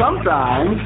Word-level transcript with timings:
Sometimes. 0.00 0.80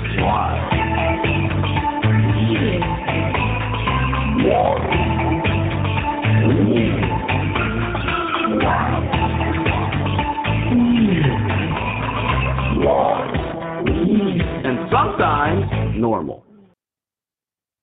Wild. 4.44 4.74
And 14.64 14.90
sometimes 14.90 15.96
normal. 15.96 16.44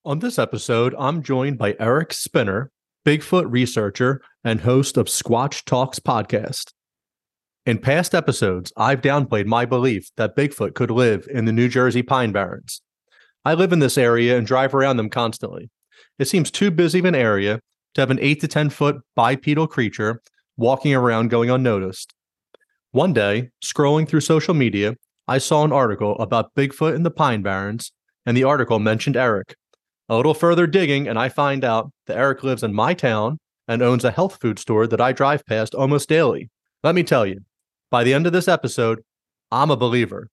On 0.04 0.20
this 0.20 0.38
episode, 0.38 0.94
I'm 1.00 1.24
joined 1.24 1.58
by 1.58 1.78
Eric 1.80 2.12
Spinner, 2.12 2.72
Bigfoot 3.06 3.46
researcher 3.50 4.22
and 4.44 4.62
host 4.62 4.98
of 4.98 5.06
Squatch 5.06 5.64
Talks 5.64 6.00
podcast. 6.00 6.74
In 7.64 7.78
past 7.78 8.16
episodes, 8.16 8.74
I've 8.76 9.02
downplayed 9.02 9.46
my 9.46 9.66
belief 9.66 10.10
that 10.18 10.36
Bigfoot 10.36 10.74
could 10.74 10.90
live 10.90 11.28
in 11.30 11.46
the 11.46 11.52
New 11.52 11.70
Jersey 11.70 12.02
Pine 12.02 12.32
Barrens. 12.32 12.82
I 13.46 13.54
live 13.54 13.72
in 13.72 13.78
this 13.78 14.00
area 14.00 14.36
and 14.36 14.48
drive 14.48 14.74
around 14.74 14.98
them 14.98 15.12
constantly. 15.12 15.70
It 16.18 16.28
seems 16.28 16.50
too 16.50 16.72
busy 16.72 16.98
of 16.98 17.06
an 17.06 17.14
area 17.14 17.60
to 17.94 18.02
have 18.02 18.10
an 18.10 18.18
8 18.20 18.42
to 18.42 18.48
10 18.48 18.72
foot 18.72 19.02
bipedal 19.16 19.68
creature 19.68 20.24
walking 20.58 20.96
around 20.96 21.28
going 21.28 21.52
unnoticed. 21.52 22.16
One 22.94 23.14
day, 23.14 23.52
scrolling 23.64 24.08
through 24.08 24.22
social 24.22 24.56
media, 24.56 24.96
I 25.28 25.38
saw 25.38 25.64
an 25.64 25.72
article 25.72 26.18
about 26.18 26.56
Bigfoot 26.56 26.96
in 26.96 27.04
the 27.04 27.12
Pine 27.12 27.44
Barrens, 27.44 27.92
and 28.26 28.36
the 28.36 28.44
article 28.44 28.80
mentioned 28.80 29.16
Eric. 29.16 29.56
A 30.10 30.18
little 30.18 30.34
further 30.34 30.66
digging, 30.66 31.08
and 31.08 31.20
I 31.20 31.30
find 31.30 31.64
out 31.64 31.92
that 32.08 32.18
Eric 32.18 32.42
lives 32.42 32.64
in 32.64 32.74
my 32.74 32.96
town 32.96 33.38
and 33.68 33.84
owns 33.84 34.04
a 34.04 34.10
health 34.10 34.40
food 34.42 34.58
store 34.58 34.88
that 34.88 35.00
I 35.00 35.12
drive 35.12 35.46
past 35.46 35.76
almost 35.76 36.10
daily. 36.10 36.50
Let 36.84 36.96
me 36.96 37.04
tell 37.04 37.28
you, 37.28 37.42
by 37.92 38.04
the 38.04 38.14
end 38.14 38.26
of 38.26 38.34
this 38.34 38.48
episode, 38.48 39.04
I'm 39.52 39.70
a 39.70 39.78
believer. 39.78 40.30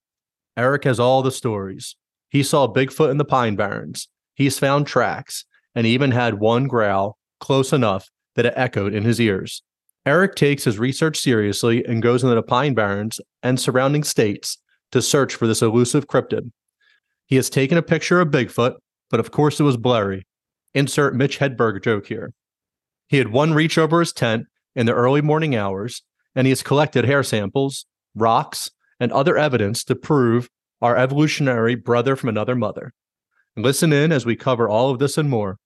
Eric 0.57 0.85
has 0.85 0.99
all 0.99 1.23
the 1.23 1.31
stories. 1.31 1.97
He 2.31 2.43
saw 2.43 2.67
Bigfoot 2.67 3.11
in 3.11 3.19
the 3.19 3.25
Pine 3.25 3.57
Barrens. 3.57 4.09
He's 4.35 4.59
found 4.59 4.87
tracks 4.87 5.45
and 5.75 5.87
even 5.87 6.13
had 6.13 6.41
one 6.41 6.67
growl 6.67 7.19
close 7.41 7.73
enough 7.73 8.09
that 8.37 8.47
it 8.47 8.55
echoed 8.57 8.95
in 8.95 9.05
his 9.05 9.21
ears. 9.21 9.63
Eric 10.07 10.37
takes 10.37 10.65
his 10.65 10.79
research 10.79 11.19
seriously 11.19 11.85
and 11.85 12.03
goes 12.03 12.23
into 12.23 12.35
the 12.35 12.43
Pine 12.43 12.73
Barrens 12.73 13.21
and 13.43 13.61
surrounding 13.61 14.05
states 14.05 14.57
to 14.93 15.03
search 15.03 15.35
for 15.35 15.47
this 15.47 15.61
elusive 15.61 16.07
cryptid. 16.07 16.51
He 17.27 17.37
has 17.37 17.51
taken 17.51 17.77
a 17.77 17.83
picture 17.83 18.21
of 18.21 18.29
Bigfoot 18.29 18.77
but 19.11 19.21
of 19.21 19.31
course 19.31 19.59
it 19.59 19.65
was 19.65 19.77
blurry. 19.77 20.27
Insert 20.75 21.15
Mitch 21.15 21.39
Hedberg 21.39 21.83
joke 21.83 22.07
here. 22.07 22.33
He 23.09 23.19
had 23.19 23.29
one 23.29 23.55
reach 23.55 23.79
over 23.79 24.01
his 24.01 24.13
tent 24.13 24.47
in 24.75 24.87
the 24.87 24.95
early 24.95 25.23
morning 25.23 25.57
hours, 25.57 26.03
and 26.35 26.47
he 26.47 26.51
has 26.51 26.63
collected 26.63 27.05
hair 27.05 27.23
samples, 27.23 27.87
rocks, 28.15 28.71
and 29.01 29.13
other 29.13 29.37
evidence 29.37 29.85
to 29.85 29.95
prove 29.95 30.49
our 30.81 30.97
evolutionary 30.97 31.75
brother 31.75 32.17
from 32.17 32.29
another 32.29 32.55
mother. 32.55 32.93
Listen 33.57 33.93
in 33.93 34.13
as 34.13 34.25
we 34.25 34.37
cover 34.37 34.69
all 34.69 34.91
of 34.91 34.99
this 34.99 35.19
and 35.19 35.29
more. 35.29 35.59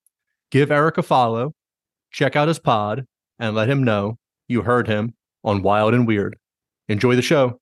Give 0.50 0.70
Eric 0.70 0.98
a 0.98 1.02
follow, 1.02 1.54
check 2.10 2.36
out 2.36 2.48
his 2.48 2.58
pod, 2.58 3.06
and 3.38 3.54
let 3.54 3.69
him 3.69 3.82
know 3.82 4.19
you 4.48 4.62
heard 4.62 4.88
him 4.88 5.14
on 5.44 5.62
Wild 5.62 5.94
and 5.94 6.06
Weird. 6.06 6.37
Enjoy 6.88 7.16
the 7.16 7.22
show. 7.22 7.58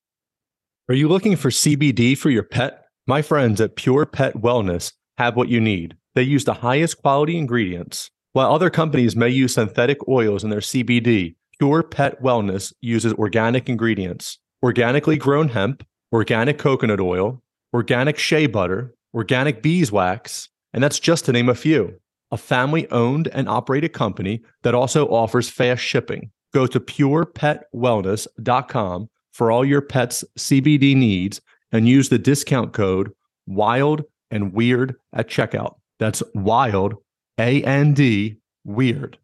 Are 0.89 0.95
you 0.95 1.07
looking 1.07 1.35
for 1.35 1.49
CBD 1.49 2.17
for 2.17 2.29
your 2.29 2.43
pet? 2.43 2.85
My 3.07 3.21
friends 3.21 3.59
at 3.61 3.75
Pure 3.75 4.07
Pet 4.07 4.35
Wellness 4.35 4.93
have 5.17 5.35
what 5.35 5.49
you 5.49 5.59
need. 5.59 5.95
They 6.15 6.23
use 6.23 6.45
the 6.45 6.53
highest 6.53 6.97
quality 6.97 7.37
ingredients. 7.37 8.09
While 8.33 8.53
other 8.53 8.69
companies 8.69 9.15
may 9.15 9.29
use 9.29 9.55
synthetic 9.55 10.05
oils 10.07 10.43
in 10.43 10.49
their 10.49 10.59
CBD, 10.59 11.35
Pure 11.61 11.83
Pet 11.83 12.19
Wellness 12.23 12.73
uses 12.81 13.13
organic 13.13 13.69
ingredients 13.69 14.39
organically 14.63 15.15
grown 15.15 15.47
hemp, 15.47 15.85
organic 16.11 16.57
coconut 16.57 16.99
oil, 16.99 17.39
organic 17.71 18.17
shea 18.17 18.47
butter, 18.47 18.95
organic 19.13 19.61
beeswax, 19.61 20.49
and 20.73 20.83
that's 20.83 20.99
just 20.99 21.25
to 21.25 21.31
name 21.31 21.49
a 21.49 21.53
few. 21.53 21.93
A 22.31 22.37
family 22.37 22.89
owned 22.89 23.27
and 23.27 23.47
operated 23.47 23.93
company 23.93 24.41
that 24.63 24.73
also 24.73 25.05
offers 25.09 25.51
fast 25.51 25.83
shipping. 25.83 26.31
Go 26.51 26.65
to 26.65 26.79
purepetwellness.com 26.79 29.09
for 29.31 29.51
all 29.51 29.63
your 29.63 29.81
pet's 29.81 30.23
CBD 30.39 30.95
needs 30.95 31.41
and 31.71 31.87
use 31.87 32.09
the 32.09 32.17
discount 32.17 32.73
code 32.73 33.11
WILD 33.45 34.03
and 34.31 34.51
weird 34.51 34.95
at 35.13 35.29
checkout. 35.29 35.75
That's 35.99 36.23
wild, 36.33 36.95
A 37.37 37.61
N 37.61 37.93
D, 37.93 38.37
weird. 38.63 39.19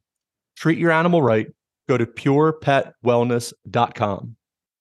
Treat 0.55 0.77
your 0.77 0.91
animal 0.91 1.23
right. 1.23 1.47
Go 1.87 1.97
to 1.97 2.05
purepetwellness.com. 2.05 4.35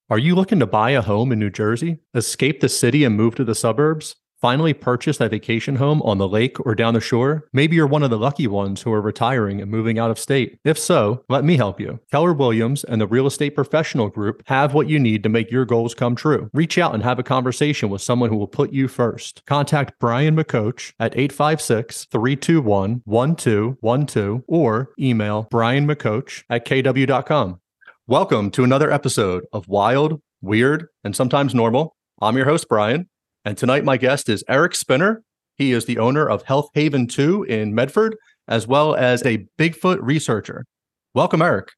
Are 0.09 0.19
you 0.19 0.35
looking 0.35 0.61
to 0.61 0.67
buy 0.67 0.91
a 0.91 1.03
home 1.03 1.33
in 1.33 1.39
New 1.39 1.51
Jersey, 1.51 1.99
escape 2.15 2.61
the 2.61 2.69
city, 2.69 3.05
and 3.05 3.17
move 3.17 3.35
to 3.37 3.45
the 3.45 3.55
suburbs? 3.55 4.17
Finally 4.41 4.75
purchase 4.75 5.17
that 5.17 5.31
vacation 5.31 5.77
home 5.77 6.03
on 6.03 6.19
the 6.19 6.29
lake 6.29 6.61
or 6.67 6.75
down 6.75 6.93
the 6.93 7.01
shore? 7.01 7.49
Maybe 7.55 7.77
you're 7.77 7.87
one 7.87 8.03
of 8.03 8.11
the 8.11 8.19
lucky 8.19 8.47
ones 8.47 8.83
who 8.83 8.93
are 8.93 9.01
retiring 9.01 9.63
and 9.63 9.71
moving 9.71 9.99
out 9.99 10.11
of 10.11 10.19
state. 10.19 10.59
If 10.63 10.79
so, 10.79 11.25
let 11.31 11.43
me 11.43 11.57
help 11.57 11.81
you. 11.81 12.01
Keller 12.11 12.35
Williams 12.35 12.85
and 12.85 13.01
the 13.01 13.07
Real 13.07 13.27
Estate 13.27 13.55
Professional 13.55 14.11
Group 14.11 14.43
have 14.47 14.75
what 14.75 14.91
you 14.91 14.99
need 14.99 15.23
to 15.23 15.31
make 15.31 15.51
your 15.51 15.65
goals 15.65 15.95
come 15.95 16.15
true. 16.15 16.51
Reach 16.53 16.77
out 16.77 16.93
and 16.93 17.03
have 17.03 17.19
a 17.19 17.23
conversation 17.23 17.89
with 17.89 18.03
someone 18.03 18.29
who 18.29 18.37
will 18.37 18.47
put 18.47 18.75
you 18.75 18.89
first. 18.89 19.43
Contact 19.47 19.95
Brian 19.99 20.37
McCoach 20.37 20.93
at 21.01 21.17
856 21.17 22.05
321 22.05 23.01
1212 23.05 24.43
or 24.47 24.91
email 25.01 25.47
Brian 25.51 25.87
McCoach 25.87 26.45
at 26.51 26.67
kw.com. 26.67 27.61
Welcome 28.07 28.51
to 28.51 28.65
another 28.65 28.91
episode 28.93 29.47
of 29.55 29.67
Wild, 29.67 30.21
Weird, 30.43 30.89
and 31.05 31.17
Sometimes 31.17 31.55
Normal. 31.55 31.97
I'm 32.21 32.37
your 32.37 32.47
host, 32.47 32.69
Brian. 32.69 33.09
And 33.47 33.57
tonight, 33.57 33.85
my 33.85 33.97
guest 33.97 34.29
is 34.29 34.43
Eric 34.49 34.75
Spinner. 34.75 35.23
He 35.55 35.71
is 35.71 35.85
the 35.85 35.99
owner 35.99 36.29
of 36.29 36.43
Health 36.43 36.69
Haven 36.75 37.07
2 37.07 37.45
in 37.45 37.77
Medford, 37.77 38.17
as 38.49 38.67
well 38.67 38.97
as 38.97 39.25
a 39.25 39.47
Bigfoot 39.57 39.99
researcher. 40.01 40.67
Welcome, 41.15 41.41
Eric. 41.41 41.69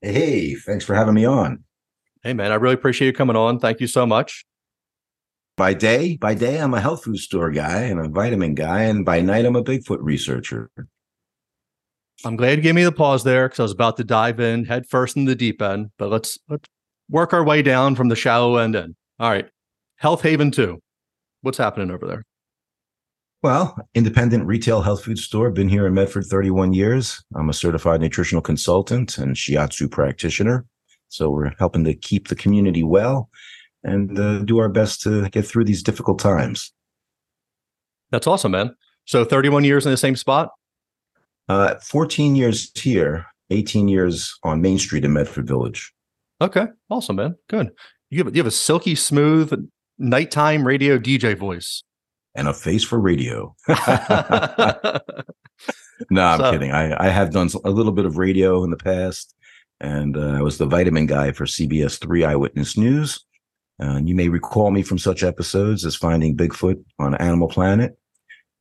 Hey, 0.00 0.56
thanks 0.56 0.84
for 0.84 0.96
having 0.96 1.14
me 1.14 1.24
on. 1.26 1.62
Hey, 2.24 2.32
man, 2.32 2.50
I 2.50 2.56
really 2.56 2.74
appreciate 2.74 3.06
you 3.06 3.12
coming 3.12 3.36
on. 3.36 3.60
Thank 3.60 3.78
you 3.78 3.86
so 3.86 4.04
much. 4.04 4.44
By 5.56 5.74
day, 5.74 6.16
by 6.16 6.34
day, 6.34 6.60
I'm 6.60 6.74
a 6.74 6.80
health 6.80 7.04
food 7.04 7.18
store 7.18 7.52
guy 7.52 7.82
and 7.82 8.00
a 8.00 8.08
vitamin 8.08 8.56
guy, 8.56 8.82
and 8.82 9.04
by 9.04 9.20
night, 9.20 9.44
I'm 9.44 9.54
a 9.54 9.62
Bigfoot 9.62 9.98
researcher. 10.00 10.70
I'm 12.24 12.34
glad 12.34 12.58
you 12.58 12.62
gave 12.62 12.74
me 12.74 12.82
the 12.82 12.90
pause 12.90 13.22
there 13.22 13.46
because 13.46 13.60
I 13.60 13.62
was 13.62 13.70
about 13.70 13.96
to 13.98 14.04
dive 14.04 14.40
in 14.40 14.64
head 14.64 14.88
first 14.88 15.16
in 15.16 15.24
the 15.24 15.36
deep 15.36 15.62
end. 15.62 15.92
But 15.98 16.10
let's 16.10 16.36
let's 16.48 16.68
work 17.08 17.32
our 17.32 17.44
way 17.44 17.62
down 17.62 17.94
from 17.94 18.08
the 18.08 18.16
shallow 18.16 18.56
end 18.56 18.74
in. 18.74 18.96
All 19.20 19.30
right. 19.30 19.48
Health 20.04 20.20
Haven 20.20 20.50
2. 20.50 20.78
What's 21.40 21.56
happening 21.56 21.90
over 21.90 22.06
there? 22.06 22.26
Well, 23.42 23.74
independent 23.94 24.44
retail 24.44 24.82
health 24.82 25.02
food 25.02 25.18
store. 25.18 25.50
Been 25.50 25.70
here 25.70 25.86
in 25.86 25.94
Medford 25.94 26.26
31 26.26 26.74
years. 26.74 27.24
I'm 27.34 27.48
a 27.48 27.54
certified 27.54 28.02
nutritional 28.02 28.42
consultant 28.42 29.16
and 29.16 29.34
shiatsu 29.34 29.90
practitioner. 29.90 30.66
So 31.08 31.30
we're 31.30 31.54
helping 31.58 31.84
to 31.84 31.94
keep 31.94 32.28
the 32.28 32.34
community 32.34 32.82
well 32.82 33.30
and 33.82 34.18
uh, 34.18 34.40
do 34.40 34.58
our 34.58 34.68
best 34.68 35.00
to 35.04 35.26
get 35.30 35.46
through 35.46 35.64
these 35.64 35.82
difficult 35.82 36.18
times. 36.18 36.70
That's 38.10 38.26
awesome, 38.26 38.52
man. 38.52 38.76
So 39.06 39.24
31 39.24 39.64
years 39.64 39.86
in 39.86 39.90
the 39.90 39.96
same 39.96 40.16
spot? 40.16 40.50
Uh, 41.48 41.76
14 41.76 42.36
years 42.36 42.70
here, 42.74 43.24
18 43.48 43.88
years 43.88 44.38
on 44.42 44.60
Main 44.60 44.78
Street 44.78 45.06
in 45.06 45.14
Medford 45.14 45.48
Village. 45.48 45.94
Okay. 46.42 46.66
Awesome, 46.90 47.16
man. 47.16 47.36
Good. 47.48 47.70
You 48.10 48.22
have, 48.22 48.36
you 48.36 48.40
have 48.40 48.46
a 48.46 48.50
silky 48.50 48.94
smooth 48.94 49.66
nighttime 49.98 50.66
radio 50.66 50.98
DJ 50.98 51.36
voice 51.36 51.82
and 52.34 52.48
a 52.48 52.54
face 52.54 52.84
for 52.84 52.98
radio. 52.98 53.54
no, 53.68 53.76
I'm 56.22 56.40
so, 56.40 56.50
kidding. 56.50 56.72
I, 56.72 57.06
I 57.06 57.08
have 57.08 57.32
done 57.32 57.48
a 57.64 57.70
little 57.70 57.92
bit 57.92 58.06
of 58.06 58.18
radio 58.18 58.64
in 58.64 58.70
the 58.70 58.76
past, 58.76 59.34
and 59.80 60.16
uh, 60.16 60.32
I 60.32 60.42
was 60.42 60.58
the 60.58 60.66
vitamin 60.66 61.06
guy 61.06 61.32
for 61.32 61.44
CBS 61.44 62.00
3 62.00 62.24
Eyewitness 62.24 62.76
News. 62.76 63.24
Uh, 63.82 63.96
and 63.96 64.08
you 64.08 64.14
may 64.14 64.28
recall 64.28 64.70
me 64.70 64.82
from 64.82 64.98
such 64.98 65.24
episodes 65.24 65.84
as 65.84 65.96
Finding 65.96 66.36
Bigfoot 66.36 66.82
on 66.98 67.14
Animal 67.16 67.48
Planet, 67.48 67.98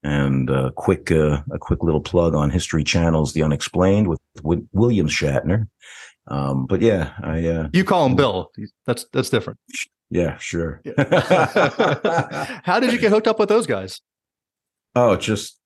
and 0.03 0.49
a 0.49 0.71
quick 0.71 1.11
uh, 1.11 1.41
a 1.51 1.59
quick 1.59 1.83
little 1.83 2.01
plug 2.01 2.33
on 2.33 2.49
History 2.49 2.83
Channel's 2.83 3.33
The 3.33 3.43
Unexplained 3.43 4.07
with, 4.07 4.19
with 4.41 4.67
William 4.73 5.07
Shatner, 5.07 5.67
Um, 6.27 6.65
but 6.65 6.81
yeah, 6.81 7.11
I 7.21 7.45
uh, 7.47 7.67
You 7.73 7.83
call 7.83 8.05
him 8.05 8.15
Bill. 8.15 8.51
That's 8.85 9.05
that's 9.11 9.29
different. 9.29 9.59
yeah, 10.09 10.37
sure. 10.37 10.81
How 10.97 12.79
did 12.79 12.93
you 12.93 12.99
get 12.99 13.11
hooked 13.11 13.27
up 13.27 13.39
with 13.39 13.49
those 13.49 13.67
guys? 13.67 14.01
oh, 14.95 15.15
just 15.15 15.59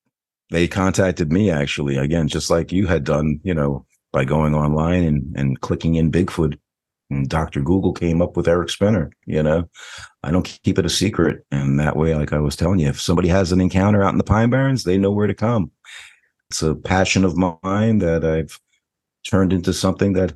they 0.49 0.67
contacted 0.67 1.31
me 1.31 1.51
actually 1.51 1.97
again, 1.97 2.27
just 2.29 2.49
like 2.49 2.71
you 2.71 2.87
had 2.87 3.03
done, 3.03 3.39
you 3.43 3.53
know, 3.53 3.85
by 4.13 4.23
going 4.25 4.55
online 4.55 5.03
and 5.03 5.35
and 5.37 5.61
clicking 5.61 5.95
in 5.95 6.11
Bigfoot. 6.11 6.57
And 7.09 7.29
Dr. 7.29 7.61
Google 7.61 7.93
came 7.93 8.21
up 8.21 8.35
with 8.35 8.49
Eric 8.49 8.69
Spinner, 8.69 9.11
you 9.25 9.41
know. 9.41 9.69
I 10.23 10.31
don't 10.31 10.43
keep 10.63 10.77
it 10.77 10.85
a 10.85 10.89
secret. 10.89 11.45
And 11.51 11.79
that 11.79 11.95
way, 11.95 12.13
like 12.15 12.33
I 12.33 12.39
was 12.39 12.57
telling 12.57 12.79
you, 12.79 12.89
if 12.89 12.99
somebody 12.99 13.29
has 13.29 13.53
an 13.53 13.61
encounter 13.61 14.03
out 14.03 14.11
in 14.11 14.17
the 14.17 14.25
Pine 14.25 14.49
Barrens, 14.49 14.83
they 14.83 14.97
know 14.97 15.11
where 15.11 15.27
to 15.27 15.33
come. 15.33 15.71
It's 16.49 16.61
a 16.61 16.75
passion 16.75 17.23
of 17.23 17.37
mine 17.37 17.99
that 17.99 18.25
I've 18.25 18.59
turned 19.25 19.53
into 19.53 19.71
something 19.71 20.13
that 20.13 20.33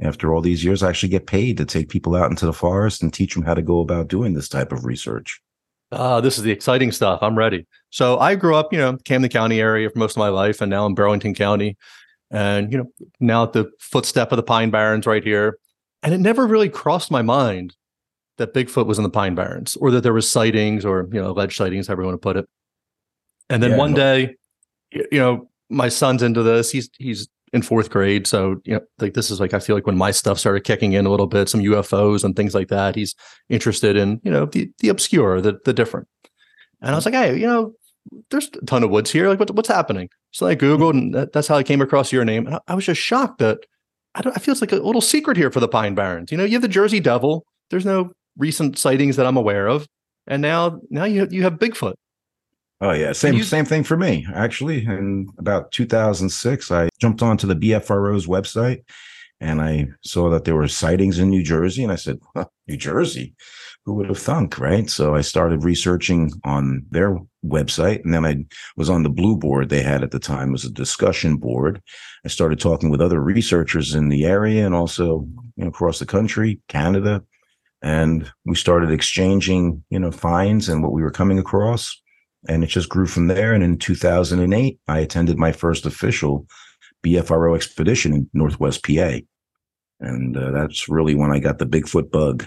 after 0.00 0.34
all 0.34 0.40
these 0.40 0.64
years, 0.64 0.82
I 0.82 0.88
actually 0.88 1.10
get 1.10 1.26
paid 1.26 1.56
to 1.58 1.64
take 1.64 1.88
people 1.88 2.16
out 2.16 2.30
into 2.30 2.46
the 2.46 2.52
forest 2.52 3.02
and 3.02 3.12
teach 3.12 3.34
them 3.34 3.44
how 3.44 3.54
to 3.54 3.62
go 3.62 3.80
about 3.80 4.08
doing 4.08 4.34
this 4.34 4.48
type 4.48 4.72
of 4.72 4.84
research. 4.84 5.40
Ah, 5.92 6.20
this 6.20 6.36
is 6.36 6.44
the 6.44 6.50
exciting 6.50 6.90
stuff. 6.90 7.20
I'm 7.22 7.38
ready. 7.38 7.66
So 7.90 8.18
I 8.18 8.34
grew 8.34 8.56
up, 8.56 8.72
you 8.72 8.78
know, 8.78 8.96
Camden 9.04 9.30
County 9.30 9.60
area 9.60 9.88
for 9.88 9.98
most 9.98 10.12
of 10.12 10.18
my 10.18 10.28
life, 10.28 10.60
and 10.60 10.68
now 10.68 10.86
in 10.86 10.94
Burlington 10.94 11.34
County, 11.34 11.76
and 12.30 12.72
you 12.72 12.78
know, 12.78 12.90
now 13.20 13.44
at 13.44 13.52
the 13.52 13.70
footstep 13.78 14.32
of 14.32 14.36
the 14.36 14.42
Pine 14.42 14.70
Barrens 14.70 15.06
right 15.06 15.22
here. 15.22 15.58
And 16.02 16.12
it 16.12 16.18
never 16.18 16.46
really 16.46 16.68
crossed 16.68 17.10
my 17.10 17.22
mind 17.22 17.76
that 18.36 18.52
Bigfoot 18.52 18.86
was 18.86 18.98
in 18.98 19.04
the 19.04 19.10
Pine 19.10 19.36
Barrens, 19.36 19.76
or 19.76 19.92
that 19.92 20.00
there 20.00 20.12
was 20.12 20.28
sightings, 20.28 20.84
or 20.84 21.08
you 21.12 21.20
know, 21.20 21.30
alleged 21.30 21.56
sightings, 21.56 21.86
however 21.86 22.02
you 22.02 22.08
want 22.08 22.20
to 22.20 22.26
put 22.26 22.36
it. 22.36 22.48
And 23.48 23.62
then 23.62 23.72
Yeah, 23.72 23.76
one 23.76 23.94
day, 23.94 24.34
you 24.90 25.18
know, 25.20 25.48
my 25.70 25.88
son's 25.88 26.22
into 26.22 26.42
this. 26.42 26.72
He's 26.72 26.90
he's 26.98 27.28
in 27.54 27.62
fourth 27.62 27.88
grade, 27.88 28.26
so 28.26 28.60
you 28.64 28.74
know, 28.74 28.80
like 28.98 29.14
this 29.14 29.30
is 29.30 29.38
like 29.38 29.54
I 29.54 29.60
feel 29.60 29.76
like 29.76 29.86
when 29.86 29.96
my 29.96 30.10
stuff 30.10 30.40
started 30.40 30.64
kicking 30.64 30.92
in 30.92 31.06
a 31.06 31.10
little 31.10 31.28
bit, 31.28 31.48
some 31.48 31.60
UFOs 31.60 32.24
and 32.24 32.34
things 32.34 32.54
like 32.54 32.68
that. 32.68 32.96
He's 32.96 33.14
interested 33.48 33.96
in 33.96 34.20
you 34.24 34.30
know 34.30 34.46
the 34.46 34.70
the 34.80 34.88
obscure, 34.88 35.40
the 35.40 35.58
the 35.64 35.72
different. 35.72 36.08
And 36.82 36.90
I 36.90 36.96
was 36.96 37.06
like, 37.06 37.14
hey, 37.14 37.38
you 37.38 37.46
know, 37.46 37.72
there's 38.30 38.50
a 38.60 38.66
ton 38.66 38.82
of 38.82 38.90
woods 38.90 39.10
here. 39.10 39.28
Like, 39.28 39.38
what, 39.38 39.50
what's 39.54 39.68
happening? 39.68 40.10
So 40.32 40.46
I 40.46 40.56
googled, 40.56 40.90
and 40.90 41.14
that, 41.14 41.32
that's 41.32 41.48
how 41.48 41.56
I 41.56 41.62
came 41.62 41.80
across 41.80 42.12
your 42.12 42.24
name. 42.24 42.46
And 42.46 42.56
I, 42.56 42.60
I 42.68 42.74
was 42.74 42.84
just 42.84 43.00
shocked 43.00 43.38
that 43.38 43.60
I 44.16 44.20
don't. 44.20 44.36
I 44.36 44.40
feel 44.40 44.52
it's 44.52 44.60
like 44.60 44.72
a 44.72 44.76
little 44.76 45.00
secret 45.00 45.36
here 45.36 45.50
for 45.50 45.60
the 45.60 45.68
Pine 45.68 45.94
Barrens. 45.94 46.32
You 46.32 46.36
know, 46.36 46.44
you 46.44 46.52
have 46.54 46.62
the 46.62 46.68
Jersey 46.68 47.00
Devil. 47.00 47.46
There's 47.70 47.86
no 47.86 48.10
recent 48.36 48.78
sightings 48.78 49.16
that 49.16 49.26
I'm 49.26 49.36
aware 49.36 49.68
of, 49.68 49.86
and 50.26 50.42
now 50.42 50.80
now 50.90 51.04
you 51.04 51.28
you 51.30 51.44
have 51.44 51.54
Bigfoot. 51.54 51.94
Oh 52.80 52.92
yeah, 52.92 53.12
same 53.12 53.34
you- 53.34 53.44
same 53.44 53.64
thing 53.64 53.84
for 53.84 53.96
me 53.96 54.26
actually. 54.34 54.84
In 54.84 55.28
about 55.38 55.72
2006, 55.72 56.70
I 56.70 56.88
jumped 57.00 57.22
onto 57.22 57.46
the 57.46 57.54
BFRO's 57.56 58.26
website 58.26 58.82
and 59.40 59.60
I 59.60 59.88
saw 60.02 60.30
that 60.30 60.44
there 60.44 60.54
were 60.54 60.68
sightings 60.68 61.18
in 61.18 61.28
New 61.28 61.42
Jersey, 61.42 61.82
and 61.82 61.92
I 61.92 61.96
said, 61.96 62.18
huh, 62.34 62.46
"New 62.68 62.76
Jersey, 62.76 63.34
who 63.84 63.94
would 63.94 64.08
have 64.08 64.18
thunk?" 64.18 64.58
Right. 64.58 64.88
So 64.88 65.14
I 65.14 65.20
started 65.22 65.64
researching 65.64 66.32
on 66.44 66.86
their 66.90 67.18
website, 67.44 68.02
and 68.04 68.14
then 68.14 68.24
I 68.24 68.44
was 68.76 68.88
on 68.90 69.02
the 69.02 69.10
blue 69.10 69.36
board 69.36 69.68
they 69.68 69.82
had 69.82 70.02
at 70.02 70.12
the 70.12 70.18
time 70.20 70.50
it 70.50 70.52
was 70.52 70.64
a 70.64 70.70
discussion 70.70 71.36
board. 71.36 71.80
I 72.24 72.28
started 72.28 72.60
talking 72.60 72.90
with 72.90 73.00
other 73.02 73.20
researchers 73.20 73.94
in 73.94 74.08
the 74.08 74.24
area 74.24 74.64
and 74.66 74.74
also 74.74 75.26
you 75.56 75.64
know, 75.64 75.68
across 75.68 75.98
the 75.98 76.06
country, 76.06 76.60
Canada, 76.68 77.22
and 77.82 78.30
we 78.46 78.54
started 78.56 78.90
exchanging 78.90 79.82
you 79.90 79.98
know 79.98 80.10
finds 80.10 80.68
and 80.68 80.82
what 80.82 80.92
we 80.92 81.02
were 81.02 81.10
coming 81.10 81.38
across 81.38 82.00
and 82.48 82.64
it 82.64 82.68
just 82.68 82.88
grew 82.88 83.06
from 83.06 83.28
there. 83.28 83.52
And 83.52 83.62
in 83.62 83.78
2008, 83.78 84.78
I 84.88 84.98
attended 84.98 85.38
my 85.38 85.52
first 85.52 85.86
official 85.86 86.46
BFRO 87.04 87.54
expedition 87.54 88.12
in 88.12 88.30
Northwest 88.32 88.84
PA. 88.84 89.18
And 90.00 90.36
uh, 90.36 90.50
that's 90.50 90.88
really 90.88 91.14
when 91.14 91.30
I 91.30 91.38
got 91.38 91.58
the 91.58 91.66
Bigfoot 91.66 92.10
bug. 92.10 92.46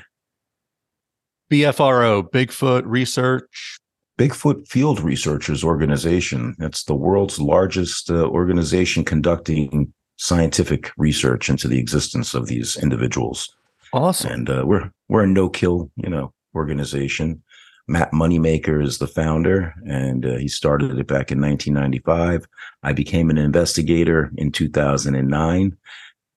BFRO, 1.52 2.30
Bigfoot 2.30 2.84
Research. 2.86 3.80
Bigfoot 4.18 4.68
Field 4.68 5.00
Researchers 5.00 5.64
Organization. 5.64 6.56
That's 6.58 6.84
the 6.84 6.96
world's 6.96 7.40
largest 7.40 8.10
uh, 8.10 8.28
organization 8.28 9.06
conducting 9.06 9.94
scientific 10.18 10.92
research 10.98 11.50
into 11.50 11.68
the 11.68 11.80
existence 11.80 12.34
of 12.34 12.48
these 12.48 12.76
individuals. 12.78 13.56
Awesome. 13.94 14.32
And 14.32 14.50
uh, 14.50 14.64
we're 14.66 14.92
we're 15.08 15.24
a 15.24 15.28
no-kill, 15.28 15.92
you 15.96 16.10
know, 16.10 16.34
organization. 16.56 17.44
Matt 17.88 18.12
Moneymaker 18.12 18.84
is 18.84 18.98
the 18.98 19.08
founder, 19.08 19.74
and 19.86 20.26
uh, 20.26 20.36
he 20.36 20.48
started 20.50 20.92
it 20.92 21.08
back 21.08 21.32
in 21.32 21.40
1995. 21.40 22.46
I 22.84 22.94
became 22.94 23.30
an 23.30 23.38
investigator 23.38 24.32
in 24.38 24.52
2009 24.52 25.78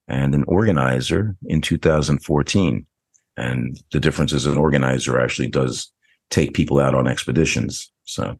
and 0.07 0.35
an 0.35 0.43
organizer 0.47 1.35
in 1.45 1.61
2014. 1.61 2.85
And 3.37 3.81
the 3.91 3.99
difference 3.99 4.33
is 4.33 4.45
an 4.45 4.57
organizer 4.57 5.19
actually 5.19 5.49
does 5.49 5.91
take 6.29 6.53
people 6.53 6.79
out 6.79 6.95
on 6.95 7.07
expeditions. 7.07 7.91
So 8.05 8.37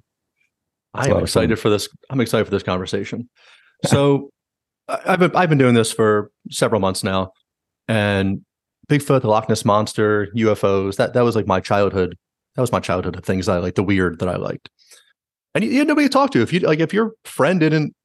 I 0.93 1.07
a 1.07 1.09
lot 1.09 1.17
am 1.17 1.23
excited 1.23 1.59
for 1.59 1.69
this. 1.69 1.89
I'm 2.09 2.21
excited 2.21 2.45
for 2.45 2.51
this 2.51 2.63
conversation. 2.63 3.29
So 3.85 4.29
I- 4.87 5.01
I've 5.07 5.19
been, 5.19 5.35
I've 5.35 5.49
been 5.49 5.57
doing 5.57 5.75
this 5.75 5.91
for 5.91 6.31
several 6.49 6.79
months 6.81 7.03
now, 7.03 7.31
and 7.87 8.41
Bigfoot, 8.89 9.21
the 9.21 9.27
Loch 9.29 9.47
Ness 9.49 9.63
monster, 9.65 10.27
UFOs. 10.35 10.97
That 10.97 11.13
that 11.13 11.21
was 11.21 11.35
like 11.35 11.47
my 11.47 11.59
childhood. 11.59 12.17
That 12.55 12.61
was 12.61 12.71
my 12.71 12.79
childhood 12.79 13.15
of 13.15 13.23
things 13.23 13.47
I 13.47 13.57
like, 13.59 13.75
the 13.75 13.83
weird 13.83 14.19
that 14.19 14.29
I 14.29 14.35
liked. 14.35 14.69
And 15.55 15.63
you, 15.63 15.71
you 15.71 15.79
had 15.79 15.87
nobody 15.87 16.07
to 16.07 16.13
talk 16.13 16.31
to. 16.31 16.41
If 16.41 16.51
you 16.53 16.59
like, 16.59 16.79
if 16.79 16.93
your 16.93 17.13
friend 17.23 17.59
didn't, 17.59 17.95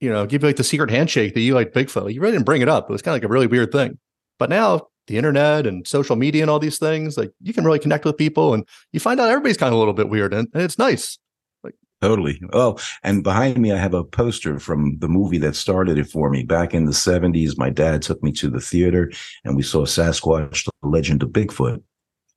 you 0.00 0.10
know, 0.10 0.26
give 0.26 0.42
you 0.42 0.48
like 0.48 0.56
the 0.56 0.64
secret 0.64 0.90
handshake 0.90 1.34
that 1.34 1.40
you 1.40 1.54
like 1.54 1.72
Bigfoot, 1.72 2.12
you 2.12 2.20
really 2.20 2.32
didn't 2.32 2.46
bring 2.46 2.62
it 2.62 2.68
up. 2.68 2.88
It 2.88 2.92
was 2.92 3.02
kind 3.02 3.14
of 3.14 3.22
like 3.22 3.28
a 3.28 3.32
really 3.32 3.46
weird 3.46 3.72
thing. 3.72 3.98
But 4.38 4.50
now 4.50 4.88
the 5.06 5.16
internet 5.16 5.66
and 5.66 5.86
social 5.86 6.16
media 6.16 6.42
and 6.42 6.50
all 6.50 6.58
these 6.58 6.78
things, 6.78 7.16
like 7.16 7.32
you 7.42 7.52
can 7.52 7.64
really 7.64 7.78
connect 7.78 8.04
with 8.04 8.16
people, 8.16 8.54
and 8.54 8.66
you 8.92 9.00
find 9.00 9.20
out 9.20 9.28
everybody's 9.28 9.56
kind 9.56 9.68
of 9.68 9.74
a 9.74 9.78
little 9.78 9.94
bit 9.94 10.08
weird, 10.08 10.32
and, 10.32 10.48
and 10.54 10.62
it's 10.62 10.78
nice. 10.78 11.18
Like 11.62 11.74
totally. 12.00 12.40
Oh, 12.52 12.78
and 13.02 13.22
behind 13.22 13.58
me, 13.58 13.72
I 13.72 13.76
have 13.76 13.94
a 13.94 14.04
poster 14.04 14.58
from 14.58 14.98
the 14.98 15.08
movie 15.08 15.38
that 15.38 15.56
started 15.56 15.98
it 15.98 16.08
for 16.08 16.30
me. 16.30 16.44
Back 16.44 16.74
in 16.74 16.86
the 16.86 16.92
70s, 16.92 17.58
my 17.58 17.70
dad 17.70 18.02
took 18.02 18.22
me 18.22 18.32
to 18.32 18.48
the 18.48 18.60
theater 18.60 19.10
and 19.44 19.56
we 19.56 19.62
saw 19.62 19.84
Sasquatch, 19.84 20.64
the 20.64 20.88
legend 20.88 21.22
of 21.22 21.30
Bigfoot. 21.30 21.82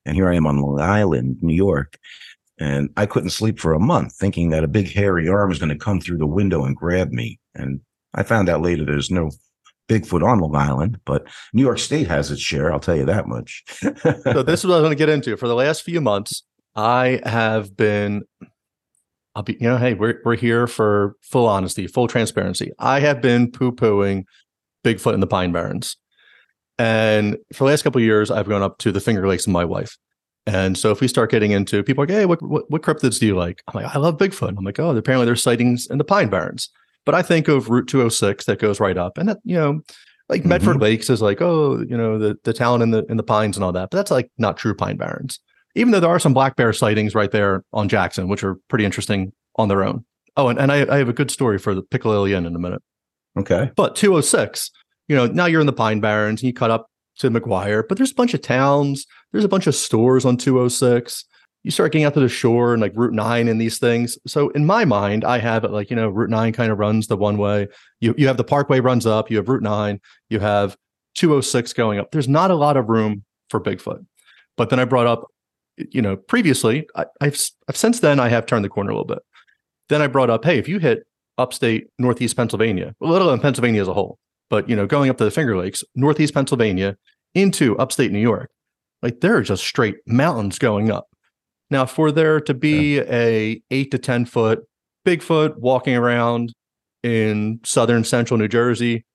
And 0.05 0.15
here 0.15 0.29
I 0.29 0.35
am 0.35 0.45
on 0.45 0.59
Long 0.59 0.79
Island, 0.79 1.37
New 1.41 1.55
York. 1.55 1.97
And 2.59 2.89
I 2.97 3.05
couldn't 3.05 3.31
sleep 3.31 3.59
for 3.59 3.73
a 3.73 3.79
month 3.79 4.15
thinking 4.15 4.49
that 4.49 4.63
a 4.63 4.67
big 4.67 4.91
hairy 4.91 5.27
arm 5.27 5.49
was 5.49 5.59
going 5.59 5.69
to 5.69 5.77
come 5.77 5.99
through 5.99 6.17
the 6.19 6.27
window 6.27 6.63
and 6.63 6.75
grab 6.75 7.11
me. 7.11 7.39
And 7.55 7.81
I 8.13 8.23
found 8.23 8.47
out 8.47 8.61
later 8.61 8.85
there's 8.85 9.09
no 9.09 9.31
Bigfoot 9.89 10.25
on 10.25 10.39
Long 10.39 10.55
Island, 10.55 10.99
but 11.05 11.27
New 11.53 11.63
York 11.63 11.79
State 11.79 12.07
has 12.07 12.31
its 12.31 12.41
share. 12.41 12.71
I'll 12.71 12.79
tell 12.79 12.95
you 12.95 13.05
that 13.05 13.27
much. 13.27 13.63
so 13.81 14.43
this 14.43 14.61
is 14.61 14.65
what 14.65 14.75
I 14.75 14.79
was 14.79 14.83
going 14.85 14.89
to 14.89 14.95
get 14.95 15.09
into. 15.09 15.35
For 15.35 15.47
the 15.47 15.55
last 15.55 15.83
few 15.83 15.99
months, 15.99 16.43
I 16.75 17.21
have 17.25 17.75
been, 17.75 18.23
I'll 19.35 19.43
be, 19.43 19.57
you 19.59 19.67
know, 19.67 19.77
hey, 19.77 19.93
we're 19.93 20.21
we're 20.23 20.37
here 20.37 20.67
for 20.67 21.15
full 21.21 21.47
honesty, 21.47 21.87
full 21.87 22.07
transparency. 22.07 22.71
I 22.79 22.99
have 23.01 23.21
been 23.21 23.51
poo 23.51 23.71
pooing 23.71 24.23
Bigfoot 24.83 25.13
in 25.13 25.19
the 25.19 25.27
Pine 25.27 25.51
Barrens, 25.51 25.97
and 26.77 27.37
for 27.53 27.65
the 27.65 27.71
last 27.71 27.83
couple 27.83 27.99
of 27.99 28.05
years, 28.05 28.31
I've 28.31 28.49
gone 28.49 28.63
up 28.63 28.77
to 28.79 28.91
the 28.91 28.99
Finger 28.99 29.27
Lakes 29.27 29.45
with 29.45 29.53
my 29.53 29.65
wife. 29.65 29.97
And 30.45 30.77
so 30.77 30.91
if 30.91 30.99
we 30.99 31.07
start 31.07 31.31
getting 31.31 31.51
into 31.51 31.83
people 31.83 32.03
are 32.03 32.07
like, 32.07 32.15
hey, 32.15 32.25
what, 32.25 32.41
what 32.41 32.69
what 32.69 32.81
cryptids 32.81 33.19
do 33.19 33.25
you 33.25 33.35
like? 33.35 33.61
I'm 33.67 33.81
like, 33.81 33.95
I 33.95 33.99
love 33.99 34.17
Bigfoot. 34.17 34.57
I'm 34.57 34.65
like, 34.65 34.79
oh, 34.79 34.95
apparently 34.95 35.25
there's 35.25 35.41
sightings 35.41 35.87
in 35.87 35.97
the 35.97 36.03
Pine 36.03 36.29
Barrens. 36.29 36.69
But 37.05 37.15
I 37.15 37.21
think 37.21 37.47
of 37.47 37.69
Route 37.69 37.87
206 37.87 38.45
that 38.45 38.59
goes 38.59 38.79
right 38.79 38.97
up, 38.97 39.17
and 39.17 39.29
that 39.29 39.39
you 39.43 39.55
know, 39.55 39.81
like 40.29 40.45
Medford 40.45 40.75
mm-hmm. 40.75 40.83
Lakes 40.83 41.09
is 41.09 41.21
like, 41.21 41.41
oh, 41.41 41.79
you 41.87 41.97
know, 41.97 42.17
the 42.17 42.35
the 42.43 42.53
town 42.53 42.81
in 42.81 42.91
the 42.91 43.05
in 43.05 43.17
the 43.17 43.23
pines 43.23 43.55
and 43.55 43.63
all 43.63 43.71
that. 43.71 43.89
But 43.89 43.97
that's 43.97 44.11
like 44.11 44.31
not 44.37 44.57
true 44.57 44.75
Pine 44.75 44.97
Barrens. 44.97 45.39
Even 45.75 45.91
though 45.91 45.99
there 45.99 46.09
are 46.09 46.19
some 46.19 46.33
black 46.33 46.55
bear 46.55 46.73
sightings 46.73 47.15
right 47.15 47.31
there 47.31 47.63
on 47.73 47.89
Jackson, 47.89 48.27
which 48.27 48.43
are 48.43 48.55
pretty 48.67 48.85
interesting 48.85 49.31
on 49.55 49.69
their 49.69 49.83
own. 49.83 50.05
Oh, 50.35 50.49
and, 50.49 50.59
and 50.59 50.71
I, 50.71 50.85
I 50.93 50.97
have 50.97 51.09
a 51.09 51.13
good 51.13 51.31
story 51.31 51.57
for 51.57 51.73
the 51.73 51.81
Piccadilly 51.81 52.33
Inn 52.33 52.45
in 52.45 52.55
a 52.55 52.59
minute. 52.59 52.81
okay. 53.37 53.71
But 53.75 53.95
206, 53.95 54.71
you 55.07 55.15
know, 55.15 55.27
now 55.27 55.45
you're 55.45 55.61
in 55.61 55.67
the 55.67 55.73
Pine 55.73 55.99
Barrens 55.99 56.41
and 56.41 56.47
you 56.47 56.53
cut 56.53 56.71
up 56.71 56.89
to 57.19 57.29
McGuire, 57.29 57.83
but 57.87 57.97
there's 57.97 58.11
a 58.11 58.15
bunch 58.15 58.33
of 58.33 58.41
towns, 58.41 59.05
there's 59.31 59.45
a 59.45 59.49
bunch 59.49 59.67
of 59.67 59.75
stores 59.75 60.25
on 60.25 60.37
206. 60.37 61.25
You 61.63 61.71
start 61.71 61.93
getting 61.93 62.05
out 62.05 62.13
to 62.15 62.19
the 62.19 62.27
shore 62.27 62.73
and 62.73 62.81
like 62.81 62.91
Route 62.93 63.13
9 63.13 63.47
and 63.47 63.61
these 63.61 63.79
things. 63.79 64.17
So 64.27 64.49
in 64.49 64.65
my 64.65 64.83
mind, 64.83 65.23
I 65.23 65.37
have 65.37 65.63
it 65.63 65.71
like, 65.71 65.89
you 65.89 65.95
know, 65.95 66.09
Route 66.09 66.29
9 66.29 66.51
kind 66.51 66.71
of 66.71 66.77
runs 66.77 67.07
the 67.07 67.15
one 67.15 67.37
way. 67.37 67.67
You 68.01 68.13
you 68.17 68.27
have 68.27 68.37
the 68.37 68.43
parkway 68.43 68.81
runs 68.81 69.05
up, 69.05 69.31
you 69.31 69.37
have 69.37 69.47
Route 69.47 69.63
9, 69.63 69.99
you 70.29 70.39
have 70.39 70.75
206 71.15 71.73
going 71.73 71.99
up. 71.99 72.11
There's 72.11 72.27
not 72.27 72.51
a 72.51 72.55
lot 72.55 72.75
of 72.75 72.89
room 72.89 73.23
for 73.49 73.61
Bigfoot. 73.61 74.05
But 74.57 74.69
then 74.69 74.79
I 74.79 74.85
brought 74.85 75.07
up, 75.07 75.25
you 75.77 76.01
know, 76.01 76.15
previously, 76.15 76.87
I, 76.95 77.05
I've, 77.21 77.39
since 77.73 77.99
then 77.99 78.19
I 78.19 78.29
have 78.29 78.45
turned 78.45 78.65
the 78.65 78.69
corner 78.69 78.91
a 78.91 78.93
little 78.93 79.05
bit. 79.05 79.19
Then 79.89 80.01
I 80.01 80.07
brought 80.07 80.29
up, 80.29 80.43
hey, 80.45 80.57
if 80.57 80.67
you 80.67 80.79
hit 80.79 81.05
upstate 81.37 81.87
Northeast 81.97 82.35
Pennsylvania, 82.35 82.95
a 83.01 83.05
little 83.05 83.31
in 83.31 83.39
Pennsylvania 83.39 83.81
as 83.81 83.87
a 83.87 83.93
whole, 83.93 84.19
but 84.53 84.69
you 84.69 84.75
know, 84.75 84.85
going 84.85 85.09
up 85.09 85.17
to 85.17 85.23
the 85.23 85.31
Finger 85.31 85.57
Lakes, 85.57 85.83
Northeast 85.95 86.31
Pennsylvania 86.31 86.95
into 87.33 87.75
upstate 87.79 88.11
New 88.11 88.19
York, 88.19 88.51
like 89.01 89.19
there 89.19 89.35
are 89.35 89.41
just 89.41 89.63
straight 89.63 89.95
mountains 90.05 90.59
going 90.59 90.91
up. 90.91 91.07
Now, 91.71 91.87
for 91.87 92.11
there 92.11 92.39
to 92.41 92.53
be 92.53 92.99
a 92.99 93.59
eight 93.71 93.89
to 93.89 93.97
ten 93.97 94.25
foot 94.27 94.59
Bigfoot 95.07 95.57
walking 95.57 95.95
around 95.95 96.53
in 97.01 97.61
southern 97.65 98.03
central 98.03 98.37
New 98.37 98.47
Jersey, 98.47 99.05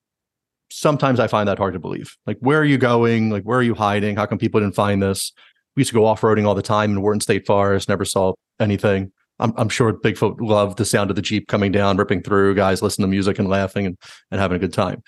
sometimes 0.73 1.21
I 1.21 1.29
find 1.29 1.49
that 1.49 1.59
hard 1.59 1.75
to 1.75 1.79
believe. 1.79 2.17
Like, 2.27 2.39
where 2.41 2.59
are 2.59 2.65
you 2.65 2.77
going? 2.77 3.31
Like, 3.31 3.45
where 3.45 3.61
are 3.61 3.63
you 3.63 3.77
hiding? 3.77 4.17
How 4.17 4.27
come 4.27 4.39
people 4.39 4.59
didn't 4.59 4.75
find 4.75 5.01
this? 5.01 5.33
We 5.77 5.83
used 5.83 5.91
to 5.91 5.95
go 5.95 6.05
off 6.05 6.23
roading 6.23 6.49
all 6.49 6.57
the 6.57 6.63
time 6.63 6.91
in 6.91 7.01
Wharton 7.01 7.21
State 7.21 7.47
Forest, 7.47 7.89
never 7.89 8.05
saw 8.05 8.33
anything. 8.59 9.13
I'm, 9.39 9.53
I'm 9.57 9.69
sure 9.69 9.93
Bigfoot 9.93 10.41
loved 10.41 10.79
the 10.79 10.85
sound 10.85 11.11
of 11.11 11.17
the 11.17 11.23
Jeep 11.23 11.47
coming 11.47 11.71
down, 11.71 11.97
ripping 11.97 12.25
through, 12.25 12.57
guys 12.57 12.83
listening 12.83 13.07
to 13.07 13.11
music 13.11 13.39
and 13.39 13.49
laughing 13.49 13.87
and, 13.87 13.97
and 14.33 14.41
having 14.41 14.57
a 14.57 14.59
good 14.59 14.73
time. 14.73 15.01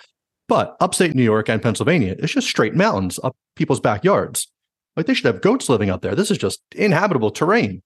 But 0.50 0.76
upstate 0.80 1.14
New 1.14 1.22
York 1.22 1.48
and 1.48 1.62
Pennsylvania, 1.62 2.16
it's 2.18 2.32
just 2.32 2.48
straight 2.48 2.74
mountains 2.74 3.20
up 3.22 3.36
people's 3.54 3.78
backyards. 3.78 4.50
Like 4.96 5.06
they 5.06 5.14
should 5.14 5.32
have 5.32 5.42
goats 5.42 5.68
living 5.68 5.90
out 5.90 6.02
there. 6.02 6.16
This 6.16 6.28
is 6.28 6.38
just 6.38 6.60
inhabitable 6.74 7.30
terrain. 7.30 7.84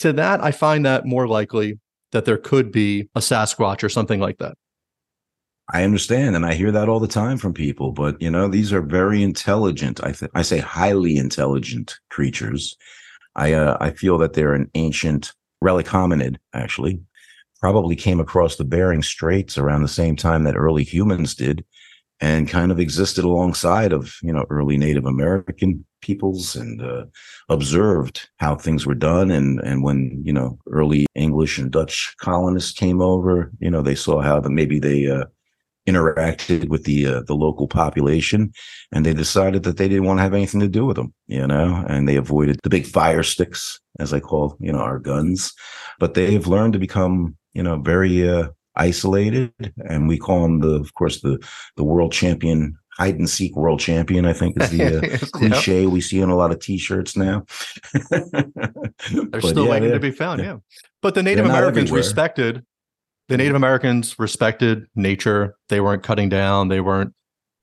To 0.00 0.12
that, 0.14 0.42
I 0.42 0.50
find 0.50 0.84
that 0.84 1.06
more 1.06 1.28
likely 1.28 1.78
that 2.10 2.24
there 2.24 2.36
could 2.36 2.72
be 2.72 3.08
a 3.14 3.20
Sasquatch 3.20 3.84
or 3.84 3.88
something 3.88 4.18
like 4.18 4.38
that. 4.38 4.56
I 5.72 5.84
understand, 5.84 6.34
and 6.34 6.44
I 6.44 6.54
hear 6.54 6.72
that 6.72 6.88
all 6.88 6.98
the 6.98 7.06
time 7.06 7.38
from 7.38 7.54
people. 7.54 7.92
But 7.92 8.20
you 8.20 8.28
know, 8.28 8.48
these 8.48 8.72
are 8.72 8.82
very 8.82 9.22
intelligent. 9.22 10.02
I 10.02 10.10
th- 10.10 10.32
I 10.34 10.42
say 10.42 10.58
highly 10.58 11.16
intelligent 11.16 12.00
creatures. 12.10 12.76
I 13.36 13.52
uh, 13.52 13.76
I 13.80 13.90
feel 13.90 14.18
that 14.18 14.32
they're 14.32 14.54
an 14.54 14.68
ancient 14.74 15.32
relic 15.62 15.86
hominid. 15.86 16.38
Actually, 16.54 17.00
probably 17.60 17.94
came 17.94 18.18
across 18.18 18.56
the 18.56 18.64
Bering 18.64 19.04
Straits 19.04 19.56
around 19.56 19.82
the 19.82 19.88
same 19.88 20.16
time 20.16 20.42
that 20.42 20.56
early 20.56 20.82
humans 20.82 21.36
did, 21.36 21.64
and 22.20 22.48
kind 22.48 22.70
of 22.70 22.78
existed 22.78 23.24
alongside 23.24 23.92
of 23.92 24.16
you 24.22 24.32
know 24.32 24.44
early 24.50 24.76
Native 24.76 25.06
American 25.06 25.84
peoples 26.02 26.56
and 26.56 26.82
uh, 26.82 27.04
observed 27.48 28.28
how 28.38 28.54
things 28.56 28.86
were 28.86 28.94
done. 28.94 29.30
And 29.30 29.60
and 29.60 29.82
when 29.82 30.22
you 30.24 30.32
know 30.32 30.58
early 30.70 31.06
English 31.14 31.58
and 31.58 31.70
Dutch 31.70 32.14
colonists 32.20 32.72
came 32.72 33.00
over, 33.00 33.50
you 33.60 33.70
know 33.70 33.82
they 33.82 33.94
saw 33.94 34.20
how 34.20 34.40
maybe 34.40 34.78
they 34.78 35.06
uh, 35.06 35.24
interacted 35.88 36.68
with 36.68 36.84
the 36.84 37.06
uh, 37.06 37.22
the 37.22 37.34
local 37.34 37.66
population 37.66 38.52
and 38.92 39.04
they 39.04 39.14
decided 39.14 39.62
that 39.62 39.76
they 39.76 39.88
didn't 39.88 40.04
want 40.04 40.18
to 40.18 40.22
have 40.22 40.34
anything 40.34 40.60
to 40.60 40.68
do 40.68 40.84
with 40.84 40.96
them 40.96 41.12
you 41.26 41.44
know 41.46 41.84
and 41.88 42.06
they 42.06 42.16
avoided 42.16 42.58
the 42.62 42.68
big 42.68 42.86
fire 42.86 43.22
sticks 43.22 43.80
as 43.98 44.12
i 44.12 44.20
call 44.20 44.56
you 44.60 44.72
know 44.72 44.78
our 44.78 44.98
guns. 44.98 45.52
But 45.98 46.14
they've 46.14 46.46
learned 46.46 46.74
to 46.74 46.78
become 46.78 47.36
you 47.54 47.62
know 47.62 47.76
very 47.76 48.28
uh, 48.28 48.48
isolated 48.80 49.52
and 49.88 50.08
we 50.08 50.16
call 50.18 50.42
them 50.42 50.60
the 50.60 50.74
of 50.80 50.92
course 50.94 51.20
the 51.20 51.38
the 51.76 51.84
world 51.84 52.12
champion 52.12 52.76
hide 52.98 53.14
and 53.16 53.28
seek 53.30 53.54
world 53.54 53.78
champion 53.80 54.24
i 54.26 54.32
think 54.32 54.60
is 54.60 54.70
the 54.70 54.82
uh, 54.96 55.18
cliche 55.38 55.86
we 55.86 56.00
see 56.00 56.22
on 56.22 56.30
a 56.30 56.36
lot 56.36 56.50
of 56.52 56.58
t-shirts 56.60 57.16
now 57.16 57.44
They're 58.20 59.24
But 59.30 59.42
still 59.44 59.64
yeah, 59.64 59.70
waiting 59.70 59.90
to 59.92 60.00
be 60.00 60.10
found. 60.10 60.40
Yeah. 60.42 60.56
But 61.02 61.14
the 61.14 61.22
Native 61.22 61.44
They're 61.46 61.54
Americans 61.54 61.90
respected 61.90 62.64
the 63.28 63.36
Native 63.36 63.54
Americans 63.54 64.18
respected 64.18 64.86
nature. 64.96 65.54
They 65.68 65.80
weren't 65.80 66.02
cutting 66.02 66.28
down. 66.28 66.68
They 66.68 66.80
weren't 66.80 67.14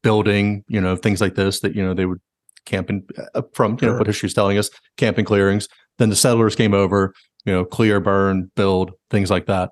building, 0.02 0.64
you 0.70 0.80
know, 0.80 0.96
things 0.96 1.20
like 1.20 1.36
this 1.36 1.60
that, 1.60 1.76
you 1.76 1.84
know, 1.84 1.94
they 1.94 2.06
would 2.06 2.22
camp 2.66 2.90
in 2.90 3.06
uh, 3.36 3.42
from, 3.54 3.72
you 3.82 3.88
know, 3.88 3.92
Sure. 3.94 3.98
what 3.98 4.08
history's 4.08 4.34
telling 4.34 4.58
us, 4.58 4.70
camping 4.96 5.26
clearings. 5.26 5.68
Then 5.98 6.10
the 6.10 6.16
settlers 6.16 6.56
came 6.56 6.74
over, 6.74 7.14
you 7.46 7.52
know, 7.52 7.66
clear, 7.66 8.00
burn, 8.00 8.50
build, 8.56 8.94
things 9.10 9.30
like 9.30 9.46
that. 9.48 9.72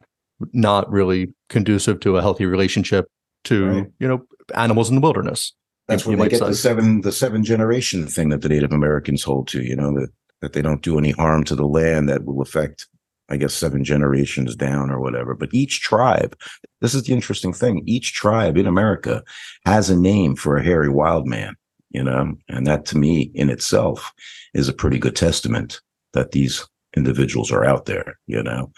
Not 0.54 0.92
really 0.92 1.34
conducive 1.50 2.00
to 2.02 2.18
a 2.18 2.22
healthy 2.22 2.46
relationship 2.46 3.06
to, 3.46 3.66
Right. 3.68 3.88
you 4.00 4.08
know, 4.08 4.24
animals 4.54 4.90
in 4.90 4.96
the 4.96 5.02
wilderness. 5.02 5.54
That's 5.88 6.04
you 6.04 6.10
where 6.10 6.18
they 6.18 6.24
might 6.24 6.32
get 6.32 6.46
the 6.46 6.56
seven 6.56 7.02
the 7.02 7.12
seven 7.12 7.44
generation 7.44 8.08
thing 8.08 8.30
that 8.30 8.42
the 8.42 8.50
Native 8.50 8.72
Americans 8.74 9.24
hold 9.24 9.48
to, 9.50 9.64
you 9.64 9.76
know, 9.76 9.94
that 10.00 10.10
that 10.42 10.54
they 10.54 10.62
don't 10.62 10.82
do 10.82 10.98
any 10.98 11.12
harm 11.12 11.44
to 11.46 11.56
the 11.56 11.66
land 11.68 12.10
that 12.10 12.26
will 12.26 12.42
affect, 12.42 12.88
I 13.30 13.38
guess, 13.38 13.54
seven 13.54 13.84
generations 13.84 14.56
down 14.56 14.90
or 14.92 15.00
whatever. 15.00 15.34
But 15.36 15.54
each 15.54 15.82
tribe, 15.82 16.36
this 16.82 16.94
is 16.94 17.04
the 17.04 17.14
interesting 17.14 17.54
thing, 17.54 17.84
each 17.86 18.14
tribe 18.14 18.58
in 18.58 18.68
America 18.68 19.24
has 19.66 19.90
a 19.90 19.96
name 19.96 20.36
for 20.36 20.58
a 20.58 20.64
hairy 20.64 20.90
wild 20.90 21.26
man, 21.28 21.56
you 21.92 22.04
know, 22.04 22.36
and 22.50 22.68
that 22.68 22.86
to 22.88 22.98
me 22.98 23.32
in 23.36 23.50
itself 23.50 24.12
is 24.54 24.68
a 24.68 24.74
pretty 24.74 25.00
good 25.00 25.16
testament 25.16 25.82
that 26.14 26.32
these 26.32 26.68
individuals 26.98 27.52
are 27.52 27.64
out 27.66 27.86
there, 27.86 28.18
you 28.28 28.42
know. 28.44 28.72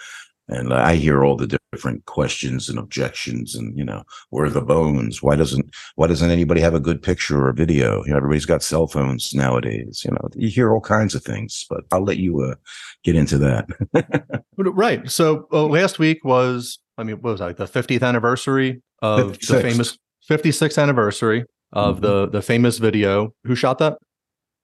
And 0.50 0.74
I 0.74 0.96
hear 0.96 1.26
all 1.26 1.36
the 1.36 1.60
different 1.74 2.06
questions 2.06 2.70
and 2.70 2.80
objections, 2.80 3.54
and 3.54 3.78
you 3.78 3.84
know, 3.84 4.04
where 4.30 4.46
are 4.46 4.50
the 4.50 4.62
bones? 4.62 5.22
Why 5.22 5.36
doesn't 5.36 5.76
why 5.96 6.08
doesn't 6.08 6.32
anybody 6.32 6.62
have 6.62 6.74
a 6.74 6.80
good 6.80 7.02
picture 7.02 7.46
or 7.48 7.52
video? 7.54 8.04
You 8.06 8.12
know, 8.12 8.18
everybody's 8.18 8.46
got 8.46 8.64
cell 8.64 8.88
phones 8.88 9.34
nowadays. 9.34 10.04
You 10.06 10.12
know, 10.12 10.30
you 10.36 10.50
hear 10.50 10.72
all 10.74 10.80
kinds 10.80 11.16
of 11.16 11.24
things, 11.24 11.66
but 11.70 11.82
I'll 11.92 12.04
let 12.04 12.18
you 12.18 12.42
uh, 12.42 12.56
get 13.04 13.16
into 13.16 13.38
that. 13.40 13.68
Right. 14.58 15.10
So 15.12 15.48
uh, 15.54 15.66
last 15.66 16.00
week 16.00 16.26
was, 16.26 16.80
I 16.98 17.04
mean, 17.04 17.18
what 17.18 17.32
was 17.32 17.40
that, 17.42 17.58
the 17.58 17.66
50th 17.66 18.02
anniversary 18.02 18.82
of 19.04 19.38
the 19.40 19.62
famous 19.62 19.98
56th 20.30 20.82
anniversary 20.82 21.46
of 21.74 21.98
Mhm. 21.98 22.02
the 22.02 22.30
the 22.30 22.42
famous 22.42 22.78
video. 22.80 23.34
Who 23.44 23.54
shot 23.56 23.78
that? 23.80 23.98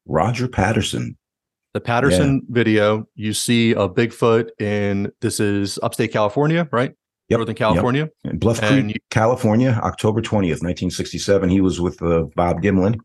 Roger 0.07 0.47
Patterson. 0.47 1.15
The 1.73 1.81
Patterson 1.81 2.43
video. 2.49 3.07
You 3.15 3.33
see 3.33 3.71
a 3.71 3.89
Bigfoot 3.89 4.49
in 4.61 5.11
this 5.21 5.39
is 5.39 5.79
upstate 5.81 6.11
California, 6.11 6.67
right? 6.71 6.93
Yep, 7.29 7.37
Northern. 7.39 7.55
California. 7.55 8.09
In 8.25 8.37
Bluff 8.37 8.61
Creek, 8.61 8.95
you- 8.95 9.01
California, 9.09 9.79
October 9.83 10.21
20th, 10.21 10.61
1967. 10.61 11.49
He 11.49 11.61
was 11.61 11.81
with 11.81 12.01
uh, 12.03 12.25
Bob 12.35 12.61
Gimlin 12.61 12.99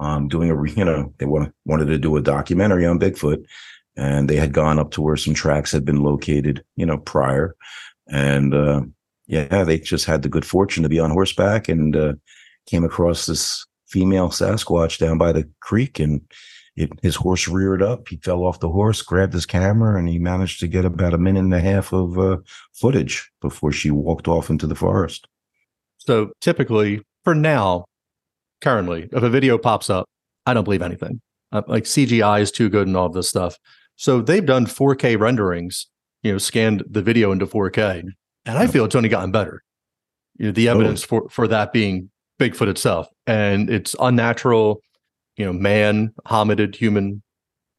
um, 0.00 0.26
doing 0.26 0.50
a, 0.50 0.70
you 0.72 0.84
know, 0.84 1.12
they 1.18 1.26
wa- 1.26 1.48
wanted 1.64 1.86
to 1.86 1.98
do 1.98 2.16
a 2.16 2.22
documentary 2.22 2.84
on 2.86 2.98
Bigfoot. 2.98 3.44
And 3.96 4.28
they 4.28 4.36
had 4.36 4.52
gone 4.54 4.78
up 4.78 4.90
to 4.92 5.02
where 5.02 5.16
some 5.16 5.34
tracks 5.34 5.70
had 5.70 5.84
been 5.84 6.02
located, 6.02 6.64
you 6.76 6.86
know, 6.86 6.98
prior. 6.98 7.54
And 8.08 8.54
uh, 8.54 8.82
yeah, 9.26 9.64
they 9.64 9.78
just 9.78 10.06
had 10.06 10.22
the 10.22 10.28
good 10.30 10.46
fortune 10.46 10.82
to 10.82 10.88
be 10.88 10.98
on 10.98 11.10
horseback 11.10 11.68
and 11.68 11.94
uh, 11.94 12.14
came 12.66 12.84
across 12.84 13.26
this 13.26 13.64
female 13.86 14.30
Sasquatch 14.30 14.98
down 14.98 15.18
by 15.18 15.30
the 15.30 15.48
creek. 15.60 16.00
And 16.00 16.22
it, 16.76 16.90
his 17.02 17.16
horse 17.16 17.48
reared 17.48 17.82
up. 17.82 18.08
He 18.08 18.16
fell 18.16 18.44
off 18.44 18.60
the 18.60 18.70
horse, 18.70 19.02
grabbed 19.02 19.34
his 19.34 19.46
camera, 19.46 19.98
and 19.98 20.08
he 20.08 20.18
managed 20.18 20.60
to 20.60 20.68
get 20.68 20.84
about 20.84 21.14
a 21.14 21.18
minute 21.18 21.40
and 21.40 21.54
a 21.54 21.60
half 21.60 21.92
of 21.92 22.18
uh, 22.18 22.38
footage 22.72 23.30
before 23.40 23.72
she 23.72 23.90
walked 23.90 24.28
off 24.28 24.50
into 24.50 24.66
the 24.66 24.74
forest. 24.74 25.26
So 25.98 26.32
typically, 26.40 27.02
for 27.24 27.34
now, 27.34 27.84
currently, 28.60 29.08
if 29.12 29.22
a 29.22 29.30
video 29.30 29.58
pops 29.58 29.90
up, 29.90 30.08
I 30.46 30.54
don't 30.54 30.64
believe 30.64 30.82
anything. 30.82 31.20
Uh, 31.52 31.62
like 31.66 31.84
CGI 31.84 32.40
is 32.40 32.50
too 32.50 32.68
good 32.68 32.86
and 32.86 32.96
all 32.96 33.08
this 33.08 33.28
stuff. 33.28 33.58
So 33.96 34.22
they've 34.22 34.44
done 34.44 34.66
4K 34.66 35.18
renderings, 35.20 35.86
you 36.22 36.32
know, 36.32 36.38
scanned 36.38 36.82
the 36.88 37.02
video 37.02 37.30
into 37.30 37.46
4K, 37.46 38.00
and 38.46 38.58
I 38.58 38.66
feel 38.66 38.84
it's 38.84 38.94
only 38.94 39.10
gotten 39.10 39.30
better. 39.30 39.62
You 40.38 40.46
know, 40.46 40.52
the 40.52 40.68
evidence 40.68 41.04
for 41.04 41.28
for 41.28 41.46
that 41.48 41.72
being 41.72 42.10
Bigfoot 42.40 42.68
itself, 42.68 43.06
and 43.26 43.68
it's 43.68 43.94
unnatural, 44.00 44.80
you 45.36 45.44
know, 45.44 45.52
man, 45.52 46.12
hominid, 46.26 46.74
human 46.76 47.22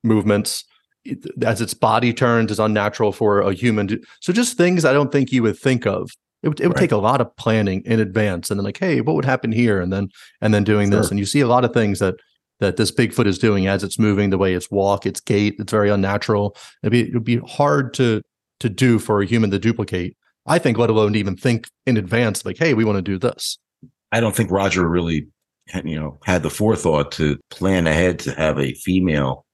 movements. 0.03 0.63
It- 1.05 1.25
As 1.43 1.61
its 1.61 1.73
body 1.73 2.13
turns, 2.13 2.51
is 2.51 2.59
unnatural 2.59 3.11
for 3.11 3.41
a 3.41 3.53
human. 3.53 3.87
To, 3.89 3.99
so 4.21 4.31
just 4.33 4.57
things 4.57 4.85
I 4.85 4.93
don't 4.93 5.11
think 5.11 5.31
you 5.31 5.43
would 5.43 5.57
think 5.57 5.85
of. 5.85 6.09
It 6.43 6.49
would, 6.49 6.59
it 6.59 6.67
would 6.67 6.75
Right. 6.75 6.81
take 6.81 6.91
a 6.91 6.97
lot 6.97 7.21
of 7.21 7.33
planning 7.37 7.81
in 7.85 7.99
advance, 7.99 8.49
and 8.51 8.59
then 8.59 8.65
like, 8.65 8.77
hey, 8.79 9.01
what 9.01 9.15
would 9.15 9.25
happen 9.25 9.51
here, 9.51 9.79
and 9.81 9.91
then 9.93 10.09
and 10.41 10.53
then 10.53 10.63
doing 10.63 10.89
this, 10.89 11.09
and 11.09 11.17
you 11.19 11.25
see 11.25 11.39
a 11.39 11.47
lot 11.47 11.63
of 11.65 11.73
things 11.73 11.99
that 11.99 12.15
that 12.59 12.77
this 12.77 12.91
Bigfoot 12.91 13.25
is 13.27 13.37
doing 13.39 13.67
as 13.67 13.83
it's 13.83 13.97
moving, 13.99 14.29
the 14.29 14.37
way 14.37 14.53
it's 14.53 14.69
walk, 14.71 15.05
its 15.05 15.19
gait, 15.19 15.55
it's 15.59 15.71
very 15.71 15.89
unnatural. 15.89 16.55
It'd 16.81 16.91
be 16.91 17.01
it'd 17.09 17.23
be 17.23 17.37
hard 17.37 17.93
to 17.95 18.21
to 18.59 18.69
do 18.69 18.99
for 18.99 19.21
a 19.21 19.25
human 19.25 19.51
to 19.51 19.59
duplicate. 19.59 20.15
I 20.45 20.59
think, 20.59 20.77
let 20.77 20.89
alone 20.89 21.15
even 21.15 21.35
think 21.37 21.67
in 21.85 21.95
advance, 21.97 22.45
like, 22.45 22.57
hey, 22.57 22.73
we 22.73 22.83
want 22.85 22.97
to 22.97 23.01
do 23.01 23.17
this. 23.17 23.57
I 24.11 24.19
don't 24.19 24.35
think 24.35 24.51
Roger 24.51 24.87
really, 24.87 25.27
you 25.83 25.99
know, 25.99 26.19
had 26.23 26.43
the 26.43 26.49
forethought 26.49 27.11
to 27.13 27.37
plan 27.49 27.87
ahead 27.87 28.19
to 28.19 28.33
have 28.33 28.59
a 28.59 28.73
female 28.75 29.45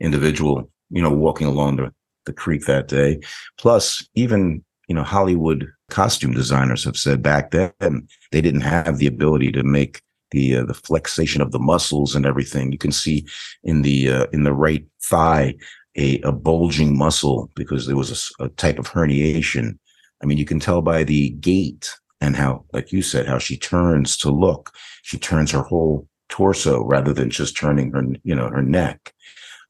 individual, 0.00 0.70
you 0.90 1.00
know, 1.00 1.12
walking 1.12 1.46
along 1.46 1.76
the, 1.76 1.92
the 2.26 2.32
creek 2.32 2.66
that 2.66 2.88
day. 2.88 3.20
Plus, 3.58 4.06
even 4.14 4.64
you 4.88 4.94
know, 4.94 5.02
Hollywood 5.02 5.68
costume 5.90 6.32
designers 6.32 6.84
have 6.84 6.96
said 6.96 7.22
back 7.22 7.50
then 7.50 8.06
they 8.30 8.40
didn't 8.40 8.62
have 8.62 8.98
the 8.98 9.06
ability 9.06 9.52
to 9.52 9.62
make 9.62 10.02
the 10.32 10.56
uh, 10.56 10.64
the 10.64 10.74
flexation 10.74 11.40
of 11.40 11.52
the 11.52 11.58
muscles 11.58 12.14
and 12.14 12.26
everything. 12.26 12.72
You 12.72 12.78
can 12.78 12.92
see 12.92 13.26
in 13.62 13.82
the 13.82 14.10
uh, 14.10 14.26
in 14.32 14.42
the 14.42 14.52
right 14.52 14.84
thigh 15.02 15.54
a, 15.96 16.20
a 16.22 16.32
bulging 16.32 16.96
muscle 16.96 17.50
because 17.54 17.86
there 17.86 17.96
was 17.96 18.32
a 18.40 18.48
type 18.50 18.78
of 18.78 18.90
herniation. 18.90 19.78
I 20.22 20.26
mean, 20.26 20.38
you 20.38 20.44
can 20.44 20.60
tell 20.60 20.82
by 20.82 21.04
the 21.04 21.30
gait 21.30 21.90
and 22.22 22.36
how, 22.36 22.64
like 22.72 22.92
you 22.92 23.02
said, 23.02 23.26
how 23.26 23.38
she 23.38 23.56
turns 23.56 24.16
to 24.18 24.30
look. 24.30 24.70
She 25.02 25.18
turns 25.18 25.50
her 25.50 25.62
whole 25.62 26.06
torso 26.28 26.84
rather 26.84 27.12
than 27.12 27.30
just 27.30 27.56
turning 27.56 27.90
her, 27.90 28.04
you 28.22 28.34
know, 28.34 28.48
her 28.48 28.62
neck, 28.62 29.12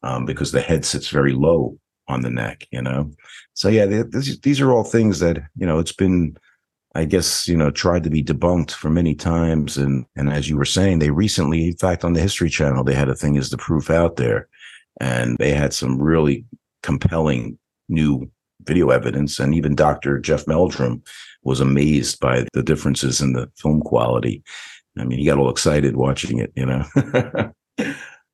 um, 0.03 0.27
because 0.27 0.53
the 0.53 0.61
head 0.61 0.85
sits 0.85 1.09
very 1.09 1.33
low 1.33 1.79
on 2.09 2.21
the 2.21 2.29
neck. 2.29 2.69
You 2.71 2.83
know, 2.83 3.11
so 3.55 3.71
yeah, 3.71 3.87
th- 3.87 4.11
these 4.11 4.39
these 4.41 4.61
are 4.61 4.71
all 4.71 4.85
things 4.85 5.19
that 5.21 5.39
you 5.57 5.67
know 5.67 5.79
it's 5.79 5.95
been, 5.95 6.37
I 6.95 7.07
guess, 7.07 7.49
you 7.49 7.57
know, 7.57 7.71
tried 7.71 8.05
to 8.05 8.11
be 8.11 8.23
debunked 8.23 8.73
for 8.73 8.91
many 8.91 9.15
times. 9.15 9.79
And 9.79 10.05
and 10.15 10.31
as 10.31 10.51
you 10.51 10.59
were 10.59 10.67
saying, 10.67 10.99
they 10.99 11.11
recently, 11.11 11.69
in 11.69 11.77
fact, 11.79 12.05
on 12.05 12.13
the 12.13 12.21
History 12.21 12.51
Channel, 12.51 12.85
they 12.85 12.95
had 12.95 13.09
a 13.09 13.17
thing 13.17 13.37
is 13.37 13.49
the 13.49 13.57
proof 13.57 13.89
out 13.89 14.17
there, 14.17 14.47
and 15.01 15.39
they 15.39 15.53
had 15.53 15.73
some 15.73 16.01
really 16.01 16.45
compelling 16.83 17.59
new 17.89 18.31
video 18.65 18.91
evidence. 18.91 19.41
And 19.41 19.55
even 19.55 19.75
Dr. 19.75 20.19
Jeff 20.19 20.47
Meldrum 20.47 21.03
was 21.45 21.61
amazed 21.61 22.21
by 22.21 22.47
the 22.53 22.63
differences 22.63 23.21
in 23.21 23.33
the 23.33 23.51
film 23.57 23.81
quality. 23.81 24.43
I 24.99 25.05
mean, 25.05 25.19
he 25.19 25.25
got 25.25 25.39
all 25.39 25.51
excited 25.51 25.97
watching 25.97 26.39
it, 26.39 26.53
you 26.55 26.67
know. 26.67 26.85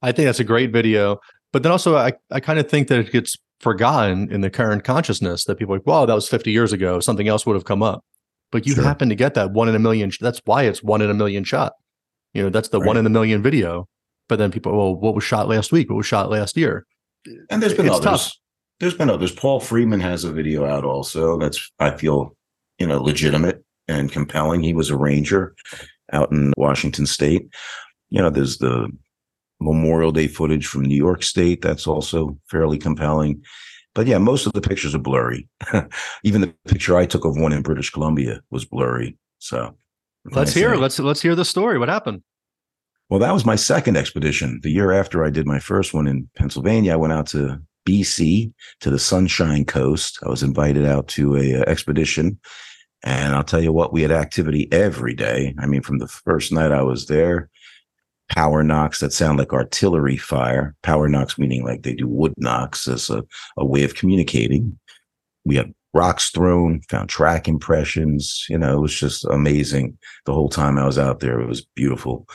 I 0.02 0.12
think 0.12 0.26
that's 0.26 0.40
a 0.40 0.44
great 0.44 0.72
video. 0.72 1.18
But 1.52 1.62
then 1.62 1.72
also, 1.72 1.96
I, 1.96 2.12
I 2.30 2.40
kind 2.40 2.58
of 2.58 2.68
think 2.68 2.88
that 2.88 2.98
it 2.98 3.12
gets 3.12 3.36
forgotten 3.60 4.30
in 4.30 4.40
the 4.42 4.50
current 4.50 4.84
consciousness 4.84 5.44
that 5.44 5.56
people 5.56 5.74
are 5.74 5.78
like, 5.78 5.86
wow, 5.86 6.06
that 6.06 6.14
was 6.14 6.28
50 6.28 6.50
years 6.50 6.72
ago. 6.72 7.00
Something 7.00 7.28
else 7.28 7.46
would 7.46 7.54
have 7.54 7.64
come 7.64 7.82
up. 7.82 8.04
But 8.52 8.66
you 8.66 8.74
Sure. 8.74 8.84
happen 8.84 9.08
to 9.08 9.14
get 9.14 9.34
that 9.34 9.52
one 9.52 9.68
in 9.68 9.74
a 9.74 9.78
million. 9.78 10.10
That's 10.20 10.40
why 10.44 10.64
it's 10.64 10.82
one 10.82 11.00
in 11.02 11.10
a 11.10 11.14
million 11.14 11.44
shot. 11.44 11.72
You 12.34 12.42
know, 12.42 12.50
that's 12.50 12.68
the 12.68 12.80
one 12.80 12.96
in 12.96 13.06
a 13.06 13.10
million 13.10 13.42
video. 13.42 13.88
But 14.28 14.38
then 14.38 14.50
people, 14.50 14.76
well, 14.76 14.94
what 14.94 15.14
was 15.14 15.24
shot 15.24 15.48
last 15.48 15.72
week? 15.72 15.88
What 15.90 15.96
was 15.96 16.06
shot 16.06 16.30
last 16.30 16.56
year? 16.56 16.86
and 17.50 17.62
there's 17.62 17.74
been 17.74 17.86
It's 17.86 17.96
others. 17.96 18.04
tough. 18.04 18.32
There's 18.80 18.94
been 18.94 19.10
others. 19.10 19.32
Paul 19.32 19.58
Freeman 19.60 20.00
has 20.00 20.24
a 20.24 20.32
video 20.32 20.64
out 20.64 20.84
also. 20.84 21.36
That's 21.38 21.70
I 21.80 21.90
feel, 21.96 22.36
you 22.78 22.86
know, 22.86 23.00
legitimate 23.02 23.64
and 23.86 24.12
compelling. 24.12 24.62
He 24.62 24.74
was 24.74 24.90
a 24.90 24.96
ranger 24.96 25.54
out 26.12 26.30
in 26.32 26.52
Washington 26.56 27.06
State. 27.06 27.48
You 28.10 28.20
know, 28.20 28.30
there's 28.30 28.58
the 28.58 28.90
Memorial 29.60 30.12
Day 30.12 30.28
footage 30.28 30.66
from 30.66 30.82
New 30.82 30.96
York 30.96 31.22
State. 31.22 31.62
That's 31.62 31.86
also 31.86 32.38
fairly 32.50 32.78
compelling. 32.78 33.42
But 33.94 34.06
yeah, 34.06 34.18
most 34.18 34.46
of 34.46 34.52
the 34.52 34.60
pictures 34.60 34.94
are 34.94 35.00
blurry. 35.00 35.48
Even 36.22 36.40
the 36.40 36.54
picture 36.66 36.96
I 36.96 37.06
took 37.06 37.24
of 37.24 37.36
one 37.36 37.52
in 37.52 37.62
British 37.62 37.90
Columbia 37.90 38.40
was 38.50 38.64
blurry. 38.64 39.18
So 39.38 39.74
Let's 40.32 40.52
hear. 40.52 40.74
say? 40.74 40.80
Let's 40.80 40.98
let's 40.98 41.22
hear 41.22 41.34
the 41.34 41.44
story. 41.44 41.78
What 41.78 41.88
happened? 41.88 42.22
Well, 43.08 43.20
that 43.20 43.32
was 43.32 43.46
my 43.46 43.56
second 43.56 43.96
expedition. 43.96 44.60
The 44.62 44.70
year 44.70 44.92
after 44.92 45.24
I 45.24 45.30
did 45.30 45.46
my 45.46 45.58
first 45.58 45.94
one 45.94 46.06
in 46.06 46.28
Pennsylvania, 46.36 46.92
I 46.92 46.96
went 46.96 47.14
out 47.14 47.26
to 47.28 47.60
BC 47.88 48.52
to 48.80 48.90
the 48.90 48.98
Sunshine 48.98 49.64
Coast. 49.64 50.18
I 50.24 50.28
was 50.28 50.42
invited 50.42 50.84
out 50.84 51.08
to 51.08 51.36
a 51.36 51.60
uh, 51.60 51.64
expedition, 51.66 52.38
and 53.04 53.34
I'll 53.34 53.44
tell 53.44 53.62
you 53.62 53.72
what, 53.72 53.92
we 53.92 54.02
had 54.02 54.10
activity 54.10 54.68
every 54.72 55.14
day. 55.14 55.54
I 55.58 55.66
mean, 55.66 55.82
from 55.82 55.98
the 55.98 56.08
first 56.08 56.52
night 56.52 56.72
I 56.72 56.82
was 56.82 57.06
there, 57.06 57.48
power 58.28 58.62
knocks 58.62 59.00
that 59.00 59.12
sound 59.12 59.38
like 59.38 59.52
artillery 59.52 60.16
fire. 60.16 60.74
Power 60.82 61.08
knocks 61.08 61.38
meaning 61.38 61.64
like 61.64 61.82
they 61.82 61.94
do 61.94 62.08
wood 62.08 62.34
knocks 62.36 62.88
as 62.88 63.08
a, 63.10 63.24
a 63.56 63.64
way 63.64 63.84
of 63.84 63.94
communicating. 63.94 64.78
We 65.44 65.56
had 65.56 65.72
rocks 65.94 66.30
thrown, 66.30 66.80
found 66.90 67.08
track 67.08 67.48
impressions. 67.48 68.44
You 68.48 68.58
know, 68.58 68.76
it 68.76 68.80
was 68.80 68.98
just 68.98 69.24
amazing 69.26 69.96
the 70.26 70.34
whole 70.34 70.48
time 70.48 70.78
I 70.78 70.86
was 70.86 70.98
out 70.98 71.20
there. 71.20 71.40
It 71.40 71.48
was 71.48 71.66
beautiful. 71.74 72.28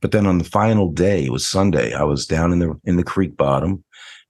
But 0.00 0.12
then 0.12 0.26
on 0.26 0.38
the 0.38 0.44
final 0.44 0.90
day, 0.90 1.24
it 1.24 1.32
was 1.32 1.46
Sunday. 1.46 1.92
I 1.92 2.04
was 2.04 2.26
down 2.26 2.52
in 2.52 2.58
the 2.60 2.78
in 2.84 2.96
the 2.96 3.04
creek 3.04 3.36
bottom, 3.36 3.84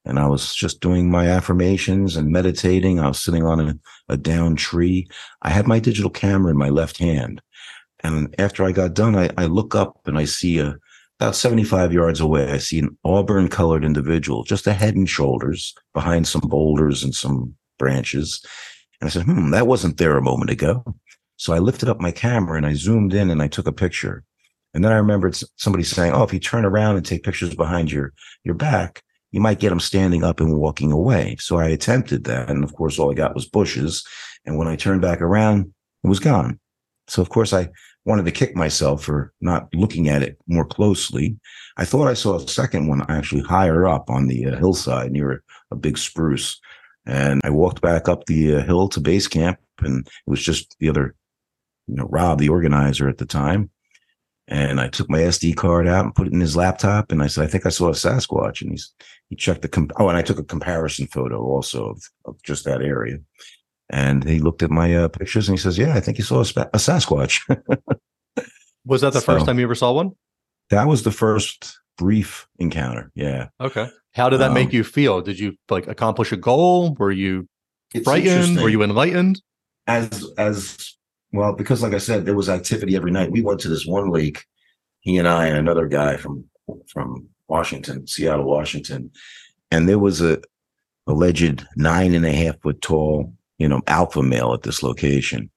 and 0.09 0.19
I 0.19 0.27
was 0.27 0.55
just 0.55 0.81
doing 0.81 1.11
my 1.11 1.29
affirmations 1.29 2.17
and 2.17 2.31
meditating. 2.33 2.99
I 2.99 3.09
was 3.09 3.21
sitting 3.21 3.45
on 3.45 3.61
a, 3.61 3.79
a 4.09 4.17
down 4.17 4.57
tree. 4.57 5.07
I 5.43 5.50
had 5.50 5.67
my 5.67 5.79
digital 5.79 6.11
camera 6.11 6.50
in 6.50 6.57
my 6.57 6.71
left 6.71 6.99
hand, 6.99 7.43
and 8.00 8.35
after 8.38 8.65
I 8.65 8.73
got 8.73 8.95
done, 8.95 9.15
I, 9.15 9.31
I 9.37 9.47
look 9.47 9.75
up 9.75 10.07
and 10.07 10.19
I 10.19 10.25
see 10.25 10.59
a 10.59 10.77
about 11.21 11.35
75 11.35 11.93
yards 11.93 12.21
away. 12.21 12.53
I 12.53 12.59
see 12.59 12.79
an 12.79 12.97
auburn 13.05 13.49
colored 13.49 13.85
individual, 13.85 14.45
just 14.45 14.69
a 14.69 14.73
head 14.73 14.95
and 14.95 15.09
shoulders 15.09 15.75
behind 15.93 16.29
some 16.29 16.43
boulders 16.43 17.03
and 17.03 17.12
some 17.12 17.57
branches. 17.77 18.41
And 19.00 19.09
I 19.09 19.11
said, 19.11 19.25
"Hmm, 19.25 19.50
that 19.50 19.67
wasn't 19.67 19.97
there 19.97 20.17
a 20.17 20.23
moment 20.23 20.50
ago." 20.50 20.85
So 21.37 21.53
I 21.53 21.59
lifted 21.59 21.88
up 21.88 22.00
my 22.00 22.12
camera 22.12 22.57
and 22.57 22.67
I 22.67 22.75
zoomed 22.75 23.15
in 23.15 23.31
and 23.31 23.43
I 23.43 23.49
took 23.49 23.67
a 23.67 23.73
picture. 23.73 24.25
And 24.75 24.85
then 24.85 24.93
I 24.93 24.97
remembered 24.97 25.37
somebody 25.57 25.85
saying, 25.85 26.12
"Oh, 26.12 26.23
if 26.23 26.33
you 26.33 26.41
turn 26.41 26.65
around 26.65 26.97
and 26.97 27.05
take 27.05 27.25
pictures 27.25 27.55
behind 27.55 27.91
your 27.91 28.12
your 28.45 28.55
back, 28.55 29.03
you 29.30 29.40
might 29.40 29.61
get 29.61 29.70
them 29.70 29.80
standing 29.80 30.25
up 30.25 30.40
and 30.40 30.58
walking 30.58 30.92
away." 30.92 31.37
So 31.40 31.58
I 31.58 31.68
attempted 31.68 32.25
that, 32.25 32.50
and 32.50 32.64
of 32.64 32.75
course, 32.75 32.99
all 32.99 33.11
I 33.11 33.14
got 33.14 33.35
was 33.35 33.47
bushes. 33.47 34.06
And 34.44 34.56
when 34.56 34.68
I 34.68 34.76
turned 34.76 35.02
back 35.02 35.20
around, 35.20 35.73
it 36.04 36.08
was 36.08 36.20
gone. 36.20 36.58
So 37.08 37.23
of 37.23 37.28
course, 37.28 37.52
I 37.52 37.68
wanted 38.04 38.25
to 38.25 38.30
kick 38.30 38.56
myself 38.56 39.04
for 39.04 39.32
not 39.40 39.68
looking 39.75 40.08
at 40.08 40.23
it 40.23 40.38
more 40.47 40.64
closely. 40.64 41.38
I 41.76 41.85
thought 41.85 42.08
I 42.08 42.14
saw 42.14 42.37
a 42.37 42.49
second 42.49 42.88
one 42.88 43.04
actually 43.11 43.42
higher 43.42 43.87
up 43.87 44.08
on 44.08 44.28
the 44.28 44.47
uh, 44.47 44.56
hillside 44.56 45.12
near 45.12 45.32
a, 45.32 45.38
a 45.73 45.76
big 45.76 45.99
spruce, 45.99 46.58
and 47.04 47.40
I 47.44 47.50
walked 47.50 47.82
back 47.82 48.08
up 48.08 48.25
the 48.26 48.56
uh, 48.56 48.62
hill 48.64 48.88
to 48.90 49.00
base 49.00 49.28
camp, 49.28 49.58
and 49.80 50.06
it 50.06 50.30
was 50.30 50.42
just 50.42 50.76
the 50.80 50.88
other, 50.88 51.14
you 51.87 51.96
know, 51.96 52.09
Rob, 52.11 52.38
the 52.38 52.48
organizer 52.48 53.09
at 53.09 53.18
the 53.18 53.26
time. 53.26 53.70
And 54.50 54.80
I 54.80 54.88
took 54.88 55.11
my 55.11 55.18
SD 55.20 55.56
card 55.56 55.87
out 55.87 56.04
and 56.06 56.14
put 56.14 56.26
it 56.26 56.32
in 56.32 56.40
his 56.40 56.56
laptop. 56.56 57.12
And 57.12 57.22
I 57.22 57.26
said, 57.26 57.44
I 57.44 57.48
think 57.48 57.66
I 57.66 57.68
saw 57.68 57.88
a 57.88 57.92
Sasquatch. 57.92 58.62
And 58.62 58.70
he's, 58.70 58.92
he 59.28 59.37
checked 59.37 59.61
the, 59.62 59.68
com- 59.68 59.90
oh, 59.98 60.08
and 60.08 60.16
I 60.16 60.22
took 60.22 60.38
a 60.38 60.44
comparison 60.44 61.06
photo 61.06 61.42
also 61.42 61.90
of, 61.90 62.02
of 62.24 62.42
just 62.42 62.64
that 62.64 62.80
area. 62.80 63.18
And 63.90 64.24
he 64.24 64.38
looked 64.40 64.62
at 64.62 64.70
my 64.70 64.94
uh, 64.94 65.08
pictures 65.08 65.48
and 65.48 65.58
he 65.58 65.62
says, 65.62 65.76
Yeah, 65.78 65.94
I 65.94 66.00
think 66.00 66.16
you 66.18 66.24
saw 66.24 66.40
a, 66.40 66.44
spa- 66.44 66.68
a 66.72 66.78
Sasquatch. 66.78 67.40
Was 68.87 69.02
that 69.02 69.12
the 69.12 69.20
first 69.20 69.44
time 69.44 69.58
you 69.58 69.64
ever 69.66 69.74
saw 69.74 69.92
one? 69.92 70.12
that 70.70 70.87
was 70.87 71.02
the 71.02 71.11
first 71.11 71.78
brief 71.96 72.46
encounter. 72.58 73.11
Yeah. 73.14 73.48
Okay. 73.61 73.88
How 74.14 74.28
did 74.28 74.40
that 74.40 74.52
make 74.52 74.68
Um, 74.68 74.74
you 74.74 74.84
feel? 74.84 75.20
Did 75.22 75.38
you 75.38 75.56
like 75.70 75.87
accomplish 75.87 76.30
a 76.32 76.37
goal? 76.37 76.94
Were 76.94 77.11
you 77.12 77.48
frightened? 78.04 78.61
Were 78.61 78.68
you 78.68 78.82
enlightened? 78.82 79.40
as 79.87 80.30
as 80.37 80.94
well 81.33 81.53
because 81.53 81.83
like 81.83 81.95
i 81.95 81.99
said 81.99 82.25
there 82.25 82.37
was 82.37 82.49
activity 82.49 82.97
every 82.97 83.11
night. 83.11 83.31
We 83.31 83.43
went 83.43 83.61
to 83.61 83.69
this 83.69 83.87
one 83.87 84.11
lake 84.11 84.45
he 85.01 85.17
and 85.19 85.29
i 85.29 85.47
and 85.47 85.57
another 85.57 85.87
guy 85.87 86.17
from 86.17 86.45
from 86.88 87.29
washington 87.49 88.07
seattle 88.07 88.45
washington. 88.45 89.11
And 89.71 89.88
there 89.88 89.99
was 89.99 90.21
a 90.23 90.41
alleged 91.07 91.67
nine 91.77 92.14
and 92.14 92.25
a 92.25 92.33
half 92.33 92.61
foot 92.61 92.81
tall 92.83 93.33
you 93.59 93.69
know 93.69 93.81
alpha 93.87 94.23
male 94.23 94.53
at 94.53 94.62
this 94.62 94.83
location. 94.83 95.51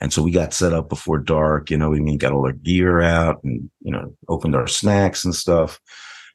And 0.00 0.12
so 0.12 0.22
we 0.22 0.30
got 0.30 0.54
set 0.54 0.72
up 0.72 0.88
before 0.88 1.18
dark 1.18 1.70
you 1.70 1.76
know 1.76 1.90
we 1.90 2.16
got 2.16 2.32
all 2.32 2.46
our 2.46 2.52
gear 2.52 3.00
out 3.00 3.42
and 3.44 3.70
you 3.80 3.92
know 3.92 4.14
opened 4.28 4.54
our 4.56 4.66
snacks 4.66 5.24
and 5.24 5.34
stuff. 5.34 5.80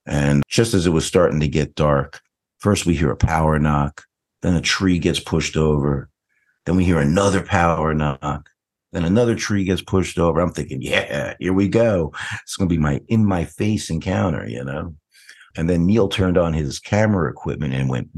And 0.06 0.44
just 0.50 0.74
as 0.74 0.86
it 0.86 0.92
was 0.92 1.06
starting 1.06 1.40
to 1.40 1.48
get 1.48 1.76
dark 1.76 2.22
first 2.60 2.86
we 2.86 2.96
hear 2.96 3.12
a 3.12 3.18
power 3.18 3.58
knock 3.60 4.04
then 4.42 4.56
a 4.56 4.62
tree 4.62 5.00
gets 5.00 5.20
pushed 5.20 5.56
over 5.56 6.10
then 6.66 6.76
we 6.76 6.86
hear 6.86 7.00
another 7.00 7.42
power 7.42 7.94
knock. 7.94 8.50
Then 8.94 9.06
another 9.06 9.36
tree 9.36 9.64
gets 9.64 9.82
pushed 9.82 10.20
over. 10.20 10.40
I'm 10.40 10.52
thinking, 10.52 10.82
yeah, 10.82 11.34
here 11.40 11.52
we 11.52 11.68
go. 11.68 12.14
It's 12.44 12.56
going 12.56 12.70
to 12.70 12.74
be 12.74 12.80
my 12.80 13.02
in 13.08 13.26
my 13.26 13.44
face 13.44 13.90
encounter, 13.90 14.48
you 14.48 14.64
know? 14.64 14.96
And 15.56 15.70
then 15.70 15.86
Neil 15.86 16.08
turned 16.08 16.38
on 16.38 16.54
his 16.54 16.80
camera 16.80 17.30
equipment 17.30 17.74
and 17.74 17.90
went, 17.90 18.10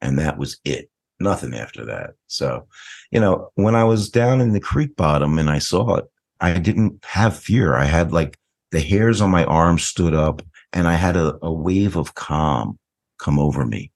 and 0.00 0.18
that 0.18 0.38
was 0.38 0.58
it. 0.64 0.90
Nothing 1.20 1.54
after 1.54 1.84
that. 1.86 2.10
So, 2.26 2.66
you 3.10 3.20
know, 3.20 3.50
when 3.54 3.74
I 3.74 3.84
was 3.84 4.10
down 4.10 4.40
in 4.40 4.52
the 4.52 4.60
creek 4.60 4.94
bottom 4.96 5.38
and 5.38 5.48
I 5.48 5.58
saw 5.58 5.96
it, 5.96 6.04
I 6.40 6.58
didn't 6.58 7.04
have 7.04 7.36
fear. 7.36 7.74
I 7.74 7.84
had 7.84 8.12
like 8.12 8.38
the 8.72 8.80
hairs 8.80 9.20
on 9.20 9.30
my 9.30 9.44
arms 9.44 9.84
stood 9.84 10.14
up 10.14 10.42
and 10.72 10.88
I 10.88 10.94
had 10.94 11.16
a, 11.16 11.38
a 11.42 11.52
wave 11.52 11.96
of 11.96 12.14
calm 12.14 12.78
come 13.18 13.38
over 13.38 13.64
me. 13.64 13.90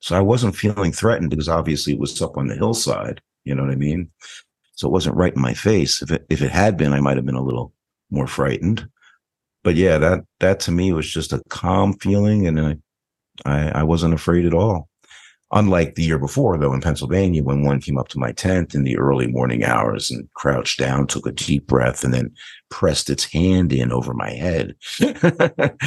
So 0.00 0.16
I 0.16 0.20
wasn't 0.20 0.56
feeling 0.56 0.92
threatened 0.92 1.30
because 1.30 1.48
obviously 1.48 1.92
it 1.92 2.00
was 2.00 2.20
up 2.20 2.36
on 2.36 2.48
the 2.48 2.56
hillside. 2.56 3.20
You 3.44 3.54
know 3.54 3.62
what 3.62 3.72
I 3.72 3.76
mean? 3.76 4.10
So 4.82 4.88
it 4.88 4.92
wasn't 4.92 5.14
right 5.14 5.32
in 5.32 5.40
my 5.40 5.54
face. 5.54 6.02
If 6.02 6.10
it 6.10 6.26
if 6.28 6.42
it 6.42 6.50
had 6.50 6.76
been, 6.76 6.92
I 6.92 6.98
might 6.98 7.14
have 7.16 7.24
been 7.24 7.36
a 7.36 7.42
little 7.42 7.72
more 8.10 8.26
frightened. 8.26 8.88
But 9.62 9.76
yeah, 9.76 9.96
that 9.98 10.24
that 10.40 10.58
to 10.60 10.72
me 10.72 10.92
was 10.92 11.08
just 11.08 11.32
a 11.32 11.40
calm 11.50 11.92
feeling, 12.00 12.48
and 12.48 12.60
I 12.60 12.76
I, 13.46 13.68
I 13.78 13.82
wasn't 13.84 14.12
afraid 14.14 14.44
at 14.44 14.54
all. 14.54 14.88
Unlike 15.52 15.94
the 15.94 16.02
year 16.02 16.18
before, 16.18 16.58
though, 16.58 16.72
in 16.72 16.80
Pennsylvania, 16.80 17.44
when 17.44 17.62
one 17.62 17.80
came 17.80 17.96
up 17.96 18.08
to 18.08 18.18
my 18.18 18.32
tent 18.32 18.74
in 18.74 18.82
the 18.82 18.98
early 18.98 19.28
morning 19.28 19.62
hours 19.62 20.10
and 20.10 20.28
crouched 20.34 20.80
down, 20.80 21.06
took 21.06 21.26
a 21.28 21.30
deep 21.32 21.68
breath, 21.68 22.02
and 22.02 22.12
then 22.12 22.34
pressed 22.70 23.08
its 23.08 23.22
hand 23.32 23.72
in 23.72 23.92
over 23.92 24.14
my 24.14 24.30
head. 24.30 24.74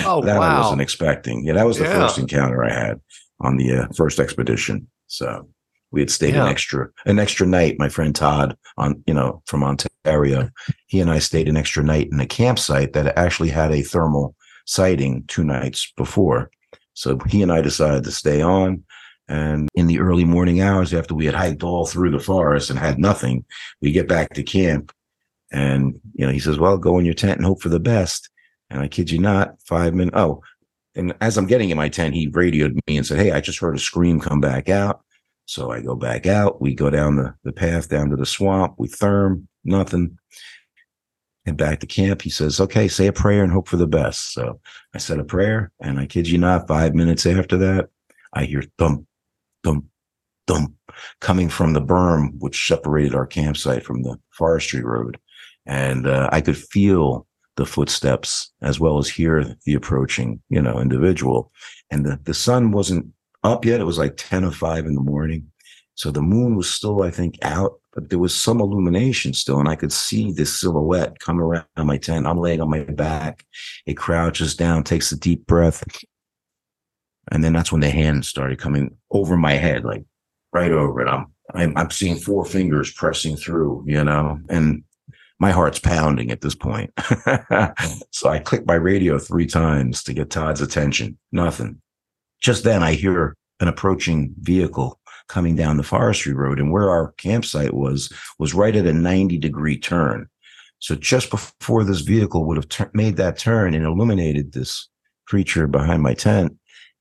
Oh, 0.05 0.21
that 0.21 0.37
I 0.41 0.59
wasn't 0.61 0.79
expecting. 0.81 1.43
Yeah, 1.43 1.53
that 1.55 1.65
was 1.65 1.79
the 1.79 1.83
Yeah. 1.83 1.99
first 1.99 2.17
encounter 2.17 2.63
I 2.63 2.71
had 2.71 3.01
on 3.41 3.57
the 3.57 3.73
uh, 3.75 3.87
first 3.93 4.19
expedition. 4.21 4.87
So 5.07 5.49
we 5.95 6.01
had 6.01 6.11
stayed 6.11 6.35
Yeah. 6.35 6.43
an 6.43 6.49
extra 6.49 6.89
an 7.05 7.17
extra 7.17 7.47
night. 7.47 7.77
My 7.79 7.89
friend 7.89 8.13
Todd 8.13 8.55
on 8.77 9.01
you 9.07 9.13
know 9.13 9.41
from 9.47 9.63
Ontario, 9.63 10.49
he 10.87 10.99
and 10.99 11.09
I 11.09 11.19
stayed 11.19 11.47
an 11.47 11.57
extra 11.57 11.83
night 11.83 12.09
in 12.11 12.19
a 12.19 12.27
campsite 12.27 12.93
that 12.93 13.17
actually 13.17 13.49
had 13.49 13.71
a 13.71 13.81
thermal 13.81 14.35
sighting 14.65 15.23
two 15.27 15.43
nights 15.43 15.91
before. 15.97 16.51
So 16.93 17.17
he 17.29 17.41
and 17.41 17.51
I 17.51 17.61
decided 17.61 18.03
to 18.03 18.11
stay 18.11 18.41
on. 18.41 18.83
And 19.27 19.69
in 19.73 19.87
the 19.87 19.99
early 19.99 20.25
morning 20.25 20.61
hours, 20.61 20.93
after 20.93 21.15
we 21.15 21.25
had 21.25 21.33
hiked 21.33 21.63
all 21.63 21.87
through 21.87 22.11
the 22.11 22.19
forest 22.19 22.69
and 22.69 22.77
had 22.77 22.99
nothing, 22.99 23.43
we 23.81 23.91
get 23.91 24.07
back 24.07 24.33
to 24.33 24.43
camp. 24.43 24.91
And 25.51 25.99
you 26.13 26.25
know, 26.25 26.31
he 26.31 26.39
says, 26.39 26.59
"Well, 26.59 26.77
go 26.77 26.99
in 26.99 27.05
your 27.05 27.15
tent 27.15 27.37
and 27.37 27.45
hope 27.45 27.61
for 27.61 27.69
the 27.69 27.79
best." 27.79 28.29
And 28.69 28.81
I 28.81 28.87
kid 28.87 29.09
you 29.09 29.19
not, 29.19 29.55
five 29.63 29.93
minutes. 29.93 30.17
Oh, 30.17 30.41
and 30.95 31.13
as 31.21 31.37
I'm 31.37 31.45
getting 31.47 31.69
in 31.69 31.77
my 31.77 31.89
tent, 31.89 32.15
he 32.15 32.27
radioed 32.27 32.73
me 32.87 32.97
and 32.97 33.05
said, 33.05 33.19
Hey, 33.19 33.31
I 33.31 33.41
just 33.41 33.59
heard 33.59 33.75
a 33.75 33.79
scream 33.79 34.19
come 34.19 34.39
back 34.41 34.69
out. 34.69 35.01
So 35.45 35.71
I 35.71 35.81
go 35.81 35.95
back 35.95 36.25
out. 36.25 36.61
We 36.61 36.73
go 36.73 36.89
down 36.89 37.15
the, 37.15 37.35
the 37.43 37.51
path 37.51 37.89
down 37.89 38.09
to 38.09 38.15
the 38.15 38.25
swamp. 38.25 38.75
We 38.77 38.87
therm, 38.87 39.45
nothing. 39.63 40.17
And 41.45 41.57
back 41.57 41.79
to 41.81 41.87
camp. 41.87 42.23
He 42.23 42.31
says, 42.31 42.59
Okay, 42.59 42.87
say 42.87 43.05
a 43.05 43.13
prayer 43.13 43.43
and 43.43 43.53
hope 43.53 43.67
for 43.67 43.77
the 43.77 43.85
best. 43.85 44.33
So 44.33 44.59
I 44.95 44.97
said 44.97 45.19
a 45.19 45.23
prayer. 45.23 45.71
And 45.79 45.99
I 45.99 46.07
kid 46.07 46.27
you 46.27 46.39
not, 46.39 46.67
five 46.67 46.95
minutes 46.95 47.25
after 47.27 47.55
that, 47.57 47.89
I 48.33 48.45
hear 48.45 48.63
thump, 48.79 49.05
thump, 49.63 49.85
thump 50.47 50.73
coming 51.21 51.49
from 51.49 51.73
the 51.73 51.81
berm, 51.81 52.31
which 52.39 52.67
separated 52.67 53.13
our 53.13 53.27
campsite 53.27 53.83
from 53.83 54.01
the 54.01 54.17
forestry 54.31 54.83
road. 54.83 55.19
And 55.67 56.07
uh, 56.07 56.29
I 56.31 56.41
could 56.41 56.57
feel 56.57 57.27
the 57.55 57.65
footsteps 57.65 58.51
as 58.61 58.79
well 58.79 58.97
as 58.97 59.07
hear 59.07 59.55
the 59.65 59.73
approaching, 59.73 60.41
you 60.49 60.61
know, 60.61 60.79
individual. 60.79 61.51
And 61.91 62.05
the, 62.05 62.19
the 62.23 62.33
sun 62.33 62.71
wasn't 62.71 63.07
up 63.45 63.65
yet. 63.65 63.79
It 63.79 63.85
was 63.85 63.97
like 63.97 64.17
10 64.17 64.43
or 64.43 64.51
5 64.51 64.85
in 64.85 64.95
the 64.95 65.01
morning. 65.01 65.49
So 65.95 66.11
the 66.11 66.21
moon 66.21 66.55
was 66.55 66.69
still, 66.69 67.03
I 67.03 67.09
think, 67.11 67.37
out, 67.41 67.79
but 67.93 68.09
there 68.09 68.19
was 68.19 68.35
some 68.35 68.59
illumination 68.59 69.33
still. 69.33 69.59
And 69.59 69.69
I 69.69 69.75
could 69.75 69.93
see 69.93 70.31
this 70.31 70.59
silhouette 70.59 71.19
come 71.19 71.39
around 71.39 71.65
my 71.77 71.97
tent. 71.97 72.27
I'm 72.27 72.37
laying 72.37 72.59
on 72.59 72.69
my 72.69 72.83
back. 72.83 73.45
It 73.85 73.95
crouches 73.95 74.55
down, 74.55 74.83
takes 74.83 75.11
a 75.11 75.17
deep 75.17 75.45
breath. 75.47 75.83
And 77.31 77.43
then 77.43 77.53
that's 77.53 77.71
when 77.71 77.81
the 77.81 77.89
hand 77.89 78.25
started 78.25 78.59
coming 78.59 78.95
over 79.11 79.37
my 79.37 79.53
head, 79.53 79.85
like 79.85 80.03
right 80.51 80.71
over 80.71 81.01
it. 81.01 81.07
I'm, 81.07 81.27
I'm, 81.53 81.77
I'm 81.77 81.91
seeing 81.91 82.17
four 82.17 82.43
fingers 82.43 82.91
pressing 82.91 83.37
through, 83.37 83.85
you 83.87 84.03
know, 84.03 84.39
and 84.49 84.83
my 85.39 85.51
heart's 85.51 85.79
pounding 85.79 86.31
at 86.31 86.41
this 86.41 86.55
point. 86.55 86.91
so 88.11 88.29
I 88.29 88.39
clicked 88.39 88.67
my 88.67 88.75
radio 88.75 89.17
three 89.17 89.45
times 89.45 90.03
to 90.03 90.13
get 90.13 90.29
Todd's 90.29 90.61
attention. 90.61 91.17
Nothing. 91.31 91.81
Just 92.45 92.63
then 92.63 92.83
I 92.83 92.93
hear 92.93 93.35
an 93.59 93.67
approaching 93.67 94.35
vehicle 94.41 94.99
coming 95.27 95.55
down 95.55 95.77
the 95.77 95.83
forestry 95.83 96.31
road 96.31 96.59
and 96.59 96.71
where 96.71 96.91
our 96.91 97.13
campsite 97.13 97.73
was 97.73 98.13
was 98.37 98.53
right 98.53 98.75
at 98.75 98.85
a 98.85 98.93
90 98.93 99.39
degree 99.39 99.79
turn. 99.79 100.27
So 100.77 100.93
just 100.93 101.31
before 101.31 101.83
this 101.83 102.01
vehicle 102.01 102.45
would 102.45 102.57
have 102.57 102.69
ter- 102.69 102.91
made 102.93 103.17
that 103.17 103.39
turn 103.39 103.73
and 103.73 103.83
illuminated 103.83 104.51
this 104.51 104.87
creature 105.25 105.65
behind 105.65 106.03
my 106.03 106.13
tent, 106.13 106.55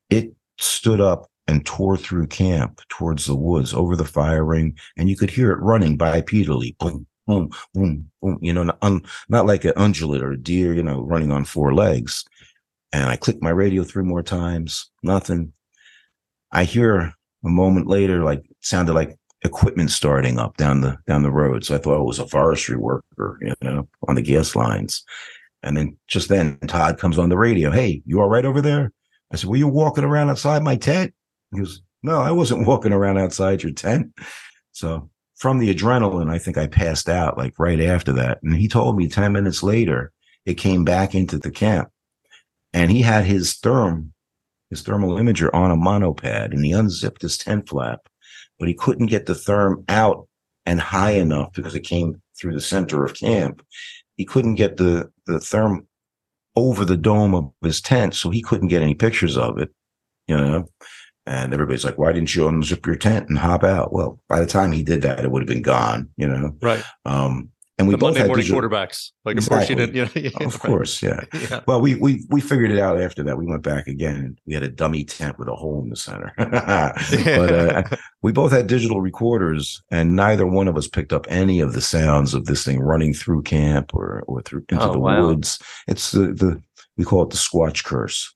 it 0.09 0.33
stood 0.59 1.03
up 1.03 1.27
and 1.47 1.67
tore 1.67 1.99
through 1.99 2.29
camp 2.29 2.81
towards 2.89 3.27
the 3.27 3.37
woods 3.37 3.75
over 3.75 3.97
the 3.97 4.07
fire 4.07 4.47
ring 4.47 4.75
and 4.97 5.11
you 5.11 5.17
could 5.19 5.29
hear 5.29 5.53
it 5.53 5.61
running 5.61 5.99
bipedally 5.99 6.75
boom 6.79 7.07
boom, 7.27 7.51
boom, 7.73 8.11
boom, 8.21 8.39
you 8.41 8.53
know, 8.53 8.65
not, 8.65 8.79
un, 8.83 9.03
not 9.29 9.47
like 9.47 9.65
an 9.65 9.73
ungulate 9.73 10.23
or 10.23 10.33
a 10.33 10.41
deer, 10.41 10.75
you 10.75 10.83
know, 10.83 11.01
running 11.03 11.31
on 11.31 11.45
four 11.45 11.75
legs. 11.75 12.25
And 12.93 13.05
I 13.05 13.17
click 13.17 13.43
my 13.43 13.51
radio 13.51 13.83
three 13.83 14.05
more 14.05 14.23
times, 14.23 14.91
nothing. 15.03 15.53
I 16.53 16.65
hear 16.65 17.13
a 17.45 17.49
moment 17.49 17.87
later, 17.87 18.23
like 18.23 18.45
sounded 18.61 18.95
like 18.95 19.17
equipment 19.45 19.91
starting 19.91 20.39
up 20.39 20.57
down 20.57 20.81
the 20.81 20.97
down 21.07 21.23
the 21.23 21.31
road. 21.31 21.65
So 21.65 21.75
I 21.75 21.79
thought 21.79 22.01
it 22.01 22.07
was 22.07 22.19
a 22.19 22.27
forestry 22.27 22.77
worker, 22.77 23.39
you 23.43 23.55
know, 23.63 23.89
on 24.09 24.15
the 24.15 24.23
gas 24.23 24.57
lines. 24.57 25.05
And 25.63 25.77
then 25.77 25.97
just 26.09 26.29
then 26.29 26.59
Todd 26.67 26.99
comes 26.99 27.19
on 27.19 27.31
the 27.31 27.39
radio. 27.39 27.71
Hey, 27.71 28.03
you 28.07 28.21
all 28.21 28.29
right 28.29 28.45
over 28.45 28.61
there? 28.61 28.93
I 29.33 29.37
said, 29.37 29.49
Were 29.49 29.57
you 29.57 29.69
walking 29.69 30.05
around 30.05 30.31
outside 30.31 30.63
my 30.63 30.77
tent? 30.77 31.15
He 31.53 31.59
goes, 31.59 31.83
No, 32.03 32.21
I 32.21 32.31
wasn't 32.31 32.67
walking 32.67 32.93
around 32.93 33.19
outside 33.19 33.63
your 33.63 33.73
tent. 33.73 34.13
So 34.73 35.11
from 35.37 35.59
the 35.59 35.75
adrenaline, 35.75 36.31
I 36.31 36.39
think 36.39 36.59
I 36.59 36.67
passed 36.67 37.09
out 37.09 37.39
like 37.39 37.59
right 37.59 37.81
after 37.81 38.13
that. 38.13 38.39
And 38.43 38.55
he 38.55 38.69
told 38.69 38.97
me 38.97 39.09
10 39.09 39.33
minutes 39.33 39.63
later, 39.63 40.13
it 40.47 40.55
came 40.55 40.85
back 40.85 41.15
into 41.15 41.39
the 41.39 41.51
camp 41.51 41.89
and 42.75 42.91
he 42.91 43.01
had 43.01 43.25
his 43.25 43.55
therm, 43.55 44.11
his 44.69 44.83
thermal 44.83 45.17
imager 45.17 45.49
on 45.55 45.71
a 45.71 45.77
monopod 45.77 46.53
and 46.53 46.65
he 46.65 46.73
unzipped 46.73 47.23
his 47.23 47.39
tent 47.39 47.69
flap, 47.69 48.01
but 48.59 48.69
he 48.69 48.75
couldn't 48.75 49.07
get 49.07 49.27
the 49.27 49.33
therm 49.33 49.85
out 49.89 50.29
and 50.67 50.81
high 50.81 51.13
enough 51.13 51.53
because 51.53 51.75
it 51.75 51.81
came 51.81 52.21
through 52.39 52.53
the 52.53 52.61
center 52.61 53.05
of 53.05 53.15
camp. 53.15 53.65
He 54.17 54.25
couldn't 54.25 54.57
get 54.57 54.77
the, 54.77 55.11
the 55.27 55.35
therm 55.35 55.87
over 56.57 56.85
the 56.85 56.97
dome 56.97 57.35
of 57.35 57.53
his 57.63 57.81
tent. 57.81 58.15
So 58.15 58.31
he 58.31 58.43
couldn't 58.43 58.69
get 58.69 58.83
any 58.83 58.95
pictures 58.95 59.39
of 59.39 59.59
it, 59.59 59.71
you 60.27 60.37
know? 60.37 60.67
And 61.27 61.55
everybody's 61.55 61.85
like, 61.85 61.97
why 61.97 62.13
didn't 62.13 62.35
you 62.35 62.43
unzip 62.43 62.85
your 62.85 62.97
tent 62.97 63.29
and 63.29 63.39
hop 63.39 63.65
out? 63.65 63.93
Well, 63.93 64.21
by 64.29 64.41
the 64.41 64.47
time 64.47 64.73
he 64.73 64.83
did 64.83 65.03
that, 65.03 65.25
it 65.25 65.31
would 65.31 65.43
have 65.43 65.49
been 65.49 65.63
gone, 65.63 66.11
you 66.17 66.27
know? 66.27 66.55
Right. 66.61 66.85
Um, 67.05 67.51
and 67.79 67.89
we 67.89 67.93
the 67.95 67.99
both 67.99 68.09
Monday 68.11 68.21
had 68.21 68.27
morning 68.29 68.43
digital- 68.45 68.61
quarterbacks. 68.63 69.11
Like, 69.25 69.37
of 69.37 69.49
course 69.49 69.69
you 69.69 69.75
didn't. 69.75 69.95
You 69.97 70.05
know, 70.05 70.11
yeah, 70.15 70.47
Of 70.47 70.61
course, 70.61 71.03
yeah. 71.03 71.21
Yeah. 71.51 71.61
Well, 71.67 71.81
we 71.81 71.97
we 71.97 72.25
we 72.31 72.41
figured 72.41 72.71
it 72.71 72.79
out 72.79 73.01
after 73.01 73.23
that. 73.25 73.37
We 73.37 73.47
went 73.47 73.63
back 73.63 73.87
again. 73.89 74.37
We 74.47 74.55
had 74.55 74.63
a 74.63 74.69
dummy 74.69 75.05
tent 75.05 75.39
with 75.39 75.49
a 75.49 75.55
hole 75.55 75.83
in 75.83 75.91
the 75.91 75.97
center. 75.97 76.33
but 76.39 77.53
uh, 77.53 77.83
we 78.23 78.33
both 78.33 78.53
had 78.53 78.67
digital 78.67 79.01
recorders, 79.01 79.83
and 79.91 80.15
neither 80.15 80.47
one 80.47 80.69
of 80.69 80.77
us 80.77 80.87
picked 80.89 81.13
up 81.13 81.27
any 81.29 81.61
of 81.61 81.73
the 81.73 81.81
sounds 81.81 82.33
of 82.35 82.45
this 82.47 82.65
thing 82.65 82.81
running 82.81 83.13
through 83.15 83.43
camp 83.43 83.93
or 83.95 84.23
or 84.27 84.43
through 84.43 84.65
into 84.69 84.83
Oh, 84.85 84.93
the 84.93 84.99
wow. 85.01 85.27
woods. 85.27 85.59
It's 85.89 86.13
the 86.13 86.33
the 86.33 86.63
we 86.97 87.05
call 87.05 87.23
it 87.25 87.31
the 87.31 87.37
Squatch 87.37 87.85
curse. 87.85 88.33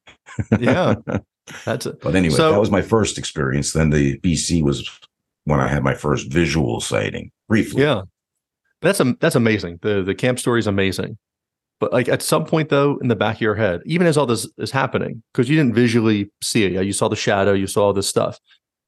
yeah. 0.59 0.97
That's 1.65 1.87
it. 1.87 2.01
But 2.03 2.15
anyway, 2.15 2.35
So- 2.35 2.53
that 2.53 2.59
was 2.61 2.71
my 2.71 2.83
first 2.83 3.17
experience. 3.19 3.73
Then 3.73 3.91
the 3.91 4.19
BC 4.19 4.63
was 4.63 4.89
when 5.45 5.61
I 5.61 5.69
had 5.69 5.83
my 5.85 5.95
first 5.95 6.31
visual 6.33 6.81
sighting. 6.81 7.31
Briefly, 7.49 7.83
Yeah. 7.83 8.03
That's 8.83 9.01
a, 9.01 9.15
that's 9.21 9.35
amazing. 9.37 9.79
The 9.83 10.03
the 10.03 10.15
camp 10.15 10.39
story 10.39 10.61
is 10.61 10.67
amazing. 10.67 11.19
But 11.81 11.93
like 11.93 12.09
at 12.09 12.23
some 12.23 12.45
point 12.45 12.69
though, 12.71 12.99
in 12.99 13.09
the 13.09 13.17
back 13.17 13.37
of 13.37 13.41
your 13.41 13.55
head, 13.55 13.81
even 13.87 14.07
as 14.07 14.17
all 14.17 14.27
this 14.27 14.49
is 14.59 14.71
happening, 14.71 15.23
because 15.33 15.49
you 15.49 15.57
didn't 15.57 15.75
visually 15.75 16.31
see 16.43 16.65
it, 16.65 16.73
yeah, 16.73 16.81
you 16.81 16.93
saw 16.93 17.09
the 17.09 17.17
shadow, 17.17 17.53
you 17.53 17.67
saw 17.67 17.87
all 17.87 17.93
this 17.93 18.09
stuff. 18.09 18.39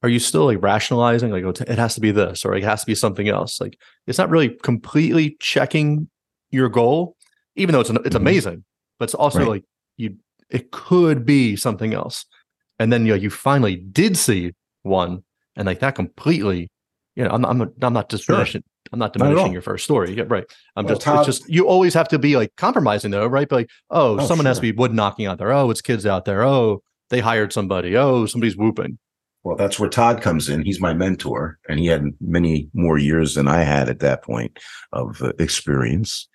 Are 0.03 0.09
you 0.09 0.19
still 0.19 0.47
like 0.47 0.63
rationalizing, 0.63 1.31
like, 1.31 1.45
oh, 1.45 1.51
it 1.51 1.79
has 1.79 1.95
to 1.97 2.01
be 2.01 2.11
this, 2.11 2.45
or 2.45 2.55
it 2.57 2.65
has 2.65 2.81
to 2.81 2.87
be 2.87 2.95
something 2.95 3.29
else? 3.29 3.61
Like, 3.61 3.79
it's 4.07 4.17
not 4.19 4.31
really 4.31 4.49
completely 4.49 5.37
checking 5.41 6.09
your 6.51 6.69
goal, 6.71 7.17
even 7.55 7.75
though 7.75 7.81
it's 7.81 7.91
an, 7.91 7.99
it's 8.05 8.17
Mhm. 8.17 8.21
amazing, 8.21 8.65
but 8.99 9.05
it's 9.05 9.15
also 9.15 9.41
Right. 9.41 9.49
like 9.49 9.65
you, 9.99 10.17
it 10.49 10.71
could 10.73 11.27
be 11.27 11.55
something 11.55 11.93
else. 11.95 12.25
And 12.79 12.91
then 12.93 13.05
you 13.05 13.13
know, 13.13 13.19
you 13.21 13.29
finally 13.31 13.77
did 13.77 14.17
see 14.17 14.53
one, 14.83 15.23
and 15.55 15.67
like 15.67 15.81
that 15.81 15.95
completely, 15.97 16.71
you 17.15 17.23
know, 17.25 17.31
I'm 17.31 17.45
I'm 17.45 17.59
not, 17.59 17.69
I'm 17.83 17.93
not 17.93 18.09
diminishing, 18.09 18.63
I'm 18.93 18.99
not 18.99 19.15
Not 19.17 19.25
diminishing 19.29 19.53
your 19.53 19.63
first 19.63 19.85
story. 19.85 20.15
Yeah, 20.17 20.25
right. 20.27 20.45
I'm 20.77 20.85
Well, 20.85 20.95
just 20.95 21.05
Todd- 21.05 21.29
it's 21.29 21.39
just 21.39 21.49
you 21.49 21.67
always 21.69 21.95
have 21.95 22.09
to 22.09 22.19
be 22.19 22.37
like 22.37 22.55
compromising 22.57 23.11
though, 23.11 23.27
right? 23.27 23.49
But 23.49 23.57
like, 23.57 23.71
oh, 23.91 24.19
Oh, 24.21 24.27
someone 24.27 24.47
has 24.47 24.57
to 24.59 24.63
be 24.63 24.73
wood 24.73 24.93
knocking 24.93 25.27
out 25.27 25.39
there. 25.39 25.53
Oh, 25.53 25.71
it's 25.71 25.81
kids 25.83 26.07
out 26.07 26.25
there. 26.25 26.43
Oh, 26.43 26.83
they 27.11 27.21
hired 27.21 27.53
somebody. 27.53 27.97
Oh, 27.97 28.27
somebody's 28.27 28.57
whooping. 28.57 28.99
Well, 29.43 29.57
that's 29.57 29.79
where 29.79 29.89
Todd 29.89 30.21
comes 30.21 30.49
in. 30.51 30.65
He's 30.65 30.81
my 30.81 30.93
mentor, 30.93 31.59
and 31.69 31.79
he 31.79 31.87
had 31.87 32.05
many 32.21 32.69
more 32.75 32.99
years 32.99 33.35
than 33.35 33.49
I 33.49 33.63
had 33.63 33.89
at 33.89 34.01
that 34.01 34.23
point 34.23 34.59
of 34.93 35.23
uh, 35.23 35.33
experience. 35.39 36.29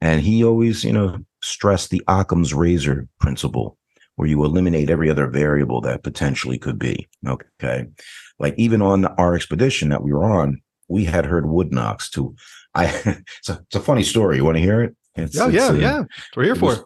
And 0.00 0.20
he 0.20 0.44
always, 0.44 0.84
you 0.84 0.92
know, 0.92 1.18
stressed 1.42 1.90
the 1.90 2.02
Occam's 2.08 2.54
razor 2.54 3.08
principle, 3.20 3.78
where 4.16 4.28
you 4.28 4.44
eliminate 4.44 4.90
every 4.90 5.10
other 5.10 5.26
variable 5.28 5.80
that 5.80 6.02
potentially 6.04 6.58
could 6.58 6.78
be. 6.78 7.08
Okay. 7.26 7.86
Like 8.38 8.54
even 8.58 8.80
on 8.82 9.06
our 9.06 9.34
expedition 9.34 9.88
that 9.88 10.02
we 10.04 10.12
were 10.12 10.24
on, 10.24 10.60
we 10.92 11.04
had 11.04 11.24
heard 11.26 11.46
wood 11.46 11.72
knocks 11.72 12.10
too. 12.10 12.34
I, 12.74 12.86
it's 13.38 13.48
a, 13.48 13.60
it's 13.66 13.76
a 13.76 13.80
funny 13.80 14.02
story. 14.02 14.36
You 14.36 14.44
want 14.44 14.56
to 14.58 14.62
hear 14.62 14.82
it? 14.82 14.94
It's, 15.16 15.38
Oh, 15.38 15.48
it's, 15.48 15.56
yeah, 15.56 15.66
uh, 15.68 15.72
yeah. 15.72 16.02
We're 16.36 16.44
here 16.44 16.52
it 16.54 16.58
for. 16.58 16.66
was- 16.66 16.84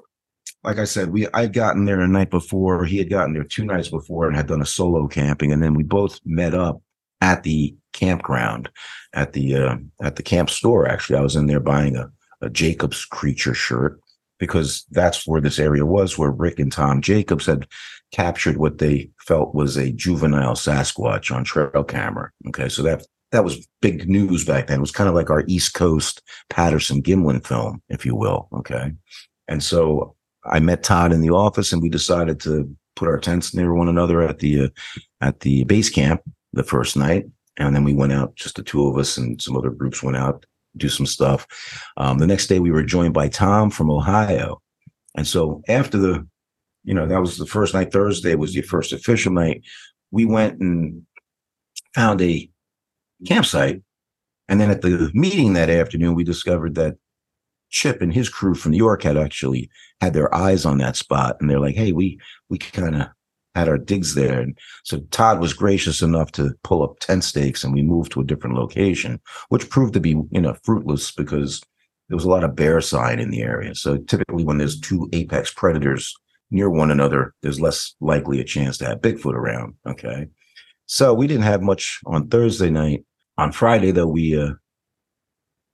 like 0.64 0.78
I 0.78 0.84
said, 0.84 1.10
we 1.10 1.28
I'd 1.32 1.52
gotten 1.52 1.84
there 1.84 2.00
a 2.00 2.08
night 2.08 2.30
before. 2.30 2.84
He 2.84 2.98
had 2.98 3.08
gotten 3.08 3.34
there 3.34 3.44
two 3.44 3.64
nights 3.64 3.88
before 3.88 4.26
and 4.26 4.34
had 4.34 4.48
done 4.48 4.60
a 4.62 4.66
solo 4.66 5.06
camping, 5.06 5.52
and 5.52 5.62
then 5.62 5.74
we 5.74 5.84
both 5.84 6.18
met 6.24 6.54
up 6.54 6.82
at 7.20 7.44
the 7.44 7.76
campground, 7.92 8.68
at 9.12 9.32
the 9.32 9.54
uh, 9.54 9.76
at 10.02 10.16
the 10.16 10.24
camp 10.24 10.50
store. 10.50 10.88
Actually, 10.88 11.18
I 11.20 11.22
was 11.22 11.36
in 11.36 11.46
there 11.46 11.60
buying 11.60 11.94
a, 11.96 12.10
a 12.42 12.50
Jacobs 12.50 13.04
creature 13.04 13.54
shirt 13.54 14.00
because 14.40 14.84
that's 14.90 15.24
where 15.24 15.40
this 15.40 15.60
area 15.60 15.86
was, 15.86 16.18
where 16.18 16.32
Rick 16.32 16.58
and 16.58 16.72
Tom 16.72 17.00
Jacobs 17.00 17.46
had 17.46 17.68
captured 18.10 18.56
what 18.56 18.78
they 18.78 19.08
felt 19.20 19.54
was 19.54 19.76
a 19.76 19.92
juvenile 19.92 20.54
Sasquatch 20.54 21.32
on 21.34 21.44
trail 21.44 21.84
camera. 21.84 22.30
Okay, 22.48 22.68
so 22.68 22.82
that 22.82 23.06
that 23.32 23.44
was 23.44 23.66
big 23.82 24.08
news 24.08 24.44
back 24.44 24.66
then. 24.66 24.78
It 24.78 24.80
was 24.80 24.90
kind 24.90 25.08
of 25.08 25.14
like 25.14 25.30
our 25.30 25.44
East 25.46 25.74
Coast 25.74 26.22
Patterson 26.50 27.02
Gimlin 27.02 27.46
film, 27.46 27.82
if 27.88 28.06
you 28.06 28.14
will. 28.14 28.48
Okay, 28.52 28.92
and 29.48 29.62
so 29.62 30.14
I 30.44 30.60
met 30.60 30.82
Todd 30.82 31.12
in 31.12 31.20
the 31.20 31.30
office, 31.30 31.72
and 31.72 31.82
we 31.82 31.88
decided 31.88 32.40
to 32.40 32.74
put 32.94 33.08
our 33.08 33.18
tents 33.18 33.54
near 33.54 33.74
one 33.74 33.88
another 33.88 34.22
at 34.22 34.38
the 34.38 34.64
uh, 34.64 34.68
at 35.20 35.40
the 35.40 35.64
base 35.64 35.90
camp 35.90 36.22
the 36.52 36.64
first 36.64 36.96
night, 36.96 37.26
and 37.58 37.74
then 37.74 37.84
we 37.84 37.94
went 37.94 38.12
out, 38.12 38.34
just 38.36 38.56
the 38.56 38.62
two 38.62 38.86
of 38.86 38.96
us, 38.96 39.16
and 39.16 39.40
some 39.40 39.56
other 39.56 39.70
groups 39.70 40.02
went 40.02 40.16
out 40.16 40.44
do 40.76 40.88
some 40.88 41.06
stuff. 41.06 41.46
Um, 41.96 42.18
the 42.18 42.26
next 42.26 42.48
day, 42.48 42.58
we 42.58 42.70
were 42.70 42.82
joined 42.82 43.14
by 43.14 43.28
Tom 43.28 43.70
from 43.70 43.90
Ohio, 43.90 44.60
and 45.16 45.26
so 45.26 45.62
after 45.68 45.98
the, 45.98 46.26
you 46.84 46.94
know, 46.94 47.06
that 47.06 47.20
was 47.20 47.38
the 47.38 47.46
first 47.46 47.74
night. 47.74 47.92
Thursday 47.92 48.34
was 48.34 48.52
the 48.52 48.62
first 48.62 48.92
official 48.92 49.32
night. 49.32 49.62
We 50.10 50.24
went 50.24 50.60
and 50.60 51.06
found 51.94 52.20
a 52.20 52.48
campsite, 53.26 53.82
and 54.48 54.60
then 54.60 54.70
at 54.70 54.82
the 54.82 55.10
meeting 55.14 55.54
that 55.54 55.70
afternoon, 55.70 56.14
we 56.14 56.24
discovered 56.24 56.74
that 56.76 56.96
Chip 57.70 58.00
and 58.00 58.12
his 58.12 58.28
crew 58.28 58.54
from 58.54 58.72
New 58.72 58.78
York 58.78 59.02
had 59.02 59.16
actually 59.16 59.68
had 60.00 60.12
their 60.12 60.32
eyes 60.34 60.64
on 60.64 60.78
that 60.78 60.96
spot, 60.96 61.36
and 61.40 61.50
they're 61.50 61.60
like, 61.60 61.74
"Hey, 61.74 61.92
we 61.92 62.18
we 62.48 62.58
kind 62.58 62.94
of 62.94 63.08
had 63.54 63.68
our 63.68 63.78
digs 63.78 64.14
there." 64.14 64.40
And 64.40 64.56
so 64.84 65.00
Todd 65.10 65.40
was 65.40 65.52
gracious 65.52 66.00
enough 66.00 66.30
to 66.32 66.54
pull 66.62 66.82
up 66.82 66.98
tent 67.00 67.24
stakes, 67.24 67.64
and 67.64 67.74
we 67.74 67.82
moved 67.82 68.12
to 68.12 68.20
a 68.20 68.24
different 68.24 68.56
location, 68.56 69.20
which 69.48 69.68
proved 69.68 69.94
to 69.94 70.00
be 70.00 70.10
you 70.30 70.40
know 70.40 70.56
fruitless 70.62 71.10
because 71.10 71.60
there 72.08 72.16
was 72.16 72.24
a 72.24 72.28
lot 72.30 72.44
of 72.44 72.54
bear 72.54 72.80
sign 72.80 73.18
in 73.18 73.30
the 73.30 73.42
area. 73.42 73.74
So 73.74 73.98
typically, 73.98 74.44
when 74.44 74.58
there's 74.58 74.78
two 74.78 75.08
apex 75.12 75.52
predators 75.52 76.14
near 76.50 76.70
one 76.70 76.90
another, 76.92 77.34
there's 77.42 77.60
less 77.60 77.94
likely 78.00 78.40
a 78.40 78.44
chance 78.44 78.78
to 78.78 78.86
have 78.86 79.00
Bigfoot 79.00 79.34
around. 79.34 79.74
Okay, 79.86 80.28
so 80.86 81.12
we 81.14 81.26
didn't 81.26 81.42
have 81.44 81.62
much 81.62 82.00
on 82.06 82.28
Thursday 82.28 82.70
night. 82.70 83.04
On 83.38 83.52
Friday, 83.52 83.90
though, 83.90 84.06
we 84.06 84.40
uh, 84.40 84.52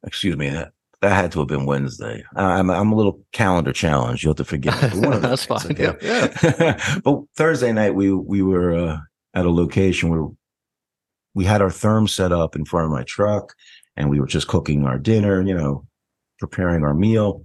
excuse 0.04 0.36
me, 0.36 0.48
that 0.50 0.72
that 1.00 1.12
had 1.14 1.32
to 1.32 1.40
have 1.40 1.48
been 1.48 1.66
Wednesday. 1.66 2.22
I'm 2.36 2.70
I'm 2.70 2.92
a 2.92 2.96
little 2.96 3.20
calendar 3.32 3.72
challenged. 3.72 4.22
You'll 4.24 4.32
have 4.32 4.38
to 4.38 4.44
forgive 4.44 4.80
me. 4.94 5.00
one 5.00 5.12
of 5.14 5.22
That's 5.22 5.46
those 5.46 5.62
fine. 5.62 5.74
days, 5.74 5.94
Yeah, 6.02 6.28
okay? 6.44 6.76
but 7.04 7.20
Thursday 7.36 7.72
night 7.72 7.94
we 7.94 8.12
we 8.12 8.42
were 8.42 8.74
uh, 8.74 8.98
at 9.34 9.46
a 9.46 9.50
location 9.50 10.08
where 10.10 10.26
we 11.34 11.44
had 11.44 11.62
our 11.62 11.68
therm 11.70 12.08
set 12.08 12.32
up 12.32 12.56
in 12.56 12.64
front 12.64 12.86
of 12.86 12.92
my 12.92 13.04
truck, 13.04 13.54
and 13.96 14.10
we 14.10 14.20
were 14.20 14.26
just 14.26 14.48
cooking 14.48 14.84
our 14.84 14.98
dinner. 14.98 15.42
You 15.42 15.54
know, 15.54 15.86
preparing 16.38 16.84
our 16.84 16.94
meal, 16.94 17.44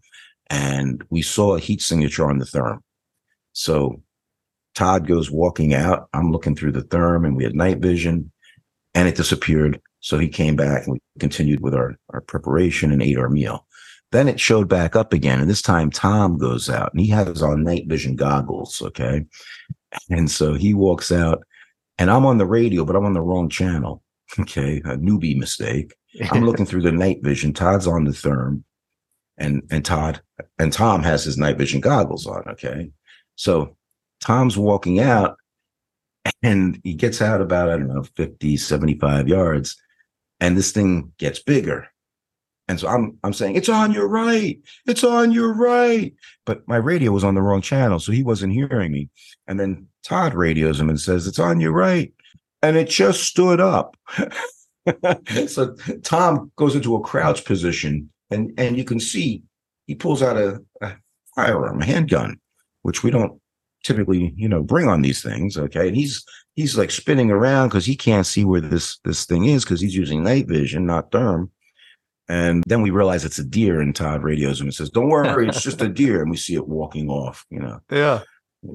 and 0.50 1.04
we 1.10 1.22
saw 1.22 1.56
a 1.56 1.60
heat 1.60 1.82
signature 1.82 2.30
on 2.30 2.40
the 2.40 2.46
therm. 2.46 2.80
So 3.54 4.02
Todd 4.78 5.08
goes 5.08 5.32
walking 5.32 5.74
out. 5.74 6.08
I'm 6.14 6.32
looking 6.32 6.56
through 6.56 6.74
the 6.74 6.84
therm, 6.84 7.26
and 7.26 7.36
we 7.36 7.44
had 7.44 7.56
night 7.56 7.80
vision, 7.80 8.32
and 8.94 9.08
it 9.08 9.16
disappeared. 9.16 9.82
So 10.02 10.20
he 10.20 10.28
came 10.28 10.56
back, 10.56 10.84
and 10.84 10.94
we 10.94 11.00
continued 11.20 11.62
with 11.62 11.74
our 11.74 11.96
our 12.12 12.22
preparation 12.22 12.92
and 12.92 13.02
ate 13.02 13.18
our 13.18 13.28
meal. 13.28 13.66
Then 14.12 14.28
it 14.28 14.40
showed 14.40 14.70
back 14.70 14.96
up 14.96 15.14
again, 15.14 15.40
and 15.42 15.50
this 15.50 15.64
time 15.64 15.90
Tom 15.90 16.38
goes 16.38 16.70
out, 16.70 16.94
and 16.94 17.02
he 17.02 17.08
has 17.08 17.42
on 17.42 17.64
night 17.64 17.88
vision 17.88 18.16
goggles. 18.16 18.80
Okay, 18.84 19.26
and 20.12 20.30
so 20.30 20.54
he 20.54 20.76
walks 20.76 21.12
out, 21.12 21.44
and 21.98 22.12
I'm 22.12 22.28
on 22.28 22.38
the 22.38 22.46
radio, 22.46 22.86
but 22.86 22.96
I'm 22.96 23.06
on 23.06 23.14
the 23.14 23.22
wrong 23.22 23.50
channel. 23.50 24.04
Okay, 24.40 24.80
a 24.80 24.98
newbie 24.98 25.38
mistake. 25.38 25.96
I'm 26.32 26.44
looking 26.46 26.66
through 26.66 26.82
the 26.82 26.92
night 26.92 27.24
vision. 27.24 27.54
Todd's 27.54 27.88
on 27.88 28.04
the 28.04 28.12
therm, 28.12 28.64
and 29.38 29.64
and 29.72 29.84
Todd 29.84 30.22
and 30.60 30.72
Tom 30.72 31.02
has 31.02 31.24
his 31.24 31.38
night 31.38 31.58
vision 31.58 31.80
goggles 31.80 32.28
on. 32.28 32.44
Okay, 32.50 32.92
so 33.36 33.77
Tom's 34.28 34.58
walking 34.58 35.00
out, 35.00 35.38
and 36.44 36.82
he 36.84 36.94
gets 36.94 37.22
out 37.22 37.40
about 37.40 37.70
I 37.70 37.78
don't 37.78 37.88
know 37.88 38.04
50, 38.04 38.58
75 38.58 39.30
yards, 39.30 39.78
and 40.42 40.58
this 40.58 40.74
thing 40.74 41.14
gets 41.18 41.40
bigger. 41.40 41.88
And 42.68 42.78
so 42.78 42.90
I'm 42.90 43.18
I'm 43.24 43.32
saying 43.32 43.56
it's 43.56 43.70
on 43.70 43.94
your 43.94 44.10
right, 44.10 44.60
it's 44.86 45.06
on 45.06 45.32
your 45.32 45.54
right, 45.54 46.14
but 46.46 46.68
my 46.68 46.76
radio 46.76 47.14
was 47.14 47.24
on 47.24 47.36
the 47.36 47.42
wrong 47.42 47.62
channel, 47.62 48.02
so 48.02 48.12
he 48.12 48.22
wasn't 48.22 48.52
hearing 48.52 48.92
me. 48.92 49.08
And 49.48 49.62
then 49.62 49.88
Todd 50.04 50.34
radios 50.34 50.78
him 50.78 50.90
and 50.90 51.00
says 51.00 51.26
it's 51.26 51.40
on 51.40 51.62
your 51.62 51.72
right, 51.72 52.12
and 52.62 52.76
it 52.76 52.90
just 52.90 53.24
stood 53.24 53.62
up. 53.62 53.96
so 55.48 55.74
Tom 56.04 56.52
goes 56.58 56.76
into 56.76 56.98
a 56.98 57.02
crouch 57.02 57.46
position, 57.46 58.10
and 58.30 58.52
and 58.58 58.78
you 58.78 58.84
can 58.84 59.00
see 59.00 59.42
he 59.86 59.96
pulls 59.96 60.22
out 60.22 60.36
a, 60.36 60.62
a 60.82 60.98
firearm, 61.34 61.82
a 61.82 61.86
handgun, 61.86 62.42
which 62.82 63.04
we 63.04 63.10
don't 63.10 63.40
typically, 63.88 64.34
you 64.36 64.50
know, 64.50 64.62
bring 64.62 64.90
on 64.90 65.02
these 65.02 65.24
things. 65.24 65.58
Okay, 65.58 65.88
and 65.88 65.96
he's 65.96 66.24
he's 66.56 66.78
like 66.78 66.92
spinning 66.92 67.32
around 67.32 67.70
because 67.70 67.86
he 67.86 67.96
can't 67.96 68.28
see 68.28 68.44
where 68.44 68.62
this 68.62 69.00
this 69.06 69.26
thing 69.26 69.46
is 69.46 69.64
because 69.64 69.80
he's 69.80 69.96
using 69.96 70.24
night 70.24 70.48
vision, 70.48 70.86
not 70.86 71.12
therm. 71.12 71.50
And 72.30 72.62
then 72.68 72.82
we 72.82 72.90
realize 72.90 73.24
it's 73.24 73.40
a 73.40 73.44
deer, 73.44 73.80
and 73.80 73.96
Todd 73.96 74.22
radios 74.22 74.60
him 74.60 74.68
and 74.68 74.74
says, 74.74 74.90
"Don't 74.90 75.10
worry, 75.10 75.48
it's 75.48 75.64
just 75.64 75.82
a 75.82 75.88
deer." 75.88 76.22
And 76.22 76.30
we 76.30 76.36
see 76.36 76.56
it 76.56 76.68
walking 76.68 77.10
off. 77.10 77.46
You 77.50 77.60
know, 77.60 77.80
yeah. 77.90 78.24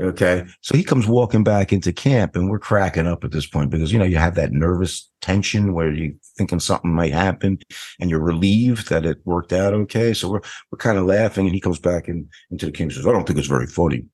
Okay. 0.01 0.44
So 0.61 0.77
he 0.77 0.85
comes 0.85 1.07
walking 1.07 1.44
back 1.44 1.72
into 1.72 1.92
camp 1.92 2.37
and 2.37 2.48
we're 2.48 2.59
cracking 2.59 3.07
up 3.07 3.25
at 3.25 3.33
this 3.33 3.46
point 3.46 3.70
because, 3.70 3.92
you 3.92 3.98
know, 3.98 4.05
you 4.05 4.16
have 4.16 4.37
that 4.37 4.53
nervous 4.53 5.11
tension 5.20 5.75
where 5.75 5.92
you're 5.92 6.14
thinking 6.38 6.61
something 6.61 6.94
might 6.94 7.12
happen 7.12 7.59
and 8.01 8.09
you're 8.09 8.20
relieved 8.20 8.88
that 8.88 9.05
it 9.05 9.18
worked 9.25 9.53
out 9.53 9.75
okay. 9.75 10.14
So 10.14 10.31
we're, 10.31 10.40
we're 10.70 10.79
kind 10.79 10.98
of 10.98 11.05
laughing 11.05 11.46
and 11.46 11.55
he 11.55 11.61
comes 11.61 11.81
back 11.81 12.09
in, 12.09 12.29
into 12.51 12.66
the 12.66 12.72
camp 12.72 12.90
and 12.90 12.96
says, 12.96 13.07
I 13.07 13.12
don't 13.12 13.27
think 13.27 13.38
it's 13.38 13.48
very 13.48 13.66
funny. 13.66 14.05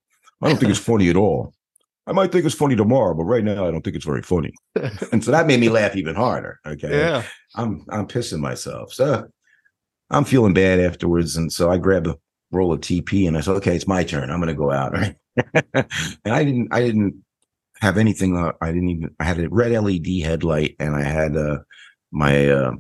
I 0.43 0.49
don't 0.49 0.59
think 0.59 0.71
it's 0.71 0.81
funny 0.93 1.09
at 1.09 1.17
all. 1.17 1.55
I 2.07 2.13
might 2.13 2.33
think 2.33 2.47
it's 2.47 2.55
funny 2.55 2.75
tomorrow, 2.75 3.15
but 3.15 3.25
right 3.25 3.45
now 3.45 3.69
I 3.69 3.71
don't 3.71 3.83
think 3.83 3.95
it's 3.95 4.05
very 4.05 4.23
funny. 4.23 4.53
And 5.13 5.23
so 5.23 5.31
that 5.31 5.47
made 5.47 5.61
me 5.61 5.69
laugh 5.69 5.95
even 5.95 6.15
harder. 6.15 6.59
Okay. 6.67 6.91
Yeah. 6.91 7.23
I'm 7.55 7.85
I'm 7.91 8.07
pissing 8.07 8.41
myself. 8.41 8.93
So 8.93 9.29
I'm 10.11 10.25
feeling 10.25 10.55
bad 10.55 10.81
afterwards. 10.81 11.37
And 11.37 11.53
so 11.53 11.71
I 11.71 11.77
grab 11.77 12.07
a 12.07 12.17
roll 12.51 12.73
of 12.73 12.81
TP 12.81 13.29
and 13.29 13.37
I 13.37 13.41
said, 13.41 13.57
okay, 13.57 13.77
it's 13.77 13.87
my 13.87 14.05
turn. 14.05 14.31
I'm 14.31 14.41
gonna 14.41 14.55
go 14.55 14.71
out. 14.71 14.93
Right. 14.93 15.17
and 15.75 16.35
I 16.35 16.45
didn't 16.45 16.69
I 16.73 16.81
didn't 16.81 17.23
have 17.81 17.99
anything 17.99 18.37
uh, 18.37 18.53
I 18.61 18.73
didn't 18.73 18.89
even 18.89 19.15
I 19.21 19.25
had 19.25 19.39
a 19.41 19.49
red 19.51 19.73
LED 19.73 20.23
headlight 20.23 20.77
and 20.81 20.97
I 20.97 21.03
had 21.03 21.37
uh 21.37 21.59
my 22.11 22.49
uh 22.49 22.73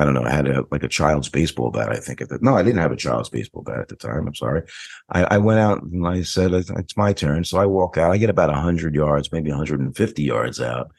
I 0.00 0.04
don't 0.04 0.14
know, 0.14 0.24
I 0.24 0.30
had 0.30 0.48
a 0.48 0.64
like 0.70 0.82
a 0.82 0.88
child's 0.88 1.28
baseball 1.28 1.70
bat, 1.70 1.90
I 1.90 1.96
think 1.96 2.20
at 2.20 2.28
the 2.28 2.38
no, 2.40 2.56
I 2.56 2.62
didn't 2.62 2.80
have 2.80 2.92
a 2.92 2.96
child's 2.96 3.28
baseball 3.28 3.62
bat 3.62 3.78
at 3.78 3.88
the 3.88 3.96
time. 3.96 4.26
I'm 4.26 4.34
sorry. 4.34 4.62
I, 5.10 5.24
I 5.24 5.38
went 5.38 5.60
out 5.60 5.82
and 5.82 6.06
I 6.06 6.22
said 6.22 6.52
it's 6.52 6.96
my 6.96 7.12
turn. 7.12 7.44
So 7.44 7.58
I 7.58 7.66
walk 7.66 7.98
out, 7.98 8.10
I 8.10 8.16
get 8.16 8.30
about 8.30 8.54
hundred 8.54 8.94
yards, 8.94 9.30
maybe 9.30 9.50
150 9.50 10.22
yards 10.22 10.60
out, 10.60 10.90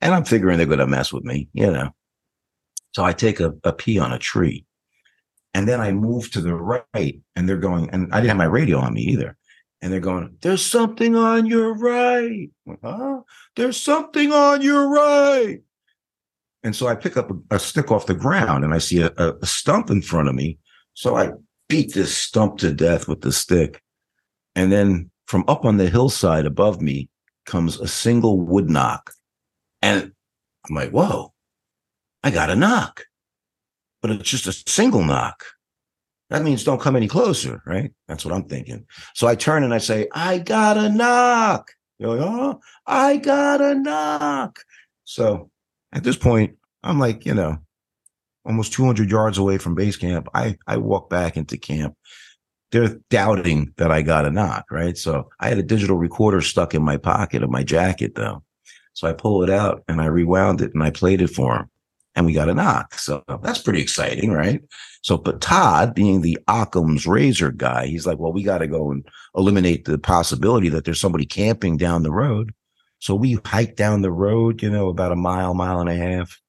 and 0.00 0.14
I'm 0.14 0.24
figuring 0.24 0.58
they're 0.58 0.66
gonna 0.66 0.86
mess 0.86 1.12
with 1.12 1.24
me, 1.24 1.48
you 1.52 1.70
know. 1.70 1.90
So 2.92 3.04
I 3.04 3.12
take 3.12 3.40
a, 3.40 3.54
a 3.64 3.72
pee 3.72 3.98
on 3.98 4.12
a 4.12 4.18
tree. 4.18 4.66
And 5.52 5.66
then 5.66 5.80
I 5.80 5.92
move 5.92 6.30
to 6.32 6.40
the 6.40 6.54
right 6.54 7.20
and 7.34 7.48
they're 7.48 7.56
going, 7.56 7.90
and 7.90 8.12
I 8.12 8.18
didn't 8.18 8.28
have 8.28 8.36
my 8.36 8.44
radio 8.44 8.78
on 8.78 8.94
me 8.94 9.02
either. 9.02 9.36
And 9.82 9.92
they're 9.92 10.00
going, 10.00 10.36
there's 10.42 10.64
something 10.64 11.16
on 11.16 11.46
your 11.46 11.74
right. 11.74 12.50
Huh? 12.84 13.20
There's 13.56 13.80
something 13.80 14.30
on 14.30 14.62
your 14.62 14.88
right. 14.88 15.62
And 16.62 16.76
so 16.76 16.88
I 16.88 16.94
pick 16.94 17.16
up 17.16 17.30
a, 17.30 17.56
a 17.56 17.58
stick 17.58 17.90
off 17.90 18.06
the 18.06 18.14
ground 18.14 18.64
and 18.64 18.74
I 18.74 18.78
see 18.78 19.00
a, 19.00 19.12
a, 19.16 19.46
stump 19.46 19.90
in 19.90 20.02
front 20.02 20.28
of 20.28 20.34
me. 20.34 20.58
So 20.94 21.16
I 21.16 21.30
beat 21.68 21.94
this 21.94 22.14
stump 22.14 22.58
to 22.58 22.72
death 22.72 23.08
with 23.08 23.22
the 23.22 23.32
stick. 23.32 23.82
And 24.54 24.70
then 24.70 25.10
from 25.26 25.44
up 25.48 25.64
on 25.64 25.78
the 25.78 25.88
hillside 25.88 26.44
above 26.44 26.82
me 26.82 27.08
comes 27.46 27.80
a 27.80 27.88
single 27.88 28.40
wood 28.40 28.68
knock. 28.68 29.12
And 29.80 30.12
I'm 30.68 30.74
like, 30.74 30.90
whoa, 30.90 31.32
I 32.22 32.30
got 32.30 32.50
a 32.50 32.56
knock 32.56 33.04
but 34.00 34.10
it's 34.10 34.28
just 34.28 34.46
a 34.46 34.70
single 34.70 35.04
knock. 35.04 35.44
That 36.30 36.42
means 36.42 36.64
don't 36.64 36.80
come 36.80 36.96
any 36.96 37.08
closer, 37.08 37.60
right? 37.66 37.92
That's 38.06 38.24
what 38.24 38.32
I'm 38.32 38.44
thinking. 38.44 38.86
So 39.14 39.26
I 39.26 39.34
turn 39.34 39.64
and 39.64 39.74
I 39.74 39.78
say, 39.78 40.08
I 40.12 40.38
got 40.38 40.76
a 40.76 40.88
knock. 40.88 41.72
You're 41.98 42.16
like, 42.16 42.20
oh, 42.20 42.60
I 42.86 43.16
got 43.16 43.60
a 43.60 43.74
knock. 43.74 44.60
So 45.04 45.50
at 45.92 46.04
this 46.04 46.16
point, 46.16 46.56
I'm 46.82 46.98
like, 46.98 47.26
you 47.26 47.34
know, 47.34 47.58
almost 48.44 48.72
200 48.72 49.10
yards 49.10 49.38
away 49.38 49.58
from 49.58 49.74
base 49.74 49.96
camp. 49.96 50.28
I, 50.34 50.56
I 50.66 50.76
walk 50.78 51.10
back 51.10 51.36
into 51.36 51.58
camp. 51.58 51.94
They're 52.72 52.98
doubting 53.10 53.74
that 53.76 53.90
I 53.90 54.02
got 54.02 54.26
a 54.26 54.30
knock, 54.30 54.66
right? 54.70 54.96
So 54.96 55.28
I 55.40 55.48
had 55.48 55.58
a 55.58 55.62
digital 55.62 55.96
recorder 55.96 56.40
stuck 56.40 56.74
in 56.74 56.82
my 56.82 56.96
pocket 56.96 57.42
of 57.42 57.50
my 57.50 57.64
jacket, 57.64 58.14
though. 58.14 58.44
So 58.92 59.08
I 59.08 59.12
pull 59.12 59.42
it 59.42 59.50
out 59.50 59.82
and 59.88 60.00
I 60.00 60.06
rewound 60.06 60.60
it 60.60 60.72
and 60.74 60.82
I 60.82 60.90
played 60.90 61.20
it 61.20 61.30
for 61.30 61.56
him 61.56 61.70
and 62.14 62.26
we 62.26 62.32
got 62.32 62.48
a 62.48 62.54
knock. 62.54 62.94
So 62.94 63.22
that's 63.42 63.62
pretty 63.62 63.80
exciting, 63.80 64.30
right? 64.30 64.60
So, 65.02 65.16
but 65.16 65.40
Todd, 65.40 65.94
being 65.94 66.20
the 66.20 66.38
Occam's 66.48 67.06
razor 67.06 67.50
guy, 67.50 67.86
he's 67.86 68.06
like, 68.06 68.18
well, 68.18 68.32
we 68.32 68.42
got 68.42 68.58
to 68.58 68.66
go 68.66 68.90
and 68.90 69.06
eliminate 69.34 69.84
the 69.84 69.98
possibility 69.98 70.68
that 70.68 70.84
there's 70.84 71.00
somebody 71.00 71.24
camping 71.24 71.76
down 71.76 72.02
the 72.02 72.12
road. 72.12 72.52
So 73.00 73.14
we 73.14 73.38
hiked 73.44 73.76
down 73.76 74.02
the 74.02 74.12
road, 74.12 74.62
you 74.62 74.70
know, 74.70 74.88
about 74.88 75.12
a 75.12 75.16
mile, 75.16 75.54
mile 75.54 75.80
and 75.80 75.88
a 75.88 75.96
half, 75.96 76.40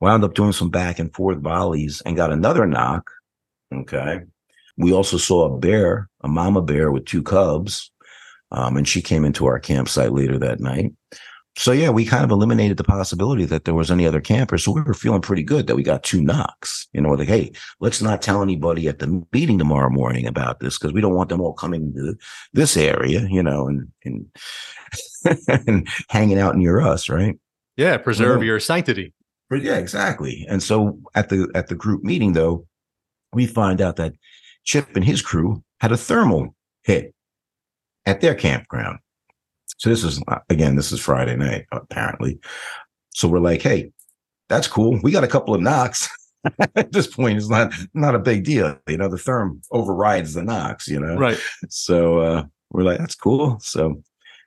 wound 0.00 0.22
up 0.22 0.34
doing 0.34 0.52
some 0.52 0.70
back 0.70 0.98
and 0.98 1.12
forth 1.14 1.38
volleys 1.38 2.02
and 2.04 2.16
got 2.16 2.32
another 2.32 2.66
knock. 2.66 3.10
Okay. 3.74 4.20
We 4.76 4.92
also 4.92 5.16
saw 5.16 5.46
a 5.46 5.58
bear, 5.58 6.08
a 6.22 6.28
mama 6.28 6.62
bear 6.62 6.92
with 6.92 7.06
two 7.06 7.22
cubs. 7.22 7.90
Um, 8.50 8.76
and 8.76 8.88
she 8.88 9.02
came 9.02 9.24
into 9.24 9.46
our 9.46 9.58
campsite 9.58 10.12
later 10.12 10.38
that 10.38 10.60
night 10.60 10.92
so 11.58 11.72
yeah, 11.72 11.90
we 11.90 12.04
kind 12.04 12.24
of 12.24 12.30
eliminated 12.30 12.76
the 12.76 12.84
possibility 12.84 13.44
that 13.44 13.64
there 13.64 13.74
was 13.74 13.90
any 13.90 14.06
other 14.06 14.20
campers. 14.20 14.62
So 14.64 14.70
we 14.70 14.80
were 14.80 14.94
feeling 14.94 15.20
pretty 15.20 15.42
good 15.42 15.66
that 15.66 15.74
we 15.74 15.82
got 15.82 16.04
two 16.04 16.22
knocks. 16.22 16.86
You 16.92 17.00
know, 17.00 17.10
like, 17.10 17.26
hey, 17.26 17.50
let's 17.80 18.00
not 18.00 18.22
tell 18.22 18.42
anybody 18.42 18.86
at 18.86 19.00
the 19.00 19.24
meeting 19.32 19.58
tomorrow 19.58 19.90
morning 19.90 20.26
about 20.26 20.60
this 20.60 20.78
because 20.78 20.92
we 20.92 21.00
don't 21.00 21.14
want 21.14 21.30
them 21.30 21.40
all 21.40 21.52
coming 21.52 21.92
to 21.94 22.16
this 22.52 22.76
area, 22.76 23.26
you 23.28 23.42
know, 23.42 23.66
and 23.66 23.88
and, 24.04 24.26
and 25.66 25.88
hanging 26.08 26.38
out 26.38 26.56
near 26.56 26.80
us, 26.80 27.08
right? 27.08 27.36
Yeah. 27.76 27.96
Preserve 27.96 28.42
Yeah. 28.42 28.46
your 28.46 28.60
sanctity. 28.60 29.12
But 29.50 29.62
yeah, 29.62 29.78
exactly. 29.78 30.46
And 30.48 30.62
so 30.62 30.98
at 31.14 31.28
the 31.28 31.50
at 31.54 31.66
the 31.66 31.74
group 31.74 32.04
meeting 32.04 32.34
though, 32.34 32.66
we 33.32 33.46
find 33.46 33.80
out 33.80 33.96
that 33.96 34.12
Chip 34.64 34.94
and 34.94 35.04
his 35.04 35.22
crew 35.22 35.64
had 35.80 35.90
a 35.90 35.96
thermal 35.96 36.54
hit 36.84 37.14
at 38.06 38.20
their 38.20 38.34
campground. 38.34 38.98
So 39.78 39.90
this 39.90 40.04
is 40.04 40.22
again, 40.48 40.76
this 40.76 40.92
is 40.92 41.00
Friday 41.00 41.36
night, 41.36 41.66
apparently. 41.72 42.40
So 43.14 43.28
we're 43.28 43.38
like, 43.38 43.62
hey, 43.62 43.92
that's 44.48 44.68
cool. 44.68 44.98
We 45.02 45.12
got 45.12 45.24
a 45.24 45.28
couple 45.28 45.54
of 45.54 45.60
knocks. 45.60 46.08
At 46.76 46.92
this 46.92 47.06
point, 47.06 47.38
it's 47.38 47.48
not 47.48 47.72
not 47.94 48.14
a 48.14 48.20
big 48.20 48.44
deal. 48.44 48.78
You 48.88 48.98
know, 48.98 49.08
the 49.08 49.16
therm 49.16 49.60
overrides 49.70 50.34
the 50.34 50.42
knocks, 50.42 50.88
you 50.88 51.00
know. 51.00 51.16
Right. 51.16 51.38
So 51.68 52.18
uh 52.18 52.44
we're 52.70 52.82
like, 52.82 52.98
that's 52.98 53.14
cool. 53.14 53.58
So 53.60 54.02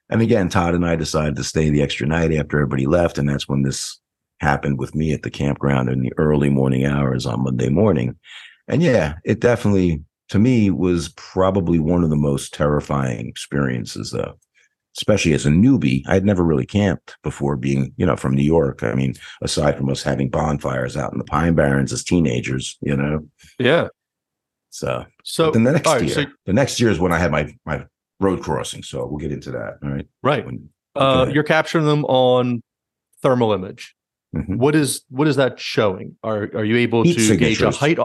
and 0.10 0.22
again, 0.22 0.50
Todd 0.50 0.76
and 0.76 0.86
I 0.86 0.96
decided 0.96 1.38
to 1.38 1.44
stay 1.44 1.70
the 1.70 1.82
extra 1.82 2.06
night 2.06 2.34
after 2.34 2.58
everybody 2.58 2.86
left. 2.86 3.18
And 3.18 3.30
that's 3.30 3.48
when 3.48 3.64
this 3.64 4.00
happened 4.42 4.78
with 4.80 4.94
me 4.96 5.14
at 5.14 5.24
the 5.24 5.30
campground 5.30 5.90
in 5.90 6.02
the 6.02 6.12
early 6.18 6.50
morning 6.50 6.86
hours 6.86 7.26
on 7.26 7.44
Monday 7.44 7.70
morning. 7.70 8.18
And 8.68 8.82
yeah, 8.82 9.16
it 9.24 9.40
definitely 9.40 10.04
to 10.30 10.40
me 10.40 10.70
was 10.70 11.10
probably 11.16 11.80
one 11.80 12.04
of 12.04 12.10
the 12.10 12.16
most 12.16 12.54
terrifying 12.54 13.28
experiences 13.28 14.12
though 14.12 14.38
especially 14.98 15.34
as 15.34 15.46
a 15.46 15.50
newbie. 15.50 16.04
I'd 16.08 16.26
never 16.26 16.44
really 16.44 16.66
camped 16.66 17.18
before 17.24 17.56
being, 17.56 17.94
you 17.98 18.06
know, 18.06 18.16
from 18.16 18.36
New 18.36 18.44
York. 18.44 18.84
I 18.84 18.94
mean, 18.94 19.16
aside 19.42 19.78
from 19.78 19.90
us 19.90 20.04
having 20.04 20.30
bonfires 20.30 20.98
out 20.98 21.12
in 21.14 21.18
the 21.18 21.24
Pine 21.24 21.54
Barrens 21.54 21.94
as 21.94 22.04
teenagers, 22.04 22.78
you 22.82 22.96
know. 22.96 23.26
Yeah. 23.60 23.88
So, 24.70 25.06
So 25.24 25.52
then 25.52 25.64
the 25.64 25.72
next 25.74 25.88
right, 25.88 26.02
year, 26.04 26.14
so- 26.14 26.26
the 26.46 26.54
next 26.54 26.80
year 26.80 26.90
is 26.90 27.00
when 27.00 27.12
I 27.12 27.18
had 27.18 27.32
my 27.32 27.54
my 27.66 27.86
road 28.20 28.42
crossing. 28.44 28.84
So 28.84 29.06
we'll 29.06 29.18
get 29.20 29.32
into 29.32 29.52
that. 29.52 29.78
All 29.84 29.90
right. 29.90 30.08
right. 30.24 30.46
When, 30.46 30.70
Uh, 30.96 31.30
you're 31.34 31.44
capturing 31.44 31.86
them 31.86 32.04
on 32.06 32.62
thermal 33.22 33.54
image. 33.54 33.96
Mhm. 34.36 34.58
What 34.58 34.76
is 34.76 35.04
what 35.10 35.28
is 35.28 35.36
that 35.38 35.60
showing? 35.60 36.18
Are 36.24 36.44
are 36.54 36.64
you 36.66 36.78
able 36.78 37.04
Heat 37.04 37.18
to 37.28 37.36
gauge 37.36 37.62
a 37.62 37.72
height? 37.72 37.98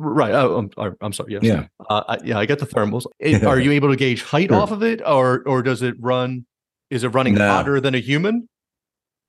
Right. 0.00 0.32
Oh, 0.32 0.56
I'm, 0.58 0.70
I'm- 0.78 0.96
I'm 1.00 1.12
sorry. 1.12 1.32
Yes. 1.32 1.42
Yeah. 1.42 1.66
Uh, 1.90 2.02
I, 2.08 2.18
yeah. 2.24 2.38
I 2.38 2.46
get 2.46 2.58
the 2.60 2.66
thermals. 2.66 3.04
It- 3.18 3.42
are 3.44 3.58
you 3.60 3.72
able 3.72 3.88
to 3.90 3.96
gauge 3.96 4.22
height 4.22 4.50
Sure. 4.50 4.60
off 4.60 4.70
of 4.70 4.82
it, 4.82 5.00
or 5.04 5.42
or 5.46 5.62
does 5.62 5.82
it 5.82 5.96
run? 5.98 6.46
Is 6.90 7.04
it 7.04 7.08
running 7.08 7.34
No. 7.34 7.48
hotter 7.48 7.80
than 7.80 7.94
a 7.94 7.98
human? 8.00 8.48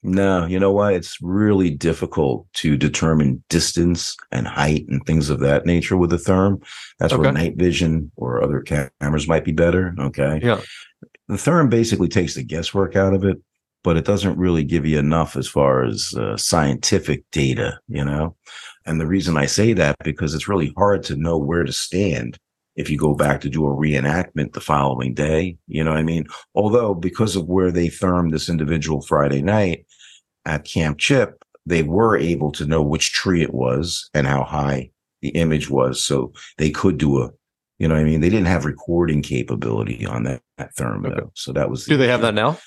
No, 0.01 0.45
you 0.45 0.59
know 0.59 0.71
why? 0.71 0.93
It's 0.93 1.17
really 1.21 1.71
difficult 1.71 2.47
to 2.53 2.77
determine 2.77 3.43
distance 3.49 4.15
and 4.31 4.47
height 4.47 4.85
and 4.87 5.05
things 5.05 5.29
of 5.29 5.39
that 5.41 5.65
nature 5.65 5.97
with 5.97 6.11
the 6.11 6.15
therm. 6.15 6.63
That's 6.99 7.13
where 7.13 7.29
night 7.33 7.57
vision 7.57 8.09
or 8.15 8.41
other 8.41 8.61
cameras 8.61 9.27
might 9.27 9.43
be 9.43 9.51
better. 9.51 9.93
Okay. 9.99 10.39
Yeah. 10.41 10.61
The 11.27 11.35
therm 11.35 11.69
basically 11.69 12.07
takes 12.07 12.35
the 12.35 12.43
guesswork 12.43 12.95
out 12.95 13.13
of 13.13 13.25
it, 13.25 13.39
but 13.83 13.97
it 13.97 14.05
doesn't 14.05 14.37
really 14.37 14.63
give 14.63 14.85
you 14.85 14.99
enough 14.99 15.35
as 15.35 15.47
far 15.47 15.83
as 15.83 16.13
uh, 16.15 16.35
scientific 16.37 17.23
data, 17.31 17.79
you 17.87 18.03
know? 18.03 18.35
And 18.85 18.99
the 18.99 19.07
reason 19.07 19.37
I 19.37 19.45
say 19.45 19.73
that 19.73 19.95
because 20.03 20.33
it's 20.33 20.47
really 20.47 20.73
hard 20.77 21.03
to 21.03 21.15
know 21.15 21.37
where 21.37 21.63
to 21.63 21.71
stand 21.71 22.37
if 22.75 22.89
you 22.89 22.97
go 22.97 23.13
back 23.13 23.41
to 23.41 23.49
do 23.49 23.65
a 23.65 23.75
reenactment 23.75 24.53
the 24.53 24.61
following 24.61 25.13
day. 25.13 25.57
You 25.67 25.83
know 25.83 25.91
what 25.91 25.99
I 25.99 26.03
mean? 26.03 26.25
Although 26.55 26.93
because 26.93 27.35
of 27.35 27.47
where 27.47 27.71
they 27.71 27.89
thermed 27.89 28.33
this 28.33 28.49
individual 28.49 29.01
Friday 29.01 29.41
night 29.41 29.85
at 30.45 30.63
Camp 30.65 30.97
Chip, 30.97 31.43
they 31.65 31.83
were 31.83 32.17
able 32.17 32.51
to 32.53 32.65
know 32.65 32.81
which 32.81 33.11
tree 33.11 33.43
it 33.43 33.53
was 33.53 34.09
and 34.13 34.25
how 34.25 34.43
high 34.43 34.91
the 35.21 35.29
image 35.29 35.69
was. 35.69 36.01
So 36.01 36.31
they 36.57 36.71
could 36.71 36.97
do 36.97 37.21
a, 37.21 37.29
you 37.77 37.87
know 37.87 37.95
what 37.95 38.01
I 38.01 38.05
mean? 38.05 38.21
They 38.21 38.29
didn't 38.29 38.47
have 38.47 38.65
recording 38.65 39.21
capability 39.21 40.05
on 40.05 40.23
that, 40.23 40.41
that 40.57 40.75
therm 40.75 41.05
Okay. 41.05 41.15
though. 41.19 41.31
So 41.35 41.51
that 41.53 41.69
was, 41.69 41.85
Do 41.85 41.97
they 41.97 42.07
have 42.07 42.21
that 42.21 42.33
now? 42.33 42.57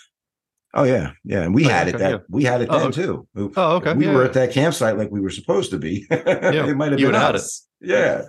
Oh 0.75 0.85
yeah. 0.85 1.13
Yeah. 1.25 1.43
And 1.43 1.55
we 1.55 1.67
Oh, 1.67 1.69
had 1.69 1.89
it 1.89 1.99
that 1.99 2.11
yeah. 2.11 2.19
we 2.31 2.45
had 2.45 2.63
it 2.63 2.69
Oh, 2.71 2.79
then 2.79 2.89
okay. 2.89 3.03
too. 3.03 3.29
Oh, 3.57 3.77
okay. 3.77 3.93
We 3.95 4.07
yeah, 4.07 4.15
were 4.15 4.23
yeah. 4.23 4.29
at 4.29 4.33
that 4.35 4.53
campsite 4.53 4.97
like 4.97 5.11
we 5.11 5.21
were 5.21 5.31
supposed 5.31 5.71
to 5.73 5.79
be. 5.79 6.07
yeah. 6.11 6.67
it 6.67 6.77
might 6.77 6.93
have 6.93 7.01
you 7.01 7.07
been 7.07 7.15
it. 7.17 7.23
us. 7.23 7.67
Yeah. 7.81 8.23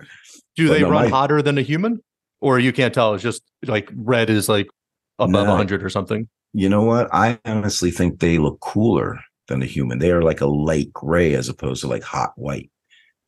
Do 0.56 0.68
but 0.68 0.74
they 0.74 0.80
no, 0.82 0.90
run 0.90 1.04
my- 1.04 1.08
hotter 1.08 1.40
than 1.42 1.56
a 1.58 1.62
human, 1.62 2.00
or 2.40 2.58
you 2.58 2.72
can't 2.72 2.92
tell? 2.94 3.14
It's 3.14 3.22
just 3.22 3.42
like 3.66 3.90
red 3.96 4.28
is 4.30 4.48
like 4.48 4.68
above 5.18 5.30
No. 5.30 5.44
100 5.44 5.82
or 5.82 5.88
something. 5.88 6.28
You 6.52 6.68
know 6.68 6.82
what? 6.84 7.08
I 7.12 7.38
honestly 7.44 7.90
think 7.90 8.20
they 8.20 8.38
look 8.38 8.60
cooler 8.60 9.18
than 9.48 9.62
a 9.62 9.66
human. 9.66 9.98
They 9.98 10.10
are 10.12 10.22
like 10.22 10.40
a 10.40 10.46
light 10.46 10.92
gray 10.92 11.34
as 11.34 11.48
opposed 11.48 11.80
to 11.80 11.88
like 11.88 12.02
hot 12.04 12.32
white. 12.36 12.70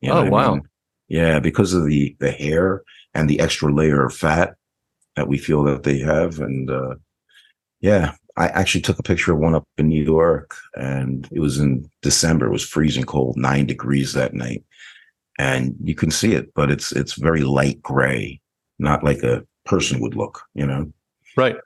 You 0.01 0.11
Oh, 0.11 0.15
what 0.17 0.25
I 0.27 0.29
wow. 0.29 0.53
mean? 0.55 0.63
Yeah, 1.09 1.39
because 1.39 1.73
of 1.73 1.85
the 1.85 2.15
the 2.19 2.31
hair 2.31 2.83
and 3.13 3.27
the 3.29 3.39
extra 3.39 3.73
layer 3.73 4.05
of 4.05 4.13
fat 4.15 4.55
that 5.15 5.27
we 5.27 5.37
feel 5.37 5.63
that 5.63 5.83
they 5.83 5.97
have. 5.99 6.39
And 6.39 6.69
uh 6.69 6.95
yeah, 7.81 8.13
I 8.37 8.47
actually 8.49 8.81
took 8.81 8.99
a 8.99 9.03
picture 9.03 9.33
of 9.33 9.39
one 9.39 9.55
up 9.55 9.67
in 9.77 9.87
New 9.87 10.03
York 10.03 10.55
and 10.75 11.27
it 11.31 11.39
was 11.39 11.57
in 11.57 11.89
December. 12.03 12.45
It 12.45 12.51
was 12.51 12.63
freezing 12.63 13.03
cold, 13.03 13.35
nine 13.35 13.65
degrees 13.65 14.13
that 14.13 14.33
night. 14.33 14.63
And 15.39 15.75
you 15.83 15.95
can 15.95 16.11
see 16.11 16.33
it, 16.33 16.53
but 16.53 16.71
it's 16.71 16.91
it's 16.91 17.13
very 17.13 17.41
light 17.41 17.81
gray, 17.81 18.39
not 18.79 19.03
like 19.03 19.23
a 19.23 19.43
person 19.65 19.99
would 20.01 20.15
look, 20.15 20.41
you 20.53 20.65
know? 20.65 20.91
Right. 21.35 21.57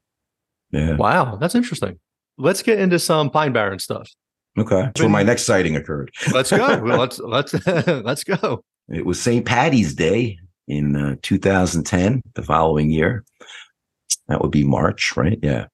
Yeah. 0.71 0.95
Wow, 0.95 1.36
that's 1.36 1.55
interesting. 1.55 1.99
Let's 2.38 2.63
get 2.63 2.79
into 2.79 2.99
some 2.99 3.29
Pine 3.29 3.53
Barren 3.53 3.79
stuff. 3.79 4.10
Okay. 4.57 4.81
That's 4.81 4.99
where 4.99 5.10
my 5.10 5.23
next 5.23 5.43
sighting 5.43 5.75
occurred. 5.75 6.12
Let's 6.34 6.51
go. 6.51 6.79
Well, 6.79 6.99
let's 6.99 7.19
let's 7.19 7.53
let's 7.88 8.23
go. 8.23 8.63
It 8.89 9.05
was 9.05 9.21
St. 9.21 9.45
Patty's 9.45 9.93
Day 9.93 10.38
in 10.67 10.95
uh, 10.95 11.15
2010, 11.21 12.21
the 12.36 12.43
following 12.43 12.91
year. 12.91 13.23
That 14.27 14.41
would 14.41 14.51
be 14.51 14.63
March, 14.65 15.15
right? 15.15 15.39
Yeah. 15.41 15.67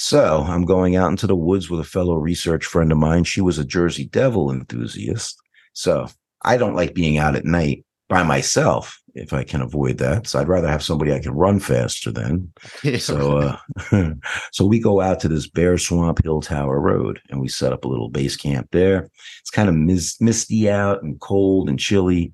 So 0.00 0.44
I'm 0.46 0.64
going 0.64 0.94
out 0.94 1.10
into 1.10 1.26
the 1.26 1.34
woods 1.34 1.68
with 1.68 1.80
a 1.80 1.84
fellow 1.84 2.14
research 2.14 2.64
friend 2.64 2.92
of 2.92 2.98
mine. 2.98 3.24
She 3.24 3.40
was 3.40 3.58
a 3.58 3.64
Jersey 3.64 4.04
Devil 4.04 4.52
enthusiast. 4.52 5.36
So 5.72 6.06
I 6.44 6.56
don't 6.56 6.76
like 6.76 6.94
being 6.94 7.18
out 7.18 7.34
at 7.34 7.44
night 7.44 7.84
by 8.08 8.22
myself 8.22 9.02
if 9.16 9.32
I 9.32 9.42
can 9.42 9.60
avoid 9.60 9.98
that. 9.98 10.28
So 10.28 10.38
I'd 10.38 10.46
rather 10.46 10.68
have 10.68 10.84
somebody 10.84 11.12
I 11.12 11.18
can 11.18 11.32
run 11.32 11.58
faster 11.58 12.12
than. 12.12 12.52
So, 13.00 13.58
uh, 13.90 14.14
so 14.52 14.64
we 14.64 14.78
go 14.78 15.00
out 15.00 15.18
to 15.18 15.28
this 15.28 15.48
Bear 15.48 15.76
Swamp 15.76 16.22
Hill 16.22 16.42
Tower 16.42 16.78
Road 16.78 17.20
and 17.28 17.40
we 17.40 17.48
set 17.48 17.72
up 17.72 17.84
a 17.84 17.88
little 17.88 18.08
base 18.08 18.36
camp 18.36 18.68
there. 18.70 19.10
It's 19.40 19.50
kind 19.50 19.68
of 19.68 19.74
mis- 19.74 20.20
misty 20.20 20.70
out 20.70 21.02
and 21.02 21.18
cold 21.18 21.68
and 21.68 21.76
chilly. 21.76 22.32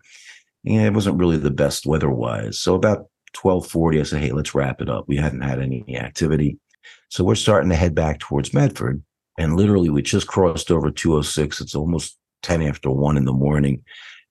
Yeah, 0.65 0.85
it 0.85 0.93
wasn't 0.93 1.19
really 1.19 1.39
the 1.39 1.51
best 1.51 1.87
weather 1.87 2.11
wise. 2.11 2.59
So 2.59 2.75
about 2.75 3.09
1240, 3.41 4.01
I 4.01 4.03
said, 4.03 4.21
Hey, 4.21 4.33
let's 4.33 4.55
wrap 4.55 4.83
it 4.83 4.91
up. 4.91 5.09
We 5.09 5.17
hadn't 5.17 5.41
had 5.41 5.63
any 5.63 5.97
activity. 5.97 6.59
So 7.15 7.23
we're 7.23 7.37
starting 7.37 7.71
to 7.71 7.77
head 7.77 7.95
back 7.95 8.19
towards 8.19 8.53
Medford. 8.53 9.01
And 9.39 9.55
literally 9.55 9.89
we 9.89 10.03
just 10.03 10.27
crossed 10.27 10.73
over 10.73 10.91
206. 10.91 11.61
It's 11.61 11.77
almost 11.77 12.19
10 12.43 12.61
after 12.61 12.91
one 12.91 13.17
in 13.17 13.25
the 13.25 13.33
morning. 13.33 13.85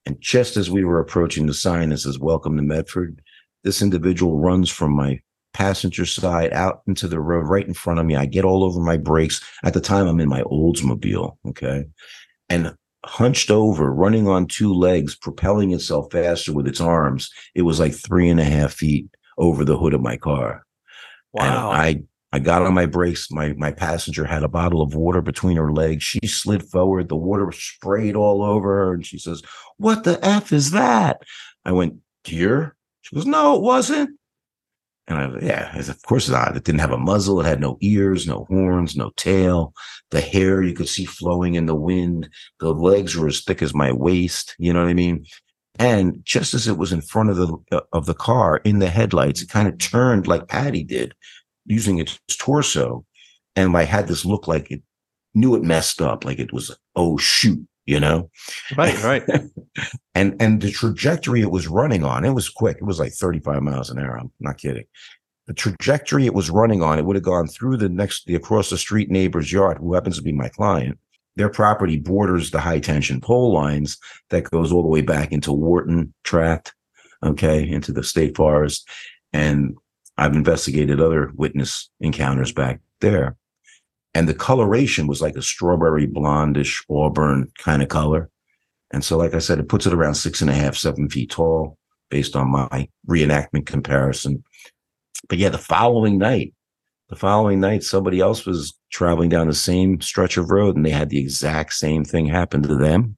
And 0.06 0.20
just 0.20 0.58
as 0.58 0.70
we 0.70 0.84
were 0.84 1.00
approaching 1.00 1.46
the 1.46 1.54
sign 1.54 1.92
that 1.92 2.00
says, 2.00 2.20
welcome 2.20 2.58
to 2.58 2.62
Medford, 2.62 3.22
this 3.64 3.82
individual 3.82 4.38
runs 4.38 4.70
from 4.70 4.92
my 4.92 5.22
passenger 5.54 6.06
side 6.06 6.52
out 6.52 6.82
into 6.86 7.08
the 7.08 7.22
road 7.22 7.48
right 7.48 7.66
in 7.66 7.74
front 7.74 8.02
of 8.02 8.06
me. 8.06 8.18
I 8.18 8.26
get 8.26 8.44
all 8.44 8.66
over 8.66 8.82
my 8.82 8.98
brakes. 8.98 9.40
At 9.64 9.74
the 9.74 9.80
time, 9.80 10.06
I'm 10.06 10.20
in 10.20 10.28
my 10.28 10.42
Oldsmobile. 10.42 11.38
Okay. 11.48 11.86
And 12.50 12.76
hunched 13.06 13.50
over, 13.50 13.94
running 13.94 14.28
on 14.28 14.46
two 14.46 14.74
legs, 14.74 15.16
propelling 15.16 15.72
itself 15.72 16.12
faster 16.12 16.52
with 16.52 16.68
its 16.68 16.82
arms. 16.82 17.32
It 17.56 17.62
was 17.62 17.80
like 17.80 17.94
three 17.94 18.28
and 18.28 18.42
a 18.42 18.44
half 18.44 18.74
feet 18.74 19.08
over 19.38 19.64
the 19.64 19.78
hood 19.78 19.94
of 19.94 20.02
my 20.02 20.18
car. 20.18 20.66
And 21.40 21.56
wow. 21.56 21.72
I 21.72 22.04
I 22.34 22.40
got 22.40 22.64
on 22.64 22.74
my 22.74 22.88
brakes. 22.88 23.30
My 23.30 23.54
my 23.54 23.72
passenger 23.72 24.26
had 24.26 24.42
a 24.42 24.48
bottle 24.48 24.82
of 24.82 24.96
water 24.96 25.22
between 25.22 25.56
her 25.56 25.72
legs. 25.72 26.04
She 26.04 26.26
slid 26.26 26.64
forward. 26.64 27.08
The 27.08 27.16
water 27.16 27.46
was 27.46 27.58
sprayed 27.58 28.16
all 28.16 28.44
over 28.44 28.70
her, 28.70 28.94
and 28.94 29.06
she 29.06 29.20
says, 29.20 29.44
"What 29.78 30.04
the 30.04 30.20
f 30.26 30.52
is 30.52 30.72
that?" 30.72 31.22
I 31.64 31.72
went, 31.72 31.98
"Deer." 32.24 32.76
She 33.02 33.16
goes, 33.16 33.28
"No, 33.28 33.56
it 33.56 33.62
wasn't." 33.62 34.18
And 35.08 35.20
I, 35.20 35.46
yeah, 35.46 35.78
of 35.78 36.02
course 36.02 36.28
not. 36.28 36.58
It 36.58 36.64
didn't 36.64 36.82
have 36.82 36.92
a 36.92 36.98
muzzle. 36.98 37.40
It 37.40 37.46
had 37.46 37.62
no 37.62 37.78
ears, 37.82 38.26
no 38.26 38.46
horns, 38.50 38.96
no 38.96 39.12
tail. 39.16 39.76
The 40.10 40.22
hair 40.22 40.64
you 40.64 40.74
could 40.74 40.90
see 40.90 41.06
flowing 41.06 41.54
in 41.54 41.68
the 41.68 41.76
wind. 41.76 42.30
The 42.60 42.74
legs 42.74 43.16
were 43.16 43.28
as 43.28 43.44
thick 43.44 43.62
as 43.62 43.76
my 43.76 43.92
waist. 43.92 44.56
You 44.58 44.74
know 44.74 44.82
what 44.82 44.90
I 44.90 44.96
mean? 44.96 45.26
And 45.78 46.24
just 46.24 46.56
as 46.56 46.68
it 46.68 46.78
was 46.78 46.92
in 46.92 47.02
front 47.02 47.30
of 47.30 47.36
the 47.38 47.58
uh, 47.72 47.82
of 47.92 48.08
the 48.08 48.14
car 48.16 48.58
in 48.64 48.80
the 48.80 48.90
headlights, 48.90 49.44
it 49.44 49.50
kind 49.50 49.68
of 49.68 49.78
turned 49.78 50.26
like 50.26 50.48
Patty 50.48 50.84
did, 50.84 51.14
using 51.66 52.00
its 52.00 52.20
torso. 52.30 53.06
And 53.56 53.76
I 53.76 53.84
had 53.84 54.08
this 54.08 54.26
look 54.26 54.48
like 54.48 54.72
it 54.72 54.82
knew 55.34 55.56
it 55.56 55.64
messed 55.64 56.02
up, 56.02 56.26
like 56.26 56.40
it 56.40 56.54
was 56.54 56.76
oh 56.96 57.18
shoot, 57.18 57.66
you 57.86 58.00
know. 58.00 58.30
right, 58.78 59.02
right. 59.04 59.24
and 60.16 60.36
and 60.42 60.62
the 60.62 60.72
trajectory 60.72 61.42
it 61.42 61.52
was 61.52 61.68
running 61.68 62.04
on, 62.04 62.26
it 62.26 62.32
was 62.32 62.50
quick. 62.50 62.78
It 62.78 62.86
was 62.86 63.00
like 63.00 63.14
35 63.14 63.62
miles 63.62 63.90
an 63.90 64.00
hour. 64.00 64.18
I'm 64.18 64.32
not 64.40 64.58
kidding. 64.58 64.86
The 65.48 65.54
trajectory 65.54 66.26
it 66.26 66.34
was 66.34 66.50
running 66.50 66.82
on, 66.82 67.00
it 67.00 67.06
would 67.06 67.18
have 67.18 67.24
gone 67.24 67.48
through 67.48 67.78
the 67.78 67.90
next 67.90 68.26
the 68.26 68.36
across 68.36 68.70
the 68.70 68.78
street 68.78 69.10
neighbor's 69.10 69.52
yard, 69.52 69.78
who 69.78 69.94
happens 69.94 70.18
to 70.18 70.24
be 70.24 70.32
my 70.32 70.50
client. 70.50 70.98
Their 71.36 71.50
property 71.50 71.98
borders 71.98 72.52
the 72.52 72.60
high 72.60 72.80
tension 72.80 73.20
pole 73.20 73.54
lines 73.54 73.98
that 74.30 74.50
goes 74.52 74.72
all 74.72 74.84
the 74.84 74.88
way 74.88 75.02
back 75.02 75.32
into 75.32 75.52
Wharton 75.52 76.14
tract, 76.24 76.74
okay, 77.24 77.68
into 77.68 77.92
the 77.92 78.04
state 78.04 78.38
forest. 78.38 78.88
And 79.34 79.76
I've 80.18 80.34
investigated 80.34 81.02
other 81.02 81.32
witness 81.36 81.90
encounters 82.00 82.52
back 82.52 82.80
there. 83.02 83.36
And 84.14 84.30
the 84.30 84.34
coloration 84.34 85.08
was 85.08 85.22
like 85.22 85.36
a 85.36 85.42
strawberry 85.42 86.08
blondish 86.08 86.84
auburn 86.90 87.52
kind 87.58 87.82
of 87.82 87.90
color. 87.90 88.30
And 88.92 89.04
so, 89.04 89.18
like 89.18 89.34
I 89.34 89.40
said, 89.40 89.60
it 89.60 89.70
puts 89.70 89.88
it 89.88 89.94
around 89.94 90.16
six 90.16 90.42
and 90.42 90.52
a 90.52 90.54
half, 90.54 90.78
seven 90.78 91.10
feet 91.10 91.32
tall 91.32 91.78
based 92.10 92.36
on 92.36 92.52
my 92.52 92.88
reenactment 93.10 93.66
comparison. 93.66 94.44
But 95.28 95.40
yeah, 95.40 95.50
the 95.50 95.58
following 95.58 96.20
night, 96.20 96.54
the 97.10 97.16
following 97.16 97.60
night, 97.60 97.84
somebody 97.84 98.20
else 98.20 98.46
was 98.46 98.78
traveling 98.92 99.30
down 99.30 99.48
the 99.48 99.54
same 99.56 100.00
stretch 100.00 100.38
of 100.38 100.52
road 100.52 100.76
and 100.76 100.86
they 100.86 100.92
had 100.92 101.10
the 101.10 101.20
exact 101.20 101.74
same 101.74 102.06
thing 102.06 102.28
happen 102.28 102.62
to 102.64 102.76
them. 102.76 103.18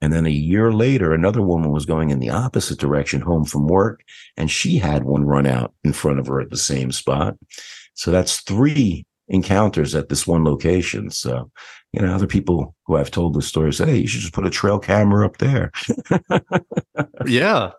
And 0.00 0.12
then 0.12 0.26
a 0.26 0.30
year 0.30 0.72
later, 0.72 1.12
another 1.12 1.42
woman 1.42 1.72
was 1.72 1.86
going 1.86 2.10
in 2.10 2.20
the 2.20 2.30
opposite 2.30 2.78
direction 2.78 3.20
home 3.20 3.44
from 3.44 3.66
work 3.66 4.02
and 4.36 4.50
she 4.50 4.78
had 4.78 5.04
one 5.04 5.24
run 5.24 5.46
out 5.46 5.74
in 5.82 5.92
front 5.92 6.20
of 6.20 6.26
her 6.28 6.40
at 6.40 6.50
the 6.50 6.56
same 6.56 6.92
spot. 6.92 7.36
So 7.94 8.10
that's 8.10 8.40
three 8.40 9.06
encounters 9.26 9.94
at 9.94 10.08
this 10.08 10.26
one 10.26 10.44
location. 10.44 11.10
So, 11.10 11.50
you 11.92 12.00
know, 12.00 12.14
other 12.14 12.28
people 12.28 12.76
who 12.86 12.96
I've 12.96 13.10
told 13.10 13.34
this 13.34 13.48
story 13.48 13.72
say, 13.72 13.86
Hey, 13.86 13.96
you 13.98 14.06
should 14.06 14.20
just 14.20 14.32
put 14.32 14.46
a 14.46 14.50
trail 14.50 14.78
camera 14.78 15.26
up 15.26 15.38
there. 15.38 15.72
Yeah. 17.26 17.72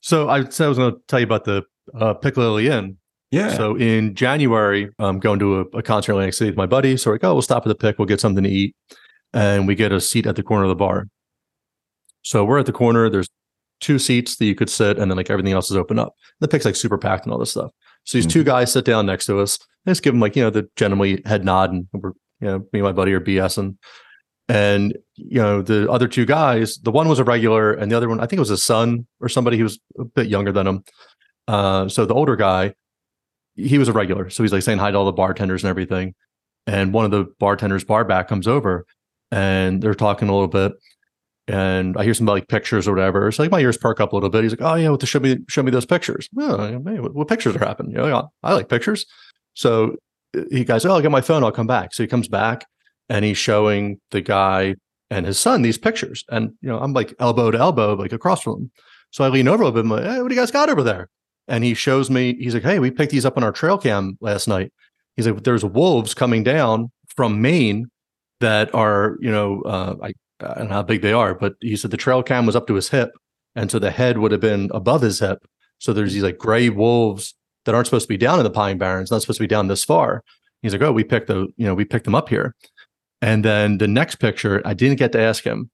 So 0.00 0.28
I 0.28 0.44
said 0.48 0.66
I 0.66 0.68
was 0.68 0.78
going 0.78 0.92
to 0.92 1.00
tell 1.08 1.20
you 1.20 1.24
about 1.24 1.44
the 1.44 1.62
uh, 1.94 2.14
Pic-A-Lilli 2.14 2.70
Inn. 2.70 2.96
Yeah. 3.30 3.56
So 3.56 3.76
in 3.76 4.14
January, 4.14 4.90
I'm 4.98 5.18
going 5.18 5.38
to 5.38 5.60
a, 5.60 5.78
a 5.78 5.82
concert 5.82 6.12
in 6.12 6.16
Atlantic 6.16 6.34
City 6.34 6.50
with 6.50 6.58
my 6.58 6.66
buddy. 6.66 6.96
So 6.96 7.10
we're 7.10 7.14
like, 7.14 7.24
oh, 7.24 7.32
we'll 7.32 7.42
stop 7.42 7.64
at 7.64 7.68
the 7.68 7.74
pick, 7.74 7.98
we'll 7.98 8.06
get 8.06 8.20
something 8.20 8.44
to 8.44 8.50
eat. 8.50 8.76
And 9.32 9.66
we 9.66 9.74
get 9.74 9.92
a 9.92 10.00
seat 10.00 10.26
at 10.26 10.36
the 10.36 10.42
corner 10.42 10.64
of 10.64 10.68
the 10.68 10.74
bar. 10.74 11.08
So 12.22 12.44
we're 12.44 12.58
at 12.58 12.66
the 12.66 12.72
corner, 12.72 13.10
there's 13.10 13.28
two 13.80 13.98
seats 13.98 14.36
that 14.36 14.46
you 14.46 14.54
could 14.54 14.70
sit, 14.70 14.98
and 14.98 15.10
then 15.10 15.16
like 15.16 15.30
everything 15.30 15.52
else 15.52 15.70
is 15.70 15.76
open 15.76 15.98
up. 15.98 16.14
The 16.40 16.48
pick's 16.48 16.64
like 16.64 16.76
super 16.76 16.98
packed 16.98 17.24
and 17.24 17.32
all 17.32 17.38
this 17.38 17.50
stuff. 17.50 17.70
So 18.04 18.18
these 18.18 18.26
two 18.26 18.44
guys 18.44 18.72
sit 18.72 18.84
down 18.84 19.06
next 19.06 19.26
to 19.26 19.40
us. 19.40 19.58
I 19.86 19.90
just 19.90 20.02
give 20.02 20.14
them 20.14 20.20
like, 20.20 20.36
you 20.36 20.42
know, 20.42 20.50
the 20.50 20.68
generally 20.76 21.22
head 21.24 21.44
nod 21.44 21.72
and 21.72 21.86
we're, 21.92 22.12
you 22.40 22.48
know, 22.48 22.58
me 22.58 22.80
and 22.80 22.82
my 22.82 22.92
buddy 22.92 23.12
are 23.12 23.20
BSing. 23.20 23.76
And, 24.48 24.96
you 25.14 25.40
know, 25.40 25.62
the 25.62 25.90
other 25.90 26.08
two 26.08 26.26
guys, 26.26 26.78
the 26.78 26.90
one 26.90 27.08
was 27.08 27.18
a 27.18 27.24
regular 27.24 27.72
and 27.72 27.90
the 27.90 27.96
other 27.96 28.08
one, 28.08 28.20
I 28.20 28.26
think 28.26 28.38
it 28.38 28.40
was 28.40 28.48
his 28.48 28.62
son 28.62 29.06
or 29.20 29.28
somebody 29.28 29.56
who 29.56 29.64
was 29.64 29.78
a 29.98 30.04
bit 30.04 30.26
younger 30.26 30.52
than 30.52 30.66
him. 30.66 30.84
Uh, 31.48 31.88
so 31.88 32.04
the 32.04 32.14
older 32.14 32.36
guy, 32.36 32.74
he 33.54 33.78
was 33.78 33.88
a 33.88 33.92
regular. 33.92 34.30
So 34.30 34.42
he's 34.42 34.52
like 34.52 34.62
saying 34.62 34.78
hi 34.78 34.90
to 34.90 34.98
all 34.98 35.04
the 35.04 35.12
bartenders 35.12 35.62
and 35.62 35.70
everything. 35.70 36.14
And 36.66 36.92
one 36.92 37.04
of 37.04 37.10
the 37.10 37.26
bartenders 37.38 37.84
bar 37.84 38.04
back 38.04 38.28
comes 38.28 38.46
over 38.46 38.86
and 39.30 39.82
they're 39.82 39.94
talking 39.94 40.28
a 40.28 40.32
little 40.32 40.48
bit. 40.48 40.72
And 41.48 41.96
I 41.96 42.04
hear 42.04 42.14
some 42.14 42.26
like 42.26 42.48
pictures 42.48 42.86
or 42.86 42.94
whatever. 42.94 43.26
It's 43.26 43.38
like 43.38 43.50
my 43.50 43.60
ears 43.60 43.76
perk 43.76 44.00
up 44.00 44.12
a 44.12 44.16
little 44.16 44.30
bit. 44.30 44.44
He's 44.44 44.52
like, 44.52 44.62
"Oh 44.62 44.76
yeah, 44.76 44.96
to 44.96 45.06
show 45.06 45.18
me? 45.18 45.38
Show 45.48 45.62
me 45.62 45.72
those 45.72 45.86
pictures. 45.86 46.28
Oh, 46.38 46.66
hey, 46.66 46.76
what, 47.00 47.14
what 47.14 47.28
pictures 47.28 47.56
are 47.56 47.58
happening? 47.58 47.92
You 47.92 47.98
know, 47.98 48.30
I 48.42 48.54
like 48.54 48.68
pictures." 48.68 49.06
So 49.54 49.96
he 50.50 50.64
goes, 50.64 50.86
"Oh, 50.86 50.92
I'll 50.92 51.00
get 51.00 51.10
my 51.10 51.20
phone. 51.20 51.42
I'll 51.42 51.50
come 51.50 51.66
back." 51.66 51.94
So 51.94 52.02
he 52.02 52.06
comes 52.06 52.28
back 52.28 52.64
and 53.08 53.24
he's 53.24 53.38
showing 53.38 54.00
the 54.12 54.20
guy 54.20 54.76
and 55.10 55.26
his 55.26 55.38
son 55.38 55.62
these 55.62 55.78
pictures. 55.78 56.24
And 56.30 56.52
you 56.60 56.68
know, 56.68 56.78
I'm 56.78 56.92
like 56.92 57.12
elbow 57.18 57.50
to 57.50 57.58
elbow, 57.58 57.94
like 57.94 58.12
across 58.12 58.42
from 58.42 58.54
him. 58.54 58.70
So 59.10 59.24
I 59.24 59.28
lean 59.28 59.48
over 59.48 59.64
a 59.64 59.72
bit. 59.72 59.80
I'm 59.80 59.90
like, 59.90 60.04
"Hey, 60.04 60.22
what 60.22 60.28
do 60.28 60.34
you 60.34 60.40
guys 60.40 60.52
got 60.52 60.70
over 60.70 60.82
there?" 60.84 61.08
And 61.48 61.64
he 61.64 61.74
shows 61.74 62.08
me. 62.08 62.36
He's 62.36 62.54
like, 62.54 62.62
"Hey, 62.62 62.78
we 62.78 62.90
picked 62.92 63.12
these 63.12 63.26
up 63.26 63.36
on 63.36 63.42
our 63.42 63.52
trail 63.52 63.78
cam 63.78 64.16
last 64.20 64.46
night." 64.46 64.72
He's 65.16 65.26
like, 65.26 65.42
"There's 65.42 65.64
wolves 65.64 66.14
coming 66.14 66.44
down 66.44 66.92
from 67.16 67.42
Maine 67.42 67.90
that 68.40 68.74
are, 68.74 69.16
you 69.20 69.30
know, 69.30 69.62
uh, 69.62 69.96
I, 70.02 70.12
Uh, 70.42 70.54
don't 70.54 70.68
know 70.68 70.74
how 70.74 70.82
big 70.82 71.02
they 71.02 71.12
are, 71.12 71.34
but 71.34 71.54
he 71.60 71.76
said 71.76 71.90
the 71.90 71.96
trail 71.96 72.22
cam 72.22 72.46
was 72.46 72.56
up 72.56 72.66
to 72.66 72.74
his 72.74 72.88
hip, 72.88 73.10
and 73.54 73.70
so 73.70 73.78
the 73.78 73.90
head 73.90 74.18
would 74.18 74.32
have 74.32 74.40
been 74.40 74.70
above 74.74 75.02
his 75.02 75.20
hip. 75.20 75.46
So 75.78 75.92
there's 75.92 76.14
these 76.14 76.22
like 76.22 76.38
gray 76.38 76.68
wolves 76.68 77.34
that 77.64 77.74
aren't 77.74 77.86
supposed 77.86 78.04
to 78.04 78.08
be 78.08 78.16
down 78.16 78.38
in 78.38 78.44
the 78.44 78.50
Pine 78.50 78.78
Barrens, 78.78 79.10
not 79.10 79.20
supposed 79.22 79.38
to 79.38 79.44
be 79.44 79.48
down 79.48 79.68
this 79.68 79.84
far. 79.84 80.22
He's 80.62 80.72
like, 80.72 80.82
"Oh, 80.82 80.92
we 80.92 81.04
picked 81.04 81.28
the, 81.28 81.48
you 81.56 81.66
know, 81.66 81.74
we 81.74 81.84
picked 81.84 82.04
them 82.04 82.14
up 82.14 82.28
here." 82.28 82.54
And 83.20 83.44
then 83.44 83.78
the 83.78 83.88
next 83.88 84.16
picture, 84.16 84.60
I 84.64 84.74
didn't 84.74 84.98
get 84.98 85.12
to 85.12 85.20
ask 85.20 85.44
him, 85.44 85.70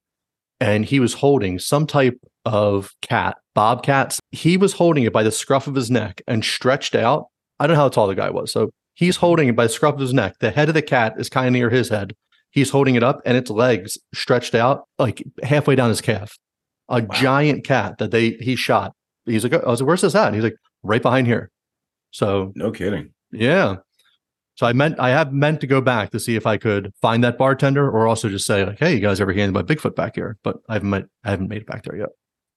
and 0.59 0.85
he 0.85 0.99
was 0.99 1.15
holding 1.15 1.59
some 1.59 1.87
type 1.87 2.19
of 2.45 2.91
cat, 3.01 3.37
bobcats. 3.55 4.19
He 4.31 4.57
was 4.57 4.73
holding 4.73 5.03
it 5.03 5.13
by 5.13 5.23
the 5.23 5.31
scruff 5.31 5.67
of 5.67 5.75
his 5.75 5.91
neck 5.91 6.21
and 6.27 6.43
stretched 6.43 6.95
out. 6.95 7.27
I 7.59 7.67
don't 7.67 7.75
know 7.75 7.83
how 7.83 7.89
tall 7.89 8.07
the 8.07 8.15
guy 8.15 8.29
was. 8.29 8.51
So 8.51 8.71
he's 8.93 9.17
holding 9.17 9.47
it 9.47 9.55
by 9.55 9.65
the 9.65 9.73
scruff 9.73 9.95
of 9.95 9.99
his 9.99 10.13
neck. 10.13 10.35
The 10.39 10.51
head 10.51 10.69
of 10.69 10.75
the 10.75 10.81
cat 10.81 11.15
is 11.17 11.29
kind 11.29 11.47
of 11.47 11.53
near 11.53 11.69
his 11.69 11.89
head. 11.89 12.15
He's 12.51 12.69
holding 12.71 12.95
it 12.95 13.03
up 13.03 13.21
and 13.25 13.37
its 13.37 13.49
legs 13.49 13.97
stretched 14.13 14.55
out 14.55 14.85
like 14.97 15.23
halfway 15.43 15.75
down 15.75 15.89
his 15.89 16.01
calf. 16.01 16.37
A 16.89 17.01
giant 17.01 17.63
cat 17.63 17.99
that 17.99 18.09
they 18.11 18.31
he 18.31 18.55
shot. 18.55 18.93
He's 19.25 19.43
like, 19.43 19.53
I 19.53 19.67
was 19.69 19.79
like, 19.81 19.87
where's 19.87 20.01
this 20.01 20.15
at? 20.15 20.27
And 20.27 20.35
he's 20.35 20.43
like, 20.43 20.55
right 20.81 21.01
behind 21.01 21.27
here. 21.27 21.51
So 22.11 22.51
No 22.55 22.71
kidding. 22.71 23.11
yeah. 23.31 23.75
So 24.55 24.65
I 24.65 24.73
meant 24.73 24.99
I 24.99 25.09
have 25.11 25.31
meant 25.31 25.61
to 25.61 25.67
go 25.67 25.79
back 25.79 26.09
to 26.11 26.19
see 26.19 26.35
if 26.35 26.45
I 26.45 26.57
could 26.57 26.91
find 27.01 27.23
that 27.23 27.37
bartender 27.37 27.89
or 27.89 28.07
also 28.07 28.27
just 28.27 28.45
say 28.45 28.65
like, 28.65 28.79
hey, 28.79 28.93
you 28.95 28.99
guys 28.99 29.21
ever 29.21 29.31
handed 29.31 29.53
my 29.53 29.61
Bigfoot 29.61 29.95
back 29.95 30.15
here? 30.15 30.37
But 30.43 30.57
I 30.67 30.73
haven't 30.73 30.89
met, 30.89 31.05
I 31.23 31.29
haven't 31.29 31.47
made 31.47 31.61
it 31.61 31.67
back 31.67 31.83
there 31.83 31.95
yet. 31.95 32.09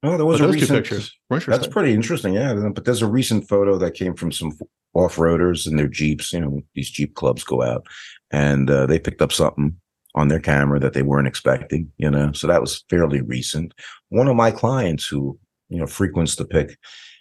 Oh, 0.02 0.16
there 0.16 0.26
was 0.26 0.40
But 0.40 0.48
a 0.48 0.52
recent 0.52 0.70
pictures 0.70 1.16
That's 1.46 1.68
pretty 1.68 1.92
interesting, 1.92 2.34
yeah. 2.34 2.54
But 2.74 2.84
there's 2.86 3.02
a 3.02 3.06
recent 3.06 3.48
photo 3.48 3.78
that 3.78 3.92
came 3.92 4.14
from 4.14 4.32
some 4.32 4.50
off-roaders 4.94 5.64
and 5.66 5.78
their 5.78 5.86
jeeps. 5.86 6.32
You 6.32 6.40
know, 6.40 6.62
these 6.74 6.90
jeep 6.90 7.14
clubs 7.14 7.44
go 7.44 7.62
out, 7.62 7.86
and 8.32 8.68
uh, 8.68 8.86
they 8.86 8.98
picked 8.98 9.22
up 9.22 9.30
something 9.30 9.76
on 10.14 10.28
their 10.28 10.40
camera 10.40 10.78
that 10.80 10.92
they 10.92 11.02
weren't 11.02 11.28
expecting. 11.28 11.90
You 11.96 12.10
know, 12.10 12.32
so 12.32 12.46
that 12.46 12.60
was 12.60 12.84
fairly 12.90 13.20
recent. 13.20 13.74
One 14.08 14.28
of 14.28 14.36
my 14.36 14.50
clients 14.50 15.06
who 15.06 15.38
you 15.68 15.78
know 15.78 15.86
frequents 15.86 16.36
the 16.36 16.44
pick, 16.44 16.76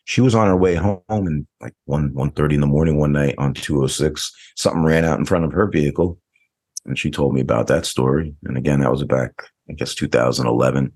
she 0.06 0.22
was 0.22 0.36
on 0.36 0.48
her 0.48 0.58
way 0.58 0.76
home 0.76 1.02
and 1.10 1.48
like 1.60 1.74
one 1.86 2.14
one 2.14 2.32
thirty 2.32 2.56
in 2.56 2.62
the 2.62 2.68
morning 2.68 2.98
one 2.98 3.12
night 3.12 3.36
on 3.38 3.54
two 3.54 3.84
oh 3.84 3.88
six, 3.88 4.32
something 4.56 4.84
ran 4.84 5.06
out 5.06 5.20
in 5.20 5.26
front 5.26 5.46
of 5.46 5.52
her 5.52 5.68
vehicle, 5.68 6.20
and 6.86 6.98
she 6.98 7.12
told 7.12 7.34
me 7.34 7.42
about 7.42 7.68
that 7.68 7.86
story. 7.86 8.36
And 8.44 8.58
again, 8.58 8.82
that 8.82 8.92
was 8.92 9.04
back 9.04 9.34
I 9.72 9.74
guess 9.74 9.96
2011 9.96 10.92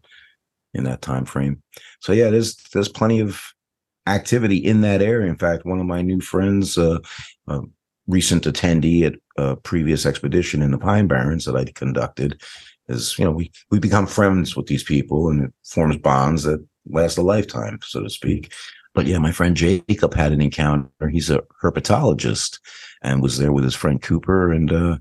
in 0.74 0.84
that 0.84 1.02
time 1.02 1.26
frame. 1.26 1.62
So 2.02 2.12
yeah, 2.12 2.30
there's 2.30 2.56
there's 2.74 2.90
plenty 2.90 3.22
of 3.22 3.42
activity 4.08 4.58
in 4.58 4.82
that 4.82 5.02
area. 5.02 5.30
In 5.30 5.38
fact, 5.38 5.66
one 5.66 5.80
of 5.80 5.86
my 5.86 6.02
new 6.02 6.22
friends, 6.22 6.78
uh, 6.78 7.00
a 7.48 7.62
recent 8.08 8.44
attendee 8.44 9.04
at 9.04 9.16
previous 9.64 10.06
expedition 10.06 10.62
in 10.62 10.72
the 10.72 10.78
Pine 10.78 11.08
Barrens 11.08 11.46
that 11.46 11.56
I 11.56 11.66
conducted, 11.66 12.42
is 12.88 13.18
you 13.18 13.26
know 13.26 13.32
we 13.32 13.52
we 13.72 13.80
become 13.80 14.08
friends 14.08 14.56
with 14.56 14.68
these 14.68 14.84
people 14.84 15.30
and 15.30 15.46
it 15.46 15.54
forms 15.64 15.98
bonds 15.98 16.44
that 16.44 16.66
last 16.88 17.18
a 17.18 17.22
lifetime, 17.22 17.80
so 17.84 18.04
to 18.04 18.10
speak. 18.10 18.54
But 18.94 19.08
yeah, 19.08 19.18
my 19.18 19.32
friend 19.32 19.56
Jacob 19.56 20.14
had 20.14 20.32
an 20.32 20.42
encounter. 20.42 21.10
He's 21.10 21.30
a 21.30 21.44
herpetologist 21.62 22.60
and 23.04 23.22
was 23.22 23.38
there 23.38 23.52
with 23.52 23.64
his 23.64 23.76
friend 23.76 24.02
Cooper, 24.02 24.52
and 24.52 24.72
uh, 24.72 24.98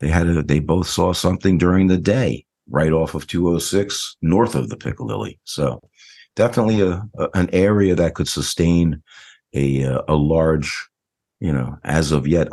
they 0.00 0.08
had 0.08 0.26
a, 0.26 0.42
they 0.42 0.58
both 0.58 0.88
saw 0.88 1.12
something 1.12 1.58
during 1.58 1.86
the 1.86 1.98
day 1.98 2.46
right 2.68 2.92
off 2.92 3.14
of 3.14 3.26
206 3.26 4.16
north 4.22 4.54
of 4.54 4.68
the 4.68 4.76
Pic-A-Lilli. 4.76 5.38
So 5.44 5.80
definitely 6.34 6.80
a, 6.80 7.02
a 7.18 7.28
an 7.34 7.50
area 7.52 7.94
that 7.94 8.14
could 8.14 8.28
sustain 8.28 9.02
a 9.54 9.84
uh, 9.84 10.02
a 10.08 10.14
large, 10.14 10.88
you 11.40 11.52
know, 11.52 11.78
as 11.84 12.12
of 12.12 12.26
yet 12.26 12.48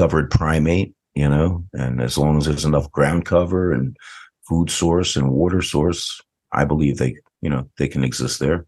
undiscovered 0.00 0.30
primate. 0.30 0.94
You 1.16 1.28
know, 1.28 1.64
and 1.72 2.00
as 2.00 2.16
long 2.16 2.38
as 2.38 2.44
there's 2.46 2.64
enough 2.64 2.90
ground 2.92 3.24
cover 3.24 3.72
and 3.72 3.96
food 4.48 4.70
source 4.70 5.16
and 5.16 5.28
water 5.32 5.60
source, 5.60 6.20
I 6.52 6.64
believe 6.64 6.98
they 6.98 7.16
you 7.42 7.50
know 7.50 7.68
they 7.78 7.88
can 7.88 8.04
exist 8.04 8.38
there. 8.38 8.64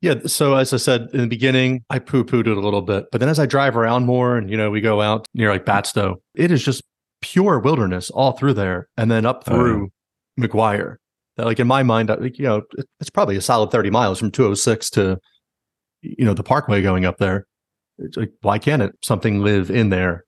Yeah. 0.00 0.20
So 0.26 0.54
as 0.54 0.72
I 0.72 0.76
said 0.76 1.08
in 1.12 1.20
the 1.22 1.26
beginning, 1.26 1.82
I 1.90 1.98
poo 1.98 2.24
pooed 2.24 2.46
it 2.46 2.56
a 2.56 2.60
little 2.60 2.80
bit, 2.82 3.06
but 3.10 3.18
then 3.18 3.28
as 3.28 3.40
I 3.40 3.46
drive 3.46 3.76
around 3.76 4.06
more 4.06 4.36
and 4.36 4.48
you 4.48 4.56
know 4.56 4.70
we 4.70 4.80
go 4.80 5.00
out 5.02 5.26
near 5.34 5.50
like 5.50 5.64
Batsto, 5.66 6.16
it 6.36 6.52
is 6.52 6.64
just 6.64 6.82
pure 7.20 7.58
wilderness 7.58 8.08
all 8.10 8.32
through 8.32 8.54
there, 8.54 8.88
and 8.96 9.10
then 9.10 9.26
up 9.26 9.42
Oh, 9.48 9.50
through 9.54 9.90
McGuire. 10.38 10.96
That, 11.36 11.46
Like 11.46 11.58
in 11.58 11.66
my 11.66 11.82
mind, 11.82 12.08
I- 12.10 12.14
like, 12.14 12.38
you 12.38 12.44
know, 12.44 12.62
it's 13.00 13.10
probably 13.10 13.36
a 13.36 13.40
solid 13.40 13.72
thirty 13.72 13.90
miles 13.90 14.20
from 14.20 14.30
two 14.30 14.44
hundred 14.44 14.56
six 14.56 14.90
to 14.90 15.18
you 16.02 16.24
know 16.24 16.34
the 16.34 16.44
Parkway 16.44 16.82
going 16.82 17.04
up 17.04 17.18
there. 17.18 17.46
It's 17.98 18.16
like 18.16 18.30
why 18.42 18.58
can't 18.60 18.82
it 18.82 18.92
something 19.02 19.40
live 19.40 19.70
in 19.72 19.88
there, 19.90 20.23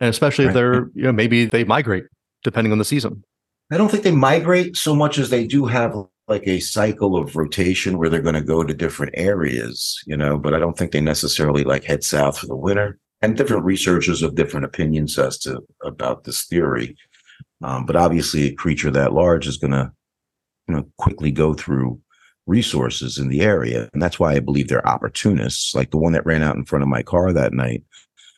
and 0.00 0.10
especially 0.10 0.46
if 0.46 0.54
they're 0.54 0.90
you 0.94 1.04
know 1.04 1.12
maybe 1.12 1.44
they 1.44 1.64
migrate 1.64 2.04
depending 2.44 2.72
on 2.72 2.78
the 2.78 2.84
season. 2.84 3.24
I 3.72 3.76
don't 3.76 3.90
think 3.90 4.04
they 4.04 4.12
migrate 4.12 4.76
so 4.76 4.94
much 4.94 5.18
as 5.18 5.30
they 5.30 5.46
do 5.46 5.66
have 5.66 5.96
like 6.28 6.46
a 6.46 6.60
cycle 6.60 7.16
of 7.16 7.36
rotation 7.36 7.98
where 7.98 8.08
they're 8.08 8.20
going 8.20 8.34
to 8.34 8.40
go 8.40 8.64
to 8.64 8.74
different 8.74 9.12
areas, 9.16 10.02
you 10.06 10.16
know, 10.16 10.38
but 10.38 10.54
I 10.54 10.58
don't 10.58 10.76
think 10.76 10.92
they 10.92 11.00
necessarily 11.00 11.64
like 11.64 11.84
head 11.84 12.04
south 12.04 12.38
for 12.38 12.46
the 12.46 12.56
winter. 12.56 12.98
And 13.22 13.36
different 13.36 13.64
researchers 13.64 14.20
have 14.20 14.34
different 14.34 14.66
opinions 14.66 15.18
as 15.18 15.38
to 15.40 15.60
about 15.84 16.24
this 16.24 16.44
theory. 16.44 16.96
Um, 17.62 17.86
but 17.86 17.96
obviously 17.96 18.44
a 18.44 18.54
creature 18.54 18.90
that 18.90 19.12
large 19.12 19.46
is 19.46 19.56
going 19.56 19.72
to, 19.72 19.90
you 20.68 20.74
know, 20.74 20.84
quickly 20.98 21.30
go 21.30 21.54
through 21.54 22.00
resources 22.46 23.18
in 23.18 23.28
the 23.28 23.40
area. 23.40 23.88
And 23.92 24.02
that's 24.02 24.20
why 24.20 24.34
I 24.34 24.40
believe 24.40 24.68
they're 24.68 24.86
opportunists. 24.86 25.74
Like 25.74 25.90
the 25.90 25.96
one 25.96 26.12
that 26.12 26.26
ran 26.26 26.42
out 26.42 26.56
in 26.56 26.64
front 26.64 26.82
of 26.82 26.88
my 26.88 27.02
car 27.02 27.32
that 27.32 27.52
night, 27.52 27.82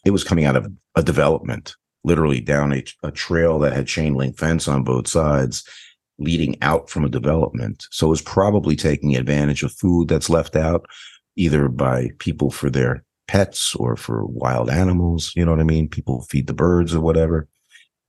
it 0.04 0.10
was 0.10 0.24
coming 0.24 0.44
out 0.44 0.56
of 0.56 0.70
a 0.98 1.02
development 1.02 1.76
literally 2.02 2.40
down 2.40 2.72
a, 2.72 2.82
a 3.04 3.12
trail 3.12 3.58
that 3.60 3.72
had 3.72 3.86
chain 3.86 4.14
link 4.14 4.36
fence 4.36 4.66
on 4.66 4.82
both 4.82 5.06
sides 5.06 5.64
leading 6.18 6.56
out 6.60 6.90
from 6.90 7.04
a 7.04 7.08
development. 7.08 7.86
So 7.92 8.08
it 8.08 8.10
was 8.10 8.22
probably 8.22 8.74
taking 8.74 9.14
advantage 9.14 9.62
of 9.62 9.72
food 9.72 10.08
that's 10.08 10.28
left 10.28 10.56
out 10.56 10.86
either 11.36 11.68
by 11.68 12.10
people 12.18 12.50
for 12.50 12.68
their 12.68 13.04
pets 13.28 13.76
or 13.76 13.94
for 13.94 14.26
wild 14.26 14.68
animals. 14.68 15.32
You 15.36 15.44
know 15.44 15.52
what 15.52 15.60
I 15.60 15.64
mean? 15.64 15.88
People 15.88 16.22
feed 16.22 16.48
the 16.48 16.54
birds 16.54 16.94
or 16.94 17.00
whatever. 17.00 17.46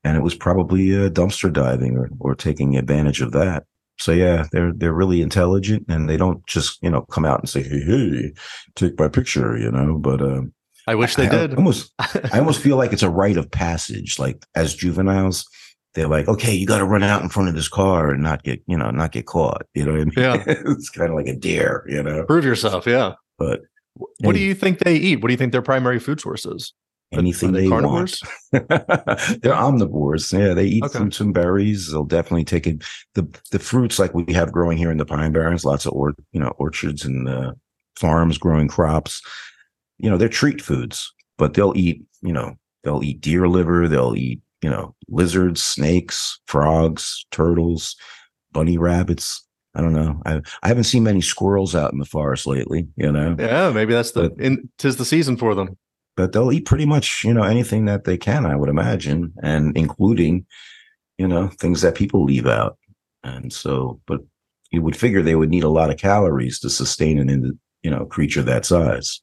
And 0.04 0.18
it 0.18 0.24
was 0.24 0.34
probably 0.34 0.96
uh, 0.96 1.10
dumpster 1.10 1.54
diving 1.54 1.96
or, 1.96 2.10
or 2.20 2.34
taking 2.34 2.76
advantage 2.76 3.22
of 3.22 3.34
that. 3.34 3.66
So 4.00 4.14
yeah, 4.14 4.48
they're 4.52 4.72
they're 4.74 4.94
really 4.94 5.22
intelligent 5.22 5.86
and 5.90 6.10
they 6.10 6.16
don't 6.16 6.44
just 6.48 6.82
you 6.82 6.90
know 6.90 7.02
come 7.12 7.26
out 7.26 7.42
and 7.42 7.50
say 7.50 7.62
hey 7.62 7.82
hey 7.82 8.32
take 8.76 8.98
my 8.98 9.10
picture 9.10 9.58
you 9.58 9.70
know 9.70 9.98
but 9.98 10.22
um, 10.22 10.54
I 10.90 10.96
wish 10.96 11.16
they 11.16 11.28
I 11.28 11.30
did. 11.30 11.56
almost 11.56 11.92
I 12.00 12.40
almost 12.40 12.62
feel 12.62 12.78
like 12.78 12.92
it's 12.94 13.04
a 13.04 13.10
rite 13.10 13.38
of 13.38 13.50
passage. 13.52 14.18
Like 14.18 14.44
as 14.56 14.76
juveniles, 14.76 15.46
they're 15.94 16.08
like, 16.08 16.28
okay, 16.28 16.54
you 16.54 16.66
got 16.66 16.80
to 16.80 16.86
run 16.86 17.04
out 17.04 17.22
in 17.22 17.30
front 17.30 17.50
of 17.50 17.56
this 17.56 17.68
car 17.68 18.12
and 18.12 18.24
not 18.24 18.44
get, 18.44 18.62
you 18.68 18.78
know, 18.78 18.90
not 18.92 19.12
get 19.12 19.26
caught. 19.26 19.64
You 19.74 19.86
know 19.86 19.92
what 19.94 20.02
I 20.02 20.04
mean? 20.06 20.14
Yeah. 20.18 20.44
it's 20.48 20.90
kind 20.90 21.10
of 21.10 21.16
like 21.16 21.28
a 21.28 21.36
dare, 21.36 21.84
you 21.88 22.02
know. 22.02 22.24
Prove 22.26 22.46
yourself. 22.46 22.86
Yeah. 22.88 23.14
But 23.38 23.62
What 24.22 24.34
do 24.34 24.40
you 24.40 24.54
think 24.56 24.80
they 24.80 24.96
eat? 24.96 25.22
What 25.22 25.28
do 25.28 25.34
you 25.34 25.38
think 25.38 25.52
their 25.52 25.62
primary 25.62 26.00
food 26.00 26.20
source 26.22 26.46
is? 26.46 26.74
Anything 27.12 27.54
they 27.54 27.62
they 27.64 27.70
carnivores? 27.70 28.22
want. 28.54 28.68
they're 28.70 29.54
omnivores. 29.54 30.32
Yeah, 30.32 30.54
they 30.54 30.66
eat 30.66 30.84
Okay. 30.84 31.00
fruits 31.00 31.20
and 31.20 31.34
berries. 31.34 31.92
They'll 31.92 32.04
definitely 32.04 32.46
take 32.46 32.68
it. 32.68 32.84
The 33.16 33.28
the 33.52 33.58
fruits 33.58 33.98
like 33.98 34.14
we 34.14 34.32
have 34.34 34.52
growing 34.52 34.78
here 34.78 34.92
in 34.92 34.98
the 34.98 35.06
Pine 35.08 35.32
Barrens, 35.32 35.66
lots 35.66 35.88
of 35.88 35.94
or 35.94 36.14
you 36.34 36.40
know 36.40 36.54
orchards 36.60 37.04
and 37.06 37.28
uh, 37.28 37.54
farms 37.98 38.38
growing 38.38 38.68
crops. 38.68 39.24
You 40.00 40.10
know, 40.10 40.18
they're 40.18 40.30
treat 40.30 40.62
foods. 40.62 41.14
but 41.38 41.54
they'll 41.54 41.74
eat, 41.76 42.04
you 42.22 42.34
know, 42.34 42.56
they'll 42.84 43.04
eat 43.04 43.22
deer 43.22 43.48
liver, 43.48 43.88
they'll 43.88 44.16
eat, 44.16 44.42
you 44.62 44.70
know, 44.70 44.94
lizards, 45.08 45.64
snakes, 45.64 46.40
frogs, 46.48 47.26
turtles, 47.32 47.96
bunny 48.52 48.78
rabbits. 48.78 49.46
I 49.76 49.82
don't 49.82 49.94
know. 49.94 50.22
I 50.26 50.42
I 50.64 50.68
haven't 50.68 50.84
seen 50.86 51.04
many 51.04 51.22
squirrels 51.22 51.76
out 51.76 51.94
in 51.94 52.00
the 52.00 52.06
forest 52.06 52.46
lately, 52.48 52.88
you 52.98 53.12
know. 53.12 53.36
Yeah, 53.40 53.72
maybe 53.72 53.94
that's 53.94 54.12
the 54.12 54.30
But- 54.32 54.42
in 54.46 54.70
tis 54.78 54.98
the 54.98 55.06
season 55.06 55.38
for 55.38 55.56
them. 55.56 55.78
But 56.18 56.34
they'll 56.34 56.52
eat 56.52 56.66
pretty 56.66 56.86
much, 56.86 57.24
you 57.24 57.34
know, 57.34 57.44
anything 57.44 57.86
that 57.86 58.04
they 58.04 58.18
can, 58.18 58.46
I 58.46 58.56
would 58.58 58.68
imagine, 58.70 59.32
and 59.42 59.78
including, 59.78 60.46
you 61.18 61.28
know, 61.28 61.48
things 61.60 61.82
that 61.82 61.96
people 61.96 62.26
leave 62.26 62.46
out. 62.48 62.78
And 63.24 63.54
so, 63.54 64.02
but 64.08 64.20
you 64.72 64.82
would 64.82 64.98
figure 64.98 65.22
they 65.22 65.36
would 65.36 65.50
need 65.50 65.64
a 65.64 65.70
lot 65.70 65.90
of 65.92 65.98
calories 65.98 66.60
to 66.60 66.70
sustain 66.70 67.18
an, 67.20 67.58
you 67.84 67.92
know, 67.92 68.06
creature 68.06 68.42
that 68.44 68.66
size. 68.66 69.22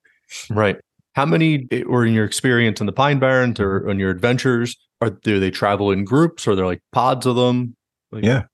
Right. 0.50 0.76
How 1.14 1.24
many, 1.24 1.66
eh, 1.70 1.82
or 1.84 2.04
in 2.04 2.14
your 2.14 2.24
experience 2.24 2.80
in 2.80 2.86
the 2.86 2.92
Pine 2.92 3.18
Barrens 3.18 3.58
or 3.58 3.88
on 3.88 3.98
your 3.98 4.10
adventures, 4.10 4.76
are 5.00 5.10
do 5.10 5.40
they 5.40 5.50
travel 5.50 5.90
in 5.90 6.04
groups 6.04 6.46
or 6.46 6.54
they're 6.54 6.66
like 6.66 6.82
pods 6.92 7.26
of 7.26 7.36
them? 7.36 7.74
Like, 8.12 8.24
Yeah. 8.24 8.44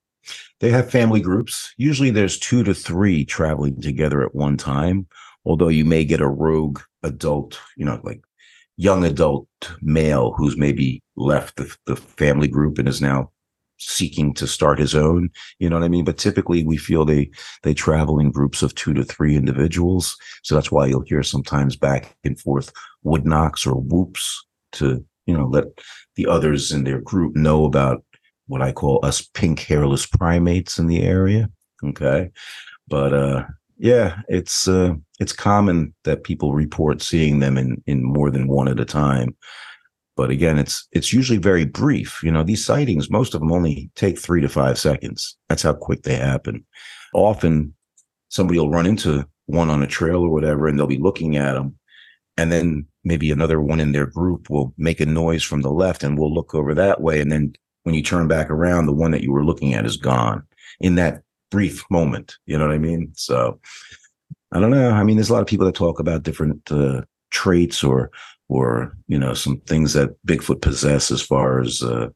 They 0.60 0.70
have 0.70 0.88
family 0.88 1.20
groups. 1.20 1.74
Usually 1.76 2.10
there's 2.10 2.38
two 2.38 2.62
to 2.62 2.72
three 2.72 3.24
traveling 3.24 3.80
together 3.80 4.22
at 4.22 4.34
one 4.34 4.56
time, 4.56 5.08
although 5.44 5.68
you 5.68 5.84
may 5.84 6.04
get 6.04 6.20
a 6.20 6.28
rogue 6.28 6.78
adult, 7.02 7.58
you 7.76 7.84
know, 7.84 8.00
like 8.04 8.22
young 8.76 9.04
adult 9.04 9.48
male 9.80 10.32
who's 10.36 10.56
maybe 10.56 11.02
left 11.16 11.56
the, 11.56 11.76
the 11.86 11.96
family 11.96 12.46
group 12.46 12.78
and 12.78 12.88
is 12.88 13.02
now 13.02 13.32
seeking 13.88 14.34
to 14.34 14.46
start 14.46 14.78
his 14.78 14.94
own. 14.94 15.30
You 15.58 15.68
know 15.68 15.76
what 15.76 15.84
I 15.84 15.88
mean? 15.88 16.04
But 16.04 16.18
typically 16.18 16.64
we 16.64 16.76
feel 16.76 17.04
they 17.04 17.30
they 17.62 17.74
travel 17.74 18.18
in 18.18 18.30
groups 18.30 18.62
of 18.62 18.74
two 18.74 18.94
to 18.94 19.04
three 19.04 19.36
individuals. 19.36 20.16
So 20.42 20.54
that's 20.54 20.72
why 20.72 20.86
you'll 20.86 21.04
hear 21.06 21.22
sometimes 21.22 21.76
back 21.76 22.16
and 22.24 22.38
forth 22.38 22.72
wood 23.02 23.26
knocks 23.26 23.66
or 23.66 23.74
whoops 23.74 24.44
to, 24.72 25.04
you 25.26 25.36
know, 25.36 25.46
let 25.46 25.66
the 26.16 26.26
others 26.26 26.72
in 26.72 26.84
their 26.84 27.00
group 27.00 27.34
know 27.36 27.64
about 27.64 28.04
what 28.46 28.62
I 28.62 28.72
call 28.72 29.00
us 29.02 29.22
pink 29.22 29.60
hairless 29.60 30.06
primates 30.06 30.78
in 30.78 30.86
the 30.86 31.02
area. 31.02 31.50
Okay. 31.84 32.30
But 32.88 33.12
uh 33.12 33.44
yeah, 33.78 34.20
it's 34.28 34.68
uh 34.68 34.94
it's 35.18 35.32
common 35.32 35.94
that 36.04 36.24
people 36.24 36.52
report 36.52 37.02
seeing 37.02 37.40
them 37.40 37.58
in 37.58 37.82
in 37.86 38.04
more 38.04 38.30
than 38.30 38.46
one 38.46 38.68
at 38.68 38.80
a 38.80 38.84
time. 38.84 39.36
But 40.16 40.30
again, 40.30 40.58
it's 40.58 40.86
it's 40.92 41.12
usually 41.12 41.38
very 41.38 41.64
brief. 41.64 42.22
You 42.22 42.30
know, 42.30 42.42
these 42.42 42.64
sightings, 42.64 43.10
most 43.10 43.34
of 43.34 43.40
them 43.40 43.52
only 43.52 43.90
take 43.94 44.18
three 44.18 44.40
to 44.42 44.48
five 44.48 44.78
seconds. 44.78 45.36
That's 45.48 45.62
how 45.62 45.72
quick 45.72 46.02
they 46.02 46.16
happen. 46.16 46.64
Often 47.14 47.74
somebody 48.28 48.58
will 48.58 48.70
run 48.70 48.86
into 48.86 49.26
one 49.46 49.70
on 49.70 49.82
a 49.82 49.86
trail 49.86 50.22
or 50.22 50.30
whatever, 50.30 50.68
and 50.68 50.78
they'll 50.78 50.86
be 50.86 50.98
looking 50.98 51.36
at 51.36 51.54
them. 51.54 51.76
And 52.36 52.50
then 52.50 52.86
maybe 53.04 53.30
another 53.30 53.60
one 53.60 53.80
in 53.80 53.92
their 53.92 54.06
group 54.06 54.48
will 54.48 54.72
make 54.78 55.00
a 55.00 55.06
noise 55.06 55.42
from 55.42 55.62
the 55.62 55.70
left 55.70 56.02
and 56.02 56.18
we'll 56.18 56.32
look 56.32 56.54
over 56.54 56.74
that 56.74 57.00
way. 57.00 57.20
And 57.20 57.30
then 57.30 57.54
when 57.82 57.94
you 57.94 58.02
turn 58.02 58.28
back 58.28 58.48
around, 58.48 58.86
the 58.86 58.92
one 58.92 59.10
that 59.10 59.22
you 59.22 59.32
were 59.32 59.44
looking 59.44 59.74
at 59.74 59.84
is 59.84 59.96
gone 59.96 60.42
in 60.80 60.94
that 60.94 61.22
brief 61.50 61.84
moment. 61.90 62.36
You 62.46 62.56
know 62.56 62.66
what 62.66 62.74
I 62.74 62.78
mean? 62.78 63.12
So 63.14 63.60
I 64.52 64.60
don't 64.60 64.70
know. 64.70 64.90
I 64.90 65.02
mean, 65.04 65.16
there's 65.16 65.30
a 65.30 65.32
lot 65.32 65.42
of 65.42 65.48
people 65.48 65.66
that 65.66 65.74
talk 65.74 65.98
about 65.98 66.22
different 66.22 66.70
uh, 66.70 67.02
traits 67.30 67.82
or, 67.82 68.10
or, 68.52 68.92
you 69.08 69.18
know, 69.18 69.32
some 69.32 69.58
things 69.60 69.94
that 69.94 70.10
Bigfoot 70.26 70.60
possess 70.60 71.10
as 71.10 71.22
far 71.22 71.60
as 71.60 71.82
uh, 71.82 72.08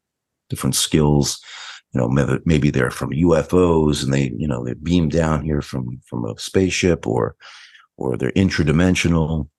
different 0.49 0.75
skills. 0.75 1.39
You 1.93 2.01
know, 2.01 2.39
maybe, 2.45 2.69
they're 2.69 2.91
from 2.91 3.11
UFOs 3.11 4.03
and 4.03 4.13
they, 4.13 4.31
you 4.37 4.47
know, 4.47 4.63
they're 4.63 4.75
beamed 4.75 5.13
down 5.13 5.43
here 5.43 5.61
from, 5.61 5.99
from 6.05 6.25
a 6.25 6.37
spaceship 6.37 7.07
or, 7.07 7.35
or 7.97 8.17
they're 8.17 8.31
intradimensional. 8.33 9.49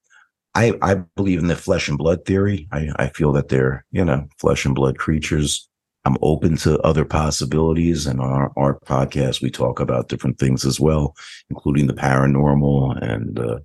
I, 0.54 0.74
I 0.82 0.94
believe 1.16 1.40
in 1.40 1.48
the 1.48 1.56
flesh 1.56 1.88
and 1.88 1.98
blood 1.98 2.24
theory. 2.24 2.68
I, 2.70 2.90
I 2.96 3.08
feel 3.08 3.32
that 3.32 3.48
they're, 3.48 3.84
you 3.90 4.04
know, 4.04 4.28
flesh 4.38 4.64
and 4.64 4.74
blood 4.74 4.98
creatures. 4.98 5.68
I'm 6.04 6.16
open 6.22 6.56
to 6.58 6.78
other 6.80 7.04
possibilities. 7.04 8.06
And 8.06 8.20
on 8.20 8.30
our, 8.30 8.52
our 8.56 8.78
podcast, 8.80 9.42
we 9.42 9.50
talk 9.50 9.80
about 9.80 10.08
different 10.08 10.38
things 10.38 10.64
as 10.64 10.78
well, 10.78 11.16
including 11.50 11.86
the 11.88 11.94
paranormal 11.94 13.02
and 13.02 13.38
uh, 13.38 13.58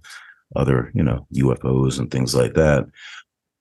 other, 0.56 0.92
you 0.94 1.04
know, 1.04 1.28
UFOs 1.36 2.00
and 2.00 2.10
things 2.10 2.36
like 2.36 2.54
that. 2.54 2.86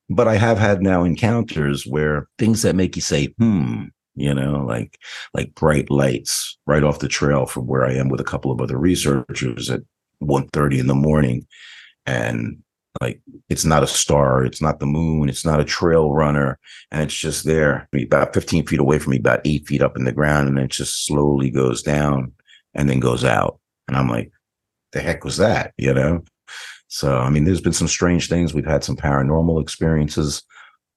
But 0.08 0.28
I 0.28 0.36
have 0.36 0.58
had 0.58 0.82
now 0.82 1.04
encounters 1.04 1.86
where 1.86 2.28
things 2.38 2.62
that 2.62 2.76
make 2.76 2.96
you 2.96 3.02
say, 3.02 3.26
hmm, 3.38 3.84
you 4.14 4.34
know, 4.34 4.64
like 4.66 4.98
like 5.32 5.54
bright 5.54 5.90
lights 5.90 6.58
right 6.66 6.84
off 6.84 6.98
the 6.98 7.08
trail 7.08 7.46
from 7.46 7.66
where 7.66 7.84
I 7.84 7.92
am 7.94 8.08
with 8.08 8.20
a 8.20 8.24
couple 8.24 8.50
of 8.50 8.60
other 8.60 8.76
researchers 8.76 9.70
at 9.70 9.80
1.30 10.22 10.80
in 10.80 10.86
the 10.86 10.94
morning. 10.94 11.46
And 12.06 12.62
like 13.00 13.20
it's 13.48 13.64
not 13.64 13.82
a 13.82 13.86
star, 13.86 14.44
it's 14.44 14.60
not 14.60 14.80
the 14.80 14.86
moon, 14.86 15.28
it's 15.28 15.44
not 15.44 15.60
a 15.60 15.64
trail 15.64 16.12
runner, 16.12 16.58
and 16.90 17.02
it's 17.02 17.14
just 17.14 17.44
there, 17.44 17.88
about 17.94 18.34
15 18.34 18.66
feet 18.66 18.80
away 18.80 18.98
from 18.98 19.12
me, 19.12 19.18
about 19.18 19.40
eight 19.44 19.66
feet 19.66 19.82
up 19.82 19.96
in 19.96 20.04
the 20.04 20.12
ground, 20.12 20.48
and 20.48 20.58
it 20.58 20.70
just 20.70 21.06
slowly 21.06 21.50
goes 21.50 21.82
down 21.82 22.32
and 22.74 22.90
then 22.90 23.00
goes 23.00 23.24
out. 23.24 23.58
And 23.88 23.96
I'm 23.96 24.08
like, 24.08 24.30
the 24.92 25.00
heck 25.00 25.24
was 25.24 25.38
that? 25.38 25.72
You 25.78 25.94
know? 25.94 26.22
So 26.92 27.16
I 27.16 27.30
mean, 27.30 27.44
there's 27.44 27.62
been 27.62 27.72
some 27.72 27.88
strange 27.88 28.28
things. 28.28 28.52
We've 28.52 28.66
had 28.66 28.84
some 28.84 28.96
paranormal 28.96 29.62
experiences 29.62 30.42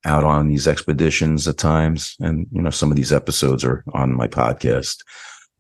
out 0.04 0.26
on 0.26 0.50
these 0.50 0.68
expeditions 0.68 1.48
at 1.48 1.58
times. 1.58 2.18
And 2.20 2.48
you 2.52 2.62
know, 2.62 2.70
some 2.70 2.92
of 2.92 2.98
these 2.98 3.14
episodes 3.14 3.64
are 3.64 3.82
on 3.94 4.14
my 4.14 4.28
podcast, 4.28 4.98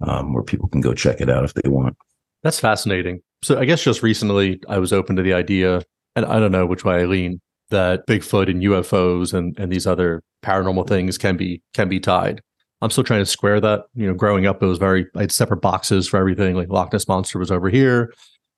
um, 0.02 0.34
where 0.34 0.44
people 0.44 0.68
can 0.68 0.82
go 0.82 0.94
check 0.94 1.22
it 1.22 1.30
out 1.30 1.46
if 1.46 1.54
they 1.54 1.70
want. 1.70 1.96
That's 2.44 2.60
fascinating. 2.60 3.22
So 3.44 3.58
I 3.58 3.64
guess 3.64 3.82
just 3.82 4.04
recently 4.04 4.60
I 4.68 4.78
was 4.78 4.92
open 4.92 5.16
to 5.16 5.24
the 5.24 5.34
idea, 5.34 5.84
and 6.18 6.26
I 6.26 6.38
don't 6.42 6.52
know 6.52 6.66
which 6.66 6.84
way 6.84 6.96
I 7.02 7.06
lean, 7.06 7.40
that 7.70 8.06
Bigfoot 8.06 8.50
and 8.50 8.62
UFOs 8.62 9.34
and, 9.34 9.58
and 9.58 9.72
these 9.72 9.88
other 9.88 10.22
paranormal 10.44 10.86
things 10.86 11.18
can 11.18 11.38
be 11.38 11.62
can 11.74 11.88
be 11.88 12.02
tied. 12.02 12.42
I'm 12.82 12.90
still 12.90 13.06
trying 13.06 13.22
to 13.22 13.26
square 13.26 13.62
that. 13.62 13.86
You 13.94 14.08
know, 14.08 14.14
growing 14.14 14.48
up, 14.48 14.62
it 14.62 14.66
was 14.66 14.80
very 14.80 15.08
I 15.16 15.22
had 15.22 15.32
separate 15.32 15.62
boxes 15.62 16.10
for 16.10 16.18
everything. 16.18 16.58
Like 16.58 16.68
Loch 16.68 16.92
Ness 16.92 17.08
monster 17.08 17.40
was 17.40 17.52
over 17.52 17.70
here. 17.70 18.14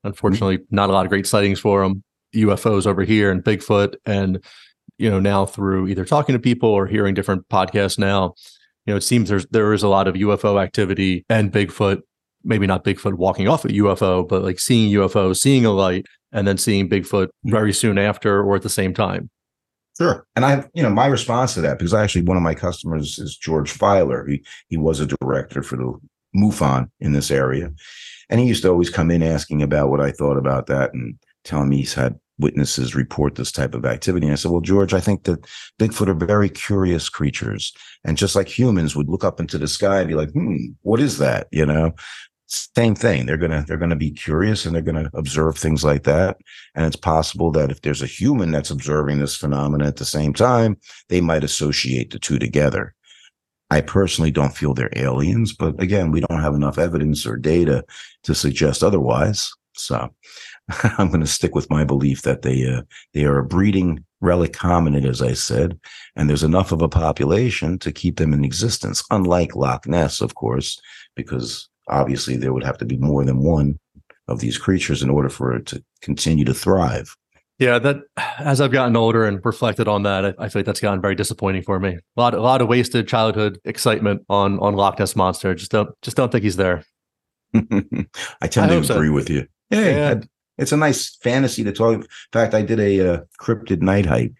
Mm-hmm. 0.07 0.25
Unfortunately, 0.25 0.59
not 0.71 0.89
a 0.89 0.93
lot 0.93 1.05
of 1.05 1.09
great 1.09 1.27
sightings 1.27 1.59
for 1.59 1.83
them. 1.83 2.03
UFOs 2.35 2.85
over 2.85 3.03
here 3.03 3.31
and 3.31 3.43
Bigfoot, 3.43 3.95
and 4.05 4.43
you 4.97 5.09
know 5.09 5.19
now 5.19 5.45
through 5.45 5.87
either 5.87 6.05
talking 6.05 6.33
to 6.33 6.39
people 6.39 6.69
or 6.69 6.85
hearing 6.85 7.13
different 7.13 7.47
podcasts 7.49 7.97
now, 7.97 8.33
you 8.85 8.93
know 8.93 8.97
it 8.97 9.01
seems 9.01 9.29
there's 9.29 9.45
there 9.47 9.73
is 9.73 9.83
a 9.83 9.87
lot 9.87 10.07
of 10.07 10.15
UFO 10.15 10.61
activity 10.61 11.25
and 11.29 11.51
Bigfoot. 11.51 12.01
Maybe 12.43 12.67
not 12.67 12.83
Bigfoot 12.83 13.15
walking 13.15 13.47
off 13.47 13.65
a 13.65 13.69
UFO, 13.69 14.27
but 14.27 14.43
like 14.43 14.59
seeing 14.59 14.93
UFO, 14.93 15.35
seeing 15.35 15.65
a 15.65 15.71
light, 15.71 16.05
and 16.31 16.47
then 16.47 16.57
seeing 16.57 16.89
Bigfoot 16.89 17.27
mm-hmm. 17.27 17.51
very 17.51 17.73
soon 17.73 17.97
after 17.97 18.41
or 18.43 18.55
at 18.55 18.61
the 18.61 18.69
same 18.69 18.93
time. 18.93 19.29
Sure. 19.97 20.27
And 20.35 20.45
I, 20.45 20.63
you 20.75 20.83
know, 20.83 20.91
my 20.91 21.07
response 21.07 21.55
to 21.55 21.61
that, 21.61 21.79
because 21.79 21.93
actually 21.93 22.21
one 22.21 22.37
of 22.37 22.43
my 22.43 22.53
customers 22.53 23.17
is 23.17 23.35
George 23.35 23.71
Filer. 23.71 24.27
He 24.27 24.43
he 24.67 24.77
was 24.77 24.99
a 24.99 25.07
director 25.07 25.63
for 25.63 25.77
the 25.77 25.93
MUFON 26.35 26.89
in 26.99 27.13
this 27.13 27.31
area. 27.31 27.71
And 28.29 28.39
he 28.39 28.47
used 28.47 28.63
to 28.63 28.69
always 28.69 28.89
come 28.89 29.11
in 29.11 29.23
asking 29.23 29.61
about 29.61 29.89
what 29.89 30.01
I 30.01 30.11
thought 30.11 30.37
about 30.37 30.67
that 30.67 30.93
and 30.93 31.17
telling 31.43 31.69
me 31.69 31.77
he's 31.77 31.93
had 31.93 32.19
witnesses 32.39 32.95
report 32.95 33.35
this 33.35 33.51
type 33.51 33.73
of 33.73 33.85
activity. 33.85 34.27
And 34.27 34.33
I 34.33 34.35
said, 34.35 34.51
Well, 34.51 34.61
George, 34.61 34.93
I 34.93 34.99
think 34.99 35.23
that 35.23 35.45
Bigfoot 35.79 36.07
are 36.07 36.25
very 36.25 36.49
curious 36.49 37.09
creatures. 37.09 37.73
And 38.03 38.17
just 38.17 38.35
like 38.35 38.47
humans 38.47 38.95
would 38.95 39.09
look 39.09 39.23
up 39.23 39.39
into 39.39 39.57
the 39.57 39.67
sky 39.67 39.99
and 39.99 40.07
be 40.07 40.15
like, 40.15 40.31
hmm, 40.31 40.57
what 40.81 40.99
is 40.99 41.17
that? 41.17 41.47
You 41.51 41.65
know? 41.65 41.93
Same 42.49 42.95
thing. 42.95 43.25
They're 43.25 43.35
gonna 43.35 43.65
they're 43.67 43.75
gonna 43.75 43.97
be 43.97 44.11
curious 44.11 44.65
and 44.65 44.73
they're 44.73 44.81
gonna 44.81 45.09
observe 45.13 45.57
things 45.57 45.83
like 45.83 46.03
that. 46.03 46.37
And 46.75 46.85
it's 46.85 46.95
possible 46.95 47.51
that 47.51 47.71
if 47.71 47.81
there's 47.81 48.01
a 48.01 48.07
human 48.07 48.51
that's 48.51 48.71
observing 48.71 49.19
this 49.19 49.35
phenomenon 49.35 49.85
at 49.85 49.97
the 49.97 50.05
same 50.05 50.33
time, 50.33 50.77
they 51.09 51.19
might 51.19 51.43
associate 51.43 52.11
the 52.11 52.19
two 52.19 52.39
together. 52.39 52.95
I 53.69 53.81
personally 53.81 54.31
don't 54.31 54.55
feel 54.55 54.73
they're 54.73 54.89
aliens, 54.95 55.53
but 55.53 55.81
again, 55.81 56.11
we 56.11 56.21
don't 56.21 56.41
have 56.41 56.55
enough 56.55 56.77
evidence 56.77 57.25
or 57.25 57.35
data 57.35 57.83
to 58.23 58.33
suggest 58.33 58.83
otherwise. 58.83 59.51
So 59.75 60.09
I'm 60.97 61.09
going 61.09 61.21
to 61.21 61.27
stick 61.27 61.53
with 61.53 61.69
my 61.69 61.83
belief 61.83 62.21
that 62.23 62.41
they 62.41 62.67
uh, 62.67 62.81
they 63.13 63.25
are 63.25 63.39
a 63.39 63.45
breeding 63.45 64.03
relic 64.21 64.53
hominid, 64.53 65.05
as 65.07 65.21
I 65.21 65.33
said, 65.33 65.79
and 66.15 66.29
there's 66.29 66.43
enough 66.43 66.71
of 66.71 66.81
a 66.81 66.89
population 66.89 67.77
to 67.79 67.91
keep 67.91 68.17
them 68.17 68.33
in 68.33 68.43
existence. 68.43 69.03
Unlike 69.11 69.55
Loch 69.55 69.87
Ness, 69.87 70.21
of 70.21 70.35
course, 70.35 70.79
because 71.15 71.69
obviously 71.87 72.35
there 72.35 72.53
would 72.53 72.63
have 72.63 72.77
to 72.79 72.85
be 72.85 72.97
more 72.97 73.23
than 73.23 73.39
one 73.39 73.79
of 74.27 74.39
these 74.39 74.57
creatures 74.57 75.01
in 75.01 75.09
order 75.09 75.29
for 75.29 75.55
it 75.55 75.65
to 75.67 75.83
continue 76.01 76.45
to 76.45 76.53
thrive. 76.53 77.15
Yeah, 77.59 77.79
that 77.79 77.97
as 78.37 78.61
I've 78.61 78.71
gotten 78.71 78.95
older 78.95 79.25
and 79.25 79.43
reflected 79.43 79.87
on 79.87 80.03
that, 80.03 80.25
I, 80.25 80.45
I 80.45 80.49
feel 80.49 80.59
like 80.59 80.65
that's 80.67 80.79
gotten 80.79 81.01
very 81.01 81.15
disappointing 81.15 81.63
for 81.63 81.79
me. 81.79 81.89
A 81.95 82.19
lot, 82.21 82.33
a 82.35 82.41
lot 82.41 82.61
of 82.61 82.67
wasted 82.67 83.07
childhood 83.07 83.59
excitement 83.65 84.21
on 84.29 84.59
on 84.59 84.75
Loch 84.75 84.99
Ness 84.99 85.15
monster. 85.15 85.55
Just 85.55 85.71
don't, 85.71 85.89
just 86.03 86.15
don't 86.15 86.31
think 86.31 86.43
he's 86.43 86.57
there. 86.57 86.83
I 87.55 88.47
tend 88.47 88.65
I 88.65 88.67
to 88.67 88.73
hope 88.75 88.85
so. 88.85 88.95
agree 88.95 89.09
with 89.09 89.29
you. 89.29 89.47
Yeah, 89.71 89.79
Yeah. 89.81 90.19
it's 90.57 90.71
a 90.71 90.77
nice 90.77 91.15
fantasy 91.17 91.63
to 91.63 91.71
talk. 91.71 91.95
In 91.95 92.07
fact, 92.31 92.53
I 92.53 92.61
did 92.61 92.79
a 92.79 93.13
uh, 93.13 93.19
cryptid 93.41 93.81
night 93.81 94.05
hike 94.05 94.33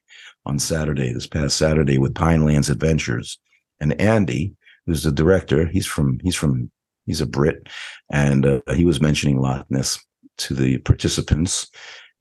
on 0.46 0.60
Saturday, 0.60 1.12
this 1.12 1.28
past 1.28 1.58
Saturday, 1.58 1.98
with 1.98 2.14
Pinelands 2.14 2.70
Adventures, 2.70 3.40
and 3.80 4.00
Andy, 4.00 4.54
who's 4.86 5.04
the 5.04 5.12
director, 5.12 5.66
he's 5.66 5.86
from 5.88 6.20
he's 6.24 6.36
from 6.36 6.70
he's 7.08 7.20
a 7.22 7.26
Brit, 7.26 7.68
and 8.12 8.46
uh, 8.46 8.62
he 8.76 8.86
was 8.86 9.02
mentioning 9.02 9.40
Loch 9.42 9.66
Ness 9.72 10.00
to 10.38 10.54
the 10.54 10.78
participants, 10.80 11.70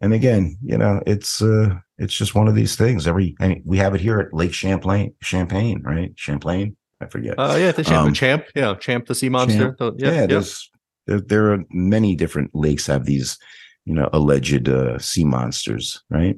And 0.01 0.13
again, 0.13 0.57
you 0.63 0.77
know, 0.77 1.03
it's 1.07 1.41
uh 1.43 1.75
it's 1.99 2.15
just 2.15 2.35
one 2.35 2.49
of 2.49 2.55
these 2.55 2.77
things. 2.77 3.07
Every 3.07 3.35
I 3.41 3.49
mean, 3.49 3.63
we 3.65 3.79
have 3.79 3.95
it 3.95 4.01
here 4.01 4.21
at 4.21 4.35
Lake 4.35 4.53
Champlain, 4.53 5.15
Champagne, 5.23 5.83
right? 5.83 6.13
Champlain, 6.17 6.77
I 7.01 7.07
forget. 7.07 7.35
Uh, 7.39 7.57
yeah, 7.59 7.73
the 7.73 7.83
champ, 7.85 8.07
Um, 8.09 8.15
champ, 8.15 8.45
yeah, 8.55 8.75
champ, 8.75 9.07
the 9.07 9.15
sea 9.15 9.29
monster. 9.31 9.75
The- 9.79 9.95
yeah, 9.97 10.09
yeah, 10.09 10.21
yeah. 10.21 10.27
there's 10.27 10.71
there, 11.07 11.21
there 11.21 11.53
are 11.53 11.65
many 11.71 12.15
different 12.15 12.51
lakes 12.55 12.87
have 12.89 13.05
these, 13.07 13.39
you 13.85 13.95
know, 13.95 14.09
alleged 14.13 14.69
uh, 14.69 14.99
sea 14.99 15.25
monsters, 15.25 16.03
right? 16.11 16.37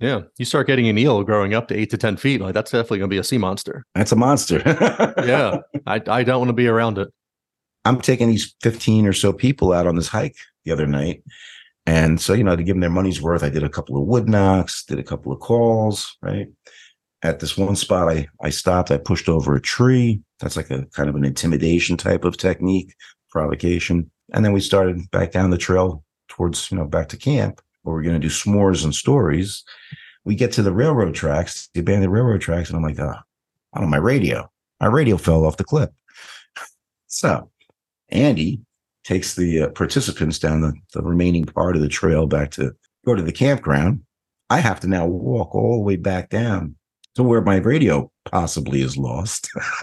yeah. 0.00 0.22
You 0.38 0.44
start 0.44 0.66
getting 0.66 0.88
an 0.88 0.98
eel 0.98 1.22
growing 1.22 1.54
up 1.54 1.68
to 1.68 1.76
eight 1.78 1.90
to 1.90 1.96
ten 1.98 2.16
feet, 2.16 2.40
like 2.40 2.54
that's 2.54 2.70
definitely 2.72 2.98
gonna 2.98 3.08
be 3.08 3.18
a 3.18 3.24
sea 3.24 3.38
monster. 3.38 3.84
That's 3.94 4.12
a 4.12 4.16
monster. 4.16 4.62
Yeah, 5.24 5.58
I, 5.86 6.02
I 6.08 6.22
don't 6.24 6.38
want 6.40 6.48
to 6.48 6.54
be 6.54 6.66
around 6.66 6.98
it. 6.98 7.08
I'm 7.84 8.00
taking 8.00 8.28
these 8.28 8.54
15 8.62 9.06
or 9.06 9.12
so 9.12 9.32
people 9.32 9.72
out 9.72 9.86
on 9.86 9.94
this 9.96 10.08
hike 10.08 10.36
the 10.64 10.72
other 10.72 10.86
night. 10.88 11.22
And 11.86 12.20
so, 12.20 12.32
you 12.32 12.42
know, 12.42 12.56
to 12.56 12.64
give 12.64 12.74
them 12.74 12.80
their 12.80 12.90
money's 12.90 13.22
worth, 13.22 13.44
I 13.44 13.48
did 13.48 13.62
a 13.62 13.68
couple 13.68 13.96
of 13.96 14.06
wood 14.06 14.28
knocks, 14.28 14.84
did 14.84 14.98
a 14.98 15.04
couple 15.04 15.32
of 15.32 15.38
calls, 15.38 16.16
right? 16.20 16.48
At 17.22 17.38
this 17.38 17.56
one 17.56 17.76
spot, 17.76 18.08
I, 18.08 18.26
I 18.42 18.50
stopped, 18.50 18.90
I 18.90 18.98
pushed 18.98 19.28
over 19.28 19.54
a 19.54 19.60
tree. 19.60 20.20
That's 20.40 20.56
like 20.56 20.70
a 20.70 20.84
kind 20.86 21.08
of 21.08 21.14
an 21.14 21.24
intimidation 21.24 21.96
type 21.96 22.24
of 22.24 22.36
technique, 22.36 22.92
provocation. 23.30 24.10
And 24.34 24.44
then 24.44 24.52
we 24.52 24.60
started 24.60 25.10
back 25.12 25.30
down 25.30 25.50
the 25.50 25.58
trail 25.58 26.04
towards, 26.28 26.70
you 26.70 26.76
know, 26.76 26.84
back 26.84 27.08
to 27.10 27.16
camp 27.16 27.60
where 27.82 27.94
we're 27.94 28.02
going 28.02 28.20
to 28.20 28.28
do 28.28 28.32
s'mores 28.32 28.84
and 28.84 28.94
stories. 28.94 29.62
We 30.24 30.34
get 30.34 30.50
to 30.52 30.62
the 30.62 30.72
railroad 30.72 31.14
tracks, 31.14 31.68
the 31.72 31.80
abandoned 31.80 32.12
railroad 32.12 32.40
tracks, 32.40 32.68
and 32.68 32.76
I'm 32.76 32.82
like, 32.82 32.98
oh, 32.98 33.14
I 33.72 33.80
don't 33.80 33.84
know, 33.84 33.90
my 33.90 33.96
radio. 33.96 34.50
My 34.80 34.88
radio 34.88 35.16
fell 35.16 35.46
off 35.46 35.56
the 35.56 35.64
cliff. 35.64 35.90
So 37.08 37.50
Andy 38.10 38.60
takes 39.06 39.34
the 39.36 39.62
uh, 39.62 39.68
participants 39.70 40.38
down 40.38 40.60
the, 40.60 40.74
the 40.92 41.02
remaining 41.02 41.44
part 41.44 41.76
of 41.76 41.82
the 41.82 41.88
trail 41.88 42.26
back 42.26 42.50
to 42.50 42.74
go 43.06 43.14
to 43.14 43.22
the 43.22 43.32
campground. 43.32 44.02
I 44.50 44.58
have 44.58 44.80
to 44.80 44.88
now 44.88 45.06
walk 45.06 45.54
all 45.54 45.76
the 45.76 45.82
way 45.84 45.96
back 45.96 46.28
down 46.28 46.74
to 47.14 47.22
where 47.22 47.40
my 47.40 47.56
radio 47.56 48.10
possibly 48.24 48.82
is 48.82 48.96
lost. 48.96 49.48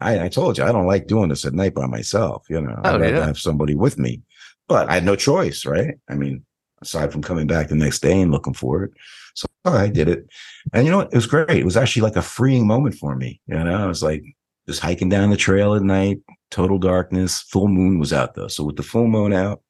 I, 0.00 0.24
I 0.24 0.28
told 0.28 0.58
you 0.58 0.64
I 0.64 0.72
don't 0.72 0.86
like 0.86 1.06
doing 1.06 1.28
this 1.28 1.44
at 1.44 1.54
night 1.54 1.74
by 1.74 1.86
myself. 1.86 2.44
You 2.50 2.60
know, 2.60 2.74
Oh, 2.84 2.94
I'd 2.94 3.00
rather 3.00 3.16
yeah. 3.16 3.26
have 3.26 3.38
somebody 3.38 3.74
with 3.74 3.98
me, 3.98 4.22
but 4.66 4.88
I 4.90 4.94
had 4.94 5.04
no 5.04 5.16
choice, 5.16 5.64
right? 5.64 5.94
I 6.10 6.14
mean, 6.14 6.44
aside 6.82 7.12
from 7.12 7.22
coming 7.22 7.46
back 7.46 7.68
the 7.68 7.76
next 7.76 8.00
day 8.00 8.20
and 8.20 8.32
looking 8.32 8.54
for 8.54 8.84
it. 8.84 8.90
So 9.34 9.46
I 9.64 9.88
did 9.88 10.08
it. 10.08 10.26
And 10.72 10.84
you 10.86 10.92
know? 10.92 11.00
It 11.00 11.14
was 11.14 11.26
great. 11.26 11.50
It 11.50 11.64
was 11.64 11.76
actually 11.76 12.02
like 12.02 12.16
a 12.16 12.22
freeing 12.22 12.66
moment 12.66 12.96
for 12.96 13.14
me. 13.14 13.40
You 13.46 13.62
know, 13.62 13.76
I 13.76 13.86
was 13.86 14.02
like 14.02 14.24
just 14.68 14.80
hiking 14.80 15.08
down 15.08 15.30
the 15.30 15.36
trail 15.36 15.74
at 15.74 15.82
night, 15.82 16.18
total 16.50 16.78
darkness. 16.78 17.40
Full 17.40 17.68
moon 17.68 17.98
was 17.98 18.12
out 18.12 18.34
though. 18.34 18.48
So 18.48 18.62
with 18.64 18.76
the 18.76 18.82
full 18.82 19.08
moon 19.08 19.32
out, 19.32 19.62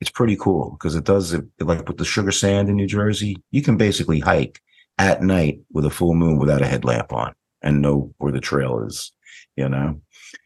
it's 0.00 0.10
pretty 0.10 0.36
cool 0.36 0.70
because 0.70 0.94
it 0.94 1.04
does 1.04 1.34
it 1.34 1.44
like 1.58 1.86
with 1.86 1.98
the 1.98 2.04
sugar 2.04 2.32
sand 2.32 2.68
in 2.68 2.76
New 2.76 2.86
Jersey, 2.86 3.36
you 3.50 3.60
can 3.60 3.76
basically 3.76 4.20
hike 4.20 4.60
at 4.98 5.22
night 5.22 5.60
with 5.72 5.84
a 5.84 5.90
full 5.90 6.14
moon 6.14 6.38
without 6.38 6.62
a 6.62 6.66
headlamp 6.66 7.12
on 7.12 7.34
and 7.60 7.82
know 7.82 8.14
where 8.18 8.32
the 8.32 8.40
trail 8.40 8.84
is, 8.86 9.12
you 9.56 9.68
know? 9.68 10.00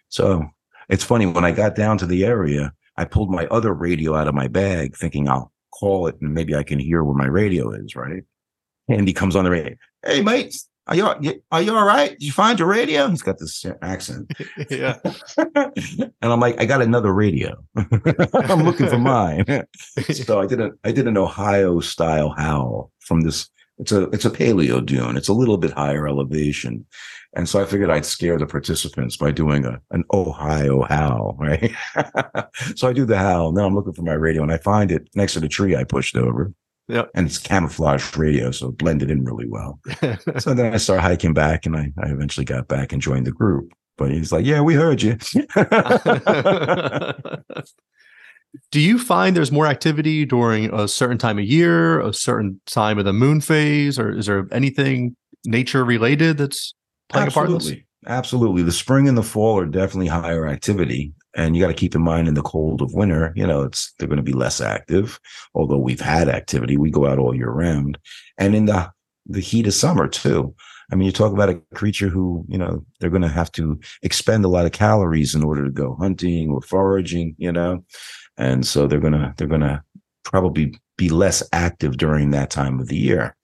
So 0.08 0.44
it's 0.88 1.04
funny 1.04 1.26
when 1.26 1.44
I 1.44 1.52
got 1.52 1.76
down 1.76 1.98
to 1.98 2.06
the 2.06 2.24
area, 2.24 2.72
I 2.96 3.04
pulled 3.04 3.30
my 3.30 3.46
other 3.46 3.74
radio 3.74 4.14
out 4.14 4.28
of 4.28 4.34
my 4.34 4.48
bag 4.48 4.96
thinking 4.96 5.28
I'll 5.28 5.52
call 5.78 6.06
it 6.06 6.16
and 6.20 6.32
maybe 6.32 6.54
I 6.54 6.62
can 6.62 6.78
hear 6.78 7.04
where 7.04 7.14
my 7.14 7.26
radio 7.26 7.70
is, 7.70 7.94
right? 7.94 8.22
And 8.88 9.06
he 9.06 9.14
comes 9.14 9.36
on 9.36 9.44
the 9.44 9.50
radio. 9.50 9.76
Hey, 10.04 10.22
mate, 10.22 10.56
are 10.86 10.96
you 10.96 11.42
are 11.50 11.62
you 11.62 11.74
all 11.74 11.86
right? 11.86 12.10
Did 12.10 12.22
you 12.22 12.32
find 12.32 12.58
your 12.58 12.68
radio? 12.68 13.08
He's 13.08 13.22
got 13.22 13.38
this 13.38 13.64
accent. 13.80 14.30
yeah, 14.70 14.98
and 15.36 16.12
I'm 16.20 16.40
like, 16.40 16.60
I 16.60 16.66
got 16.66 16.82
another 16.82 17.12
radio. 17.12 17.56
I'm 17.76 18.64
looking 18.64 18.88
for 18.88 18.98
mine. 18.98 19.46
so 20.12 20.40
I 20.40 20.46
did 20.46 20.60
a 20.60 20.72
I 20.84 20.92
did 20.92 21.08
an 21.08 21.16
Ohio 21.16 21.80
style 21.80 22.34
howl 22.36 22.90
from 23.00 23.22
this. 23.22 23.48
It's 23.78 23.92
a 23.92 24.04
it's 24.10 24.26
a 24.26 24.30
paleo 24.30 24.84
dune. 24.84 25.16
It's 25.16 25.28
a 25.28 25.32
little 25.32 25.56
bit 25.56 25.72
higher 25.72 26.06
elevation. 26.06 26.84
And 27.36 27.48
so 27.48 27.60
I 27.60 27.64
figured 27.64 27.90
I'd 27.90 28.04
scare 28.04 28.38
the 28.38 28.46
participants 28.46 29.16
by 29.16 29.30
doing 29.30 29.64
a 29.64 29.80
an 29.90 30.04
Ohio 30.12 30.82
howl, 30.82 31.36
right? 31.38 31.74
so 32.76 32.88
I 32.88 32.92
do 32.92 33.06
the 33.06 33.18
howl. 33.18 33.52
Now 33.52 33.64
I'm 33.64 33.74
looking 33.74 33.94
for 33.94 34.02
my 34.02 34.12
radio 34.12 34.42
and 34.42 34.52
I 34.52 34.58
find 34.58 34.92
it 34.92 35.08
next 35.14 35.32
to 35.32 35.40
the 35.40 35.48
tree 35.48 35.74
I 35.74 35.84
pushed 35.84 36.14
over. 36.14 36.52
Yep. 36.88 37.10
And 37.14 37.26
it's 37.26 37.38
camouflage 37.38 38.16
radio, 38.16 38.50
so 38.50 38.68
it 38.68 38.78
blended 38.78 39.10
in 39.10 39.24
really 39.24 39.48
well. 39.48 39.80
So 40.38 40.52
then 40.54 40.74
I 40.74 40.76
started 40.76 41.02
hiking 41.02 41.32
back 41.32 41.64
and 41.64 41.76
I, 41.76 41.92
I 42.02 42.08
eventually 42.10 42.44
got 42.44 42.68
back 42.68 42.92
and 42.92 43.00
joined 43.00 43.26
the 43.26 43.32
group. 43.32 43.72
But 43.96 44.10
he's 44.10 44.32
like, 44.32 44.44
Yeah, 44.44 44.60
we 44.60 44.74
heard 44.74 45.00
you. 45.02 45.16
Do 48.70 48.80
you 48.80 48.98
find 48.98 49.36
there's 49.36 49.50
more 49.50 49.66
activity 49.66 50.24
during 50.24 50.72
a 50.72 50.86
certain 50.86 51.18
time 51.18 51.38
of 51.38 51.44
year, 51.44 52.00
a 52.00 52.12
certain 52.12 52.60
time 52.66 52.98
of 52.98 53.04
the 53.04 53.12
moon 53.12 53.40
phase, 53.40 53.98
or 53.98 54.16
is 54.16 54.26
there 54.26 54.46
anything 54.52 55.16
nature 55.44 55.84
related 55.84 56.38
that's 56.38 56.74
playing 57.08 57.28
a 57.28 57.30
part 57.30 57.48
in 57.48 57.54
this? 57.54 57.62
Absolutely. 57.64 57.86
Absolutely. 58.06 58.62
The 58.62 58.72
spring 58.72 59.08
and 59.08 59.16
the 59.16 59.22
fall 59.22 59.58
are 59.58 59.66
definitely 59.66 60.08
higher 60.08 60.46
activity. 60.46 61.12
And 61.36 61.56
you 61.56 61.62
got 61.62 61.68
to 61.68 61.74
keep 61.74 61.94
in 61.94 62.02
mind 62.02 62.28
in 62.28 62.34
the 62.34 62.42
cold 62.42 62.80
of 62.80 62.94
winter, 62.94 63.32
you 63.34 63.46
know, 63.46 63.62
it's 63.62 63.92
they're 63.98 64.08
going 64.08 64.18
to 64.18 64.22
be 64.22 64.32
less 64.32 64.60
active. 64.60 65.18
Although 65.54 65.78
we've 65.78 66.00
had 66.00 66.28
activity, 66.28 66.76
we 66.76 66.90
go 66.90 67.06
out 67.06 67.18
all 67.18 67.34
year 67.34 67.50
round. 67.50 67.98
And 68.38 68.54
in 68.54 68.66
the 68.66 68.90
the 69.26 69.40
heat 69.40 69.66
of 69.66 69.74
summer 69.74 70.06
too. 70.06 70.54
I 70.92 70.96
mean, 70.96 71.06
you 71.06 71.12
talk 71.12 71.32
about 71.32 71.48
a 71.48 71.60
creature 71.74 72.08
who, 72.08 72.44
you 72.46 72.58
know, 72.58 72.84
they're 73.00 73.10
going 73.10 73.22
to 73.22 73.28
have 73.28 73.50
to 73.52 73.80
expend 74.02 74.44
a 74.44 74.48
lot 74.48 74.66
of 74.66 74.72
calories 74.72 75.34
in 75.34 75.42
order 75.42 75.64
to 75.64 75.70
go 75.70 75.96
hunting 75.98 76.50
or 76.50 76.60
foraging, 76.60 77.34
you 77.38 77.50
know. 77.50 77.82
And 78.36 78.66
so 78.66 78.86
they're 78.86 79.00
going 79.00 79.14
to 79.14 79.32
they're 79.36 79.46
going 79.46 79.62
to 79.62 79.82
probably 80.24 80.78
be 80.96 81.08
less 81.08 81.42
active 81.52 81.96
during 81.96 82.30
that 82.30 82.50
time 82.50 82.80
of 82.80 82.88
the 82.88 82.96
year. 82.96 83.36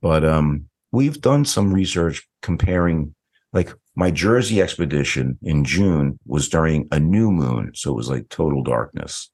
But 0.00 0.24
um 0.24 0.66
we've 0.90 1.20
done 1.20 1.44
some 1.44 1.72
research 1.72 2.26
comparing 2.42 3.14
like 3.52 3.72
my 3.94 4.10
Jersey 4.10 4.62
expedition 4.62 5.38
in 5.42 5.64
June 5.64 6.18
was 6.26 6.48
during 6.48 6.88
a 6.90 6.98
new 6.98 7.30
moon, 7.30 7.72
so 7.74 7.90
it 7.90 7.96
was 7.96 8.08
like 8.08 8.28
total 8.28 8.62
darkness. 8.62 9.30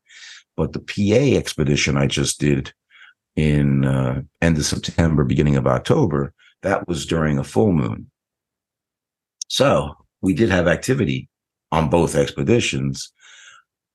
But 0.56 0.72
the 0.72 0.80
PA 0.80 1.36
expedition 1.36 1.96
I 1.96 2.06
just 2.06 2.40
did 2.40 2.72
in 3.36 3.84
uh, 3.84 4.22
end 4.42 4.58
of 4.58 4.64
September, 4.64 5.24
beginning 5.24 5.56
of 5.56 5.66
October, 5.66 6.32
that 6.62 6.88
was 6.88 7.06
during 7.06 7.38
a 7.38 7.44
full 7.44 7.72
moon. 7.72 8.10
So 9.46 9.94
we 10.20 10.34
did 10.34 10.50
have 10.50 10.66
activity 10.66 11.28
on 11.70 11.88
both 11.88 12.16
expeditions, 12.16 13.12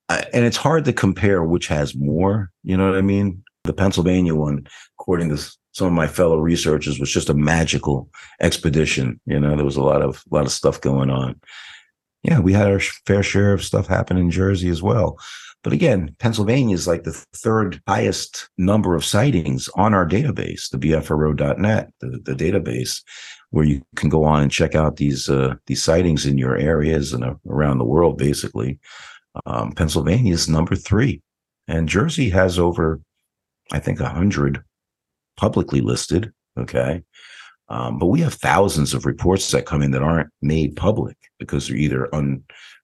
uh, 0.07 0.22
and 0.34 0.45
it's 0.45 0.57
hard 0.57 0.86
to 0.86 0.93
compare 0.93 1.43
which 1.43 1.68
has 1.68 1.93
more. 1.95 2.51
You 2.64 2.78
know 2.78 2.88
what 2.88 2.97
I 2.97 3.01
mean? 3.01 3.43
The 3.66 3.74
Pennsylvania 3.74 4.34
one, 4.36 4.66
according 4.97 5.30
to 5.36 5.53
some 5.74 5.88
of 5.88 5.93
my 5.93 6.07
fellow 6.07 6.38
researchers, 6.38 6.99
was 6.99 7.11
just 7.11 7.30
a 7.30 7.34
magical 7.34 8.09
expedition. 8.39 9.19
You 9.26 9.39
know, 9.39 9.55
there 9.55 9.65
was 9.65 9.76
a 9.76 9.84
lot 9.84 10.01
of 10.01 10.24
lot 10.32 10.45
of 10.45 10.51
stuff 10.51 10.80
going 10.80 11.09
on. 11.09 11.39
Yeah, 12.24 12.39
we 12.39 12.53
had 12.53 12.71
our 12.71 12.80
fair 12.80 13.21
share 13.21 13.53
of 13.53 13.63
stuff 13.63 13.88
happen 13.88 14.17
in 14.17 14.32
Jersey 14.32 14.69
as 14.69 14.82
well. 14.82 15.19
But 15.63 15.74
again, 15.74 16.15
Pennsylvania 16.19 16.76
is 16.76 16.88
like 16.88 17.03
the 17.03 17.13
third 17.36 17.82
highest 17.88 18.49
number 18.57 18.95
of 18.95 19.05
sightings 19.05 19.69
on 19.76 19.93
our 19.93 20.07
database, 20.07 20.69
the 20.69 20.78
BFRO.net, 20.78 21.91
the, 22.01 22.19
the 22.24 22.34
database, 22.34 23.01
where 23.51 23.65
you 23.65 23.82
can 23.95 24.09
go 24.09 24.26
on 24.26 24.41
and 24.41 24.51
check 24.51 24.76
out 24.76 24.97
these 24.97 25.30
uh, 25.30 25.55
these 25.67 25.84
sightings 25.84 26.26
in 26.26 26.38
your 26.38 26.57
areas 26.57 27.13
and 27.13 27.24
uh, 27.24 27.36
around 27.47 27.78
the 27.78 27.86
world. 27.86 28.17
Basically, 28.17 28.80
um, 29.45 29.71
Pennsylvania 29.71 30.34
is 30.34 30.47
number 30.47 30.76
three, 30.76 31.21
and 31.67 31.89
Jersey 31.89 32.30
has 32.30 32.59
over, 32.59 32.99
I 33.71 33.80
think, 33.80 33.99
a 33.99 34.09
hundred 34.09 34.63
publicly 35.38 35.81
listed. 35.81 36.31
Okay. 36.57 37.03
Um, 37.69 37.97
but 37.97 38.07
we 38.07 38.21
have 38.21 38.34
thousands 38.36 38.93
of 38.93 39.05
reports 39.05 39.49
that 39.51 39.65
come 39.65 39.81
in 39.81 39.91
that 39.91 40.03
aren't 40.03 40.29
made 40.41 40.75
public 40.75 41.17
because 41.39 41.67
they're 41.67 41.77
either 41.77 42.13
un, 42.13 42.43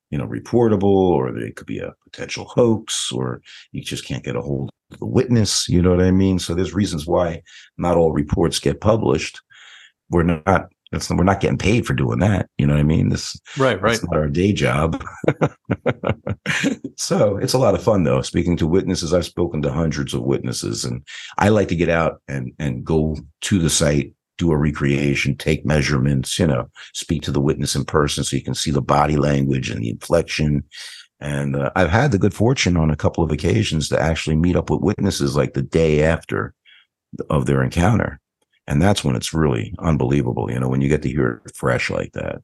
you 0.09 0.17
know, 0.17 0.25
reportable 0.25 0.83
or 0.83 1.31
they 1.31 1.51
could 1.51 1.67
be 1.67 1.79
a 1.79 1.93
potential 2.05 2.45
hoax 2.45 3.11
or 3.11 3.41
you 3.71 3.81
just 3.83 4.05
can't 4.05 4.23
get 4.23 4.35
a 4.35 4.41
hold 4.41 4.69
of 4.91 4.99
the 4.99 5.05
witness. 5.05 5.67
You 5.69 5.81
know 5.81 5.91
what 5.91 6.01
I 6.01 6.11
mean? 6.11 6.39
So 6.39 6.55
there's 6.55 6.73
reasons 6.73 7.05
why 7.05 7.43
not 7.77 7.97
all 7.97 8.11
reports 8.11 8.59
get 8.59 8.81
published. 8.81 9.41
We're 10.09 10.23
not, 10.23 10.71
that's, 10.91 11.09
we're 11.09 11.23
not 11.23 11.39
getting 11.39 11.57
paid 11.57 11.85
for 11.85 11.93
doing 11.93 12.19
that. 12.19 12.49
You 12.57 12.65
know 12.65 12.73
what 12.73 12.79
I 12.79 12.83
mean? 12.83 13.09
This, 13.09 13.39
Right, 13.57 13.79
right. 13.79 13.93
it's 13.93 14.03
not 14.03 14.17
our 14.17 14.27
day 14.27 14.53
job. 14.53 15.03
so 16.97 17.37
it's 17.37 17.53
a 17.53 17.59
lot 17.59 17.75
of 17.75 17.83
fun 17.83 18.03
though. 18.03 18.21
Speaking 18.21 18.57
to 18.57 18.67
witnesses, 18.67 19.13
I've 19.13 19.25
spoken 19.25 19.61
to 19.61 19.71
hundreds 19.71 20.13
of 20.13 20.23
witnesses 20.23 20.83
and 20.83 21.05
I 21.37 21.49
like 21.49 21.67
to 21.67 21.75
get 21.75 21.89
out 21.89 22.21
and, 22.27 22.53
and 22.57 22.83
go 22.83 23.17
to 23.41 23.59
the 23.59 23.69
site, 23.69 24.13
do 24.39 24.51
a 24.51 24.57
recreation, 24.57 25.35
take 25.35 25.65
measurements, 25.65 26.39
you 26.39 26.47
know, 26.47 26.69
speak 26.93 27.21
to 27.23 27.31
the 27.31 27.41
witness 27.41 27.75
in 27.75 27.85
person 27.85 28.23
so 28.23 28.35
you 28.35 28.43
can 28.43 28.55
see 28.55 28.71
the 28.71 28.81
body 28.81 29.17
language 29.17 29.69
and 29.69 29.81
the 29.81 29.89
inflection. 29.89 30.63
And 31.19 31.55
uh, 31.55 31.69
I've 31.75 31.89
had 31.89 32.11
the 32.11 32.17
good 32.17 32.33
fortune 32.33 32.77
on 32.77 32.89
a 32.89 32.95
couple 32.95 33.23
of 33.23 33.31
occasions 33.31 33.89
to 33.89 34.01
actually 34.01 34.37
meet 34.37 34.55
up 34.55 34.69
with 34.69 34.81
witnesses 34.81 35.35
like 35.35 35.53
the 35.53 35.61
day 35.61 36.03
after 36.03 36.53
of 37.29 37.45
their 37.45 37.61
encounter. 37.63 38.19
And 38.69 38.79
that's 38.79 39.03
when 39.03 39.15
it's 39.15 39.33
really 39.33 39.73
unbelievable, 39.79 40.49
you 40.51 40.59
know, 40.59 40.69
when 40.69 40.79
you 40.79 40.87
get 40.87 41.01
to 41.01 41.09
hear 41.09 41.41
it 41.43 41.55
fresh 41.55 41.89
like 41.89 42.13
that. 42.13 42.43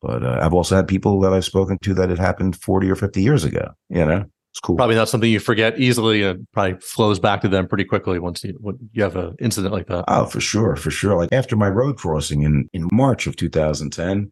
But 0.00 0.24
uh, 0.24 0.40
I've 0.42 0.54
also 0.54 0.74
had 0.74 0.88
people 0.88 1.20
that 1.20 1.34
I've 1.34 1.44
spoken 1.44 1.78
to 1.82 1.94
that 1.94 2.10
it 2.10 2.18
happened 2.18 2.56
40 2.56 2.90
or 2.90 2.96
50 2.96 3.22
years 3.22 3.44
ago, 3.44 3.70
you 3.90 4.04
know? 4.04 4.24
It's 4.52 4.60
cool. 4.60 4.76
Probably 4.76 4.96
not 4.96 5.08
something 5.08 5.30
you 5.30 5.40
forget 5.40 5.78
easily, 5.78 6.22
and 6.22 6.46
probably 6.52 6.78
flows 6.80 7.18
back 7.18 7.40
to 7.40 7.48
them 7.48 7.66
pretty 7.66 7.84
quickly 7.84 8.18
once 8.18 8.44
you 8.44 8.54
when 8.60 8.76
you 8.92 9.02
have 9.02 9.16
an 9.16 9.34
incident 9.38 9.72
like 9.72 9.86
that. 9.86 10.04
Oh, 10.08 10.26
for 10.26 10.40
sure, 10.40 10.76
for 10.76 10.90
sure. 10.90 11.16
Like 11.16 11.32
after 11.32 11.56
my 11.56 11.70
road 11.70 11.96
crossing 11.96 12.42
in 12.42 12.68
in 12.74 12.86
March 12.92 13.26
of 13.26 13.36
2010, 13.36 14.30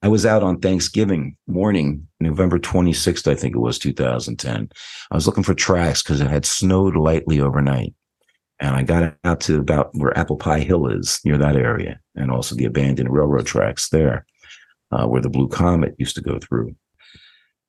I 0.00 0.08
was 0.08 0.24
out 0.24 0.42
on 0.42 0.60
Thanksgiving 0.60 1.36
morning, 1.46 2.08
November 2.20 2.58
26th, 2.58 3.30
I 3.30 3.34
think 3.34 3.54
it 3.54 3.58
was 3.58 3.78
2010. 3.78 4.70
I 5.10 5.14
was 5.14 5.26
looking 5.26 5.44
for 5.44 5.52
tracks 5.52 6.02
because 6.02 6.22
it 6.22 6.30
had 6.30 6.46
snowed 6.46 6.96
lightly 6.96 7.38
overnight. 7.38 7.92
And 8.60 8.76
I 8.76 8.82
got 8.82 9.14
out 9.24 9.40
to 9.42 9.58
about 9.58 9.90
where 9.94 10.16
Apple 10.18 10.36
Pie 10.36 10.60
Hill 10.60 10.86
is, 10.88 11.18
near 11.24 11.38
that 11.38 11.56
area, 11.56 11.98
and 12.14 12.30
also 12.30 12.54
the 12.54 12.66
abandoned 12.66 13.10
railroad 13.10 13.46
tracks 13.46 13.88
there, 13.88 14.26
uh, 14.92 15.06
where 15.06 15.22
the 15.22 15.30
Blue 15.30 15.48
Comet 15.48 15.94
used 15.98 16.14
to 16.16 16.20
go 16.20 16.38
through. 16.38 16.74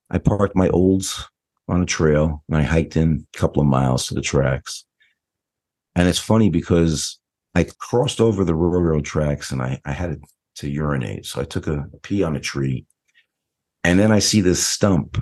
I 0.09 0.17
parked 0.17 0.55
my 0.55 0.67
Olds 0.69 1.25
on 1.69 1.81
a 1.81 1.85
trail 1.85 2.43
and 2.49 2.57
I 2.57 2.63
hiked 2.63 2.97
in 2.97 3.25
a 3.33 3.37
couple 3.37 3.61
of 3.61 3.67
miles 3.67 4.07
to 4.07 4.13
the 4.13 4.21
tracks. 4.21 4.83
And 5.95 6.09
it's 6.09 6.19
funny 6.19 6.49
because 6.49 7.19
I 7.55 7.65
crossed 7.79 8.19
over 8.19 8.43
the 8.43 8.55
railroad 8.55 9.05
tracks 9.05 9.51
and 9.51 9.61
I, 9.61 9.79
I 9.85 9.93
had 9.93 10.19
to 10.55 10.69
urinate. 10.69 11.25
So 11.25 11.39
I 11.39 11.45
took 11.45 11.67
a, 11.67 11.85
a 11.93 11.97
pee 12.01 12.23
on 12.23 12.35
a 12.35 12.41
tree. 12.41 12.85
And 13.83 13.97
then 13.97 14.11
I 14.11 14.19
see 14.19 14.41
this 14.41 14.65
stump 14.65 15.17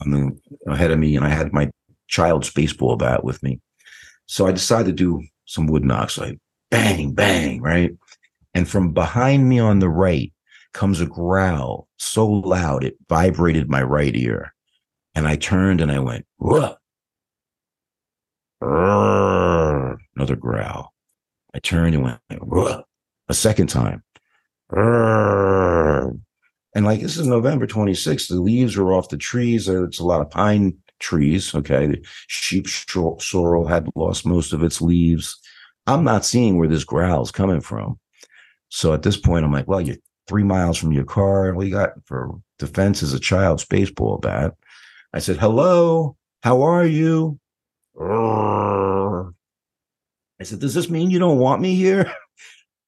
on 0.00 0.10
the 0.10 0.38
ahead 0.70 0.90
of 0.90 0.98
me, 0.98 1.16
and 1.16 1.24
I 1.24 1.28
had 1.28 1.52
my 1.52 1.70
child's 2.08 2.50
baseball 2.50 2.96
bat 2.96 3.24
with 3.24 3.42
me. 3.42 3.60
So 4.26 4.46
I 4.46 4.52
decided 4.52 4.86
to 4.86 4.92
do 4.92 5.26
some 5.46 5.66
wood 5.66 5.84
knocks, 5.84 6.18
like 6.18 6.38
bang, 6.70 7.12
bang, 7.12 7.60
right? 7.60 7.92
And 8.54 8.68
from 8.68 8.92
behind 8.92 9.48
me 9.48 9.58
on 9.58 9.78
the 9.78 9.88
right 9.88 10.32
comes 10.72 11.00
a 11.00 11.06
growl 11.06 11.88
so 11.98 12.26
loud 12.26 12.84
it 12.84 12.96
vibrated 13.08 13.68
my 13.68 13.82
right 13.82 14.14
ear. 14.16 14.54
And 15.14 15.28
I 15.28 15.36
turned 15.36 15.80
and 15.80 15.92
I 15.92 15.98
went, 15.98 16.26
Whoa. 16.38 16.76
Another 18.60 20.36
growl. 20.36 20.92
I 21.54 21.58
turned 21.58 21.94
and 21.94 22.04
went, 22.04 22.20
Whoa. 22.30 22.84
A 23.28 23.34
second 23.34 23.68
time. 23.68 24.02
And 26.74 26.86
like 26.86 27.00
this 27.00 27.18
is 27.18 27.26
November 27.26 27.66
26th, 27.66 28.28
the 28.28 28.40
leaves 28.40 28.76
are 28.78 28.92
off 28.92 29.10
the 29.10 29.18
trees. 29.18 29.68
It's 29.68 29.98
a 29.98 30.04
lot 30.04 30.22
of 30.22 30.30
pine 30.30 30.78
trees. 31.02 31.54
Okay. 31.54 31.86
The 31.86 32.06
sheep 32.28 32.66
sorrel 32.68 33.66
had 33.66 33.88
lost 33.94 34.24
most 34.24 34.54
of 34.54 34.62
its 34.62 34.80
leaves. 34.80 35.38
I'm 35.86 36.04
not 36.04 36.24
seeing 36.24 36.56
where 36.56 36.68
this 36.68 36.84
growl 36.84 37.22
is 37.22 37.30
coming 37.30 37.60
from. 37.60 37.98
So 38.70 38.94
at 38.94 39.02
this 39.02 39.18
point, 39.18 39.44
I'm 39.44 39.52
like, 39.52 39.68
well, 39.68 39.80
you're 39.80 39.96
three 40.26 40.44
miles 40.44 40.78
from 40.78 40.92
your 40.92 41.04
car. 41.04 41.48
And 41.48 41.56
we 41.58 41.68
got 41.68 41.90
for 42.06 42.30
defense 42.58 43.02
is 43.02 43.12
a 43.12 43.20
child's 43.20 43.66
baseball 43.66 44.18
bat. 44.18 44.54
I 45.12 45.18
said, 45.18 45.36
hello, 45.36 46.16
how 46.42 46.62
are 46.62 46.86
you? 46.86 47.38
I 50.40 50.44
said, 50.44 50.60
does 50.60 50.72
this 50.74 50.88
mean 50.88 51.10
you 51.10 51.18
don't 51.18 51.38
want 51.38 51.60
me 51.60 51.74
here? 51.74 52.10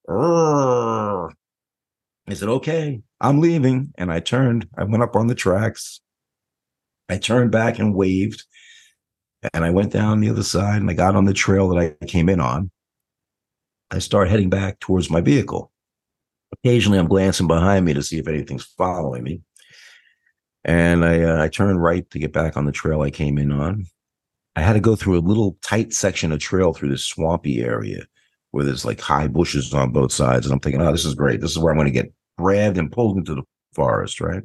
I 0.08 1.28
said, 2.32 2.48
okay, 2.48 3.02
I'm 3.20 3.40
leaving. 3.40 3.92
And 3.98 4.10
I 4.10 4.20
turned, 4.20 4.66
I 4.78 4.84
went 4.84 5.02
up 5.02 5.16
on 5.16 5.26
the 5.26 5.34
tracks. 5.34 6.00
I 7.08 7.18
turned 7.18 7.50
back 7.50 7.78
and 7.78 7.94
waved. 7.94 8.44
And 9.52 9.64
I 9.64 9.70
went 9.70 9.92
down 9.92 10.20
the 10.20 10.30
other 10.30 10.42
side 10.42 10.80
and 10.80 10.90
I 10.90 10.94
got 10.94 11.16
on 11.16 11.26
the 11.26 11.34
trail 11.34 11.68
that 11.68 11.96
I 12.00 12.06
came 12.06 12.30
in 12.30 12.40
on. 12.40 12.70
I 13.90 13.98
start 13.98 14.30
heading 14.30 14.48
back 14.48 14.80
towards 14.80 15.10
my 15.10 15.20
vehicle. 15.20 15.70
Occasionally, 16.52 16.98
I'm 16.98 17.08
glancing 17.08 17.46
behind 17.46 17.84
me 17.84 17.92
to 17.94 18.02
see 18.02 18.18
if 18.18 18.26
anything's 18.26 18.64
following 18.64 19.22
me. 19.22 19.42
And 20.64 21.04
I, 21.04 21.22
uh, 21.22 21.42
I 21.42 21.48
turned 21.48 21.82
right 21.82 22.08
to 22.10 22.18
get 22.18 22.32
back 22.32 22.56
on 22.56 22.64
the 22.64 22.72
trail 22.72 23.02
I 23.02 23.10
came 23.10 23.36
in 23.36 23.52
on. 23.52 23.84
I 24.56 24.62
had 24.62 24.72
to 24.74 24.80
go 24.80 24.96
through 24.96 25.18
a 25.18 25.20
little 25.20 25.58
tight 25.62 25.92
section 25.92 26.32
of 26.32 26.38
trail 26.38 26.72
through 26.72 26.88
this 26.88 27.04
swampy 27.04 27.60
area 27.60 28.06
where 28.52 28.64
there's 28.64 28.84
like 28.84 29.00
high 29.00 29.26
bushes 29.26 29.74
on 29.74 29.92
both 29.92 30.12
sides. 30.12 30.46
And 30.46 30.52
I'm 30.52 30.60
thinking, 30.60 30.80
oh, 30.80 30.92
this 30.92 31.04
is 31.04 31.14
great. 31.14 31.40
This 31.40 31.50
is 31.50 31.58
where 31.58 31.72
I'm 31.72 31.78
going 31.78 31.92
to 31.92 32.02
get 32.02 32.12
grabbed 32.38 32.78
and 32.78 32.90
pulled 32.90 33.18
into 33.18 33.34
the 33.34 33.42
forest, 33.74 34.20
right? 34.20 34.42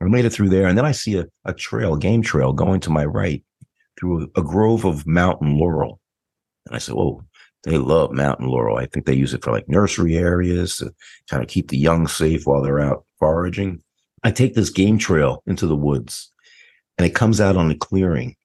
I 0.00 0.06
made 0.06 0.24
it 0.24 0.30
through 0.30 0.48
there. 0.48 0.66
And 0.66 0.78
then 0.78 0.86
I 0.86 0.92
see 0.92 1.18
a, 1.18 1.26
a 1.44 1.52
trail, 1.52 1.96
game 1.96 2.22
trail 2.22 2.52
going 2.52 2.80
to 2.80 2.90
my 2.90 3.04
right 3.04 3.42
through 3.98 4.30
a, 4.34 4.40
a 4.40 4.42
grove 4.42 4.84
of 4.84 5.06
mountain 5.06 5.58
laurel. 5.58 6.00
And 6.66 6.76
I 6.76 6.78
said, 6.78 6.94
whoa, 6.94 7.22
they 7.64 7.76
love 7.76 8.12
mountain 8.12 8.48
laurel. 8.48 8.78
I 8.78 8.86
think 8.86 9.06
they 9.06 9.14
use 9.14 9.34
it 9.34 9.44
for 9.44 9.50
like 9.50 9.68
nursery 9.68 10.16
areas 10.16 10.76
to 10.76 10.92
kind 11.28 11.42
of 11.42 11.48
keep 11.48 11.68
the 11.68 11.78
young 11.78 12.06
safe 12.06 12.46
while 12.46 12.62
they're 12.62 12.80
out 12.80 13.04
foraging. 13.18 13.82
I 14.22 14.30
take 14.30 14.54
this 14.54 14.70
game 14.70 14.98
trail 14.98 15.42
into 15.46 15.66
the 15.66 15.76
woods 15.76 16.32
and 16.98 17.06
it 17.06 17.14
comes 17.14 17.40
out 17.40 17.56
on 17.56 17.70
a 17.70 17.76
clearing. 17.76 18.36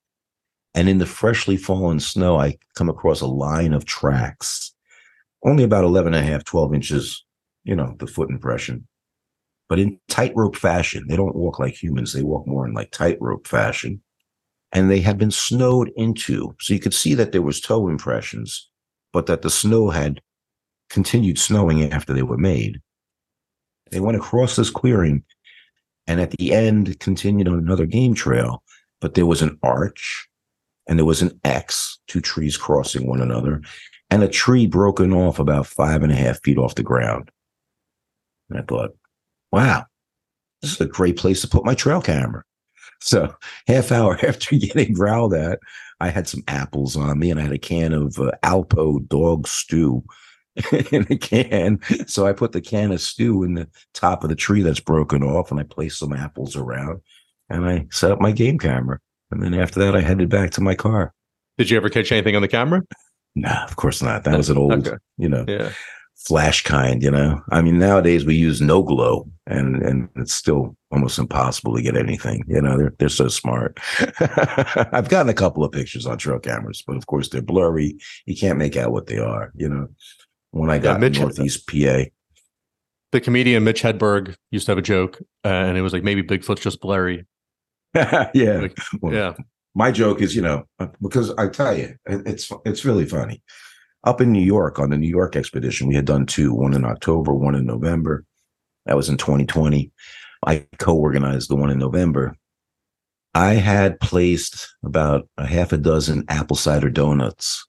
And 0.73 0.89
in 0.89 0.97
the 0.97 1.05
freshly 1.05 1.55
fallen 1.55 2.01
snow, 2.01 2.37
I 2.37 2.57
come 2.75 2.89
across 2.89 3.21
a 3.21 3.27
line 3.27 3.71
of 3.71 3.85
tracks, 3.85 4.73
only 5.43 5.63
about 5.63 5.85
11 5.85 6.13
and 6.13 6.25
a 6.25 6.29
half, 6.29 6.43
12 6.43 6.73
inches, 6.73 7.25
you 7.63 7.75
know, 7.75 7.95
the 7.97 8.07
foot 8.07 8.29
impression, 8.29 8.85
but 9.67 9.79
in 9.79 9.99
tightrope 10.07 10.55
fashion. 10.55 11.05
They 11.07 11.15
don't 11.15 11.35
walk 11.35 11.59
like 11.59 11.81
humans, 11.81 12.13
they 12.13 12.23
walk 12.23 12.47
more 12.47 12.67
in 12.67 12.73
like 12.73 12.91
tightrope 12.91 13.47
fashion. 13.47 14.01
And 14.71 14.91
they 14.91 14.99
had 14.99 15.17
been 15.17 15.31
snowed 15.31 15.91
into. 15.95 16.53
So 16.59 16.73
you 16.73 16.79
could 16.79 16.93
see 16.93 17.13
that 17.13 17.31
there 17.31 17.41
was 17.41 17.61
toe 17.61 17.87
impressions, 17.87 18.69
but 19.13 19.25
that 19.27 19.41
the 19.41 19.49
snow 19.49 19.89
had 19.89 20.19
continued 20.89 21.39
snowing 21.39 21.91
after 21.91 22.13
they 22.13 22.23
were 22.23 22.37
made. 22.37 22.81
They 23.91 23.99
went 23.99 24.17
across 24.17 24.55
this 24.55 24.69
clearing 24.69 25.23
and 26.07 26.19
at 26.19 26.31
the 26.31 26.53
end 26.53 26.99
continued 26.99 27.47
on 27.47 27.57
another 27.57 27.85
game 27.85 28.13
trail, 28.13 28.63
but 29.01 29.13
there 29.13 29.25
was 29.25 29.41
an 29.41 29.57
arch 29.63 30.27
and 30.87 30.99
there 30.99 31.05
was 31.05 31.21
an 31.21 31.39
X, 31.43 31.99
two 32.07 32.21
trees 32.21 32.57
crossing 32.57 33.07
one 33.07 33.21
another, 33.21 33.61
and 34.09 34.21
a 34.23 34.27
tree 34.27 34.67
broken 34.67 35.13
off 35.13 35.39
about 35.39 35.65
five 35.65 36.03
and 36.03 36.11
a 36.11 36.15
half 36.15 36.41
feet 36.43 36.57
off 36.57 36.75
the 36.75 36.83
ground. 36.83 37.31
And 38.49 38.59
I 38.59 38.61
thought, 38.61 38.91
wow, 39.55 39.85
this 40.61 40.73
is 40.73 40.81
a 40.81 40.85
great 40.85 41.15
place 41.17 41.39
to 41.41 41.47
put 41.47 41.63
my 41.65 41.73
trail 41.73 42.01
camera. 42.01 42.43
So 42.99 43.33
half 43.67 43.91
hour 43.91 44.19
after 44.27 44.55
getting 44.57 44.93
growled 44.93 45.33
at, 45.33 45.59
I 46.01 46.09
had 46.09 46.27
some 46.27 46.43
apples 46.49 46.97
on 46.97 47.19
me 47.19 47.31
and 47.31 47.39
I 47.39 47.43
had 47.43 47.53
a 47.53 47.57
can 47.57 47.93
of 47.93 48.19
uh, 48.19 48.31
Alpo 48.43 49.07
dog 49.07 49.47
stew 49.47 50.03
in 50.91 51.07
a 51.09 51.17
can. 51.17 51.79
So 52.07 52.27
I 52.27 52.33
put 52.33 52.51
the 52.51 52.59
can 52.61 52.91
of 52.91 52.99
stew 52.99 53.43
in 53.43 53.53
the 53.53 53.67
top 53.93 54.23
of 54.23 54.29
the 54.29 54.35
tree 54.35 54.61
that's 54.61 54.81
broken 54.81 55.23
off 55.23 55.51
and 55.51 55.59
I 55.59 55.63
placed 55.63 55.99
some 55.99 56.11
apples 56.11 56.57
around 56.57 56.99
and 57.49 57.65
I 57.65 57.87
set 57.91 58.11
up 58.11 58.19
my 58.19 58.31
game 58.33 58.57
camera. 58.59 58.99
And 59.31 59.41
then 59.41 59.53
after 59.53 59.79
that, 59.79 59.95
I 59.95 60.01
headed 60.01 60.29
back 60.29 60.51
to 60.51 60.61
my 60.61 60.75
car. 60.75 61.13
Did 61.57 61.69
you 61.69 61.77
ever 61.77 61.89
catch 61.89 62.11
anything 62.11 62.35
on 62.35 62.41
the 62.41 62.47
camera? 62.49 62.81
Nah, 63.35 63.63
of 63.63 63.75
course 63.77 64.01
not. 64.01 64.23
That 64.25 64.37
was 64.37 64.49
an 64.49 64.57
old, 64.57 64.87
Okay. 64.87 64.97
you 65.17 65.29
know, 65.29 65.45
Yeah. 65.47 65.71
Flash 66.25 66.63
kind, 66.63 67.03
you 67.03 67.11
know. 67.11 67.41
I 67.51 67.61
mean, 67.61 67.77
nowadays 67.77 68.25
we 68.25 68.35
use 68.35 68.61
no 68.61 68.81
glow 68.83 69.29
and 69.47 69.81
and 69.83 70.09
it's 70.15 70.33
still 70.33 70.75
almost 70.91 71.19
impossible 71.19 71.75
to 71.75 71.81
get 71.81 71.95
anything. 71.95 72.43
You 72.47 72.61
know, 72.61 72.77
they're 72.77 72.93
they're 72.97 73.09
so 73.09 73.27
smart. 73.27 73.79
I've 74.91 75.09
gotten 75.09 75.29
a 75.29 75.33
couple 75.33 75.63
of 75.63 75.71
pictures 75.71 76.05
on 76.05 76.17
trail 76.17 76.39
cameras, 76.39 76.83
but 76.85 76.97
of 76.97 77.05
course 77.07 77.29
they're 77.29 77.41
blurry. 77.41 77.97
You 78.25 78.35
can't 78.35 78.57
make 78.57 78.75
out 78.75 78.91
what 78.91 79.07
they 79.07 79.19
are, 79.19 79.51
you 79.55 79.69
know. 79.69 79.87
When 80.51 80.69
I 80.69 80.79
got 80.79 80.99
Mitch- 80.99 81.19
Northeast 81.19 81.67
PA. 81.67 82.05
The 83.11 83.21
comedian 83.21 83.63
Mitch 83.63 83.81
Hedberg 83.81 84.35
used 84.51 84.65
to 84.65 84.71
have 84.71 84.77
a 84.77 84.81
joke, 84.81 85.21
uh, 85.45 85.47
and 85.47 85.77
it 85.77 85.81
was 85.81 85.93
like 85.93 86.03
maybe 86.03 86.21
Bigfoot's 86.21 86.61
just 86.61 86.81
blurry. 86.81 87.25
yeah. 87.95 88.27
Like, 88.33 88.77
Well, 88.99 89.13
yeah. 89.13 89.33
my 89.73 89.91
joke 89.91 90.21
is, 90.21 90.35
you 90.35 90.41
know, 90.41 90.65
uh, 90.79 90.87
because 91.01 91.31
I 91.37 91.47
tell 91.47 91.77
you, 91.77 91.95
it's 92.05 92.51
it's 92.65 92.83
really 92.83 93.05
funny. 93.05 93.41
Up 94.05 94.21
in 94.21 94.31
New 94.31 94.43
York 94.43 94.79
on 94.79 94.91
the 94.91 94.97
New 94.97 95.09
York 95.09 95.35
expedition, 95.35 95.87
we 95.87 95.95
had 95.95 96.05
done 96.05 96.27
two, 96.27 96.53
one 96.53 96.73
in 96.73 96.85
October, 96.85 97.33
one 97.33 97.55
in 97.55 97.65
November. 97.65 98.23
That 98.85 98.95
was 98.95 99.09
in 99.09 99.17
2020. 99.17 99.91
I 100.45 100.67
co-organized 100.77 101.49
the 101.49 101.55
one 101.55 101.71
in 101.71 101.79
November. 101.79 102.35
I 103.33 103.55
had 103.55 103.99
placed 103.99 104.75
about 104.83 105.27
a 105.37 105.45
half 105.47 105.73
a 105.73 105.77
dozen 105.77 106.23
apple 106.29 106.55
cider 106.55 106.89
donuts 106.89 107.67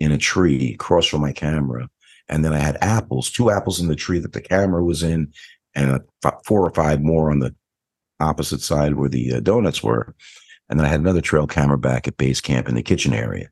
in 0.00 0.10
a 0.10 0.18
tree 0.18 0.74
across 0.74 1.06
from 1.06 1.20
my 1.20 1.32
camera. 1.32 1.88
And 2.28 2.44
then 2.44 2.54
I 2.54 2.58
had 2.58 2.78
apples, 2.80 3.30
two 3.30 3.50
apples 3.50 3.78
in 3.78 3.88
the 3.88 3.94
tree 3.94 4.18
that 4.18 4.32
the 4.32 4.40
camera 4.40 4.82
was 4.82 5.02
in, 5.02 5.32
and 5.74 6.00
four 6.46 6.66
or 6.66 6.72
five 6.72 7.02
more 7.02 7.30
on 7.30 7.40
the 7.40 7.54
opposite 8.20 8.62
side 8.62 8.94
where 8.94 9.08
the 9.08 9.34
uh, 9.34 9.40
donuts 9.40 9.82
were. 9.82 10.14
And 10.68 10.80
then 10.80 10.86
I 10.86 10.90
had 10.90 11.00
another 11.00 11.20
trail 11.20 11.46
camera 11.46 11.76
back 11.76 12.08
at 12.08 12.16
base 12.16 12.40
camp 12.40 12.68
in 12.68 12.74
the 12.74 12.82
kitchen 12.82 13.12
area. 13.12 13.50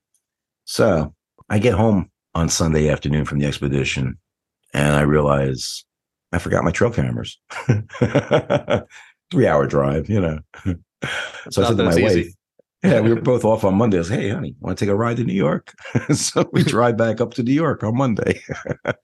So 0.65 1.15
I 1.51 1.59
get 1.59 1.75
home 1.75 2.11
on 2.35 2.49
Sunday 2.49 2.89
afternoon 2.89 3.25
from 3.25 3.39
the 3.39 3.47
expedition 3.47 4.19
and 4.73 4.97
I 4.97 5.03
realize 5.03 5.85
I 6.33 6.39
forgot 6.39 6.65
my 6.65 6.71
trail 6.71 6.91
cameras. 6.91 7.39
Three 9.31 9.47
hour 9.47 9.67
drive, 9.67 10.09
you 10.09 10.21
know. 10.21 10.39
So 11.51 11.63
I 11.63 11.69
said 11.69 11.77
to 11.77 11.85
my 11.85 11.95
it's 11.95 12.01
wife, 12.01 12.27
yeah, 12.83 13.01
we 13.01 13.15
were 13.15 13.21
both 13.23 13.45
off 13.45 13.65
on 13.65 13.75
Monday. 13.75 14.01
I 14.01 14.05
hey, 14.05 14.29
honey, 14.31 14.55
want 14.61 14.77
to 14.77 14.85
take 14.85 14.91
a 14.91 14.97
ride 14.97 15.19
to 15.19 15.25
New 15.25 15.35
York? 15.35 15.73
so 16.15 16.49
we 16.53 16.63
drive 16.63 16.97
back 16.97 17.21
up 17.21 17.35
to 17.35 17.43
New 17.43 17.53
York 17.53 17.83
on 17.85 17.97
Monday. 17.97 18.43
and 18.85 18.97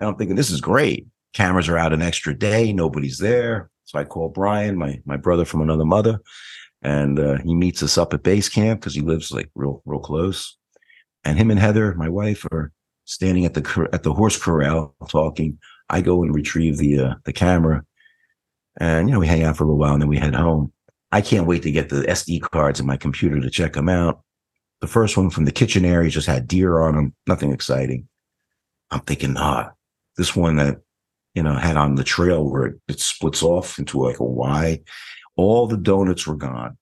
I'm 0.00 0.16
thinking, 0.16 0.36
this 0.36 0.50
is 0.50 0.60
great. 0.60 1.06
Cameras 1.32 1.68
are 1.68 1.78
out 1.78 1.92
an 1.92 2.02
extra 2.02 2.36
day. 2.36 2.72
Nobody's 2.72 3.18
there. 3.18 3.70
So 3.84 3.98
I 3.98 4.04
call 4.04 4.28
Brian, 4.28 4.76
my, 4.76 5.00
my 5.04 5.16
brother 5.16 5.44
from 5.44 5.62
another 5.62 5.84
mother. 5.84 6.20
and 6.82 7.18
uh, 7.18 7.38
he 7.38 7.54
meets 7.54 7.82
us 7.82 7.98
up 7.98 8.14
at 8.14 8.22
base 8.22 8.48
camp 8.48 8.80
because 8.80 8.94
he 8.94 9.00
lives 9.00 9.30
like 9.30 9.50
real 9.54 9.82
real 9.84 10.00
close. 10.00 10.56
And 11.24 11.38
him 11.38 11.50
and 11.50 11.60
Heather, 11.60 11.94
my 11.94 12.08
wife, 12.08 12.46
are 12.50 12.72
standing 13.04 13.44
at 13.44 13.54
the 13.54 13.88
at 13.92 14.02
the 14.02 14.12
horse 14.12 14.38
corral 14.38 14.94
talking. 15.08 15.58
I 15.88 16.00
go 16.00 16.22
and 16.22 16.34
retrieve 16.34 16.78
the 16.78 17.00
uh, 17.00 17.14
the 17.24 17.32
camera, 17.32 17.84
and 18.78 19.08
you 19.08 19.14
know 19.14 19.20
we 19.20 19.26
hang 19.26 19.42
out 19.42 19.56
for 19.56 19.64
a 19.64 19.66
little 19.66 19.78
while, 19.78 19.92
and 19.92 20.02
then 20.02 20.08
we 20.08 20.18
head 20.18 20.34
home. 20.34 20.72
I 21.12 21.20
can't 21.20 21.46
wait 21.46 21.62
to 21.64 21.72
get 21.72 21.88
the 21.88 22.02
SD 22.02 22.40
cards 22.40 22.78
in 22.78 22.86
my 22.86 22.96
computer 22.96 23.40
to 23.40 23.50
check 23.50 23.72
them 23.72 23.88
out. 23.88 24.22
The 24.80 24.86
first 24.86 25.16
one 25.16 25.30
from 25.30 25.44
the 25.44 25.52
kitchen 25.52 25.84
area 25.84 26.08
just 26.08 26.28
had 26.28 26.46
deer 26.46 26.80
on 26.80 26.94
them, 26.94 27.14
nothing 27.26 27.52
exciting. 27.52 28.08
I'm 28.92 29.00
thinking, 29.00 29.34
ah, 29.36 29.72
this 30.16 30.36
one 30.36 30.56
that 30.56 30.80
you 31.34 31.42
know 31.42 31.54
had 31.54 31.76
on 31.76 31.96
the 31.96 32.04
trail 32.04 32.48
where 32.48 32.66
it, 32.66 32.80
it 32.88 33.00
splits 33.00 33.42
off 33.42 33.78
into 33.78 34.00
like 34.00 34.20
a 34.20 34.24
Y. 34.24 34.80
All 35.36 35.66
the 35.66 35.76
donuts 35.76 36.26
were 36.26 36.36
gone. 36.36 36.76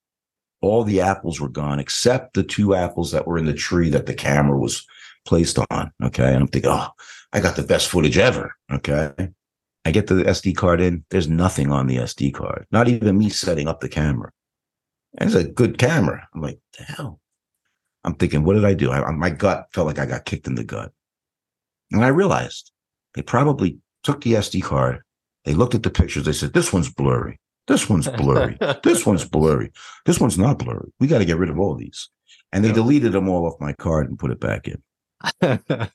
All 0.61 0.83
the 0.83 1.01
apples 1.01 1.41
were 1.41 1.49
gone 1.49 1.79
except 1.79 2.35
the 2.35 2.43
two 2.43 2.75
apples 2.75 3.13
that 3.13 3.27
were 3.27 3.39
in 3.39 3.47
the 3.47 3.55
tree 3.55 3.91
that 3.91 4.07
the 4.07 4.15
camera 4.15 4.59
was 4.59 4.85
placed 5.25 5.59
on. 5.71 5.93
Okay. 6.03 6.27
And 6.27 6.43
I'm 6.43 6.49
thinking, 6.49 6.71
oh, 6.71 6.89
I 7.33 7.41
got 7.41 7.57
the 7.57 7.63
best 7.63 7.89
footage 7.89 8.19
ever. 8.19 8.55
Okay. 8.73 9.13
I 9.85 9.91
get 9.91 10.07
the 10.07 10.17
SD 10.17 10.57
card 10.57 10.81
in. 10.81 11.05
There's 11.11 11.29
nothing 11.29 11.73
on 11.73 11.87
the 11.87 11.97
SD 11.97 12.35
card, 12.35 12.67
not 12.71 12.89
even 12.89 13.17
me 13.17 13.31
setting 13.31 13.69
up 13.69 13.81
the 13.81 13.89
camera. 13.89 14.33
And 15.17 15.31
it's 15.31 15.37
a 15.37 15.49
good 15.49 15.79
camera. 15.79 16.29
I'm 16.35 16.43
like, 16.43 16.59
the 16.77 16.85
hell? 16.85 17.21
I'm 18.05 18.15
thinking, 18.15 18.45
what 18.45 18.55
did 18.55 18.65
I 18.65 18.75
do? 18.75 18.91
I, 18.91 19.11
my 19.13 19.31
gut 19.31 19.69
felt 19.73 19.87
like 19.87 19.99
I 19.99 20.07
got 20.07 20.25
kicked 20.25 20.47
in 20.47 20.55
the 20.55 20.65
gut. 20.65 20.93
And 21.91 22.05
I 22.05 22.09
realized 22.09 22.71
they 23.15 23.23
probably 23.23 23.79
took 24.03 24.21
the 24.21 24.35
SD 24.35 24.63
card. 24.63 25.01
They 25.45 25.55
looked 25.55 25.75
at 25.75 25.83
the 25.83 25.91
pictures. 25.91 26.25
They 26.25 26.33
said, 26.33 26.53
this 26.53 26.73
one's 26.73 26.93
blurry. 26.93 27.41
This 27.69 27.89
one's 27.89 28.09
blurry. 28.09 28.57
this 28.83 29.07
one's 29.07 29.25
blurry. 29.29 29.71
This 30.07 30.19
one's 30.19 30.39
not 30.39 30.59
blurry. 30.59 30.91
We 30.99 31.07
got 31.07 31.19
to 31.19 31.25
get 31.25 31.39
rid 31.39 31.51
of 31.51 31.59
all 31.59 31.75
these. 31.77 32.09
And 32.53 32.65
they 32.65 32.69
Yeah. 32.69 32.75
deleted 32.77 33.13
them 33.13 33.29
all 33.29 33.47
off 33.47 33.61
my 33.61 33.75
card 33.75 34.09
and 34.09 34.19
put 34.19 34.31
it 34.31 34.41
back 34.41 34.67
in. 34.67 34.83
I 35.43 35.59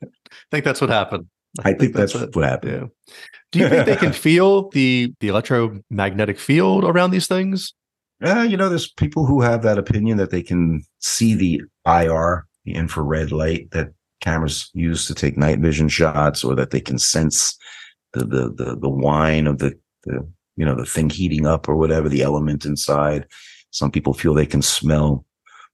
think 0.52 0.64
that's 0.66 0.80
what 0.82 0.90
happened. 0.92 1.28
I 1.66 1.74
think 1.74 1.94
that's 1.96 2.16
it. 2.16 2.36
what 2.36 2.46
happened. 2.48 2.72
Yeah. 3.08 3.14
Do 3.52 3.60
you 3.60 3.70
think 3.70 3.86
they 3.86 3.96
can 3.96 4.14
feel 4.14 4.70
the 4.70 5.14
the 5.20 5.28
electromagnetic 5.28 6.40
field 6.40 6.84
around 6.84 7.12
these 7.12 7.28
things? 7.28 7.74
Uh, 8.24 8.42
you 8.48 8.56
know, 8.56 8.70
there's 8.70 8.92
people 8.92 9.26
who 9.26 9.42
have 9.42 9.64
that 9.64 9.78
opinion 9.78 10.18
that 10.18 10.30
they 10.32 10.42
can 10.42 10.84
see 11.00 11.34
the 11.36 11.62
IR, 11.86 12.46
the 12.66 12.74
infrared 12.74 13.32
light 13.32 13.70
that 13.72 13.90
cameras 14.22 14.70
use 14.74 15.06
to 15.08 15.14
take 15.14 15.38
night 15.38 15.60
vision 15.60 15.90
shots, 15.90 16.44
or 16.44 16.56
that 16.56 16.72
they 16.72 16.80
can 16.82 16.98
sense 17.00 17.58
the 18.14 18.26
the 18.26 18.50
the, 18.56 18.78
the 18.80 18.90
whine 18.90 19.46
of 19.48 19.58
the, 19.58 19.74
the 20.06 20.28
you 20.56 20.66
know 20.66 20.76
the 20.76 20.86
thing 20.86 21.10
heating 21.10 21.46
up 21.46 21.68
or 21.68 21.76
whatever 21.76 22.10
the 22.10 22.22
element 22.22 22.66
inside. 22.66 23.28
Some 23.72 23.92
people 23.92 24.14
feel 24.14 24.34
they 24.34 24.46
can 24.46 24.62
smell 24.62 25.26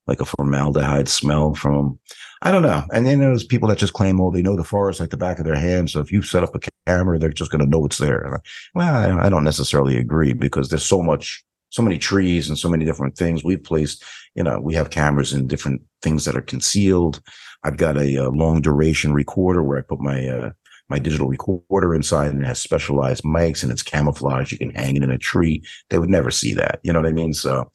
like 0.08 0.22
a 0.22 0.26
formaldehyde 0.26 1.08
smell 1.08 1.54
from. 1.54 2.00
I 2.42 2.52
don't 2.52 2.64
know. 2.64 2.86
And 2.94 3.06
then 3.06 3.20
there's 3.20 3.44
people 3.44 3.68
that 3.68 3.78
just 3.78 3.92
claim, 3.92 4.22
oh, 4.22 4.32
they 4.32 4.42
know 4.42 4.56
the 4.56 4.64
forest 4.64 5.02
like 5.02 5.10
the 5.10 5.18
back 5.18 5.40
of 5.40 5.46
their 5.46 5.56
hand. 5.58 5.90
So 5.90 6.00
if 6.00 6.10
you 6.10 6.22
set 6.22 6.42
up 6.42 6.56
a 6.56 6.60
camera, 6.88 7.20
they're 7.20 7.30
just 7.30 7.52
going 7.52 7.60
to 7.60 7.70
know 7.70 7.86
it's 7.86 7.98
there. 7.98 8.42
Well, 8.74 9.20
I, 9.20 9.28
don't 9.28 9.44
necessarily 9.44 9.98
agree 9.98 10.32
because 10.32 10.70
there's 10.70 10.86
so 10.86 11.04
much 11.04 11.44
so 11.70 11.82
many 11.82 11.98
trees 11.98 12.50
and 12.50 12.58
so 12.58 12.70
many 12.70 12.84
different 12.86 13.16
things 13.16 13.44
we've 13.44 13.64
placed 13.64 14.04
you 14.36 14.44
know 14.44 14.60
we 14.60 14.74
have 14.74 14.90
cameras 14.90 15.34
in 15.34 15.48
different 15.48 15.82
things 16.02 16.26
that 16.26 16.36
are 16.36 16.42
concealed 16.42 17.22
i've 17.64 17.78
got 17.78 17.98
a, 17.98 18.18
uh 18.18 18.30
long 18.30 18.62
duration 18.62 19.14
recorder 19.14 19.64
where 19.64 19.78
i 19.78 19.82
put 19.82 20.00
my 20.00 20.28
uh 20.28 20.50
my 20.90 21.00
digital 21.00 21.28
recorder 21.28 21.94
inside 21.94 22.32
and 22.32 22.44
it 22.44 22.48
has 22.48 22.60
specialized 22.60 23.24
mics 23.24 23.64
and 23.64 23.72
it's 23.72 23.84
camouflage 23.84 24.52
you 24.52 24.58
can 24.58 24.72
hang 24.72 24.96
it 24.96 25.04
in 25.04 25.12
a 25.12 25.18
tree. 25.18 25.64
They 25.90 26.00
would 26.00 26.10
never 26.10 26.32
see 26.32 26.54
that. 26.56 26.80
You 26.84 26.94
know 26.94 27.00
what 27.00 27.10
i 27.10 27.14
mean? 27.14 27.34
So 27.34 27.72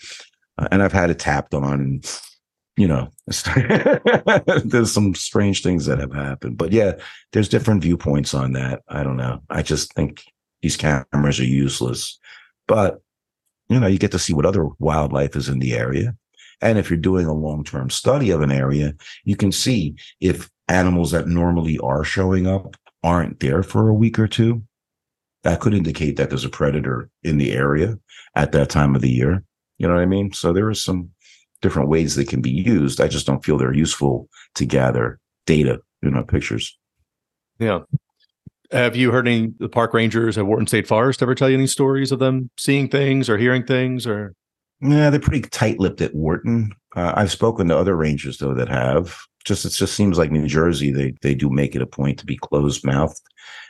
uh, 0.58 0.68
and 0.70 0.82
i've 0.82 0.92
had 0.92 1.10
it 1.10 1.18
tapped 1.18 1.54
on 1.54 2.00
you 2.76 2.88
know 2.88 3.08
there's 4.64 4.92
some 4.92 5.14
strange 5.14 5.62
things 5.62 5.86
that 5.86 5.98
have 5.98 6.12
happened. 6.14 6.58
But 6.58 6.72
yeah 6.72 6.92
there's 7.32 7.48
different 7.48 7.82
viewpoints 7.82 8.34
on 8.34 8.52
that. 8.52 8.82
I 8.88 9.02
don't 9.02 9.16
know. 9.16 9.40
I 9.50 9.62
just 9.62 9.92
think 9.94 10.24
these 10.62 10.76
cameras 10.76 11.40
are 11.40 11.44
useless. 11.44 12.18
But 12.66 13.00
you 13.68 13.80
know, 13.80 13.86
you 13.86 13.98
get 13.98 14.12
to 14.12 14.18
see 14.18 14.34
what 14.34 14.46
other 14.46 14.68
wildlife 14.78 15.36
is 15.36 15.48
in 15.48 15.58
the 15.58 15.74
area. 15.74 16.14
And 16.60 16.78
if 16.78 16.90
you're 16.90 16.98
doing 16.98 17.26
a 17.26 17.34
long 17.34 17.64
term 17.64 17.90
study 17.90 18.30
of 18.30 18.40
an 18.40 18.52
area, 18.52 18.94
you 19.24 19.36
can 19.36 19.52
see 19.52 19.96
if 20.20 20.50
animals 20.68 21.10
that 21.10 21.28
normally 21.28 21.78
are 21.78 22.04
showing 22.04 22.46
up 22.46 22.76
aren't 23.04 23.38
there 23.38 23.62
for 23.62 23.88
a 23.88 23.94
week 23.94 24.18
or 24.18 24.26
two. 24.26 24.64
That 25.44 25.60
could 25.60 25.74
indicate 25.74 26.16
that 26.16 26.30
there's 26.30 26.46
a 26.46 26.48
predator 26.48 27.10
in 27.22 27.36
the 27.36 27.52
area 27.52 27.98
at 28.34 28.52
that 28.52 28.70
time 28.70 28.96
of 28.96 29.02
the 29.02 29.10
year. 29.10 29.44
You 29.78 29.86
know 29.86 29.94
what 29.94 30.02
I 30.02 30.06
mean? 30.06 30.32
So 30.32 30.52
there 30.52 30.68
are 30.68 30.74
some 30.74 31.10
different 31.60 31.90
ways 31.90 32.16
they 32.16 32.24
can 32.24 32.40
be 32.40 32.50
used. 32.50 33.00
I 33.00 33.08
just 33.08 33.26
don't 33.26 33.44
feel 33.44 33.58
they're 33.58 33.74
useful 33.74 34.28
to 34.54 34.64
gather 34.64 35.20
data, 35.46 35.80
you 36.02 36.10
know, 36.10 36.22
pictures. 36.22 36.76
Yeah. 37.58 37.80
Have 38.72 38.96
you 38.96 39.12
heard 39.12 39.28
any 39.28 39.52
the 39.58 39.68
park 39.68 39.92
rangers 39.92 40.38
at 40.38 40.46
Wharton 40.46 40.66
State 40.66 40.88
Forest 40.88 41.22
ever 41.22 41.34
tell 41.34 41.50
you 41.50 41.56
any 41.56 41.66
stories 41.66 42.10
of 42.10 42.18
them 42.18 42.50
seeing 42.56 42.88
things 42.88 43.28
or 43.28 43.36
hearing 43.36 43.64
things 43.64 44.06
or 44.06 44.34
Yeah, 44.80 45.10
they're 45.10 45.20
pretty 45.20 45.42
tight-lipped 45.42 46.00
at 46.00 46.14
Wharton. 46.14 46.72
Uh, 46.96 47.12
I've 47.14 47.30
spoken 47.30 47.68
to 47.68 47.76
other 47.76 47.94
rangers 47.94 48.38
though 48.38 48.54
that 48.54 48.68
have. 48.68 49.18
Just 49.44 49.64
it 49.64 49.70
just 49.70 49.94
seems 49.94 50.18
like 50.18 50.30
New 50.30 50.46
Jersey. 50.46 50.90
They 50.90 51.14
they 51.22 51.34
do 51.34 51.50
make 51.50 51.74
it 51.74 51.82
a 51.82 51.86
point 51.86 52.18
to 52.18 52.26
be 52.26 52.36
closed-mouthed, 52.36 53.20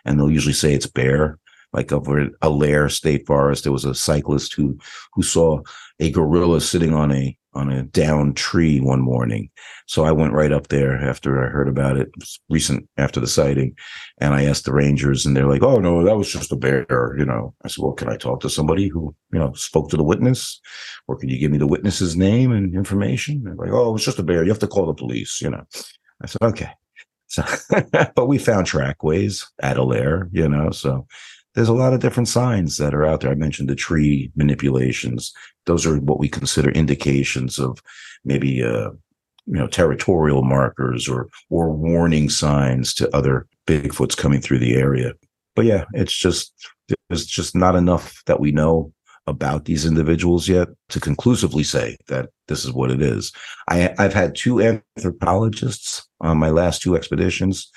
and 0.04 0.18
they'll 0.18 0.30
usually 0.30 0.52
say 0.54 0.74
it's 0.74 0.86
bear. 0.86 1.38
Like 1.72 1.92
over 1.92 2.20
at 2.20 2.32
Allaire 2.40 2.88
State 2.88 3.26
Forest, 3.26 3.64
there 3.64 3.72
was 3.72 3.84
a 3.84 3.94
cyclist 3.94 4.54
who 4.54 4.78
who 5.14 5.22
saw 5.22 5.60
a 5.98 6.10
gorilla 6.10 6.60
sitting 6.60 6.94
on 6.94 7.10
a 7.10 7.36
on 7.54 7.70
a 7.70 7.82
down 7.82 8.34
tree 8.34 8.80
one 8.80 9.00
morning. 9.00 9.50
So 9.86 10.04
I 10.04 10.12
went 10.12 10.32
right 10.32 10.52
up 10.52 10.68
there 10.68 10.96
after 10.96 11.44
I 11.44 11.48
heard 11.48 11.68
about 11.68 11.96
it, 11.96 12.08
it 12.16 12.28
recent 12.48 12.88
after 12.96 13.20
the 13.20 13.26
sighting, 13.26 13.74
and 14.18 14.34
I 14.34 14.44
asked 14.44 14.64
the 14.64 14.72
rangers, 14.72 15.26
and 15.26 15.36
they're 15.36 15.48
like, 15.48 15.62
"Oh 15.62 15.78
no, 15.78 16.04
that 16.04 16.16
was 16.16 16.32
just 16.32 16.52
a 16.52 16.56
bear." 16.56 17.14
You 17.18 17.24
know, 17.24 17.54
I 17.64 17.68
said, 17.68 17.82
"Well, 17.82 17.92
can 17.92 18.08
I 18.08 18.16
talk 18.16 18.40
to 18.40 18.50
somebody 18.50 18.88
who 18.88 19.14
you 19.32 19.38
know 19.38 19.52
spoke 19.52 19.90
to 19.90 19.96
the 19.96 20.04
witness?" 20.04 20.60
or 21.06 21.16
can 21.16 21.28
you 21.28 21.38
give 21.38 21.50
me 21.50 21.58
the 21.58 21.66
witness's 21.66 22.16
name 22.16 22.52
and 22.52 22.74
information? 22.74 23.42
They're 23.44 23.54
like, 23.54 23.70
oh, 23.70 23.94
it's 23.94 24.04
just 24.04 24.18
a 24.18 24.22
bear. 24.22 24.42
You 24.42 24.50
have 24.50 24.58
to 24.60 24.66
call 24.66 24.86
the 24.86 24.94
police, 24.94 25.40
you 25.40 25.50
know. 25.50 25.64
I 26.22 26.26
said, 26.26 26.42
okay. 26.42 26.70
So, 27.26 27.44
but 28.14 28.26
we 28.26 28.38
found 28.38 28.66
trackways 28.66 29.46
at 29.60 29.76
Allaire, 29.76 30.28
you 30.32 30.48
know, 30.48 30.70
so 30.70 31.06
there's 31.54 31.68
a 31.68 31.74
lot 31.74 31.92
of 31.92 32.00
different 32.00 32.28
signs 32.28 32.76
that 32.78 32.94
are 32.94 33.04
out 33.04 33.20
there. 33.20 33.30
I 33.30 33.36
mentioned 33.36 33.68
the 33.68 33.74
tree 33.76 34.30
manipulations. 34.34 35.32
Those 35.66 35.86
are 35.86 35.98
what 35.98 36.18
we 36.18 36.28
consider 36.28 36.70
indications 36.70 37.58
of 37.58 37.82
maybe, 38.24 38.62
uh, 38.62 38.90
you 39.46 39.58
know, 39.58 39.66
territorial 39.66 40.42
markers 40.42 41.08
or, 41.08 41.28
or 41.50 41.72
warning 41.72 42.28
signs 42.28 42.94
to 42.94 43.14
other 43.16 43.46
Bigfoots 43.66 44.16
coming 44.16 44.40
through 44.40 44.58
the 44.58 44.74
area. 44.74 45.12
But 45.54 45.66
yeah, 45.66 45.84
it's 45.92 46.12
just, 46.14 46.52
there's 47.08 47.26
just 47.26 47.54
not 47.54 47.76
enough 47.76 48.22
that 48.26 48.40
we 48.40 48.50
know 48.50 48.92
about 49.26 49.64
these 49.64 49.86
individuals 49.86 50.48
yet 50.48 50.68
to 50.90 51.00
conclusively 51.00 51.62
say 51.62 51.96
that 52.08 52.28
this 52.48 52.64
is 52.64 52.72
what 52.72 52.90
it 52.90 53.00
is. 53.00 53.32
I, 53.70 53.94
I've 53.98 54.12
had 54.12 54.34
two 54.34 54.60
anthropologists 54.60 56.06
on 56.20 56.36
my 56.36 56.50
last 56.50 56.82
two 56.82 56.94
expeditions. 56.94 57.70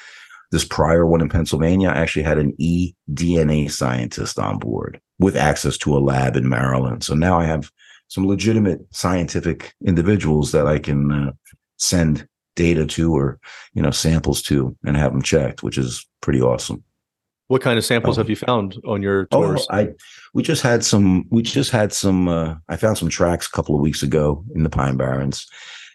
This 0.52 0.64
prior 0.64 1.06
one 1.06 1.22
in 1.22 1.30
Pennsylvania, 1.30 1.90
I 1.90 1.98
actually 1.98 2.24
had 2.24 2.38
an 2.38 2.54
eDNA 2.60 3.70
scientist 3.72 4.40
on 4.40 4.60
board 4.60 5.00
with 5.20 5.36
access 5.36 5.78
to 5.80 5.98
a 5.98 6.00
lab 6.00 6.36
in 6.36 6.48
Maryland. 6.48 7.04
So 7.04 7.14
now 7.16 7.38
I 7.40 7.46
have 7.46 7.70
some 8.08 8.26
legitimate 8.28 8.80
scientific 8.92 9.74
individuals 9.86 10.52
that 10.54 10.66
I 10.68 10.80
can 10.80 11.12
uh, 11.12 11.32
send 11.78 12.28
data 12.56 12.86
to 12.88 13.14
or 13.16 13.40
you 13.74 13.82
know 13.82 13.92
samples 13.92 14.42
to 14.44 14.76
and 14.86 14.96
have 14.98 15.12
them 15.12 15.22
checked, 15.22 15.64
which 15.64 15.78
is 15.78 16.08
pretty 16.22 16.42
awesome. 16.42 16.84
what 17.50 17.62
kind 17.62 17.78
of 17.78 17.86
samples 17.86 18.18
Oh. 18.18 18.22
have 18.22 18.30
you 18.30 18.36
found 18.36 18.78
on 18.86 19.02
your 19.02 19.26
tours? 19.28 19.68
Oh, 19.70 19.76
I 19.76 19.90
we 20.34 20.44
just 20.44 20.62
had 20.64 20.84
some 20.84 21.26
we 21.30 21.42
just 21.44 21.72
had 21.72 21.92
some 21.94 22.28
uh 22.28 22.56
I 22.70 22.78
found 22.78 22.98
some 22.98 23.10
tracks 23.10 23.48
a 23.48 23.52
couple 23.52 23.76
of 23.76 23.82
weeks 23.82 24.02
ago 24.04 24.44
in 24.56 24.64
the 24.64 24.70
Pine 24.70 24.98
Barrens. 24.98 25.46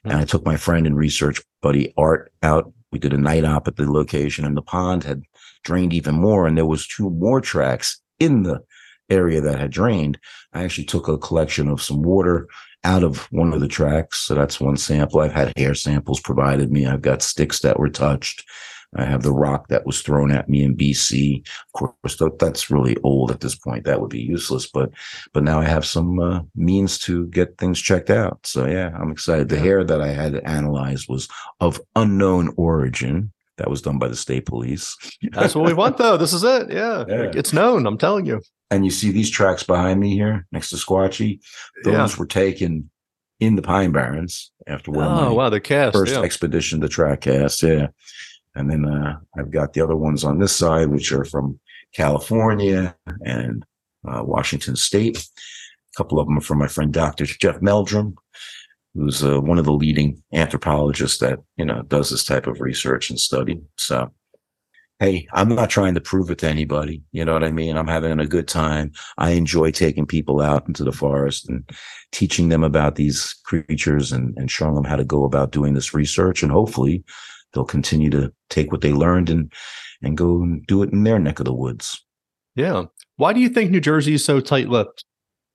And 0.05 0.14
I 0.14 0.24
took 0.24 0.44
my 0.44 0.57
friend 0.57 0.86
and 0.86 0.96
research 0.96 1.40
buddy 1.62 1.92
Art 1.96 2.32
out. 2.42 2.72
We 2.93 2.99
did 2.99 3.12
a 3.12 3.18
night 3.18 3.45
op 3.45 3.66
at 3.66 3.76
the 3.76 3.90
location 3.90 4.45
and 4.45 4.57
the 4.57 4.62
pond 4.62 5.05
had 5.05 5.22
drained 5.64 5.93
even 5.93 6.14
more 6.14 6.47
and 6.47 6.57
there 6.57 6.66
was 6.66 6.86
two 6.86 7.11
more 7.11 7.40
tracks 7.40 8.01
in 8.20 8.43
the 8.43 8.62
area 9.11 9.40
that 9.40 9.59
had 9.59 9.70
drained. 9.70 10.18
I 10.53 10.62
actually 10.62 10.84
took 10.84 11.09
a 11.09 11.18
collection 11.18 11.68
of 11.68 11.82
some 11.82 12.03
water 12.03 12.49
out 12.84 13.03
of 13.03 13.30
one 13.30 13.53
of 13.53 13.61
the 13.61 13.68
tracks. 13.68 14.18
So 14.18 14.34
that's 14.34 14.61
one 14.61 14.76
sample. 14.76 15.20
I've 15.20 15.32
had 15.32 15.57
hair 15.57 15.74
samples 15.74 16.20
provided 16.20 16.72
me. 16.72 16.86
I've 16.86 17.03
got 17.03 17.22
sticks 17.22 17.61
that 17.61 17.78
were 17.78 17.88
touched. 17.88 18.45
I 18.95 19.05
have 19.05 19.22
the 19.22 19.32
rock 19.32 19.68
that 19.68 19.86
was 19.86 20.03
thrown 20.03 20.30
at 20.30 20.49
me 20.49 20.62
in 20.62 20.76
BC. 20.76 21.47
Of 21.47 21.72
course, 21.72 22.20
that's 22.38 22.70
really 22.70 22.97
old 23.03 23.30
at 23.30 23.40
this 23.40 23.55
point. 23.55 23.84
That 23.84 24.01
would 24.01 24.11
be 24.11 24.20
useless. 24.20 24.66
But 24.66 24.90
but 25.32 25.43
now 25.45 25.61
I 25.61 25.64
have 25.64 25.86
some 25.86 26.18
uh, 26.20 26.40
means 26.55 26.99
to 27.01 27.26
get 27.28 27.57
things 27.59 27.80
checked 27.80 28.11
out. 28.11 28.40
So 28.45 28.66
yeah, 28.66 28.90
I'm 29.01 29.11
excited. 29.11 29.49
The 29.49 29.59
hair 29.59 29.82
that 29.84 30.01
I 30.03 30.09
had 30.09 30.36
analyzed 30.36 31.09
was 31.09 31.28
of 31.61 31.80
unknown 31.97 32.53
origin. 32.57 33.32
That 33.59 33.68
was 33.70 33.82
done 33.82 33.99
by 33.99 34.09
the 34.09 34.16
state 34.16 34.47
police. 34.47 34.97
That's 35.32 35.55
what 35.55 35.66
we 35.66 35.74
want, 35.74 35.99
though. 35.99 36.16
This 36.16 36.32
is 36.32 36.43
it. 36.43 36.70
Yeah. 36.72 37.05
Yeah. 37.09 37.30
It's 37.34 37.53
known. 37.53 37.86
I'm 37.86 37.99
telling 37.99 38.24
you. 38.26 38.40
And 38.70 38.84
you 38.84 38.90
see 38.90 39.11
these 39.11 39.30
tracks 39.30 39.62
behind 39.62 40.01
me 40.01 40.14
here 40.14 40.47
next 40.53 40.70
to 40.70 40.76
Squatchy. 40.76 41.40
Those 41.84 41.93
Yeah. 41.95 42.09
were 42.18 42.26
taken 42.26 42.90
in 43.40 43.57
the 43.57 43.62
Pine 43.62 43.93
Barrens 43.93 44.51
after 44.66 44.90
one 44.90 45.07
Oh 45.07 45.34
wow, 45.34 45.51
the 45.51 45.61
cast. 45.61 45.93
first 45.95 46.12
yeah. 46.14 46.20
expedition 46.22 46.80
to 46.80 46.88
track 46.88 47.20
cast. 47.22 47.62
Yeah. 47.62 47.88
And 48.55 48.70
then 48.70 48.84
uh, 48.84 49.18
I've 49.36 49.50
got 49.50 49.72
the 49.72 49.80
other 49.80 49.96
ones 49.96 50.24
on 50.24 50.38
this 50.38 50.55
side, 50.55 50.88
which 50.88 51.12
are 51.12 51.24
from 51.24 51.59
California 51.94 52.94
and 53.24 53.64
uh, 54.07 54.22
Washington 54.24 54.76
State. 54.76 55.18
A 55.18 55.96
couple 55.96 56.18
of 56.18 56.26
them 56.26 56.38
are 56.38 56.42
from 56.42 56.59
my 56.59 56.68
friend 56.68 56.92
Dr. 56.92 57.26
Jeff 57.26 57.61
Meldrum, 57.62 58.16
who's 58.94 59.22
uh, 59.22 59.40
one 59.40 59.59
of 59.59 59.64
the 59.64 59.72
leading 59.72 60.22
anthropologists 60.32 61.18
that 61.18 61.38
you 61.57 61.64
know 61.64 61.82
does 61.82 62.11
this 62.11 62.24
type 62.24 62.46
of 62.46 62.61
research 62.61 63.11
and 63.11 63.18
study. 63.18 63.61
So, 63.76 64.11
hey, 64.98 65.26
I'm 65.32 65.50
not 65.50 65.70
trying 65.70 65.94
to 65.94 66.00
prove 66.00 66.30
it 66.30 66.38
to 66.38 66.48
anybody. 66.48 67.03
You 67.12 67.24
know 67.24 67.32
what 67.32 67.44
I 67.44 67.53
mean? 67.53 67.76
I'm 67.76 67.88
having 67.88 68.18
a 68.20 68.26
good 68.26 68.48
time. 68.48 68.92
I 69.18 69.30
enjoy 69.30 69.70
taking 69.70 70.07
people 70.07 70.40
out 70.40 70.66
into 70.66 70.84
the 70.84 70.92
forest 70.92 71.48
and 71.48 71.68
teaching 72.11 72.48
them 72.48 72.64
about 72.64 72.96
these 72.96 73.34
creatures 73.44 74.12
and, 74.12 74.36
and 74.36 74.50
showing 74.50 74.74
them 74.74 74.84
how 74.84 74.96
to 74.96 75.05
go 75.05 75.24
about 75.24 75.53
doing 75.53 75.74
this 75.74 75.94
research. 75.94 76.42
And 76.42 76.53
hopefully, 76.53 77.05
they'll 77.53 77.64
continue 77.64 78.11
to 78.11 78.32
take 78.50 78.72
what 78.72 78.80
they 78.80 78.92
learned 78.92 79.30
and 79.30 79.53
and 80.03 80.16
go 80.16 80.42
and 80.42 80.66
do 80.66 80.82
it 80.82 80.92
in 80.92 81.05
their 81.05 81.18
neck 81.18 81.38
of 81.38 81.44
the 81.44 81.55
woods. 81.55 82.05
Yeah. 82.55 82.84
Why 83.16 83.32
do 83.32 83.40
you 83.40 83.48
think 83.48 83.70
New 83.70 83.80
Jersey 83.80 84.14
is 84.14 84.24
so 84.24 84.40
tight-lipped? 84.40 85.05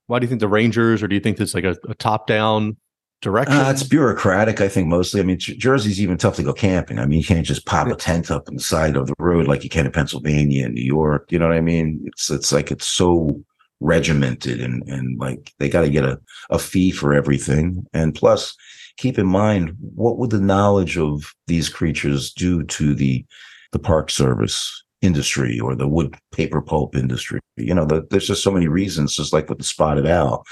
Why 0.07 0.19
do 0.19 0.23
you 0.23 0.29
think 0.29 0.39
the 0.39 0.47
Rangers, 0.47 1.03
or 1.03 1.07
do 1.07 1.15
you 1.15 1.21
think 1.21 1.39
it's 1.39 1.53
like 1.53 1.65
a, 1.65 1.75
a 1.89 1.95
top-down 1.95 2.77
direction? 3.21 3.57
Uh, 3.57 3.69
it's 3.69 3.83
bureaucratic, 3.83 4.61
I 4.61 4.69
think, 4.69 4.87
mostly. 4.87 5.19
I 5.19 5.23
mean, 5.23 5.37
Jersey's 5.37 5.99
even 5.99 6.17
tough 6.17 6.37
to 6.37 6.43
go 6.43 6.53
camping. 6.53 6.97
I 6.97 7.05
mean, 7.05 7.19
you 7.19 7.25
can't 7.25 7.45
just 7.45 7.65
pop 7.65 7.87
a 7.87 7.95
tent 7.95 8.31
up 8.31 8.47
on 8.47 8.55
the 8.55 8.61
side 8.61 8.95
of 8.95 9.07
the 9.07 9.15
road 9.19 9.47
like 9.47 9.63
you 9.63 9.69
can 9.69 9.85
in 9.85 9.91
Pennsylvania 9.91 10.65
and 10.65 10.75
New 10.75 10.83
York. 10.83 11.31
You 11.31 11.39
know 11.39 11.47
what 11.47 11.57
I 11.57 11.61
mean? 11.61 12.01
It's 12.05 12.29
it's 12.29 12.53
like 12.53 12.71
it's 12.71 12.87
so 12.87 13.43
regimented 13.79 14.59
and 14.59 14.81
and 14.87 15.19
like 15.19 15.53
they 15.59 15.69
got 15.69 15.81
to 15.81 15.89
get 15.89 16.03
a 16.03 16.19
a 16.49 16.57
fee 16.57 16.91
for 16.91 17.13
everything. 17.13 17.85
And 17.93 18.15
plus, 18.15 18.55
keep 18.97 19.17
in 19.17 19.27
mind 19.27 19.75
what 19.95 20.17
would 20.17 20.31
the 20.31 20.41
knowledge 20.41 20.97
of 20.97 21.33
these 21.47 21.69
creatures 21.69 22.33
do 22.33 22.63
to 22.63 22.93
the 22.93 23.25
the 23.71 23.79
park 23.79 24.09
service 24.09 24.83
industry 25.01 25.59
or 25.59 25.75
the 25.75 25.87
wood 25.87 26.15
paper 26.31 26.61
pulp 26.61 26.95
industry? 26.95 27.39
You 27.55 27.73
know, 27.73 27.85
the, 27.85 28.05
there's 28.09 28.27
just 28.27 28.43
so 28.43 28.51
many 28.51 28.67
reasons, 28.67 29.15
just 29.15 29.33
like 29.33 29.49
with 29.49 29.59
the 29.59 29.63
spotted 29.63 30.07
owl, 30.07 30.45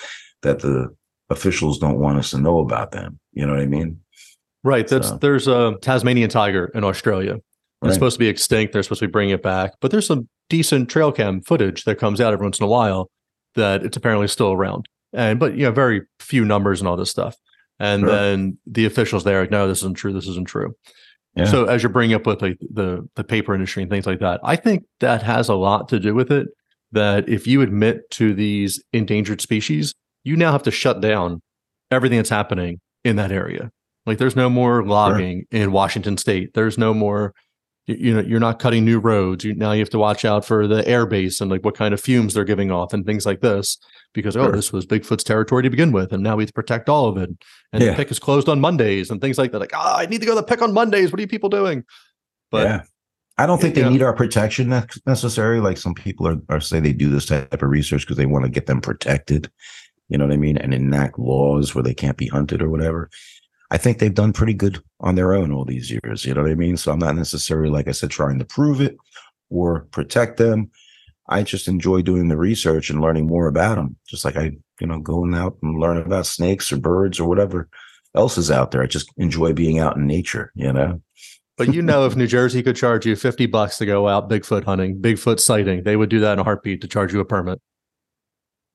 that 0.43 0.59
the 0.59 0.93
officials 1.29 1.79
don't 1.79 1.99
want 1.99 2.19
us 2.19 2.31
to 2.31 2.37
know 2.37 2.59
about 2.59 2.91
them. 2.91 3.19
You 3.33 3.45
know 3.45 3.53
what 3.53 3.61
I 3.61 3.65
mean? 3.67 3.99
right. 4.63 4.87
That's 4.87 5.09
So- 5.09 5.17
there's 5.17 5.47
a 5.47 5.75
Tasmanian 5.81 6.29
tiger 6.29 6.71
in 6.73 6.83
Australia. 6.83 7.33
Right. 7.33 7.89
It's 7.89 7.93
supposed 7.95 8.15
to 8.15 8.19
be 8.19 8.27
extinct. 8.27 8.73
They're 8.73 8.83
supposed 8.83 9.01
to 9.01 9.07
be 9.07 9.11
bringing 9.11 9.33
it 9.35 9.43
back, 9.43 9.73
but 9.79 9.91
there's 9.91 10.07
some 10.07 10.27
decent 10.49 10.89
trail 10.89 11.11
cam 11.11 11.41
footage 11.41 11.83
that 11.83 11.97
comes 11.99 12.19
out 12.21 12.33
every 12.33 12.45
once 12.45 12.59
in 12.59 12.63
a 12.63 12.67
while 12.67 13.09
that 13.55 13.83
it's 13.83 13.97
apparently 13.97 14.27
still 14.27 14.51
around. 14.51 14.87
And 15.13 15.39
but 15.39 15.55
you 15.55 15.63
know, 15.63 15.71
very 15.71 16.01
few 16.19 16.45
numbers 16.45 16.81
and 16.81 16.87
all 16.87 16.97
this 16.97 17.11
stuff. 17.11 17.35
And 17.79 18.01
Sure. 18.01 18.09
then 18.09 18.57
the 18.65 18.85
officials 18.85 19.23
there, 19.23 19.39
are 19.39 19.41
like, 19.41 19.51
no, 19.51 19.67
this 19.67 19.79
isn't 19.79 19.97
true. 19.97 20.13
This 20.13 20.27
isn't 20.27 20.47
true. 20.47 20.73
Yeah. 21.35 21.45
So 21.45 21.65
as 21.65 21.83
you're 21.83 21.89
bringing 21.91 22.15
up 22.15 22.25
with 22.25 22.41
like 22.41 22.57
the 22.61 23.07
the 23.15 23.23
paper 23.25 23.53
industry 23.53 23.83
and 23.83 23.91
things 23.91 24.05
like 24.05 24.19
that, 24.19 24.39
I 24.43 24.55
think 24.55 24.83
that 25.01 25.21
has 25.23 25.49
a 25.49 25.55
lot 25.55 25.89
to 25.89 25.99
do 25.99 26.15
with 26.15 26.31
it. 26.31 26.47
That 26.93 27.27
if 27.27 27.45
you 27.45 27.61
admit 27.61 28.09
to 28.11 28.33
these 28.33 28.81
endangered 28.93 29.41
species, 29.41 29.93
you 30.23 30.37
now 30.37 30.53
have 30.53 30.63
to 30.63 30.71
shut 30.71 31.01
down 31.01 31.41
everything 31.91 32.17
that's 32.19 32.29
happening 32.29 32.79
in 33.03 33.17
that 33.17 33.31
area. 33.33 33.69
Like 34.05 34.17
there's 34.17 34.35
no 34.35 34.49
more 34.49 34.85
logging 34.85 35.43
in 35.51 35.71
Washington 35.73 36.15
State. 36.17 36.53
There's 36.53 36.77
no 36.77 36.93
more 36.93 37.33
you, 37.87 38.13
know 38.13 38.21
you're 38.21 38.39
not 38.39 38.59
cutting 38.59 38.83
new 38.83 38.99
roads. 38.99 39.43
You 39.43 39.53
now 39.53 39.71
you 39.71 39.79
have 39.79 39.89
to 39.91 39.99
watch 39.99 40.25
out 40.25 40.45
for 40.45 40.67
the 40.67 40.87
air 40.87 41.05
base 41.05 41.41
and 41.41 41.51
like 41.51 41.63
what 41.63 41.75
kind 41.75 41.93
of 41.93 42.01
fumes 42.01 42.33
they're 42.33 42.43
giving 42.43 42.71
off 42.71 42.93
and 42.93 43.05
things 43.05 43.25
like 43.25 43.41
this 43.41 43.77
because 44.13 44.35
oh 44.35 44.51
this 44.51 44.73
was 44.73 44.85
Bigfoot's 44.85 45.23
territory 45.23 45.63
to 45.63 45.69
begin 45.69 45.91
with 45.91 46.11
and 46.11 46.23
now 46.23 46.35
we 46.35 46.43
have 46.43 46.49
to 46.49 46.53
protect 46.53 46.89
all 46.89 47.07
of 47.07 47.17
it. 47.17 47.29
And 47.73 47.83
Yeah. 47.83 47.91
the 47.91 47.95
Pic 47.97 48.11
is 48.11 48.19
closed 48.19 48.49
on 48.49 48.59
Mondays 48.59 49.11
and 49.11 49.21
things 49.21 49.37
like 49.37 49.51
that. 49.51 49.59
Like 49.59 49.75
ah, 49.75 49.97
I 49.97 50.05
need 50.07 50.21
to 50.21 50.25
go 50.25 50.33
to 50.33 50.41
the 50.41 50.47
Pic 50.47 50.61
on 50.61 50.73
Mondays. 50.73 51.11
What 51.11 51.19
are 51.19 51.21
you 51.21 51.27
people 51.27 51.49
doing? 51.49 51.83
But 52.49 52.63
yeah. 52.63 52.81
I 53.37 53.45
don't 53.45 53.59
think 53.59 53.75
they 53.75 53.87
need 53.87 54.01
our 54.01 54.13
protection 54.13 54.69
necessarily. 55.05 55.59
Like 55.59 55.77
some 55.77 55.93
people 55.93 56.27
are, 56.27 56.37
are 56.47 56.61
say 56.61 56.79
they 56.79 56.93
do 56.93 57.09
this 57.09 57.25
type 57.25 57.51
of 57.61 57.69
research 57.69 58.01
because 58.03 58.15
they 58.15 58.25
want 58.25 58.45
to 58.45 58.49
get 58.49 58.65
them 58.65 58.79
protected. 58.79 59.51
You 60.07 60.17
know 60.17 60.25
what 60.25 60.33
I 60.33 60.37
mean? 60.37 60.57
And 60.57 60.73
enact 60.73 61.19
laws 61.19 61.75
where 61.75 61.83
they 61.83 61.93
can't 61.93 62.15
be 62.15 62.27
hunted 62.27 62.61
or 62.61 62.69
whatever. 62.69 63.09
I 63.71 63.77
think 63.77 63.97
they've 63.97 64.13
done 64.13 64.33
pretty 64.33 64.53
good 64.53 64.81
on 64.99 65.15
their 65.15 65.33
own 65.33 65.51
all 65.51 65.65
these 65.65 65.91
years. 65.91 66.25
You 66.25 66.33
know 66.33 66.43
what 66.43 66.51
I 66.51 66.55
mean? 66.55 66.77
So 66.77 66.91
I'm 66.91 66.99
not 66.99 67.15
necessarily, 67.15 67.69
like 67.69 67.87
I 67.87 67.91
said, 67.91 68.11
trying 68.11 68.39
to 68.39 68.45
prove 68.45 68.81
it 68.81 68.95
or 69.49 69.87
protect 69.91 70.37
them. 70.37 70.69
I 71.27 71.41
just 71.41 71.67
enjoy 71.67 72.03
doing 72.03 72.27
the 72.27 72.37
research 72.37 72.89
and 72.89 73.01
learning 73.01 73.27
more 73.27 73.47
about 73.47 73.75
them. 73.75 73.95
Just 74.07 74.23
like 74.23 74.37
I, 74.37 74.51
you 74.79 74.87
know, 74.87 74.99
going 74.99 75.33
out 75.33 75.57
and 75.63 75.79
learning 75.79 76.05
about 76.05 76.27
snakes 76.27 76.71
or 76.71 76.77
birds 76.77 77.19
or 77.19 77.27
whatever 77.27 77.67
else 78.15 78.37
is 78.37 78.51
out 78.51 78.71
there. 78.71 78.83
I 78.83 78.87
just 78.87 79.11
enjoy 79.17 79.53
being 79.53 79.79
out 79.79 79.97
in 79.97 80.07
nature, 80.07 80.51
you 80.55 80.71
know? 80.71 81.01
but 81.57 81.73
you 81.73 81.81
know 81.81 82.05
if 82.05 82.15
New 82.15 82.27
Jersey 82.27 82.61
could 82.61 82.75
charge 82.75 83.05
you 83.05 83.15
50 83.15 83.45
bucks 83.47 83.77
to 83.77 83.85
go 83.85 84.07
out 84.07 84.29
Bigfoot 84.29 84.63
hunting, 84.63 84.99
Bigfoot 84.99 85.39
sighting, 85.39 85.83
they 85.83 85.95
would 85.95 86.09
do 86.09 86.19
that 86.19 86.33
in 86.33 86.39
a 86.39 86.43
heartbeat 86.43 86.81
to 86.81 86.87
charge 86.87 87.13
you 87.13 87.19
a 87.19 87.25
permit. 87.25 87.61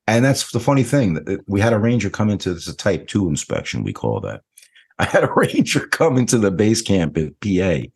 And 0.07 0.24
that's 0.24 0.51
the 0.51 0.61
funny 0.61 0.82
thing 0.82 1.24
we 1.47 1.61
had 1.61 1.72
a 1.72 1.78
ranger 1.78 2.11
come 2.11 2.30
into 2.30 2.53
this 2.53 2.66
a 2.66 2.76
type 2.76 3.07
two 3.07 3.28
inspection, 3.28 3.84
we 3.84 3.93
call 3.93 4.20
that. 4.20 4.43
I 5.01 5.05
had 5.07 5.24
a 5.24 5.32
ranger 5.36 5.86
come 5.88 6.18
into 6.18 6.38
the 6.38 6.51
base 6.51 6.82
camp 6.82 7.16
at 7.16 7.40
PA. 7.40 7.88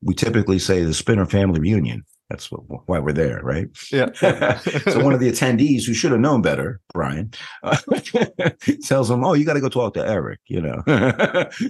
We 0.00 0.14
typically 0.14 0.60
say 0.60 0.84
the 0.84 0.94
Spinner 0.94 1.26
family 1.26 1.60
reunion. 1.60 2.04
That's 2.30 2.52
what, 2.52 2.60
why 2.86 2.98
we're 2.98 3.12
there, 3.12 3.40
right? 3.42 3.68
Yeah. 3.90 4.12
so 4.58 5.02
one 5.02 5.14
of 5.14 5.20
the 5.20 5.30
attendees 5.30 5.84
who 5.86 5.94
should 5.94 6.12
have 6.12 6.20
known 6.20 6.42
better, 6.42 6.80
Brian, 6.92 7.32
uh, 7.62 7.76
tells 8.82 9.10
him, 9.10 9.24
"Oh, 9.24 9.32
you 9.32 9.46
got 9.46 9.54
to 9.54 9.60
go 9.60 9.70
talk 9.70 9.94
to 9.94 10.06
Eric." 10.06 10.40
You 10.46 10.60
know, 10.60 10.82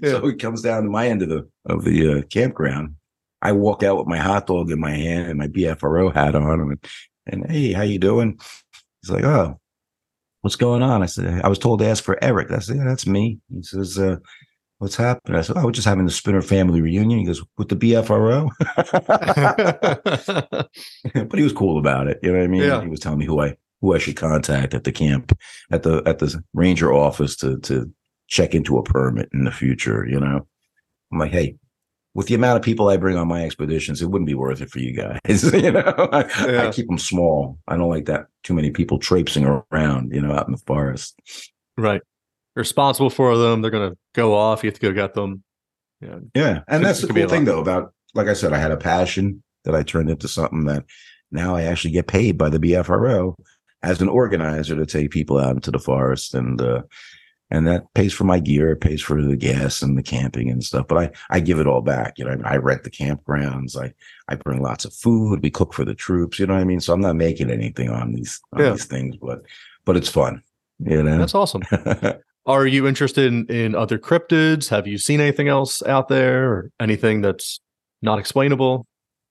so 0.03 0.27
he 0.27 0.35
comes 0.35 0.61
down 0.61 0.83
to 0.83 0.91
my 0.91 1.09
end 1.09 1.23
of 1.23 1.29
the 1.29 1.49
of 1.67 1.85
the 1.85 2.19
uh, 2.19 2.23
campground. 2.23 2.97
I 3.41 3.53
walk 3.53 3.85
out 3.85 3.99
with 3.99 4.09
my 4.09 4.19
hot 4.19 4.49
dog 4.49 4.71
in 4.73 4.81
my 4.81 4.91
hand 4.91 5.29
and 5.29 5.39
my 5.39 5.47
BFRO 5.47 6.13
hat 6.13 6.35
on, 6.35 6.61
and, 6.61 6.89
and 7.29 7.49
hey, 7.49 7.73
how 7.73 7.83
you 7.83 8.01
doing? 8.01 8.39
He's 9.01 9.11
like, 9.11 9.25
"Oh, 9.25 9.61
what's 10.41 10.57
going 10.57 10.83
on?" 10.83 11.05
I 11.05 11.07
said, 11.07 11.41
"I 11.45 11.49
was 11.49 11.61
told 11.61 11.79
to 11.79 11.87
ask 11.87 12.03
for 12.03 12.23
Eric." 12.23 12.51
I 12.51 12.59
said, 12.59 12.79
"Yeah, 12.79 12.85
that's 12.85 13.07
me." 13.07 13.39
He 13.55 13.63
says, 13.63 13.97
uh, 13.97 14.17
"What's 14.79 14.97
happening?" 14.97 15.39
I 15.39 15.43
said, 15.43 15.57
"Oh, 15.57 15.65
we're 15.65 15.73
just 15.73 15.87
having 15.87 16.05
the 16.07 16.11
Spinner 16.11 16.43
family 16.43 16.81
reunion." 16.81 17.19
He 17.21 17.25
goes, 17.27 17.43
"With 17.57 17.69
the 17.69 17.77
BFRO." 17.77 18.49
but 21.29 21.39
he 21.39 21.43
was 21.43 21.53
cool 21.53 21.79
about 21.79 22.09
it. 22.09 22.19
You 22.23 22.33
know 22.33 22.39
what 22.39 22.45
I 22.45 22.49
mean? 22.49 22.63
Yeah. 22.63 22.83
He 22.83 22.89
was 22.89 23.01
telling 23.01 23.19
me 23.19 23.27
who 23.27 23.41
I 23.41 23.57
who 23.81 23.95
I 23.95 23.99
should 23.99 24.17
contact 24.17 24.75
at 24.75 24.85
the 24.85 24.93
camp, 24.93 25.39
at 25.71 25.83
the 25.83 26.03
at 26.07 26.19
the 26.19 26.43
ranger 26.55 26.93
office 26.93 27.37
to 27.37 27.59
to 27.61 27.91
check 28.29 28.55
into 28.55 28.77
a 28.79 28.83
permit 28.83 29.29
in 29.33 29.45
the 29.45 29.53
future. 29.53 30.07
You 30.07 30.21
know, 30.21 30.47
I'm 31.13 31.19
like, 31.19 31.33
hey, 31.33 31.57
with 32.15 32.27
the 32.27 32.35
amount 32.35 32.57
of 32.57 32.63
people 32.65 32.89
I 32.89 32.97
bring 32.97 33.17
on 33.17 33.29
my 33.29 33.45
expeditions, 33.45 34.03
it 34.03 34.07
wouldn't 34.07 34.27
be 34.27 34.35
worth 34.35 34.61
it 34.61 34.71
for 34.71 34.81
you 34.81 34.93
guys. 34.93 35.53
you 35.55 35.71
know, 35.73 36.09
I, 36.13 36.25
Yeah. 36.51 36.67
I 36.67 36.73
keep 36.73 36.87
them 36.87 36.99
small. 36.99 37.59
I 37.69 37.77
don't 37.77 37.89
like 37.89 38.07
that 38.07 38.27
too 38.43 38.55
many 38.55 38.71
people 38.71 38.99
traipsing 38.99 39.45
around. 39.45 40.13
You 40.13 40.21
know, 40.21 40.33
out 40.33 40.47
in 40.47 40.53
the 40.53 40.63
forest. 40.67 41.19
right. 41.77 42.03
Responsible 42.59 43.09
for 43.11 43.37
them. 43.39 43.63
They're 43.63 43.71
going 43.71 43.91
to 43.91 43.97
go 44.15 44.35
off. 44.35 44.63
You 44.65 44.69
have 44.71 44.79
to 44.79 44.87
go 44.87 44.93
get 44.93 45.15
them. 45.15 45.43
Yeah. 46.01 46.19
Yeah, 46.35 46.61
and 46.69 46.85
that's 46.85 47.01
the 47.01 47.09
cool 47.09 47.29
thing 47.29 47.45
though 47.45 47.61
about 47.61 47.93
like 48.15 48.29
I 48.29 48.33
said, 48.33 48.53
I 48.53 48.59
had 48.59 48.71
a 48.73 48.77
passion 48.77 49.43
that 49.65 49.75
I 49.75 49.83
turned 49.83 50.11
into 50.11 50.29
something 50.29 50.65
that 50.67 50.85
now 51.31 51.55
I 51.57 51.63
actually 51.63 51.91
get 51.93 52.07
paid 52.07 52.39
by 52.39 52.49
the 52.49 52.59
BFRO 52.59 53.35
as 53.83 54.01
an 54.01 54.09
organizer 54.09 54.75
to 54.77 54.87
take 54.87 55.11
people 55.11 55.39
out 55.39 55.55
into 55.55 55.71
the 55.71 55.79
forest 55.79 56.35
and 56.35 56.61
uh 56.61 56.83
and 57.51 57.67
that 57.67 57.85
pays 57.95 58.13
for 58.13 58.25
my 58.25 58.39
gear, 58.41 58.73
it 58.73 58.81
pays 58.81 59.01
for 59.01 59.23
the 59.23 59.35
gas 59.37 59.81
and 59.83 59.97
the 59.97 60.03
camping 60.03 60.51
and 60.51 60.63
stuff. 60.63 60.87
But 60.89 60.99
I 60.99 61.37
I 61.37 61.41
give 61.41 61.59
it 61.61 61.67
all 61.67 61.81
back. 61.83 62.19
You 62.19 62.25
know, 62.27 62.37
I 62.45 62.57
rent 62.59 62.85
the 62.85 62.91
campgrounds, 62.91 63.77
I 63.77 63.93
I 64.29 64.37
bring 64.37 64.63
lots 64.63 64.85
of 64.85 64.93
food, 64.95 65.43
we 65.43 65.51
cook 65.51 65.75
for 65.75 65.85
the 65.85 65.95
troops, 65.95 66.39
you 66.39 66.47
know 66.47 66.55
what 66.55 66.61
I 66.61 66.65
mean? 66.65 66.81
So 66.81 66.93
I'm 66.93 67.01
not 67.01 67.17
making 67.17 67.51
anything 67.51 67.91
on 67.91 68.13
these 68.13 68.41
on 68.53 68.61
Yeah. 68.61 68.71
these 68.71 68.85
things, 68.85 69.17
but 69.17 69.43
but 69.85 69.97
it's 69.97 70.09
fun. 70.09 70.43
You 70.81 71.03
know. 71.03 71.19
That's 71.19 71.35
awesome. 71.35 71.63
Are 72.49 72.67
you 72.67 72.87
interested 72.87 73.27
in, 73.27 73.47
in 73.47 73.75
other 73.75 73.99
cryptids? 73.99 74.71
Have 74.71 74.87
you 74.87 74.97
seen 74.97 75.21
anything 75.21 75.49
else 75.49 75.83
out 75.83 76.09
there 76.09 76.51
or 76.51 76.71
anything 76.81 77.21
that's 77.21 77.61
not 78.01 78.19
explainable? 78.19 78.87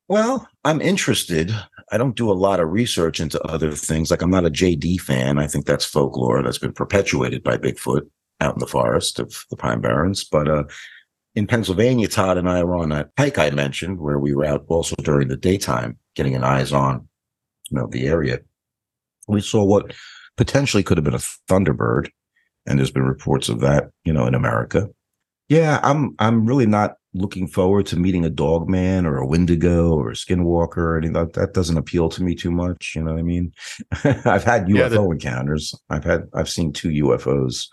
Well, 0.08 0.48
I'm 0.64 0.82
interested. 0.82 1.52
I 1.92 1.98
don't 1.98 2.16
do 2.16 2.32
a 2.32 2.34
lot 2.34 2.60
of 2.60 2.70
research 2.70 3.20
into 3.20 3.42
other 3.42 3.72
things. 3.72 4.12
Like 4.12 4.22
I'm 4.22 4.30
not 4.30 4.46
a 4.46 4.52
JD 4.52 5.02
fan. 5.02 5.40
I 5.40 5.48
think 5.48 5.66
that's 5.66 5.84
folklore 5.84 6.44
that's 6.44 6.60
been 6.60 6.74
perpetuated 6.74 7.44
by 7.44 7.58
Bigfoot 7.58 8.08
out 8.40 8.54
in 8.54 8.60
the 8.60 8.68
forest 8.68 9.18
of 9.18 9.46
the 9.50 9.58
Pine 9.58 9.82
Barrens. 9.82 10.24
But 10.24 10.48
uh, 10.48 10.66
in 11.34 11.48
Pennsylvania, 11.48 12.08
Todd 12.08 12.38
and 12.38 12.48
I 12.48 12.64
were 12.64 12.78
on 12.78 12.90
that 12.90 13.10
hike 13.18 13.40
I 13.40 13.50
mentioned, 13.50 14.00
where 14.00 14.20
we 14.20 14.36
were 14.36 14.46
out 14.46 14.64
also 14.68 14.96
during 14.98 15.28
the 15.28 15.38
daytime, 15.38 15.98
getting 16.16 16.36
an 16.36 16.44
eyes 16.44 16.72
on, 16.72 17.08
you 17.72 17.80
know, 17.80 17.88
the 17.88 18.06
area. 18.06 18.42
We 19.28 19.42
saw 19.42 19.64
what 19.64 19.96
potentially 20.38 20.84
could 20.84 20.98
have 20.98 21.04
been 21.04 21.16
a 21.16 21.18
thunderbird, 21.50 22.10
and 22.68 22.78
there's 22.78 22.92
been 22.92 23.04
reports 23.04 23.50
of 23.50 23.60
that, 23.62 23.90
you 24.04 24.14
know, 24.14 24.28
in 24.28 24.36
America. 24.36 24.90
Yeah, 25.50 25.80
I'm 25.82 26.16
I'm 26.20 26.46
really 26.46 26.66
not 26.66 26.96
looking 27.14 27.48
forward 27.48 27.86
to 27.88 27.98
meeting 27.98 28.26
a 28.26 28.30
dog 28.30 28.70
man 28.70 29.06
or 29.06 29.18
a 29.18 29.26
wendigo 29.26 29.96
or 29.96 30.12
a 30.12 30.14
skinwalker 30.14 30.78
or 30.78 30.98
anything 30.98 31.14
that, 31.14 31.34
that 31.34 31.54
doesn't 31.54 31.78
appeal 31.78 32.10
to 32.10 32.22
me 32.22 32.36
too 32.36 32.52
much 32.52 32.94
you 32.96 33.02
know 33.02 33.14
what 33.14 33.20
i 33.20 33.24
mean 33.24 33.52
i've 34.04 34.44
had 34.44 34.68
ufo 34.68 34.92
Yeah, 34.92 35.12
encounters 35.14 35.74
i've 35.90 36.04
had 36.04 36.28
i've 36.36 36.50
seen 36.50 36.72
two 36.72 36.90
ufos 36.90 37.70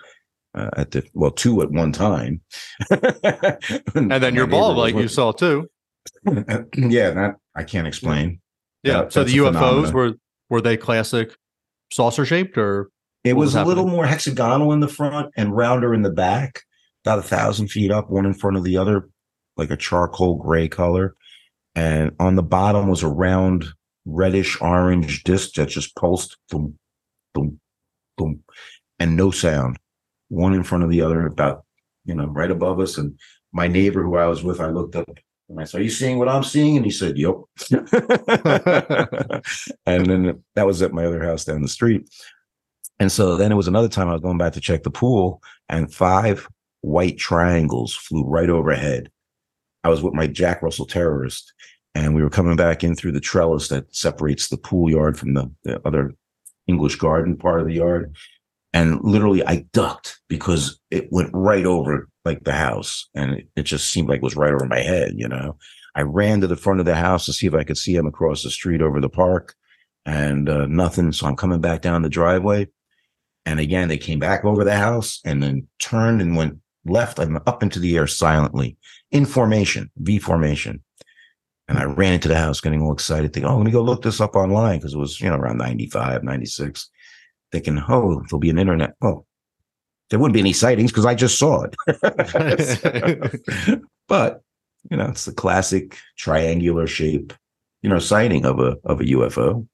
uh, 0.55 0.70
at 0.76 0.92
the 0.92 1.05
well, 1.14 1.30
two 1.30 1.62
at 1.62 1.70
one 1.70 1.92
time. 1.92 2.40
And 3.95 4.11
then 4.11 4.34
your 4.34 4.47
ball 4.47 4.74
light 4.74 4.95
you 4.95 5.09
saw 5.09 5.32
too. 5.32 5.68
yeah, 6.26 7.11
that 7.11 7.34
I 7.57 7.64
can't 7.64 7.86
explain. 7.86 8.40
Yeah. 8.82 9.03
That- 9.03 9.12
so 9.12 9.24
the 9.24 9.36
UFOs 9.36 9.47
phenomenon. 9.53 9.92
were 9.92 10.12
were 10.51 10.61
they 10.61 10.76
classic 10.76 11.34
saucer 11.92 12.24
shaped 12.24 12.59
or 12.59 12.90
It 13.25 13.35
was 13.35 13.55
was 13.55 13.62
a 13.62 13.64
little 13.64 13.89
more 13.89 14.07
hexagonal 14.07 14.72
in 14.72 14.81
the 14.81 14.89
front 14.89 15.33
and 15.37 15.57
rounder 15.57 15.95
in 15.95 16.03
the 16.03 16.11
back, 16.11 16.62
about 17.05 17.18
a 17.18 17.22
thousand 17.22 17.68
feet 17.68 17.91
up, 17.91 18.11
one 18.11 18.27
in 18.27 18.35
front 18.35 18.57
of 18.57 18.64
the 18.64 18.77
other, 18.77 19.09
like 19.57 19.70
a 19.70 19.77
charcoal 19.77 20.37
gray 20.37 20.68
color. 20.68 21.16
And 21.75 22.12
on 22.20 22.37
the 22.37 22.43
bottom 22.43 22.89
was 22.89 23.03
a 23.03 23.09
round 23.09 23.64
reddish 24.05 24.61
orange 24.61 25.25
disc 25.25 25.55
that 25.55 25.70
just 25.70 25.97
pulsed 25.97 26.37
boom, 26.51 26.79
boom, 27.33 27.59
boom, 28.16 28.41
and 28.99 29.16
no 29.16 29.31
sound. 29.31 29.79
One 30.29 30.55
in 30.55 30.62
front 30.62 30.85
of 30.85 30.91
the 30.91 31.01
other, 31.01 31.27
about 31.27 31.64
you 32.05 32.14
know, 32.14 32.27
right 32.27 32.51
above 32.51 32.81
us. 32.81 32.99
And 32.99 33.18
my 33.53 33.68
neighbor 33.68 34.03
who 34.03 34.16
I 34.16 34.27
was 34.27 34.43
with, 34.43 34.61
I 34.61 34.68
looked 34.68 34.97
up 34.97 35.09
and 35.49 35.61
I 35.61 35.64
said, 35.64 35.81
Are 35.81 35.85
you 35.85 35.91
seeing 35.91 36.18
what 36.18 36.29
I'm 36.29 36.45
seeing? 36.45 36.77
And 36.77 36.85
he 36.85 36.91
said, 36.91 37.16
Yep. 37.16 37.35
and 39.87 40.07
then 40.07 40.43
that 40.55 40.66
was 40.66 40.83
at 40.83 40.93
my 40.93 41.05
other 41.05 41.22
house 41.22 41.45
down 41.45 41.62
the 41.62 41.68
street. 41.68 42.09
And 42.99 43.11
so 43.11 43.36
then 43.36 43.51
it 43.51 43.57
was 43.57 43.68
another 43.68 43.88
time 43.88 44.09
I 44.09 44.12
was 44.12 44.22
going 44.22 44.38
back 44.38 44.53
to 44.53 44.61
check 44.61 44.82
the 44.82 44.90
pool, 44.90 45.42
and 45.68 45.92
five 45.92 46.49
white 46.80 47.18
triangles 47.18 47.95
flew 47.95 48.24
right 48.24 48.51
overhead. 48.51 49.11
I 49.82 49.88
was 49.88 50.03
with 50.03 50.14
my 50.14 50.26
Jack 50.26 50.62
Russell 50.62 50.86
terrorist, 50.86 51.53
and 51.95 52.14
we 52.14 52.22
were 52.22 52.30
coming 52.30 52.57
back 52.57 52.84
in 52.84 52.95
through 52.95 53.12
the 53.12 53.20
trellis 53.20 53.68
that 53.68 53.95
separates 53.95 54.49
the 54.49 54.57
pool 54.57 54.90
yard 54.90 55.18
from 55.18 55.34
the, 55.34 55.51
the 55.64 55.86
other 55.86 56.14
English 56.66 56.97
garden 56.97 57.36
part 57.36 57.61
of 57.61 57.66
the 57.66 57.74
yard. 57.74 58.14
And 58.72 59.01
literally, 59.05 59.45
I 59.45 59.66
ducked 59.72 60.20
because 60.28 60.80
it 60.90 61.12
went 61.12 61.30
right 61.32 61.64
over 61.64 62.09
like 62.24 62.45
the 62.45 62.53
house, 62.53 63.09
and 63.14 63.32
it, 63.32 63.49
it 63.57 63.62
just 63.62 63.90
seemed 63.90 64.09
like 64.09 64.16
it 64.18 64.22
was 64.22 64.36
right 64.36 64.53
over 64.53 64.66
my 64.66 64.80
head. 64.80 65.12
You 65.14 65.28
know, 65.28 65.57
I 65.95 66.03
ran 66.03 66.40
to 66.40 66.47
the 66.47 66.57
front 66.57 66.80
of 66.80 66.86
the 66.86 66.97
house 66.97 67.26
to 67.26 67.32
see 67.32 67.47
if 67.47 67.55
I 67.55 67.64
could 67.64 67.78
see 67.78 67.95
him 67.95 68.07
across 68.07 68.42
the 68.42 68.51
street 68.51 68.82
over 68.82 69.01
the 69.01 69.09
park, 69.09 69.55
and 70.07 70.49
uh, 70.49 70.66
nothing. 70.66 71.12
So 71.12 71.26
I'm 71.26 71.36
coming 71.36 71.61
back 71.61 71.82
down 71.82 72.03
the 72.03 72.09
driveway, 72.09 72.68
and 73.47 73.61
again 73.61 73.88
they 73.88 73.99
came 73.99 74.18
back 74.18 74.45
over 74.45 74.64
the 74.64 74.76
house 74.76 75.20
and 75.24 75.42
then 75.42 75.66
turned 75.78 76.20
and 76.20 76.36
went 76.36 76.59
left 76.86 77.18
and 77.18 77.38
up 77.47 77.62
into 77.62 77.78
the 77.78 77.97
air 77.97 78.07
silently 78.07 78.76
in 79.11 79.24
formation, 79.24 79.90
V 79.97 80.18
formation. 80.18 80.82
And 81.66 81.78
I 81.78 81.84
ran 81.84 82.12
into 82.12 82.28
the 82.28 82.36
house 82.36 82.61
getting 82.61 82.82
all 82.82 82.92
excited, 82.92 83.32
thinking, 83.32 83.51
oh, 83.51 83.57
let 83.57 83.64
me 83.64 83.72
go 83.72 83.80
look 83.80 84.03
this 84.03 84.20
up 84.20 84.36
online 84.36 84.78
because 84.78 84.92
it 84.92 84.99
was, 84.99 85.18
you 85.20 85.30
know, 85.30 85.36
around 85.36 85.59
95, 85.59 86.22
96. 86.22 86.90
Thinking, 87.53 87.82
oh, 87.88 88.22
there'll 88.28 88.40
be 88.40 88.51
an 88.51 88.59
internet. 88.59 88.95
Oh, 89.01 89.24
there 90.11 90.18
wouldn't 90.18 90.34
be 90.34 90.40
any 90.40 90.53
sightings 90.53 90.90
because 90.90 91.07
I 91.07 91.14
just 91.14 91.38
saw 91.38 91.64
it. 91.64 91.74
but, 94.09 94.42
you 94.90 94.99
know, 94.99 95.07
it's 95.07 95.24
the 95.24 95.32
classic 95.32 95.97
triangular 96.18 96.86
shape, 96.86 97.32
you 97.80 97.88
know, 97.88 97.99
sighting 97.99 98.45
of 98.45 98.59
a 98.59 98.76
of 98.84 99.01
a 99.01 99.05
UFO. 99.05 99.66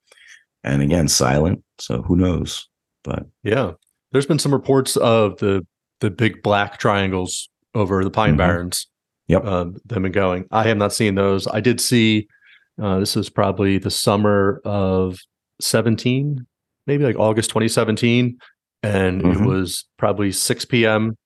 And 0.62 0.82
again, 0.82 1.08
silent. 1.08 1.64
So 1.78 2.02
who 2.02 2.16
knows? 2.16 2.68
But 3.04 3.26
yeah. 3.42 3.72
There's 4.12 4.26
been 4.26 4.38
some 4.38 4.52
reports 4.52 4.96
of 4.96 5.38
the 5.38 5.66
the 6.00 6.10
big 6.10 6.42
black 6.42 6.78
triangles 6.78 7.48
over 7.74 8.02
the 8.02 8.10
Pine 8.10 8.34
Mhm. 8.34 8.38
Barrens. 8.38 8.86
Yep. 9.28 9.44
Um, 9.44 9.76
them 9.84 10.04
and 10.06 10.14
going. 10.14 10.46
I 10.50 10.64
have 10.64 10.76
not 10.78 10.92
seen 10.92 11.14
those. 11.14 11.46
I 11.46 11.60
did 11.60 11.80
see 11.80 12.26
uh, 12.80 12.98
this 12.98 13.16
is 13.16 13.28
probably 13.28 13.76
the 13.78 13.90
summer 13.90 14.60
of 14.64 15.18
17, 15.60 16.46
maybe 16.86 17.04
like 17.04 17.16
August 17.18 17.50
2017. 17.50 18.38
And 18.82 19.20
it 19.20 19.36
Mhm. 19.36 19.46
was 19.46 19.84
probably 19.98 20.32
6 20.32 20.64
p.m. 20.64 21.16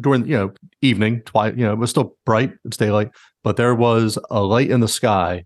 during, 0.00 0.26
you 0.26 0.36
know, 0.36 0.52
evening, 0.82 1.22
twilight, 1.22 1.56
you 1.56 1.64
know, 1.64 1.72
it 1.72 1.78
was 1.78 1.90
still 1.90 2.16
bright, 2.26 2.52
it's 2.64 2.76
daylight, 2.76 3.10
but 3.44 3.56
there 3.56 3.74
was 3.74 4.18
a 4.30 4.42
light 4.42 4.70
in 4.70 4.80
the 4.80 4.88
sky. 4.88 5.44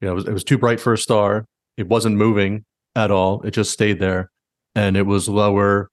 You 0.00 0.06
know, 0.06 0.12
it 0.12 0.14
was, 0.14 0.26
it 0.28 0.32
was 0.32 0.44
too 0.44 0.58
bright 0.58 0.78
for 0.80 0.92
a 0.92 0.98
star. 0.98 1.46
It 1.76 1.88
wasn't 1.88 2.16
moving 2.16 2.64
at 2.94 3.10
all. 3.10 3.42
It 3.42 3.50
just 3.50 3.72
stayed 3.72 3.98
there. 3.98 4.29
And 4.74 4.96
it 4.96 5.06
was 5.06 5.28
lower, 5.28 5.90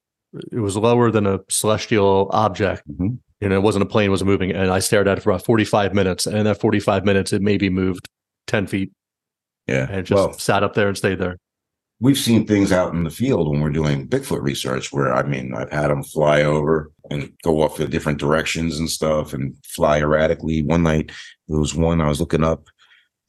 it 0.52 0.60
was 0.60 0.78
lower 0.78 1.12
than 1.12 1.26
a 1.26 1.40
celestial 1.50 2.30
object. 2.32 2.84
Mhm. 2.88 3.20
You 3.42 3.50
know, 3.50 3.56
it 3.56 3.62
wasn't 3.64 3.84
a 3.84 3.88
plane, 3.88 4.08
it 4.08 4.10
wasn't 4.10 4.30
moving. 4.30 4.52
And 4.52 4.72
I 4.72 4.80
stared 4.80 5.08
at 5.08 5.18
it 5.18 5.22
for 5.22 5.32
about 5.32 5.46
45 5.46 5.94
minutes. 5.94 6.26
And 6.26 6.38
in 6.38 6.46
that 6.46 6.60
45 6.60 7.06
minutes, 7.06 7.34
it 7.34 7.42
maybe 7.42 7.70
moved 7.70 8.08
10 8.48 8.68
feet 8.68 8.92
yeah. 9.68 9.88
and 9.90 10.06
just 10.06 10.18
well, 10.18 10.34
sat 10.34 10.64
up 10.64 10.74
there 10.74 10.88
and 10.88 10.98
stayed 10.98 11.20
there. 11.20 11.38
we've 12.00 12.18
seen 12.18 12.46
things 12.46 12.72
out 12.72 12.94
in 12.94 13.04
the 13.04 13.10
field 13.10 13.50
when 13.50 13.60
we're 13.62 13.70
doing 13.70 14.08
Bigfoot 14.08 14.42
research 14.42 14.94
where 14.94 15.14
I 15.14 15.24
mean 15.24 15.54
I've 15.56 15.72
had 15.72 15.90
them 15.90 16.04
fly 16.04 16.44
over 16.44 16.92
and 17.10 17.32
go 17.44 17.62
off 17.62 17.80
in 17.80 17.90
different 17.90 18.20
directions 18.20 18.80
and 18.80 18.90
stuff 18.90 19.34
and 19.34 19.56
fly 19.66 20.00
erratically. 20.00 20.64
One 20.64 20.84
night 20.84 21.12
there 21.48 21.60
was 21.60 21.76
one 21.76 22.02
I 22.02 22.08
was 22.08 22.20
looking 22.20 22.44
up 22.44 22.68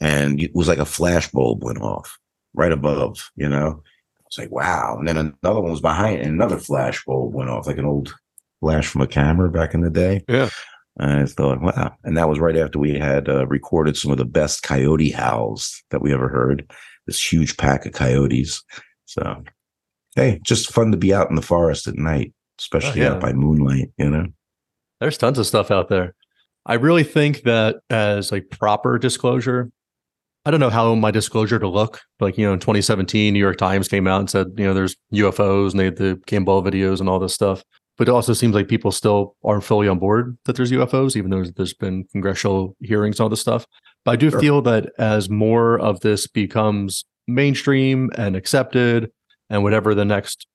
and 0.01 0.41
it 0.43 0.53
was 0.55 0.69
like 0.69 0.79
a 0.79 0.85
flash 0.85 1.31
bulb 1.31 1.65
went 1.65 1.81
off 1.81 2.19
right 2.55 2.73
above, 2.73 3.31
you 3.37 3.49
know. 3.49 3.83
Was 4.29 4.39
like, 4.39 4.51
wow. 4.51 4.97
And 4.99 5.09
then 5.09 5.17
another 5.17 5.61
one 5.61 5.71
was 5.71 5.81
behind 5.81 6.21
and 6.21 6.31
another 6.31 6.59
flash 6.59 7.05
bulb 7.05 7.35
went 7.35 7.51
off, 7.51 7.67
like 7.67 7.79
an 7.79 7.85
old 7.85 8.15
flash 8.61 8.87
from 8.87 9.01
a 9.01 9.07
camera 9.07 9.51
back 9.51 9.75
in 9.75 9.81
the 9.81 9.91
day. 9.91 10.23
Yeah. 10.29 10.51
And 10.99 11.21
I 11.21 11.27
thought, 11.27 11.61
wow. 11.61 11.95
And 12.05 12.17
that 12.17 12.29
was 12.29 12.41
right 12.41 12.57
after 12.57 12.79
we 12.79 12.99
had 12.99 13.29
uh, 13.29 13.47
recorded 13.47 13.97
some 13.97 14.11
of 14.11 14.19
the 14.19 14.25
best 14.25 14.63
coyote 14.63 15.11
howls 15.11 15.83
that 15.91 16.03
we 16.03 16.13
ever 16.13 16.29
heard. 16.29 16.71
This 17.07 17.33
huge 17.33 17.57
pack 17.57 17.87
of 17.87 17.93
coyotes. 17.93 18.63
So, 19.07 19.43
hey, 20.15 20.41
just 20.43 20.73
fun 20.73 20.91
to 20.91 20.99
be 20.99 21.15
out 21.15 21.31
in 21.31 21.37
the 21.37 21.43
forest 21.43 21.87
at 21.87 21.95
night, 21.95 22.35
especially 22.59 23.01
yeah. 23.01 23.13
out 23.13 23.21
by 23.21 23.33
moonlight, 23.33 23.93
you 23.97 24.11
know? 24.11 24.27
There's 25.01 25.17
tons 25.17 25.39
of 25.39 25.47
stuff 25.47 25.71
out 25.71 25.89
there. 25.89 26.15
I 26.67 26.75
really 26.75 27.05
think 27.05 27.43
that 27.43 27.77
as 27.89 28.31
like 28.31 28.51
proper 28.51 28.99
disclosure, 28.99 29.71
I 30.45 30.51
don't 30.51 30.61
know 30.61 30.71
how 30.71 30.95
my 30.95 31.11
disclosure 31.11 31.59
to 31.59 31.69
look. 31.69 32.01
Like, 32.21 32.39
you 32.39 32.47
know, 32.47 32.53
in 32.53 32.59
2017, 32.61 33.35
New 33.35 33.41
York 33.41 33.59
Times 33.59 33.89
came 33.89 34.07
out 34.07 34.21
and 34.21 34.31
said, 34.31 34.47
you 34.57 34.65
know, 34.65 34.73
there's 34.73 34.97
UFOs 35.13 35.73
and 35.73 35.81
they 35.81 35.85
had 35.87 35.97
the 35.97 36.21
Campbell 36.27 36.63
videos 36.63 37.01
and 37.01 37.09
all 37.09 37.19
this 37.19 37.35
stuff. 37.35 37.63
But 37.99 38.09
it 38.09 38.13
also 38.13 38.33
seems 38.33 38.55
like 38.55 38.69
people 38.69 38.93
still 38.93 39.35
aren't 39.45 39.65
fully 39.65 39.89
on 39.89 39.99
board 39.99 40.39
that 40.45 40.55
there's 40.57 40.71
UFOs, 40.71 41.17
even 41.17 41.31
though 41.31 41.45
there's 41.45 41.75
been 41.75 42.05
congressional 42.13 42.77
hearings 42.81 43.19
and 43.19 43.25
all 43.25 43.29
this 43.29 43.41
stuff. 43.41 43.67
But 44.05 44.13
I 44.13 44.17
do 44.17 44.31
Sure. 44.31 44.41
feel 44.41 44.63
that 44.63 44.91
as 44.99 45.29
more 45.29 45.79
of 45.79 46.01
this 46.01 46.27
becomes 46.29 47.05
mainstream 47.27 48.11
and 48.17 48.37
accepted, 48.37 49.11
and 49.51 49.63
whatever 49.65 49.95
the 49.95 50.05
next 50.05 50.47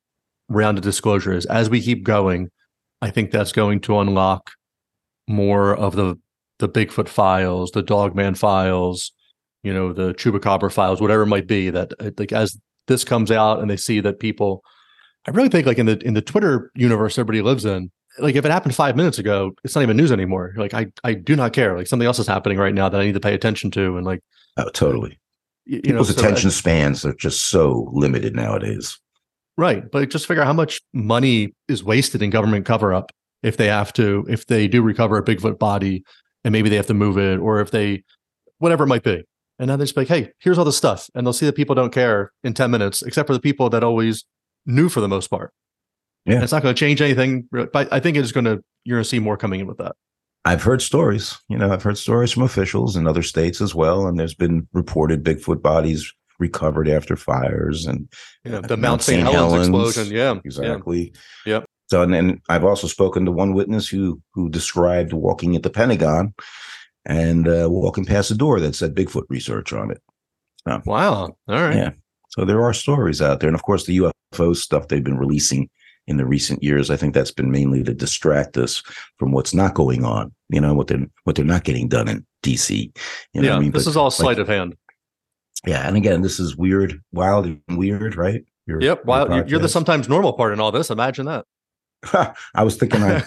round 0.48 0.78
of 0.78 0.84
disclosure 0.84 1.34
is, 1.34 1.46
as 1.48 1.70
we 1.70 1.82
keep 1.82 2.04
going, 2.04 2.50
I 3.02 3.10
think 3.12 3.32
that's 3.32 3.52
going 3.52 3.82
to 3.82 4.00
unlock 4.00 4.52
more 5.28 5.76
of 5.76 5.96
the 5.96 6.16
the 6.60 6.70
Bigfoot 6.70 7.10
files, 7.10 7.72
the 7.72 7.82
Dogman 7.82 8.36
files, 8.36 9.12
you 9.64 9.74
know, 9.74 9.94
the 9.94 10.14
Chupacabra 10.14 10.72
files, 10.72 11.02
whatever 11.02 11.24
it 11.24 11.28
might 11.28 11.48
be. 11.48 11.70
That 11.70 11.94
uh, 12.00 12.12
like 12.18 12.32
as 12.32 12.58
this 12.88 13.04
comes 13.04 13.32
out 13.32 13.60
and 13.60 13.70
they 13.70 13.78
see 13.78 14.00
that 14.02 14.20
people, 14.20 14.64
I 15.28 15.32
really 15.32 15.50
think 15.50 15.66
like 15.66 15.78
in 15.78 15.86
the 15.86 15.98
in 16.06 16.14
the 16.14 16.22
Twitter 16.22 16.72
universe 16.76 17.18
everybody 17.18 17.42
lives 17.42 17.66
in, 17.66 17.92
like 18.20 18.36
if 18.36 18.46
it 18.46 18.52
happened 18.52 18.76
five 18.76 18.96
minutes 18.96 19.18
ago, 19.20 19.54
it's 19.64 19.74
not 19.76 19.82
even 19.82 19.98
news 19.98 20.12
anymore. 20.12 20.54
Like 20.58 20.74
I 20.74 20.88
I 21.04 21.14
do 21.14 21.36
not 21.36 21.54
care. 21.54 21.78
Like 21.78 21.88
something 21.88 22.06
else 22.06 22.20
is 22.20 22.28
happening 22.28 22.58
right 22.58 22.74
now 22.74 22.90
that 22.90 23.00
I 23.02 23.06
need 23.06 23.14
to 23.14 23.20
pay 23.20 23.34
attention 23.34 23.72
to, 23.72 23.98
and 23.98 24.06
like 24.06 24.20
Oh, 24.58 24.70
totally. 24.70 25.18
you 25.66 25.78
know, 25.78 25.82
People's 26.04 26.14
so 26.16 26.20
attention 26.22 26.50
I- 26.50 26.52
spans 26.52 27.06
are 27.06 27.14
just 27.16 27.46
so 27.48 27.90
limited 27.92 28.36
nowadays. 28.36 29.00
Right. 29.58 29.90
But 29.92 30.10
just 30.10 30.26
figure 30.28 30.42
out 30.42 30.48
how 30.48 30.54
much 30.54 30.82
money 30.94 31.54
is 31.68 31.84
wasted 31.84 32.22
in 32.24 32.32
government 32.32 32.66
cover 32.66 32.92
up 32.94 33.12
if 33.44 33.58
they 33.58 33.68
have 33.68 33.94
to, 33.94 34.26
if 34.28 34.48
they 34.48 34.68
do 34.68 34.82
recover 34.82 35.16
a 35.18 35.24
Bigfoot 35.24 35.60
body 35.60 36.04
and 36.44 36.52
maybe 36.52 36.70
they 36.70 36.76
have 36.76 36.88
to 36.88 36.94
move 36.96 37.18
it 37.20 37.38
or 37.40 37.62
if 37.62 37.70
they, 37.70 38.04
whatever 38.58 38.84
it 38.84 38.88
might 38.88 39.04
be. 39.04 39.24
And 39.64 39.70
now 39.70 39.78
they 39.78 39.86
just 39.86 39.96
be 39.96 40.02
like, 40.02 40.10
hey, 40.10 40.30
here's 40.40 40.58
all 40.58 40.66
the 40.66 40.74
stuff. 40.74 41.10
And 41.16 41.26
they'll 41.26 41.32
see 41.32 41.46
that 41.46 41.56
people 41.56 41.74
don't 41.74 41.94
care 41.94 42.34
in 42.44 42.54
10 42.54 42.70
minutes, 42.70 43.02
except 43.02 43.28
for 43.28 43.34
the 43.34 43.40
people 43.40 43.70
that 43.70 43.82
always 43.82 44.26
knew 44.66 44.90
for 44.90 45.00
the 45.00 45.08
most 45.08 45.30
part. 45.30 45.54
Yeah. 46.26 46.34
And 46.34 46.44
it's 46.44 46.52
not 46.52 46.64
going 46.64 46.76
to 46.76 46.78
change 46.78 47.02
anything. 47.02 47.48
But 47.50 47.88
I 47.90 48.02
think 48.02 48.18
it's 48.18 48.34
going 48.34 48.44
to, 48.44 48.62
you're 48.84 48.98
going 48.98 49.04
to 49.06 49.10
see 49.10 49.20
more 49.20 49.38
coming 49.38 49.62
in 49.62 49.66
with 49.68 49.78
that. 49.78 49.96
I've 50.44 50.64
heard 50.64 50.82
stories, 50.82 51.38
you 51.48 51.58
know, 51.58 51.72
I've 51.72 51.82
heard 51.82 51.98
stories 51.98 52.34
from 52.34 52.44
officials 52.44 52.98
in 52.98 53.08
other 53.08 53.24
states 53.24 53.62
as 53.62 53.74
well. 53.74 54.06
And 54.06 54.20
there's 54.20 54.36
been 54.36 54.68
reported 54.74 55.24
Bigfoot 55.24 55.62
bodies 55.62 56.14
recovered 56.40 56.90
after 56.90 57.16
fires 57.16 57.86
and 57.86 58.10
Yeah. 58.44 58.60
The 58.60 58.74
uh, 58.74 58.76
Mount 58.76 58.82
Mount 58.82 59.02
St. 59.04 59.22
Helens, 59.22 59.34
Helens. 59.34 59.68
explosion. 59.70 60.14
Yeah. 60.14 60.34
Yeah. 60.34 60.40
exactly. 60.44 61.14
Yep. 61.46 61.64
So 61.90 62.02
and 62.02 62.14
then 62.14 62.42
I've 62.50 62.66
also 62.66 62.88
spoken 62.88 63.24
to 63.24 63.32
one 63.32 63.54
witness 63.54 63.88
who 63.88 64.22
who 64.34 64.50
described 64.50 65.14
walking 65.14 65.56
at 65.56 65.64
the 65.64 65.70
Pentagon 65.70 66.34
and 67.06 67.48
uh, 67.48 67.68
walking 67.70 68.06
past 68.06 68.32
a 68.32 68.36
door 68.36 68.60
that 68.60 68.76
said 68.76 68.96
Bigfoot 68.96 69.26
research 69.30 69.74
on 69.74 69.92
it. 69.92 70.02
Wow. 70.66 71.36
All 71.48 71.62
right. 71.62 71.76
Yeah. 71.76 71.90
So 72.30 72.46
there 72.46 72.64
are 72.64 72.74
stories 72.74 73.22
out 73.22 73.40
there, 73.40 73.50
and 73.50 73.56
of 73.56 73.64
course 73.64 73.86
the 73.86 73.98
UFO 74.34 74.56
stuff 74.56 74.88
they've 74.88 75.04
been 75.04 75.18
releasing 75.18 75.70
in 76.08 76.18
the 76.18 76.26
recent 76.26 76.64
years. 76.64 76.90
I 76.90 76.98
think 76.98 77.14
that's 77.14 77.32
been 77.32 77.52
mainly 77.52 77.84
to 77.84 77.94
distract 77.94 78.58
us 78.58 78.82
from 79.18 79.32
what's 79.32 79.54
not 79.54 79.74
going 79.74 80.04
on. 80.04 80.34
You 80.50 80.62
know 80.62 80.74
what 80.74 80.88
they're 80.88 81.06
what 81.26 81.36
they're 81.36 81.46
not 81.46 81.64
getting 81.64 81.88
done 81.88 82.08
in 82.08 82.26
DC. 82.44 82.92
You 83.34 83.42
know 83.42 83.48
yeah. 83.50 83.56
I 83.56 83.60
mean? 83.60 83.72
this 83.72 83.86
But, 83.86 83.90
is 83.92 83.98
all 83.98 84.06
like, 84.06 84.14
sleight 84.14 84.40
of 84.40 84.48
hand. 84.48 84.76
Yeah, 85.66 85.88
and 85.88 85.96
again, 85.96 86.22
this 86.22 86.40
is 86.40 86.58
weird, 86.58 87.00
wild, 87.14 87.46
and 87.46 87.62
weird, 87.70 88.16
right? 88.18 88.44
Your- 88.66 88.82
Yep. 88.82 89.04
your 89.06 89.48
You're 89.48 89.60
the 89.60 89.70
sometimes 89.70 90.10
normal 90.10 90.34
part 90.34 90.54
in 90.54 90.60
all 90.60 90.72
this. 90.72 90.90
Imagine 90.90 91.26
that. 91.28 91.46
I 92.56 92.64
was 92.64 92.76
thinking 92.78 93.02
I 93.04 93.24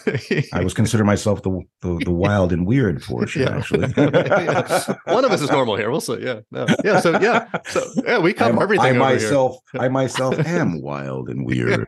I 0.52 0.62
was 0.62 0.74
considering 0.80 1.06
myself 1.06 1.42
the 1.42 1.60
the, 1.82 1.98
the 2.04 2.10
wild 2.10 2.52
and 2.52 2.66
weird 2.66 3.02
portion 3.02 3.42
Yeah. 3.42 3.56
actually. 3.58 3.88
One 5.12 5.24
of 5.24 5.30
us 5.32 5.40
is 5.40 5.50
normal 5.50 5.76
here. 5.76 5.90
We'll 5.90 6.00
see. 6.00 6.18
Yeah. 6.20 6.40
No. 6.50 6.66
Yeah. 6.84 7.00
So 7.00 7.18
yeah. 7.20 7.48
So 7.68 7.84
yeah, 8.04 8.18
we 8.18 8.32
cover 8.32 8.62
everything. 8.62 8.86
I 8.86 8.98
myself 8.98 9.56
I 9.78 9.88
myself 9.88 10.38
am 10.46 10.80
wild 10.82 11.28
and 11.28 11.46
weird. 11.46 11.86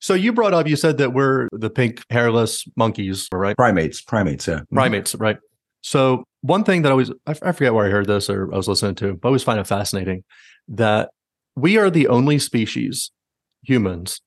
so 0.00 0.14
you 0.14 0.32
brought 0.32 0.54
up, 0.54 0.66
you 0.66 0.76
said 0.76 0.98
that 0.98 1.12
we're 1.12 1.48
the 1.52 1.70
pink 1.70 2.02
hairless 2.10 2.64
monkeys, 2.76 3.28
right? 3.32 3.56
primates, 3.56 4.00
primates, 4.00 4.46
yeah. 4.46 4.54
Mm-hmm. 4.60 4.74
Primates, 4.74 5.14
right? 5.14 5.38
So 5.82 6.24
one 6.42 6.64
thing 6.64 6.82
that 6.82 6.88
I 6.88 6.92
always 6.92 7.10
I, 7.26 7.34
I 7.42 7.52
forget 7.52 7.74
where 7.74 7.86
I 7.86 7.90
heard 7.90 8.06
this 8.06 8.28
or 8.28 8.52
I 8.52 8.56
was 8.56 8.68
listening 8.68 8.94
to, 8.96 9.14
but 9.14 9.28
I 9.28 9.30
always 9.30 9.42
find 9.42 9.58
it 9.60 9.66
fascinating 9.66 10.24
that 10.68 11.10
we 11.56 11.78
are 11.78 11.90
the 11.90 12.08
only 12.08 12.38
species, 12.38 13.10
humans, 13.62 14.20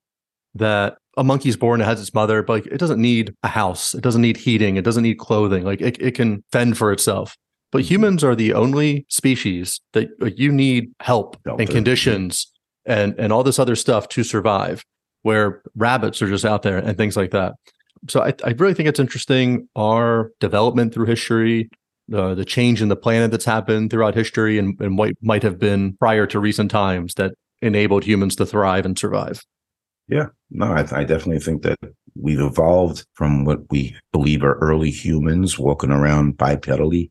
that 0.56 0.98
a 1.18 1.24
monkey's 1.24 1.58
born, 1.58 1.82
it 1.82 1.86
has 1.86 2.02
its 2.02 2.14
mother, 2.14 2.42
but 2.44 2.54
like 2.54 2.66
it 2.68 2.78
doesn't 2.78 3.02
need 3.02 3.34
a 3.44 3.48
house, 3.48 3.94
it 3.94 4.02
doesn't 4.02 4.22
need 4.22 4.38
heating, 4.38 4.78
it 4.78 4.84
doesn't 4.84 5.04
need 5.04 5.20
clothing, 5.20 5.64
like 5.64 5.82
it, 5.82 5.98
it 6.02 6.16
can 6.16 6.44
fend 6.52 6.78
for 6.78 6.92
itself. 6.92 7.36
But 7.72 7.84
Mhm. 7.84 7.88
humans 7.88 8.24
are 8.24 8.36
the 8.36 8.54
only 8.54 9.06
species 9.10 9.82
that 9.94 10.10
like, 10.20 10.38
you 10.38 10.52
need 10.52 10.92
help 11.00 11.38
and 11.60 11.70
conditions 11.70 12.52
and 12.86 13.16
and 13.18 13.34
all 13.34 13.44
this 13.44 13.60
other 13.60 13.76
stuff 13.76 14.08
to 14.10 14.24
survive. 14.24 14.84
Where 15.24 15.62
rabbits 15.78 16.22
are 16.22 16.28
just 16.28 16.44
out 16.44 16.64
there 16.64 16.78
and 16.78 16.98
things 16.98 17.16
like 17.16 17.32
that. 17.32 17.54
So 18.10 18.22
I, 18.22 18.34
I 18.44 18.50
really 18.58 18.74
think 18.74 18.90
it's 18.90 19.00
interesting 19.00 19.70
our 19.78 20.32
development 20.42 20.94
through 20.94 21.06
history, 21.06 21.70
uh, 22.14 22.36
the 22.36 22.44
change 22.44 22.82
in 22.82 22.90
the 22.90 22.98
planet 22.98 23.32
that's 23.32 23.46
happened 23.46 23.90
throughout 23.90 24.16
history, 24.16 24.60
and, 24.60 24.78
and 24.82 24.98
what 24.98 25.14
might 25.22 25.42
have 25.44 25.58
been 25.58 25.96
prior 25.96 26.28
to 26.28 26.42
recent 26.42 26.70
times 26.72 27.14
that 27.14 27.36
enabled 27.64 28.04
humans 28.04 28.36
to 28.36 28.46
thrive 28.46 28.86
and 28.86 28.98
survive. 28.98 29.44
Yeah, 30.08 30.28
no, 30.52 30.68
I, 30.68 30.82
I 30.82 31.04
definitely 31.04 31.40
think 31.40 31.64
that 31.64 31.80
we've 32.16 32.40
evolved 32.40 33.06
from 33.14 33.46
what 33.46 33.60
we 33.72 33.96
believe 34.12 34.44
are 34.44 34.60
early 34.60 34.92
humans 34.92 35.58
walking 35.58 35.92
around 35.92 36.38
bipedally, 36.38 37.10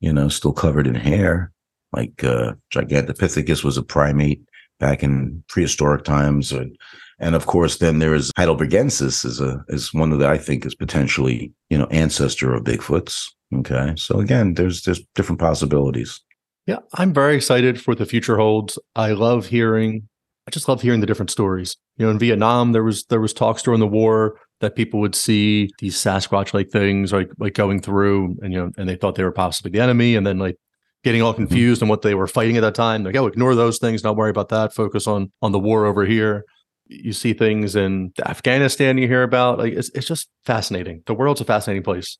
you 0.00 0.12
know, 0.12 0.28
still 0.28 0.52
covered 0.52 0.86
in 0.86 0.94
hair. 0.94 1.52
Like 1.92 2.24
uh, 2.24 2.54
Gigantopithecus 2.72 3.62
was 3.62 3.76
a 3.76 3.82
primate 3.82 4.42
back 4.80 5.02
in 5.02 5.44
prehistoric 5.48 6.04
times, 6.04 6.50
and, 6.52 6.76
and 7.18 7.34
of 7.34 7.44
course, 7.44 7.78
then 7.78 7.98
there 7.98 8.14
is 8.14 8.32
Heidelbergensis 8.32 9.26
is 9.26 9.40
a 9.40 9.62
is 9.68 9.92
one 9.92 10.18
that 10.18 10.28
I 10.28 10.38
think 10.38 10.64
is 10.64 10.74
potentially 10.74 11.52
you 11.68 11.76
know 11.76 11.86
ancestor 11.90 12.54
of 12.54 12.64
Bigfoot's. 12.64 13.34
Okay, 13.54 13.92
so 13.96 14.20
again, 14.20 14.54
there's 14.54 14.84
there's 14.84 15.04
different 15.14 15.38
possibilities. 15.38 16.18
Yeah, 16.66 16.78
I'm 16.94 17.12
very 17.12 17.34
excited 17.34 17.80
for 17.80 17.94
the 17.94 18.06
future 18.06 18.36
holds. 18.36 18.78
I 18.94 19.12
love 19.12 19.46
hearing. 19.46 20.08
I 20.46 20.50
just 20.50 20.68
love 20.68 20.82
hearing 20.82 21.00
the 21.00 21.06
different 21.06 21.30
stories. 21.30 21.76
You 21.96 22.06
know, 22.06 22.12
in 22.12 22.18
Vietnam, 22.18 22.72
there 22.72 22.84
was 22.84 23.04
there 23.06 23.20
was 23.20 23.32
talks 23.32 23.62
during 23.62 23.80
the 23.80 23.86
war 23.86 24.38
that 24.60 24.76
people 24.76 25.00
would 25.00 25.14
see 25.14 25.70
these 25.80 25.96
Sasquatch 25.96 26.54
like 26.54 26.70
things 26.70 27.12
like 27.12 27.30
like 27.38 27.54
going 27.54 27.80
through, 27.80 28.36
and 28.42 28.52
you 28.52 28.60
know, 28.60 28.70
and 28.76 28.88
they 28.88 28.96
thought 28.96 29.16
they 29.16 29.24
were 29.24 29.32
possibly 29.32 29.70
the 29.72 29.80
enemy, 29.80 30.14
and 30.14 30.26
then 30.26 30.38
like 30.38 30.56
getting 31.04 31.20
all 31.20 31.32
mm-hmm. 31.32 31.46
confused 31.46 31.82
on 31.82 31.88
what 31.88 32.02
they 32.02 32.14
were 32.14 32.28
fighting 32.28 32.56
at 32.56 32.60
that 32.60 32.76
time. 32.76 33.02
Like, 33.02 33.16
oh, 33.16 33.26
ignore 33.26 33.56
those 33.56 33.78
things, 33.78 34.04
not 34.04 34.16
worry 34.16 34.30
about 34.30 34.48
that. 34.50 34.72
Focus 34.72 35.06
on 35.06 35.32
on 35.42 35.52
the 35.52 35.58
war 35.58 35.84
over 35.84 36.04
here. 36.04 36.44
You 36.86 37.12
see 37.12 37.32
things 37.32 37.74
in 37.74 38.12
Afghanistan 38.24 38.98
you 38.98 39.08
hear 39.08 39.24
about. 39.24 39.58
Like 39.58 39.72
it's 39.72 39.90
it's 39.94 40.06
just 40.06 40.28
fascinating. 40.44 41.02
The 41.06 41.14
world's 41.14 41.40
a 41.40 41.44
fascinating 41.44 41.82
place. 41.82 42.18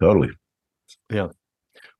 Totally. 0.00 0.30
Yeah. 1.10 1.28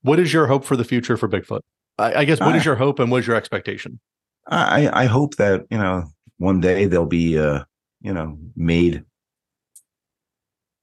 What 0.02 0.18
is 0.18 0.32
your 0.32 0.46
hope 0.46 0.64
for 0.64 0.76
the 0.76 0.84
future 0.84 1.16
for 1.16 1.28
Bigfoot? 1.28 1.60
I, 1.98 2.14
I 2.20 2.24
guess 2.24 2.40
what 2.40 2.56
is 2.56 2.62
I- 2.62 2.64
your 2.64 2.76
hope 2.76 2.98
and 2.98 3.10
what 3.10 3.18
is 3.18 3.26
your 3.26 3.36
expectation? 3.36 4.00
I 4.46 4.90
I 4.92 5.04
hope 5.06 5.36
that 5.36 5.64
you 5.70 5.78
know 5.78 6.04
one 6.36 6.60
day 6.60 6.84
they'll 6.84 7.06
be 7.06 7.38
uh 7.38 7.64
you 8.02 8.12
know 8.12 8.38
made 8.56 9.04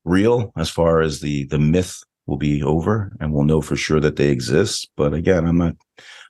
real 0.03 0.51
as 0.57 0.69
far 0.69 1.01
as 1.01 1.19
the 1.19 1.45
the 1.45 1.59
myth 1.59 2.03
will 2.25 2.37
be 2.37 2.63
over 2.63 3.15
and 3.19 3.31
we'll 3.33 3.43
know 3.43 3.61
for 3.61 3.75
sure 3.75 3.99
that 3.99 4.15
they 4.15 4.29
exist. 4.29 4.89
But 4.97 5.13
again 5.13 5.45
i'm 5.45 5.57
not 5.57 5.75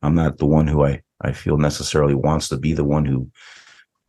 i'm 0.02 0.16
not 0.16 0.38
the 0.40 0.46
one 0.46 0.68
who 0.68 0.84
i 0.84 1.02
i 1.22 1.32
feel 1.32 1.58
necessarily 1.58 2.16
wants 2.16 2.50
to 2.50 2.58
be 2.58 2.74
the 2.74 2.84
one 2.84 3.06
who 3.06 3.30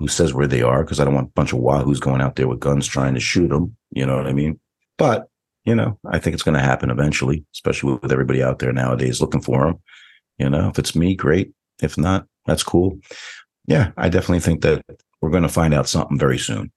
who 0.01 0.09
says 0.09 0.35
where 0.35 0.49
they 0.49 0.63
are 0.63 0.83
because 0.83 0.99
i 0.99 1.05
don't 1.05 1.15
want 1.15 1.29
a 1.29 1.33
bunch 1.33 1.53
of 1.53 1.61
wahoos 1.61 2.01
going 2.01 2.21
out 2.21 2.35
there 2.35 2.49
with 2.49 2.59
guns 2.59 2.87
trying 2.89 3.15
to 3.15 3.21
shoot 3.21 3.49
them 3.49 3.77
you 3.93 4.05
know 4.05 4.17
what 4.17 4.27
i 4.27 4.33
mean? 4.33 4.59
But 4.99 5.29
you 5.65 5.77
know 5.77 5.99
i 6.11 6.19
think 6.19 6.35
it's 6.35 6.43
going 6.43 6.57
to 6.57 6.61
happen 6.61 6.91
eventually 6.91 7.45
especially 7.55 7.99
with 8.03 8.11
everybody 8.11 8.43
out 8.43 8.59
there 8.59 8.73
nowadays 8.73 9.21
looking 9.21 9.41
for 9.43 9.67
them 9.67 9.79
you 10.43 10.51
know 10.51 10.69
if 10.69 10.79
it's 10.79 10.95
me 10.95 11.15
great 11.15 11.53
if 11.83 11.97
not 11.97 12.27
that's 12.47 12.63
cool 12.65 12.99
yeah 13.67 13.91
i 13.97 14.09
definitely 14.09 14.41
think 14.41 14.61
that 14.63 14.83
we're 15.21 15.31
going 15.31 15.43
to 15.45 15.49
find 15.49 15.73
out 15.73 15.89
something 15.89 16.19
very 16.19 16.39
soon 16.39 16.71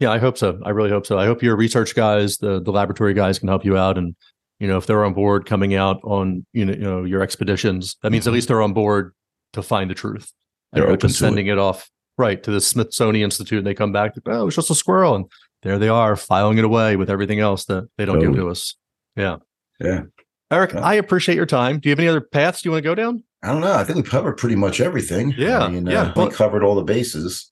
Yeah, 0.00 0.10
I 0.10 0.18
hope 0.18 0.36
so. 0.36 0.58
I 0.64 0.70
really 0.70 0.90
hope 0.90 1.06
so. 1.06 1.16
I 1.18 1.26
hope 1.26 1.40
your 1.42 1.56
research 1.56 1.94
guys, 1.94 2.38
the 2.38 2.60
the 2.60 2.72
laboratory 2.72 3.14
guys, 3.14 3.38
can 3.38 3.48
help 3.48 3.64
you 3.64 3.76
out. 3.78 3.96
And 3.96 4.16
you 4.58 4.66
know, 4.68 4.76
if 4.76 4.86
they're 4.86 5.04
on 5.04 5.14
board 5.14 5.46
coming 5.46 5.72
out 5.76 6.00
on 6.02 6.44
you 6.52 6.64
know, 6.66 6.72
you 6.74 6.86
know 6.88 7.04
your 7.12 7.22
expeditions, 7.22 7.96
that 8.02 8.10
means 8.10 8.26
at 8.26 8.30
Mhm. 8.30 8.34
least 8.34 8.48
they're 8.48 8.60
on 8.68 8.72
board 8.74 9.12
to 9.52 9.62
find 9.62 9.88
the 9.88 9.94
truth. 9.94 10.32
And 10.72 10.82
They're 10.82 10.90
open 10.90 11.08
to 11.10 11.14
sending 11.14 11.46
it. 11.46 11.58
off 11.58 11.88
right 12.18 12.42
to 12.42 12.50
the 12.50 12.60
Smithsonian 12.60 13.24
Institute, 13.24 13.58
and 13.58 13.66
they 13.68 13.74
come 13.74 13.92
back. 13.92 14.10
Oh, 14.26 14.48
it's 14.48 14.56
just 14.56 14.70
a 14.70 14.74
squirrel, 14.74 15.14
and 15.14 15.24
there 15.62 15.78
they 15.78 15.88
are 15.88 16.16
filing 16.16 16.58
it 16.58 16.64
away 16.64 16.96
with 16.96 17.08
everything 17.08 17.38
else 17.38 17.64
that 17.66 17.88
they 17.96 18.04
don't 18.04 18.18
give 18.18 18.34
to 18.34 18.50
us. 18.50 18.74
Yeah, 19.16 19.36
yeah 19.80 20.02
Eric. 20.50 20.74
I 20.74 20.94
appreciate 20.94 21.36
your 21.36 21.46
time. 21.46 21.78
Do 21.78 21.88
you 21.88 21.92
have 21.92 21.98
any 21.98 22.08
other 22.08 22.20
paths 22.20 22.64
you 22.64 22.70
want 22.70 22.82
to 22.82 22.88
go 22.88 22.94
down? 22.94 23.22
I 23.42 23.48
don't 23.48 23.60
know. 23.60 23.74
I 23.74 23.84
think 23.84 23.96
we 23.96 24.02
covered 24.02 24.36
pretty 24.36 24.56
much 24.56 24.80
everything. 24.80 25.34
Yeah, 25.36 25.60
I 25.60 25.68
mean, 25.68 25.86
yeah. 25.86 26.12
uh, 26.16 26.24
we 26.26 26.30
covered 26.30 26.62
all 26.62 26.74
the 26.74 26.82
bases. 26.84 27.50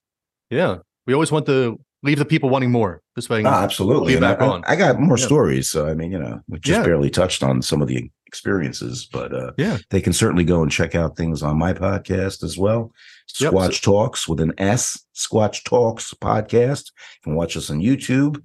Yeah, 0.49 0.77
we 1.05 1.13
always 1.13 1.31
want 1.31 1.45
to 1.47 1.79
leave 2.01 2.17
the 2.19 2.25
people 2.25 2.49
wanting 2.49 2.71
more. 2.71 3.01
This 3.15 3.29
way, 3.29 3.43
Ah, 3.45 3.63
absolutely. 3.63 4.19
Back 4.19 4.41
I, 4.41 4.47
on. 4.47 4.63
I 4.67 4.75
got 4.75 4.99
more 4.99 5.17
Yeah. 5.17 5.25
stories. 5.25 5.69
So, 5.69 5.87
I 5.87 5.93
mean, 5.93 6.11
you 6.11 6.19
know, 6.19 6.41
we 6.47 6.59
just 6.59 6.79
Yeah. 6.79 6.83
barely 6.83 7.09
touched 7.09 7.43
on 7.43 7.61
some 7.61 7.81
of 7.81 7.87
the 7.87 8.09
experiences, 8.27 9.07
but 9.11 9.33
uh, 9.33 9.51
Yeah. 9.57 9.77
they 9.89 10.01
can 10.01 10.11
certainly 10.13 10.43
go 10.43 10.61
and 10.63 10.71
check 10.71 10.95
out 10.95 11.15
things 11.15 11.41
on 11.43 11.57
my 11.57 11.73
podcast 11.73 12.43
as 12.43 12.57
well. 12.57 12.91
Yep. 13.39 13.53
Squatch 13.53 13.81
Talks 13.81 14.27
with 14.27 14.41
an 14.41 14.51
S, 14.57 14.99
Squatch 15.15 15.63
Talks 15.63 16.13
podcast. 16.15 16.87
You 16.87 17.23
can 17.23 17.35
watch 17.35 17.55
us 17.55 17.69
on 17.69 17.79
YouTube 17.79 18.41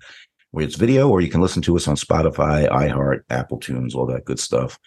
where 0.50 0.64
it's 0.64 0.76
video, 0.76 1.08
or 1.08 1.20
you 1.20 1.28
can 1.28 1.40
listen 1.40 1.62
to 1.62 1.76
us 1.76 1.88
on 1.88 1.96
Spotify, 1.96 2.68
iHeart, 2.68 3.20
Apple 3.30 3.58
Tunes, 3.58 3.94
all 3.94 4.06
that 4.06 4.24
good 4.24 4.40
stuff. 4.40 4.78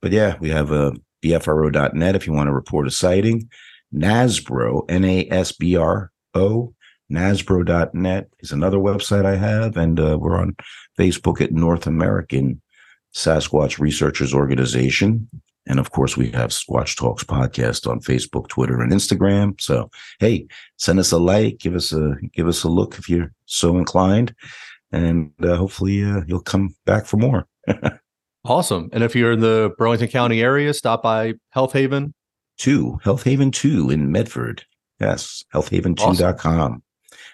But 0.00 0.12
yeah, 0.12 0.36
we 0.40 0.50
have 0.50 0.72
uh, 0.72 0.92
BFRO.net 1.22 2.16
if 2.16 2.26
you 2.26 2.32
want 2.32 2.48
to 2.48 2.52
report 2.52 2.86
a 2.86 2.90
sighting. 2.90 3.48
NASBRO, 3.94 4.84
N 4.88 5.04
A 5.04 5.28
S 5.30 5.52
B 5.52 5.76
R 5.76 6.10
O, 6.34 6.74
NASBRO.net 7.12 8.28
is 8.40 8.52
another 8.52 8.78
website 8.78 9.26
I 9.26 9.36
have. 9.36 9.76
And 9.76 10.00
uh, 10.00 10.18
we're 10.18 10.38
on 10.38 10.56
Facebook 10.98 11.40
at 11.40 11.52
North 11.52 11.86
American 11.86 12.60
Sasquatch 13.14 13.78
Researchers 13.78 14.32
Organization. 14.32 15.28
And 15.66 15.78
of 15.78 15.92
course, 15.92 16.16
we 16.16 16.30
have 16.32 16.50
Squatch 16.50 16.96
Talks 16.96 17.22
podcast 17.22 17.88
on 17.88 18.00
Facebook, 18.00 18.48
Twitter, 18.48 18.80
and 18.80 18.92
Instagram. 18.92 19.60
So, 19.60 19.90
hey, 20.18 20.48
send 20.76 20.98
us 20.98 21.12
a 21.12 21.18
like, 21.18 21.58
give 21.58 21.76
us 21.76 21.92
a 21.92 22.16
give 22.32 22.48
us 22.48 22.64
a 22.64 22.68
look 22.68 22.98
if 22.98 23.08
you're 23.08 23.32
so 23.46 23.78
inclined, 23.78 24.34
and 24.92 25.32
uh, 25.42 25.56
hopefully 25.56 26.04
uh, 26.04 26.22
you'll 26.26 26.40
come 26.42 26.74
back 26.86 27.06
for 27.06 27.16
more. 27.16 27.46
awesome. 28.44 28.88
And 28.92 29.02
if 29.02 29.16
you're 29.16 29.32
in 29.32 29.40
the 29.40 29.72
Burlington 29.78 30.08
County 30.08 30.42
area, 30.42 30.74
stop 30.74 31.02
by 31.02 31.34
Health 31.50 31.72
Haven. 31.72 32.14
Two 32.58 32.98
Health 33.02 33.24
Haven 33.24 33.50
Two 33.50 33.90
in 33.90 34.12
Medford. 34.12 34.64
Yes, 35.00 35.44
healthhaven2.com. 35.52 36.82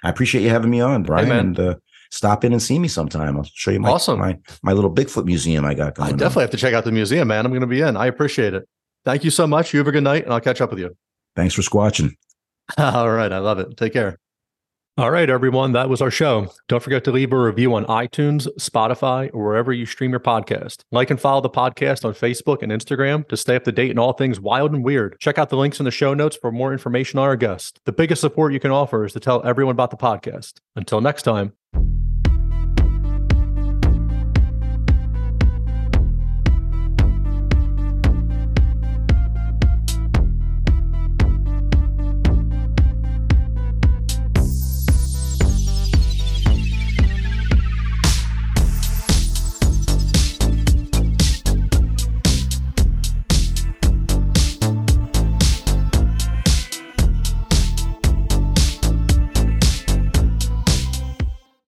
I 0.03 0.09
appreciate 0.09 0.43
you 0.43 0.51
having 0.51 0.71
me 0.71 0.81
on, 0.81 1.03
Brian, 1.03 1.29
man. 1.29 1.39
and 1.39 1.61
uh, 1.61 1.75
stop 2.11 2.45
in 2.45 2.53
and 2.53 2.63
see 2.63 2.79
me 2.79 2.89
sometime. 2.89 3.37
I'll 3.37 3.45
show 3.45 3.71
you 3.71 3.81
my 3.81 3.91
Awesome. 3.91 4.19
my, 4.19 4.39
my 4.63 4.73
little 4.73 4.93
Bigfoot 4.95 5.25
museum 5.25 5.65
I 5.65 5.75
got 5.75 5.95
going. 5.97 6.09
I 6.09 6.13
on. 6.13 6.19
definitely 6.19 6.43
have 6.45 6.51
to 6.53 6.57
check 6.57 6.73
out 6.73 6.85
the 6.85 6.93
museum, 6.93 7.29
man. 7.29 7.45
I'm 7.45 7.51
going 7.53 7.61
to 7.61 7.67
be 7.67 7.81
in. 7.83 7.97
I 7.97 8.07
appreciate 8.07 8.55
it. 8.55 8.67
Thank 9.05 9.25
you 9.25 9.31
so 9.31 9.47
much. 9.47 9.73
You 9.75 9.79
have 9.79 9.89
a 9.89 9.93
good 9.93 10.05
night, 10.05 10.25
and 10.25 10.33
I'll 10.33 10.41
catch 10.41 10.61
up 10.61 10.71
with 10.71 10.79
you. 10.79 10.97
Thanks 11.37 11.55
for 11.55 11.63
squatching. 11.63 12.13
All 12.79 13.11
right. 13.11 13.33
I 13.33 13.39
love 13.39 13.59
it. 13.59 13.77
Take 13.77 13.93
care. 13.93 14.19
All 14.99 15.13
right, 15.13 15.31
everyone. 15.31 15.71
That 15.75 15.89
was 15.89 16.03
our 16.03 16.11
show. 16.11 16.53
Don't 16.67 16.83
forget 16.83 17.05
to 17.05 17.13
leave 17.13 17.33
a 17.33 17.39
review 17.39 17.73
on 17.73 17.85
iTunes, 17.85 18.49
Spotify, 18.59 19.31
or 19.33 19.45
wherever 19.45 19.73
you 19.73 19.87
stream 19.87 20.11
your 20.11 20.19
podcast. 20.19 20.81
Like 20.91 21.09
and 21.09 21.21
follow 21.21 21.41
the 21.41 21.49
podcast 21.49 22.05
on 22.05 22.15
Facebook 22.15 22.63
and 22.65 22.73
Instagram 22.73 23.29
to 23.29 23.37
stay 23.37 23.55
up 23.55 23.63
to 23.63 23.71
date 23.71 23.93
in 23.93 23.99
all 24.01 24.13
things 24.13 24.41
wild 24.41 24.73
and 24.73 24.85
weird. 24.85 25.17
Check 25.21 25.39
out 25.39 25.51
the 25.51 25.57
links 25.57 25.79
in 25.79 25.85
the 25.85 25.93
show 25.93 26.15
notes 26.15 26.37
for 26.37 26.51
more 26.51 26.73
information 26.73 27.21
on 27.21 27.27
our 27.27 27.37
guest. 27.37 27.79
The 27.85 27.93
biggest 27.93 28.21
support 28.21 28.53
you 28.53 28.59
can 28.59 28.73
offer 28.73 29.05
is 29.05 29.13
to 29.13 29.21
tell 29.21 29.41
everyone 29.47 29.77
about 29.77 29.93
the 29.93 29.97
podcast. 29.97 30.55
Until 30.75 31.01
next 31.01 31.23
time. 31.23 31.53